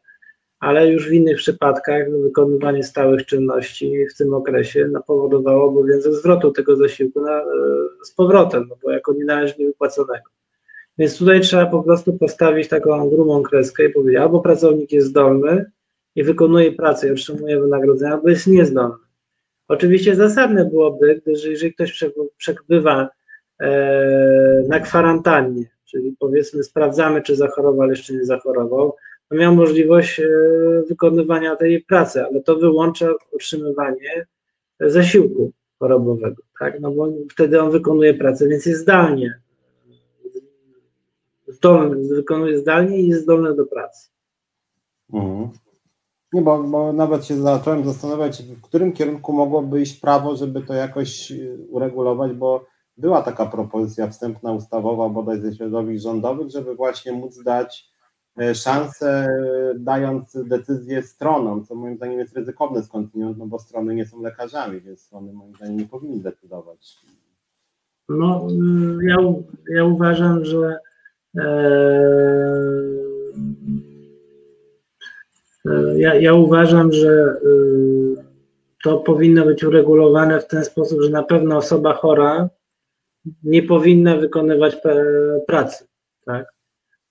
ale 0.60 0.88
już 0.88 1.08
w 1.08 1.12
innych 1.12 1.36
przypadkach 1.36 2.10
wykonywanie 2.10 2.82
stałych 2.82 3.26
czynności 3.26 4.06
w 4.14 4.16
tym 4.16 4.34
okresie 4.34 4.88
no, 4.92 5.02
powodowało 5.06 5.64
obowiązek 5.64 6.12
zwrotu 6.12 6.52
tego 6.52 6.76
zasiłku 6.76 7.20
na, 7.20 7.40
e, 7.40 7.44
z 8.04 8.12
powrotem, 8.12 8.66
no 8.68 8.76
bo 8.82 8.90
jako 8.90 9.12
nienależnie 9.12 9.66
wypłaconego. 9.66 10.30
Więc 10.98 11.18
tutaj 11.18 11.40
trzeba 11.40 11.66
po 11.66 11.82
prostu 11.82 12.12
postawić 12.12 12.68
taką 12.68 13.08
grubą 13.10 13.42
kreskę 13.42 13.84
i 13.84 13.88
powiedzieć, 13.88 14.20
albo 14.20 14.40
pracownik 14.40 14.92
jest 14.92 15.08
zdolny 15.08 15.70
i 16.14 16.24
wykonuje 16.24 16.72
pracę 16.72 17.08
i 17.08 17.10
otrzymuje 17.10 17.60
wynagrodzenie, 17.60 18.12
albo 18.12 18.28
jest 18.28 18.46
niezdolny. 18.46 19.09
Oczywiście 19.70 20.14
zasadne 20.14 20.64
byłoby, 20.64 21.20
gdyż 21.22 21.44
jeżeli 21.44 21.74
ktoś 21.74 22.04
przebywa 22.36 23.08
e, 23.60 24.64
na 24.68 24.80
kwarantannie, 24.80 25.64
czyli 25.84 26.16
powiedzmy 26.18 26.62
sprawdzamy, 26.62 27.22
czy 27.22 27.36
zachorował, 27.36 27.82
ale 27.82 27.92
jeszcze 27.92 28.14
nie 28.14 28.24
zachorował, 28.24 28.96
miał 29.30 29.54
możliwość 29.54 30.20
e, 30.20 30.28
wykonywania 30.88 31.56
tej 31.56 31.82
pracy, 31.82 32.24
ale 32.24 32.42
to 32.42 32.56
wyłącza 32.56 33.14
otrzymywanie 33.32 34.26
zasiłku 34.80 35.52
chorobowego, 35.78 36.42
tak? 36.58 36.80
No 36.80 36.90
bo 36.90 37.08
wtedy 37.32 37.62
on 37.62 37.70
wykonuje 37.70 38.14
pracę, 38.14 38.48
więc 38.48 38.66
jest 38.66 38.80
zdalnie. 38.80 39.40
Zdolny, 41.48 42.14
wykonuje 42.14 42.58
zdalnie 42.58 43.00
i 43.00 43.08
jest 43.08 43.22
zdolny 43.22 43.54
do 43.54 43.66
pracy. 43.66 44.08
Mhm. 45.12 45.48
Nie, 46.32 46.42
bo, 46.42 46.62
bo 46.62 46.92
nawet 46.92 47.24
się 47.24 47.36
zacząłem 47.36 47.84
zastanawiać, 47.84 48.42
w 48.42 48.60
którym 48.60 48.92
kierunku 48.92 49.32
mogłoby 49.32 49.82
iść 49.82 50.00
prawo, 50.00 50.36
żeby 50.36 50.62
to 50.62 50.74
jakoś 50.74 51.30
y, 51.30 51.58
uregulować, 51.70 52.32
bo 52.32 52.66
była 52.96 53.22
taka 53.22 53.46
propozycja 53.46 54.08
wstępna 54.08 54.52
ustawowa 54.52 55.08
bodaj 55.08 55.40
ze 55.40 55.54
środowisk 55.54 56.02
rządowych, 56.02 56.50
żeby 56.50 56.74
właśnie 56.74 57.12
móc 57.12 57.42
dać 57.42 57.90
e, 58.40 58.54
szansę, 58.54 59.28
dając 59.78 60.38
decyzję 60.44 61.02
stronom, 61.02 61.64
co 61.64 61.74
moim 61.74 61.96
zdaniem 61.96 62.18
jest 62.18 62.36
ryzykowne 62.36 62.82
skądinąd, 62.82 63.38
no 63.38 63.46
bo 63.46 63.58
strony 63.58 63.94
nie 63.94 64.06
są 64.06 64.22
lekarzami, 64.22 64.80
więc 64.80 65.00
strony 65.00 65.32
moim 65.32 65.54
zdaniem 65.54 65.76
nie 65.76 65.86
powinny 65.86 66.22
decydować. 66.22 66.96
No, 68.08 68.46
y, 68.50 69.06
ja, 69.06 69.16
ja 69.74 69.84
uważam, 69.84 70.44
że 70.44 70.78
e, 71.38 71.42
ja, 75.96 76.14
ja 76.14 76.34
uważam, 76.34 76.92
że 76.92 77.36
y, 77.44 78.24
to 78.84 78.98
powinno 78.98 79.44
być 79.44 79.64
uregulowane 79.64 80.40
w 80.40 80.46
ten 80.46 80.64
sposób, 80.64 81.00
że 81.02 81.10
na 81.10 81.22
pewno 81.22 81.56
osoba 81.56 81.94
chora 81.94 82.50
nie 83.42 83.62
powinna 83.62 84.16
wykonywać 84.16 84.76
pe- 84.76 85.40
pracy, 85.46 85.86
tak? 86.24 86.52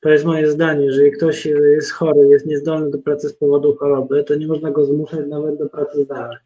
To 0.02 0.10
jest 0.10 0.26
moje 0.26 0.52
zdanie. 0.52 0.86
Jeżeli 0.86 1.12
ktoś 1.12 1.46
jest 1.46 1.92
chory, 1.92 2.28
jest 2.28 2.46
niezdolny 2.46 2.92
do 2.92 2.98
pracy 2.98 3.30
z 3.30 3.34
powodu 3.34 3.76
choroby, 3.76 4.24
to 4.24 4.36
nie 4.36 4.48
można 4.48 4.72
go 4.72 4.86
zmuszać 4.86 5.28
nawet 5.28 5.58
do 5.58 5.70
pracy 5.70 6.04
zdalnej. 6.04 6.38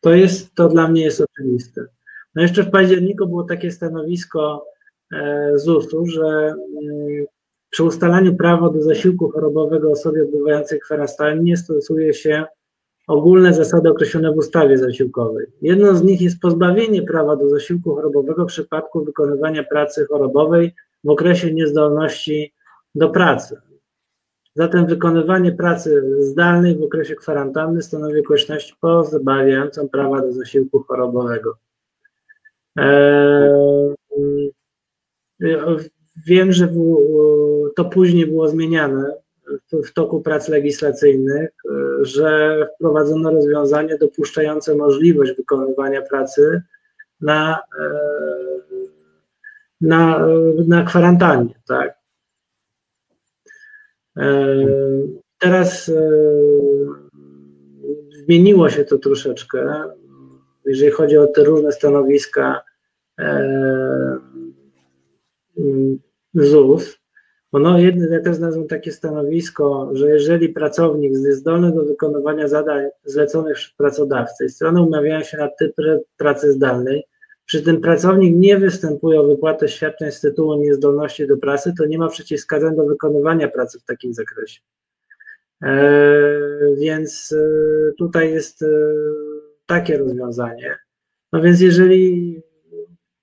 To 0.00 0.12
jest, 0.14 0.54
to 0.54 0.68
dla 0.68 0.88
mnie 0.88 1.02
jest 1.02 1.20
oczywiste. 1.20 1.86
No 2.34 2.42
jeszcze 2.42 2.62
w 2.62 2.70
październiku 2.70 3.26
było 3.26 3.44
takie 3.44 3.70
stanowisko 3.70 4.66
e, 5.12 5.52
ZUS-u, 5.58 6.06
że 6.06 6.54
mm, 6.82 7.26
przy 7.70 7.84
ustalaniu 7.84 8.36
prawa 8.36 8.70
do 8.70 8.82
zasiłku 8.82 9.30
chorobowego 9.30 9.90
osobie 9.90 10.22
odbywającej 10.22 10.80
kwarantannie 10.80 11.56
stosuje 11.56 12.14
się 12.14 12.44
ogólne 13.06 13.54
zasady 13.54 13.90
określone 13.90 14.32
w 14.32 14.36
ustawie 14.36 14.78
zasiłkowej. 14.78 15.46
Jedną 15.62 15.96
z 15.96 16.02
nich 16.02 16.20
jest 16.20 16.40
pozbawienie 16.40 17.02
prawa 17.02 17.36
do 17.36 17.48
zasiłku 17.48 17.94
chorobowego 17.94 18.44
w 18.44 18.48
przypadku 18.48 19.04
wykonywania 19.04 19.64
pracy 19.64 20.06
chorobowej 20.06 20.74
w 21.04 21.10
okresie 21.10 21.54
niezdolności 21.54 22.54
do 22.94 23.08
pracy. 23.08 23.60
Zatem 24.54 24.86
wykonywanie 24.86 25.52
pracy 25.52 26.02
zdalnej 26.20 26.78
w 26.78 26.82
okresie 26.82 27.14
kwarantanny 27.14 27.82
stanowi 27.82 28.20
okoliczność 28.20 28.76
pozbawiającą 28.80 29.88
prawa 29.88 30.20
do 30.20 30.32
zasiłku 30.32 30.82
chorobowego. 30.82 31.56
Eee, 32.76 33.94
wiem, 36.26 36.52
że 36.52 36.68
to 37.76 37.84
później 37.84 38.26
było 38.26 38.48
zmieniane 38.48 39.12
w, 39.72 39.92
toku 39.92 40.20
prac 40.20 40.48
legislacyjnych. 40.48 41.50
Eee, 41.70 41.78
że 42.02 42.66
wprowadzono 42.74 43.30
rozwiązanie 43.30 43.98
dopuszczające 43.98 44.74
możliwość 44.74 45.32
wykonywania 45.36 46.02
pracy 46.02 46.62
na, 47.20 47.58
e, 47.80 47.90
na, 49.80 50.26
na 50.66 50.82
kwarantannie, 50.84 51.54
tak? 51.66 51.98
Teraz 55.38 55.90
zmieniło 58.24 58.70
się 58.70 58.84
to 58.84 58.98
troszeczkę, 58.98 59.84
jeżeli 60.64 60.90
chodzi 60.90 61.18
o 61.18 61.26
te 61.26 61.44
różne 61.44 61.72
stanowiska 61.72 62.60
ZUS, 66.34 66.98
bo 67.52 67.58
no, 67.58 67.78
jedno, 67.78 68.06
ja 68.08 68.20
też 68.20 68.36
znalazłem 68.36 68.68
takie 68.68 68.92
stanowisko, 68.92 69.90
że 69.92 70.08
jeżeli 70.08 70.48
pracownik 70.48 71.12
jest 71.12 71.38
zdolny 71.38 71.72
do 71.72 71.84
wykonywania 71.84 72.48
zadań 72.48 72.88
zleconych 73.04 73.56
przez 73.56 73.74
pracodawcę 73.74 74.44
i 74.44 74.48
strony 74.48 74.82
umawiają 74.82 75.22
się 75.22 75.36
na 75.36 75.48
typ 75.48 75.74
pracy 76.16 76.52
zdalnej, 76.52 77.04
przy 77.48 77.62
tym 77.62 77.80
pracownik 77.80 78.36
nie 78.36 78.58
występuje 78.58 79.20
o 79.20 79.24
wypłatę 79.24 79.68
świadczeń 79.68 80.12
z 80.12 80.20
tytułu 80.20 80.54
niezdolności 80.54 81.26
do 81.26 81.36
pracy, 81.36 81.72
to 81.78 81.86
nie 81.86 81.98
ma 81.98 82.08
przeciwwskazań 82.08 82.76
do 82.76 82.84
wykonywania 82.84 83.48
pracy 83.48 83.78
w 83.80 83.84
takim 83.84 84.14
zakresie. 84.14 84.60
E, 85.62 85.80
więc 86.78 87.34
e, 87.36 87.92
tutaj 87.98 88.32
jest 88.32 88.62
e, 88.62 88.66
takie 89.66 89.98
rozwiązanie. 89.98 90.76
No 91.32 91.42
więc 91.42 91.60
jeżeli 91.60 92.42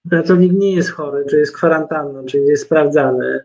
pracownik 0.09 0.53
nie 0.53 0.75
jest 0.75 0.91
chory, 0.91 1.25
czy 1.29 1.37
jest 1.37 1.55
kwarantanną, 1.55 2.25
czyli 2.25 2.45
jest 2.45 2.63
sprawdzany, 2.63 3.39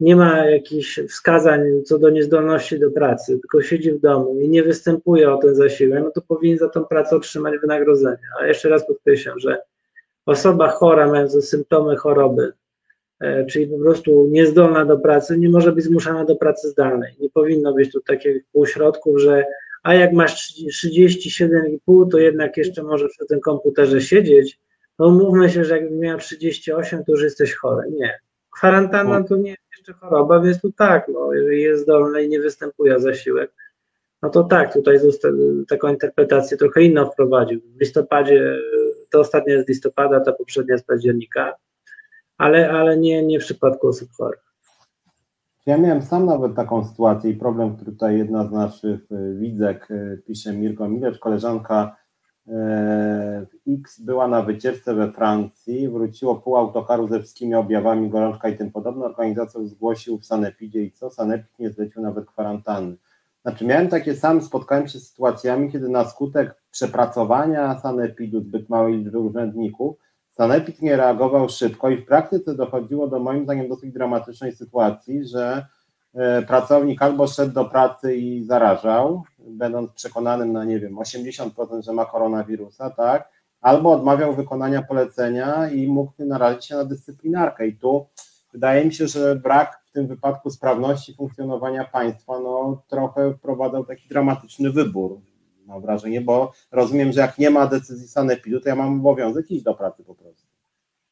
nie 0.00 0.16
ma 0.16 0.46
jakichś 0.46 1.00
wskazań 1.08 1.60
co 1.84 1.98
do 1.98 2.10
niezdolności 2.10 2.80
do 2.80 2.90
pracy, 2.90 3.38
tylko 3.38 3.62
siedzi 3.62 3.92
w 3.92 4.00
domu 4.00 4.40
i 4.40 4.48
nie 4.48 4.62
występuje 4.62 5.32
o 5.32 5.38
ten 5.38 5.54
zasiłek, 5.54 6.04
no 6.04 6.10
to 6.10 6.20
powinien 6.20 6.58
za 6.58 6.68
tą 6.68 6.84
pracę 6.84 7.16
otrzymać 7.16 7.58
wynagrodzenie. 7.60 8.18
A 8.40 8.46
jeszcze 8.46 8.68
raz 8.68 8.86
podkreślam, 8.86 9.38
że 9.38 9.58
osoba 10.26 10.68
chora, 10.68 11.06
mająca 11.06 11.40
symptomy 11.40 11.96
choroby, 11.96 12.52
e, 13.20 13.46
czyli 13.46 13.66
po 13.66 13.78
prostu 13.78 14.26
niezdolna 14.30 14.84
do 14.84 14.98
pracy, 14.98 15.38
nie 15.38 15.48
może 15.48 15.72
być 15.72 15.84
zmuszana 15.84 16.24
do 16.24 16.36
pracy 16.36 16.68
zdalnej. 16.68 17.14
Nie 17.20 17.30
powinno 17.30 17.72
być 17.72 17.92
tu 17.92 18.00
takich 18.00 18.44
półśrodków, 18.52 19.20
że 19.20 19.44
a 19.82 19.94
jak 19.94 20.12
masz 20.12 20.52
37,5, 20.64 22.10
to 22.10 22.18
jednak 22.18 22.56
jeszcze 22.56 22.82
możesz 22.82 23.12
przy 23.12 23.26
tym 23.26 23.40
komputerze 23.40 24.00
siedzieć, 24.00 24.58
no 24.98 25.10
mówmy 25.10 25.50
się, 25.50 25.64
że 25.64 25.78
jakby 25.78 25.96
miała 25.96 26.18
38, 26.18 27.04
to 27.04 27.12
już 27.12 27.22
jesteś 27.22 27.54
chory. 27.54 27.90
Nie. 27.90 28.18
Kwarantanna 28.56 29.22
to 29.22 29.36
nie 29.36 29.50
jest 29.50 29.62
jeszcze 29.76 29.92
choroba, 29.92 30.40
więc 30.40 30.60
tu 30.60 30.72
tak, 30.72 31.08
no, 31.08 31.32
jeżeli 31.32 31.62
jest 31.62 31.82
zdolny 31.82 32.24
i 32.24 32.28
nie 32.28 32.40
występuje 32.40 33.00
zasiłek, 33.00 33.52
no 34.22 34.30
to 34.30 34.44
tak, 34.44 34.72
tutaj 34.72 34.98
taką 35.68 35.88
interpretację 35.88 36.56
trochę 36.56 36.82
inną 36.82 37.10
wprowadził. 37.10 37.60
W 37.60 37.80
listopadzie, 37.80 38.58
to 39.10 39.20
ostatnia 39.20 39.54
jest 39.54 39.66
z 39.66 39.68
listopada, 39.68 40.20
ta 40.20 40.32
poprzednia 40.32 40.78
z 40.78 40.82
października, 40.82 41.54
ale, 42.38 42.70
ale 42.70 42.96
nie, 42.96 43.22
nie 43.22 43.40
w 43.40 43.42
przypadku 43.42 43.88
osób 43.88 44.08
chorych. 44.12 44.46
Ja 45.66 45.78
miałem 45.78 46.02
sam 46.02 46.26
nawet 46.26 46.54
taką 46.54 46.84
sytuację 46.84 47.30
i 47.30 47.34
problem, 47.34 47.76
który 47.76 47.92
tutaj 47.92 48.18
jedna 48.18 48.48
z 48.48 48.52
naszych 48.52 49.00
y, 49.12 49.34
widzek 49.34 49.90
y, 49.90 50.22
pisze, 50.26 50.52
Mirko 50.52 50.88
Milecz, 50.88 51.18
koleżanka 51.18 51.96
X 53.68 54.00
była 54.00 54.28
na 54.28 54.42
wycieczce 54.42 54.94
we 54.94 55.12
Francji, 55.12 55.88
wróciło 55.88 56.34
pół 56.34 56.56
autokaru 56.56 57.08
ze 57.08 57.20
wszystkimi 57.20 57.54
objawami 57.54 58.10
gorączka 58.10 58.48
i 58.48 58.56
tym 58.56 58.72
podobne. 58.72 59.04
Organizator 59.04 59.66
zgłosił 59.66 60.18
w 60.18 60.26
Sanepidzie 60.26 60.82
i 60.82 60.92
co? 60.92 61.10
Sanepid 61.10 61.58
nie 61.58 61.70
zlecił 61.70 62.02
nawet 62.02 62.26
kwarantanny. 62.26 62.96
Znaczy 63.42 63.66
miałem 63.66 63.88
takie 63.88 64.14
sam, 64.14 64.42
spotkałem 64.42 64.88
się 64.88 64.98
z 64.98 65.08
sytuacjami, 65.08 65.72
kiedy 65.72 65.88
na 65.88 66.04
skutek 66.04 66.54
przepracowania 66.70 67.78
Sanepidu 67.78 68.40
zbyt 68.40 68.68
małej 68.68 68.98
liczby 68.98 69.18
urzędników, 69.18 69.96
Sanepid 70.32 70.82
nie 70.82 70.96
reagował 70.96 71.48
szybko 71.48 71.90
i 71.90 71.96
w 71.96 72.06
praktyce 72.06 72.54
dochodziło 72.54 73.08
do 73.08 73.18
moim 73.18 73.44
zdaniem 73.44 73.68
dosyć 73.68 73.92
dramatycznej 73.92 74.52
sytuacji, 74.52 75.28
że 75.28 75.66
E, 76.16 76.42
pracownik 76.42 77.02
albo 77.02 77.26
szedł 77.26 77.52
do 77.52 77.64
pracy 77.64 78.16
i 78.16 78.44
zarażał, 78.44 79.22
będąc 79.46 79.92
przekonanym 79.92 80.52
na, 80.52 80.64
nie 80.64 80.80
wiem, 80.80 80.94
80%, 80.94 81.82
że 81.82 81.92
ma 81.92 82.04
koronawirusa, 82.04 82.90
tak, 82.90 83.30
albo 83.60 83.92
odmawiał 83.92 84.34
wykonania 84.34 84.82
polecenia 84.82 85.70
i 85.70 85.88
mógł 85.88 86.12
narazić 86.18 86.64
się 86.64 86.74
na 86.74 86.84
dyscyplinarkę. 86.84 87.66
I 87.66 87.76
tu 87.76 88.06
wydaje 88.52 88.84
mi 88.84 88.94
się, 88.94 89.08
że 89.08 89.36
brak 89.36 89.82
w 89.86 89.90
tym 89.90 90.06
wypadku 90.06 90.50
sprawności 90.50 91.14
funkcjonowania 91.14 91.84
państwa, 91.84 92.40
no 92.40 92.82
trochę 92.88 93.34
wprowadzał 93.34 93.84
taki 93.84 94.08
dramatyczny 94.08 94.70
wybór, 94.70 95.20
mam 95.66 95.82
wrażenie, 95.82 96.20
bo 96.20 96.52
rozumiem, 96.72 97.12
że 97.12 97.20
jak 97.20 97.38
nie 97.38 97.50
ma 97.50 97.66
decyzji 97.66 98.08
sanepidu, 98.08 98.60
to 98.60 98.68
ja 98.68 98.74
mam 98.74 99.00
obowiązek 99.00 99.50
iść 99.50 99.64
do 99.64 99.74
pracy 99.74 100.04
po 100.04 100.14
prostu. 100.14 100.55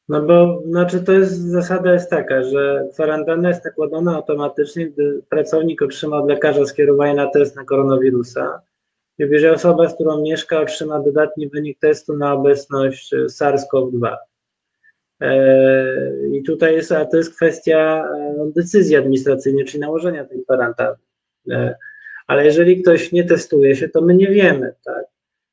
No 0.09 0.23
bo 0.23 0.63
znaczy 0.67 1.01
to 1.01 1.13
jest 1.13 1.41
zasada 1.41 1.93
jest 1.93 2.11
taka, 2.11 2.43
że 2.43 2.89
kwarantanna 2.93 3.49
jest 3.49 3.65
nakładana 3.65 4.17
automatycznie, 4.17 4.87
gdy 4.87 5.23
pracownik 5.29 5.83
otrzyma 5.83 6.19
od 6.19 6.29
lekarza 6.29 6.65
skierowanie 6.65 7.15
na 7.15 7.31
test 7.31 7.57
na 7.57 7.65
koronawirusa. 7.65 8.61
I 9.19 9.23
jeżeli 9.23 9.55
osoba, 9.55 9.89
z 9.89 9.95
którą 9.95 10.23
mieszka, 10.23 10.61
otrzyma 10.61 11.01
dodatni 11.01 11.49
wynik 11.49 11.79
testu 11.79 12.17
na 12.17 12.33
obecność 12.33 13.15
SARS-CoV-2. 13.15 14.17
E, 15.21 16.29
I 16.33 16.43
tutaj 16.43 16.75
jest, 16.75 16.93
a 16.93 17.05
to 17.05 17.17
jest 17.17 17.37
kwestia 17.37 18.05
e, 18.17 18.53
decyzji 18.57 18.97
administracyjnej, 18.97 19.65
czyli 19.65 19.81
nałożenia 19.81 20.25
tej 20.25 20.45
kwarantanny. 20.45 20.99
E, 21.51 21.75
ale 22.27 22.45
jeżeli 22.45 22.83
ktoś 22.83 23.13
nie 23.13 23.25
testuje 23.25 23.77
się, 23.77 23.89
to 23.89 24.03
my 24.03 24.15
nie 24.15 24.29
wiemy, 24.29 24.75
tak? 24.85 25.05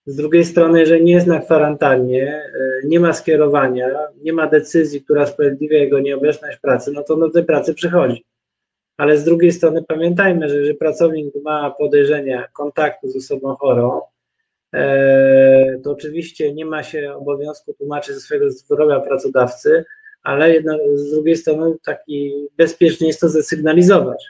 Z 0.05 0.15
drugiej 0.15 0.45
strony, 0.45 0.79
jeżeli 0.79 1.03
nie 1.03 1.13
jest 1.13 1.27
na 1.27 1.39
kwarantannie, 1.39 2.43
e, 2.55 2.87
nie 2.87 2.99
ma 2.99 3.13
skierowania, 3.13 3.89
nie 4.21 4.33
ma 4.33 4.47
decyzji, 4.47 5.01
która 5.01 5.25
sprawiedliwia 5.25 5.77
jego 5.77 5.99
nieobecność 5.99 6.57
pracy, 6.57 6.91
no 6.91 7.03
to 7.03 7.15
do 7.15 7.29
tej 7.29 7.43
pracy 7.43 7.73
przychodzi. 7.73 8.25
Ale 8.97 9.17
z 9.17 9.23
drugiej 9.23 9.51
strony 9.51 9.83
pamiętajmy, 9.87 10.49
że 10.49 10.55
jeżeli 10.55 10.77
pracownik 10.77 11.35
ma 11.43 11.71
podejrzenia 11.71 12.47
kontaktu 12.53 13.07
z 13.07 13.15
osobą 13.15 13.55
chorą, 13.55 14.01
e, 14.73 15.79
to 15.83 15.91
oczywiście 15.91 16.53
nie 16.53 16.65
ma 16.65 16.83
się 16.83 17.13
obowiązku 17.13 17.73
tłumaczyć 17.73 18.15
ze 18.15 18.21
swojego 18.21 18.51
zdrowia 18.51 18.99
pracodawcy, 18.99 19.85
ale 20.23 20.61
z 20.93 21.11
drugiej 21.11 21.35
strony 21.35 21.75
taki 21.85 22.47
bezpiecznie 22.57 23.07
jest 23.07 23.19
to 23.19 23.29
zasygnalizować. 23.29 24.25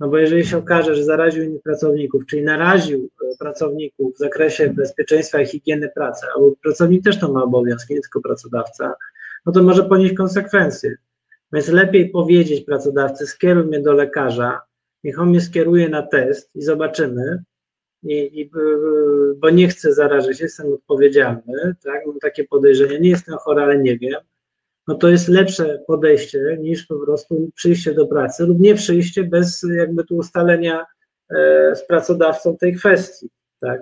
No 0.00 0.08
bo 0.08 0.18
jeżeli 0.18 0.46
się 0.46 0.58
okaże, 0.58 0.94
że 0.94 1.04
zaraził 1.04 1.42
innych 1.42 1.62
pracowników, 1.62 2.26
czyli 2.26 2.42
naraził 2.42 3.10
e, 3.22 3.36
pracowników 3.38 4.14
w 4.14 4.18
zakresie 4.18 4.70
bezpieczeństwa 4.70 5.40
i 5.40 5.46
higieny 5.46 5.90
pracy, 5.94 6.26
albo 6.34 6.52
pracownik 6.62 7.04
też 7.04 7.20
to 7.20 7.32
ma 7.32 7.42
obowiązki, 7.42 7.94
nie 7.94 8.00
tylko 8.00 8.20
pracodawca, 8.20 8.94
no 9.46 9.52
to 9.52 9.62
może 9.62 9.82
ponieść 9.82 10.14
konsekwencje. 10.14 10.96
Więc 11.52 11.68
lepiej 11.68 12.10
powiedzieć 12.10 12.64
pracodawcy, 12.64 13.26
skieruj 13.26 13.64
mnie 13.64 13.80
do 13.80 13.92
lekarza, 13.92 14.60
niech 15.04 15.20
on 15.20 15.28
mnie 15.28 15.40
skieruje 15.40 15.88
na 15.88 16.02
test 16.02 16.50
i 16.54 16.62
zobaczymy, 16.62 17.42
i, 18.02 18.40
i, 18.40 18.50
bo 19.36 19.50
nie 19.50 19.68
chcę 19.68 19.94
zarazić, 19.94 20.40
jestem 20.40 20.72
odpowiedzialny, 20.72 21.74
tak, 21.84 22.06
mam 22.06 22.18
takie 22.18 22.44
podejrzenie, 22.44 23.00
nie 23.00 23.10
jestem 23.10 23.36
chory, 23.36 23.62
ale 23.62 23.78
nie 23.78 23.98
wiem, 23.98 24.20
no 24.88 24.94
to 24.94 25.08
jest 25.08 25.28
lepsze 25.28 25.82
podejście 25.86 26.58
niż 26.60 26.86
po 26.86 26.98
prostu 26.98 27.50
przyjście 27.54 27.94
do 27.94 28.06
pracy 28.06 28.46
lub 28.46 28.60
nie 28.60 28.74
przyjście 28.74 29.24
bez 29.24 29.66
jakby 29.76 30.04
tu 30.04 30.16
ustalenia 30.16 30.86
e, 31.30 31.76
z 31.76 31.86
pracodawcą 31.86 32.56
tej 32.56 32.74
kwestii, 32.74 33.28
tak. 33.60 33.80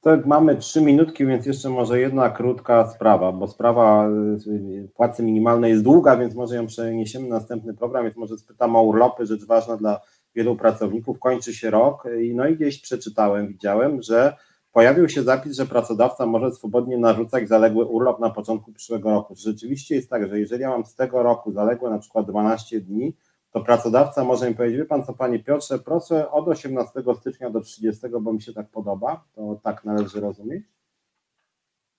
Tak, 0.00 0.26
mamy 0.26 0.56
trzy 0.56 0.80
minutki, 0.80 1.26
więc 1.26 1.46
jeszcze 1.46 1.68
może 1.68 2.00
jedna 2.00 2.30
krótka 2.30 2.88
sprawa, 2.88 3.32
bo 3.32 3.48
sprawa 3.48 4.08
e, 4.08 4.88
płacy 4.94 5.22
minimalnej 5.22 5.70
jest 5.70 5.84
długa, 5.84 6.16
więc 6.16 6.34
może 6.34 6.56
ją 6.56 6.66
przeniesiemy 6.66 7.28
na 7.28 7.34
następny 7.34 7.74
program, 7.74 8.04
więc 8.04 8.16
może 8.16 8.38
spytam 8.38 8.76
o 8.76 8.82
urlopy, 8.82 9.26
rzecz 9.26 9.44
ważna 9.44 9.76
dla 9.76 10.00
wielu 10.34 10.56
pracowników, 10.56 11.18
kończy 11.18 11.54
się 11.54 11.70
rok, 11.70 12.04
no 12.34 12.46
i 12.46 12.56
gdzieś 12.56 12.80
przeczytałem, 12.80 13.48
widziałem, 13.48 14.02
że 14.02 14.36
pojawił 14.76 15.08
się 15.08 15.22
zapis, 15.22 15.56
że 15.56 15.66
pracodawca 15.66 16.26
może 16.26 16.52
swobodnie 16.52 16.98
narzucać 16.98 17.48
zaległy 17.48 17.84
urlop 17.84 18.20
na 18.20 18.30
początku 18.30 18.72
przyszłego 18.72 19.10
roku. 19.10 19.34
Rzeczywiście 19.36 19.94
jest 19.94 20.10
tak, 20.10 20.28
że 20.28 20.40
jeżeli 20.40 20.62
ja 20.62 20.70
mam 20.70 20.84
z 20.84 20.94
tego 20.94 21.22
roku 21.22 21.52
zaległe 21.52 21.90
na 21.90 21.98
przykład 21.98 22.26
12 22.26 22.80
dni, 22.80 23.16
to 23.50 23.60
pracodawca 23.60 24.24
może 24.24 24.48
mi 24.48 24.54
powiedzieć, 24.54 24.78
wie 24.78 24.84
pan 24.84 25.04
co, 25.04 25.12
panie 25.12 25.38
Piotrze, 25.38 25.78
proszę 25.78 26.30
od 26.30 26.48
18 26.48 27.02
stycznia 27.20 27.50
do 27.50 27.60
30, 27.60 28.08
bo 28.20 28.32
mi 28.32 28.42
się 28.42 28.52
tak 28.52 28.68
podoba, 28.68 29.24
to 29.34 29.60
tak 29.62 29.84
należy 29.84 30.20
rozumieć? 30.20 30.64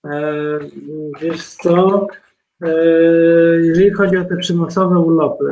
E, 0.05 0.59
wiesz 1.21 1.47
co, 1.47 2.07
e, 2.61 2.69
jeżeli 3.61 3.91
chodzi 3.91 4.17
o 4.17 4.25
te 4.25 4.37
przymusowe 4.37 4.99
urlopy 4.99 5.45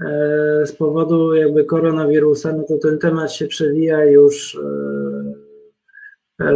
e, 0.00 0.66
z 0.66 0.72
powodu 0.72 1.34
jakby 1.34 1.64
koronawirusa, 1.64 2.52
no 2.52 2.62
to 2.62 2.78
ten 2.78 2.98
temat 2.98 3.32
się 3.32 3.46
przewija 3.46 4.04
już 4.04 4.58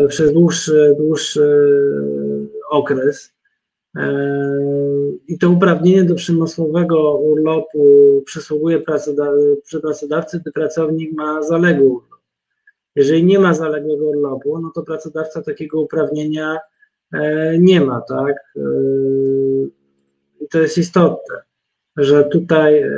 przez 0.08 0.32
dłuższy, 0.32 0.94
dłuższy 0.98 1.68
okres. 2.70 3.34
I 5.28 5.38
to 5.38 5.50
uprawnienie 5.50 6.04
do 6.04 6.14
przymusowego 6.14 7.18
urlopu 7.18 8.22
przysługuje 8.26 8.80
pracodawcy, 8.80 10.40
gdy 10.40 10.52
pracownik 10.52 11.12
ma 11.12 11.42
zaległy 11.42 11.86
urlop. 11.86 12.20
Jeżeli 12.96 13.24
nie 13.24 13.38
ma 13.38 13.54
zaległego 13.54 14.04
urlopu, 14.04 14.58
no 14.58 14.70
to 14.74 14.82
pracodawca 14.82 15.42
takiego 15.42 15.80
uprawnienia 15.80 16.58
nie 17.58 17.80
ma, 17.80 18.00
tak? 18.00 18.36
I 20.40 20.48
to 20.48 20.58
jest 20.58 20.78
istotne 20.78 21.44
że 21.96 22.24
tutaj 22.24 22.78
e, 22.78 22.90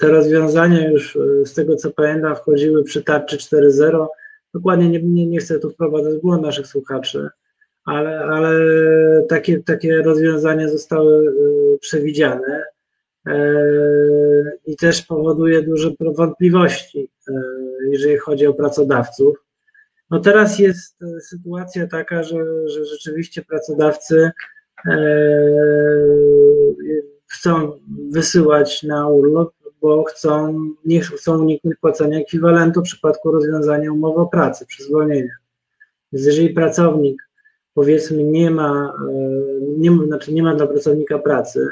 te 0.00 0.08
rozwiązania 0.08 0.90
już 0.90 1.16
e, 1.16 1.46
z 1.46 1.54
tego 1.54 1.76
co 1.76 1.90
pamiętam 1.90 2.36
wchodziły 2.36 2.84
przy 2.84 3.02
tarczy 3.02 3.36
4.0. 3.36 4.06
Dokładnie 4.54 4.88
nie, 4.88 5.02
nie, 5.02 5.26
nie 5.26 5.38
chcę 5.38 5.58
tu 5.58 5.70
wprowadzać 5.70 6.14
w 6.14 6.20
błąd 6.20 6.42
naszych 6.42 6.66
słuchaczy, 6.66 7.28
ale, 7.84 8.18
ale 8.20 8.52
takie, 9.28 9.62
takie 9.62 10.02
rozwiązania 10.02 10.68
zostały 10.68 11.28
e, 11.28 11.32
przewidziane 11.78 12.64
i 14.66 14.76
też 14.76 15.02
powoduje 15.02 15.62
duże 15.62 15.90
wątpliwości, 16.00 17.10
jeżeli 17.90 18.16
chodzi 18.16 18.46
o 18.46 18.54
pracodawców. 18.54 19.44
No 20.10 20.20
teraz 20.20 20.58
jest 20.58 20.98
sytuacja 21.20 21.86
taka, 21.86 22.22
że, 22.22 22.68
że 22.68 22.84
rzeczywiście 22.84 23.42
pracodawcy 23.42 24.30
chcą 27.26 27.80
wysyłać 28.10 28.82
na 28.82 29.08
urlop, 29.08 29.54
bo 29.82 30.04
chcą, 30.04 30.64
nie 30.84 31.00
chcą 31.00 31.42
uniknąć 31.42 31.76
płacenia 31.76 32.18
ekwiwalentu 32.18 32.80
w 32.80 32.84
przypadku 32.84 33.32
rozwiązania 33.32 33.92
umowy 33.92 34.20
o 34.20 34.26
pracy 34.26 34.66
przy 34.66 34.84
zwolnieniu. 34.84 35.28
Więc 36.12 36.26
jeżeli 36.26 36.50
pracownik 36.50 37.22
powiedzmy 37.74 38.24
nie 38.24 38.50
ma, 38.50 38.94
e, 39.08 39.12
nie, 39.78 40.06
znaczy 40.06 40.32
nie 40.32 40.42
ma 40.42 40.54
dla 40.54 40.66
pracownika 40.66 41.18
pracy, 41.18 41.68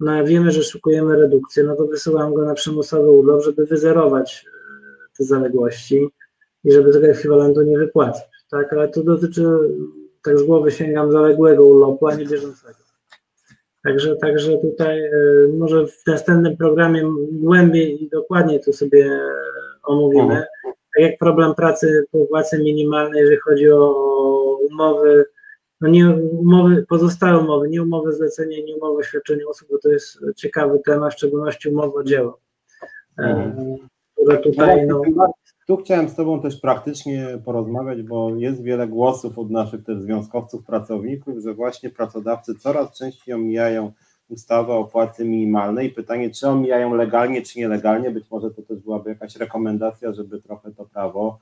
no 0.00 0.12
a 0.12 0.24
wiemy, 0.24 0.50
że 0.50 0.62
szukujemy 0.62 1.16
redukcji, 1.16 1.62
no 1.62 1.76
to 1.76 1.86
wysyłam 1.86 2.34
go 2.34 2.44
na 2.44 2.54
przymusowy 2.54 3.10
urlop, 3.10 3.42
żeby 3.44 3.66
wyzerować 3.66 4.46
e, 4.46 5.16
te 5.18 5.24
zaległości 5.24 6.08
i 6.64 6.72
żeby 6.72 6.92
tego 6.92 7.06
ekwiwalentu 7.06 7.62
nie 7.62 7.78
wypłacać. 7.78 8.24
Tak, 8.50 8.72
ale 8.72 8.88
to 8.88 9.02
dotyczy, 9.02 9.44
tak 10.22 10.38
z 10.38 10.42
głowy 10.42 10.70
sięgam 10.70 11.12
zaległego 11.12 11.66
urlopu, 11.66 12.06
a 12.06 12.14
nie 12.14 12.26
bieżącego. 12.26 12.81
Także, 13.84 14.16
także 14.16 14.58
tutaj 14.58 15.04
e, 15.04 15.10
może 15.58 15.86
w 15.86 16.06
następnym 16.06 16.56
programie 16.56 17.02
głębiej 17.32 18.04
i 18.04 18.08
dokładniej 18.08 18.60
to 18.60 18.72
sobie 18.72 19.20
omówimy. 19.82 20.22
Mhm. 20.22 20.44
Tak 20.64 21.04
jak 21.04 21.18
problem 21.18 21.54
pracy 21.54 22.04
po 22.10 22.26
płacy 22.26 22.58
minimalnej, 22.58 23.20
jeżeli 23.20 23.40
chodzi 23.40 23.70
o 23.70 23.94
umowy, 24.70 25.24
no 25.80 25.88
nie 25.88 26.10
umowy, 26.10 26.86
pozostałe 26.88 27.38
umowy, 27.38 27.68
nie 27.68 27.82
umowy 27.82 28.12
zlecenia, 28.12 28.56
nie 28.64 28.76
umowy 28.76 29.04
świadczenia 29.04 29.44
usług, 29.50 29.70
bo 29.70 29.78
to 29.78 29.88
jest 29.88 30.18
ciekawy 30.36 30.80
temat, 30.84 31.12
w 31.12 31.16
szczególności 31.16 31.68
umowy 31.68 31.98
o 31.98 32.04
dzieło. 32.04 32.40
E, 33.18 33.22
mhm. 33.22 33.76
Które 34.14 34.38
tutaj, 34.38 34.86
no, 34.86 35.02
tu 35.76 35.82
chciałem 35.82 36.08
z 36.08 36.14
Tobą 36.14 36.40
też 36.40 36.60
praktycznie 36.60 37.26
porozmawiać, 37.44 38.02
bo 38.02 38.30
jest 38.36 38.62
wiele 38.62 38.88
głosów 38.88 39.38
od 39.38 39.50
naszych 39.50 39.84
też 39.84 40.00
związkowców, 40.00 40.64
pracowników, 40.64 41.38
że 41.38 41.54
właśnie 41.54 41.90
pracodawcy 41.90 42.54
coraz 42.54 42.98
częściej 42.98 43.34
omijają 43.34 43.92
ustawę 44.28 44.72
o 44.72 44.84
płacy 44.84 45.24
minimalnej. 45.24 45.90
Pytanie, 45.90 46.30
czy 46.30 46.48
omijają 46.48 46.94
legalnie, 46.94 47.42
czy 47.42 47.58
nielegalnie. 47.58 48.10
Być 48.10 48.30
może 48.30 48.50
to 48.50 48.62
też 48.62 48.78
byłaby 48.78 49.10
jakaś 49.10 49.36
rekomendacja, 49.36 50.12
żeby 50.12 50.42
trochę 50.42 50.70
to 50.70 50.84
prawo 50.84 51.38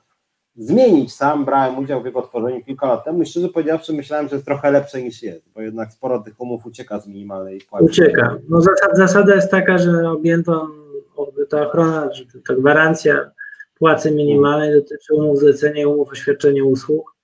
zmienić. 0.57 1.15
Sam 1.15 1.45
brałem 1.45 1.79
udział 1.79 2.03
w 2.03 2.05
jego 2.05 2.23
tworzeniu 2.23 2.65
kilka 2.65 2.87
lat 2.87 3.05
temu 3.05 3.23
i 3.23 3.27
szczerze 3.27 3.49
powiedziawszy 3.49 3.93
myślałem, 3.93 4.29
że 4.29 4.37
jest 4.37 4.47
trochę 4.47 4.71
lepsze 4.71 5.03
niż 5.03 5.23
jest, 5.23 5.49
bo 5.55 5.61
jednak 5.61 5.93
sporo 5.93 6.19
tych 6.19 6.41
umów 6.41 6.67
ucieka 6.67 7.01
z 7.01 7.07
minimalnej 7.07 7.61
płacy. 7.71 7.85
Ucieka. 7.85 8.37
No 8.49 8.61
zasada 8.93 9.35
jest 9.35 9.51
taka, 9.51 9.79
że 9.79 10.11
objęto 10.11 10.69
ta 11.51 11.67
ochrona, 11.67 12.09
ta 12.49 12.55
gwarancja 12.55 13.31
płacy 13.81 14.11
minimalnej 14.11 14.73
dotyczy 14.73 15.15
umów 15.15 15.39
zlecenia 15.39 15.83
i 15.83 15.85
umów 15.85 16.09
o 16.65 16.67
usług, 16.67 17.15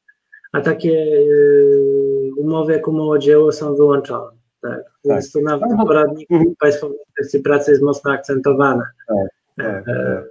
a 0.53 0.61
takie 0.61 0.93
y, 0.93 2.31
umowy 2.37 2.73
jak 2.73 2.89
umowa 2.89 3.13
o 3.13 3.19
dzieło 3.19 3.53
są 3.53 3.75
wyłączone. 3.75 4.37
Tak. 4.63 4.81
Więc 5.05 5.33
to 5.33 5.41
nawet 5.41 5.73
w 5.73 5.87
poradniku 5.87 6.35
mhm. 6.35 6.55
Państwowej 6.59 6.99
Inspekcji 7.07 7.41
Pracy 7.41 7.71
jest 7.71 7.83
mocno 7.83 8.11
akcentowane. 8.13 8.83
Tak, 9.09 9.29
tak, 9.57 9.89
e, 9.89 9.95
tak. 9.95 10.25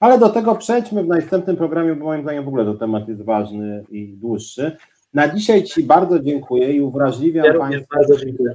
Ale 0.00 0.18
do 0.18 0.28
tego 0.28 0.54
przejdźmy 0.54 1.02
w 1.02 1.08
następnym 1.08 1.56
programie, 1.56 1.94
bo 1.94 2.04
moim 2.04 2.22
zdaniem 2.22 2.44
w 2.44 2.48
ogóle 2.48 2.64
to 2.64 2.74
temat 2.74 3.08
jest 3.08 3.22
ważny 3.22 3.84
i 3.90 4.16
dłuższy. 4.16 4.76
Na 5.14 5.34
dzisiaj 5.34 5.64
Ci 5.64 5.84
bardzo 5.84 6.20
dziękuję 6.20 6.72
i 6.72 6.80
uwrażliwiam 6.80 7.44
ja 7.44 7.58
Państwa. 7.58 7.96
Bardzo 7.96 8.16
dziękuję 8.16 8.54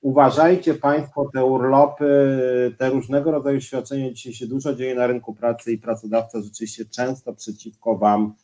uważajcie 0.00 0.74
Państwo 0.74 1.30
te 1.32 1.44
urlopy, 1.44 2.74
te 2.78 2.90
różnego 2.90 3.30
rodzaju 3.30 3.60
świadczenia. 3.60 4.12
Dzisiaj 4.12 4.32
się 4.32 4.46
dużo 4.46 4.74
dzieje 4.74 4.94
na 4.94 5.06
rynku 5.06 5.34
pracy 5.34 5.72
i 5.72 5.78
pracodawca 5.78 6.40
rzeczywiście 6.40 6.84
często 6.84 7.32
przeciwko 7.32 7.96
Wam 7.96 8.34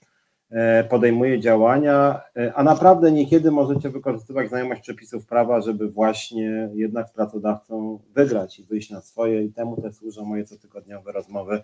e, 0.51 0.85
podejmuje 0.85 1.41
działania, 1.41 2.21
e, 2.37 2.55
a 2.55 2.63
naprawdę 2.63 3.13
niekiedy 3.13 3.51
możecie 3.51 3.91
wykorzystywać 3.91 4.49
znajomość 4.49 4.81
przepisów 4.81 5.27
prawa, 5.27 5.61
żeby 5.61 5.89
właśnie 5.89 6.71
jednak 6.75 7.09
z 7.09 7.13
pracodawcą 7.13 8.01
wygrać 8.15 8.59
i 8.59 8.65
wyjść 8.65 8.91
na 8.91 9.01
swoje 9.01 9.45
i 9.45 9.53
temu 9.53 9.83
też 9.83 9.97
służą 9.97 10.25
moje 10.25 10.45
cotygodniowe 10.45 11.13
rozmowy 11.13 11.63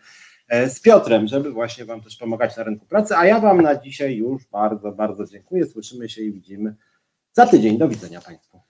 e, 0.48 0.70
z 0.70 0.80
Piotrem, 0.80 1.26
żeby 1.26 1.50
właśnie 1.50 1.84
Wam 1.84 2.00
też 2.00 2.16
pomagać 2.16 2.56
na 2.56 2.62
rynku 2.62 2.86
pracy, 2.86 3.16
a 3.16 3.26
ja 3.26 3.40
Wam 3.40 3.60
na 3.60 3.76
dzisiaj 3.76 4.16
już 4.16 4.46
bardzo, 4.46 4.92
bardzo 4.92 5.24
dziękuję. 5.26 5.66
Słyszymy 5.66 6.08
się 6.08 6.22
i 6.22 6.32
widzimy 6.32 6.74
za 7.32 7.46
tydzień. 7.46 7.78
Do 7.78 7.88
widzenia 7.88 8.20
Państwu. 8.20 8.69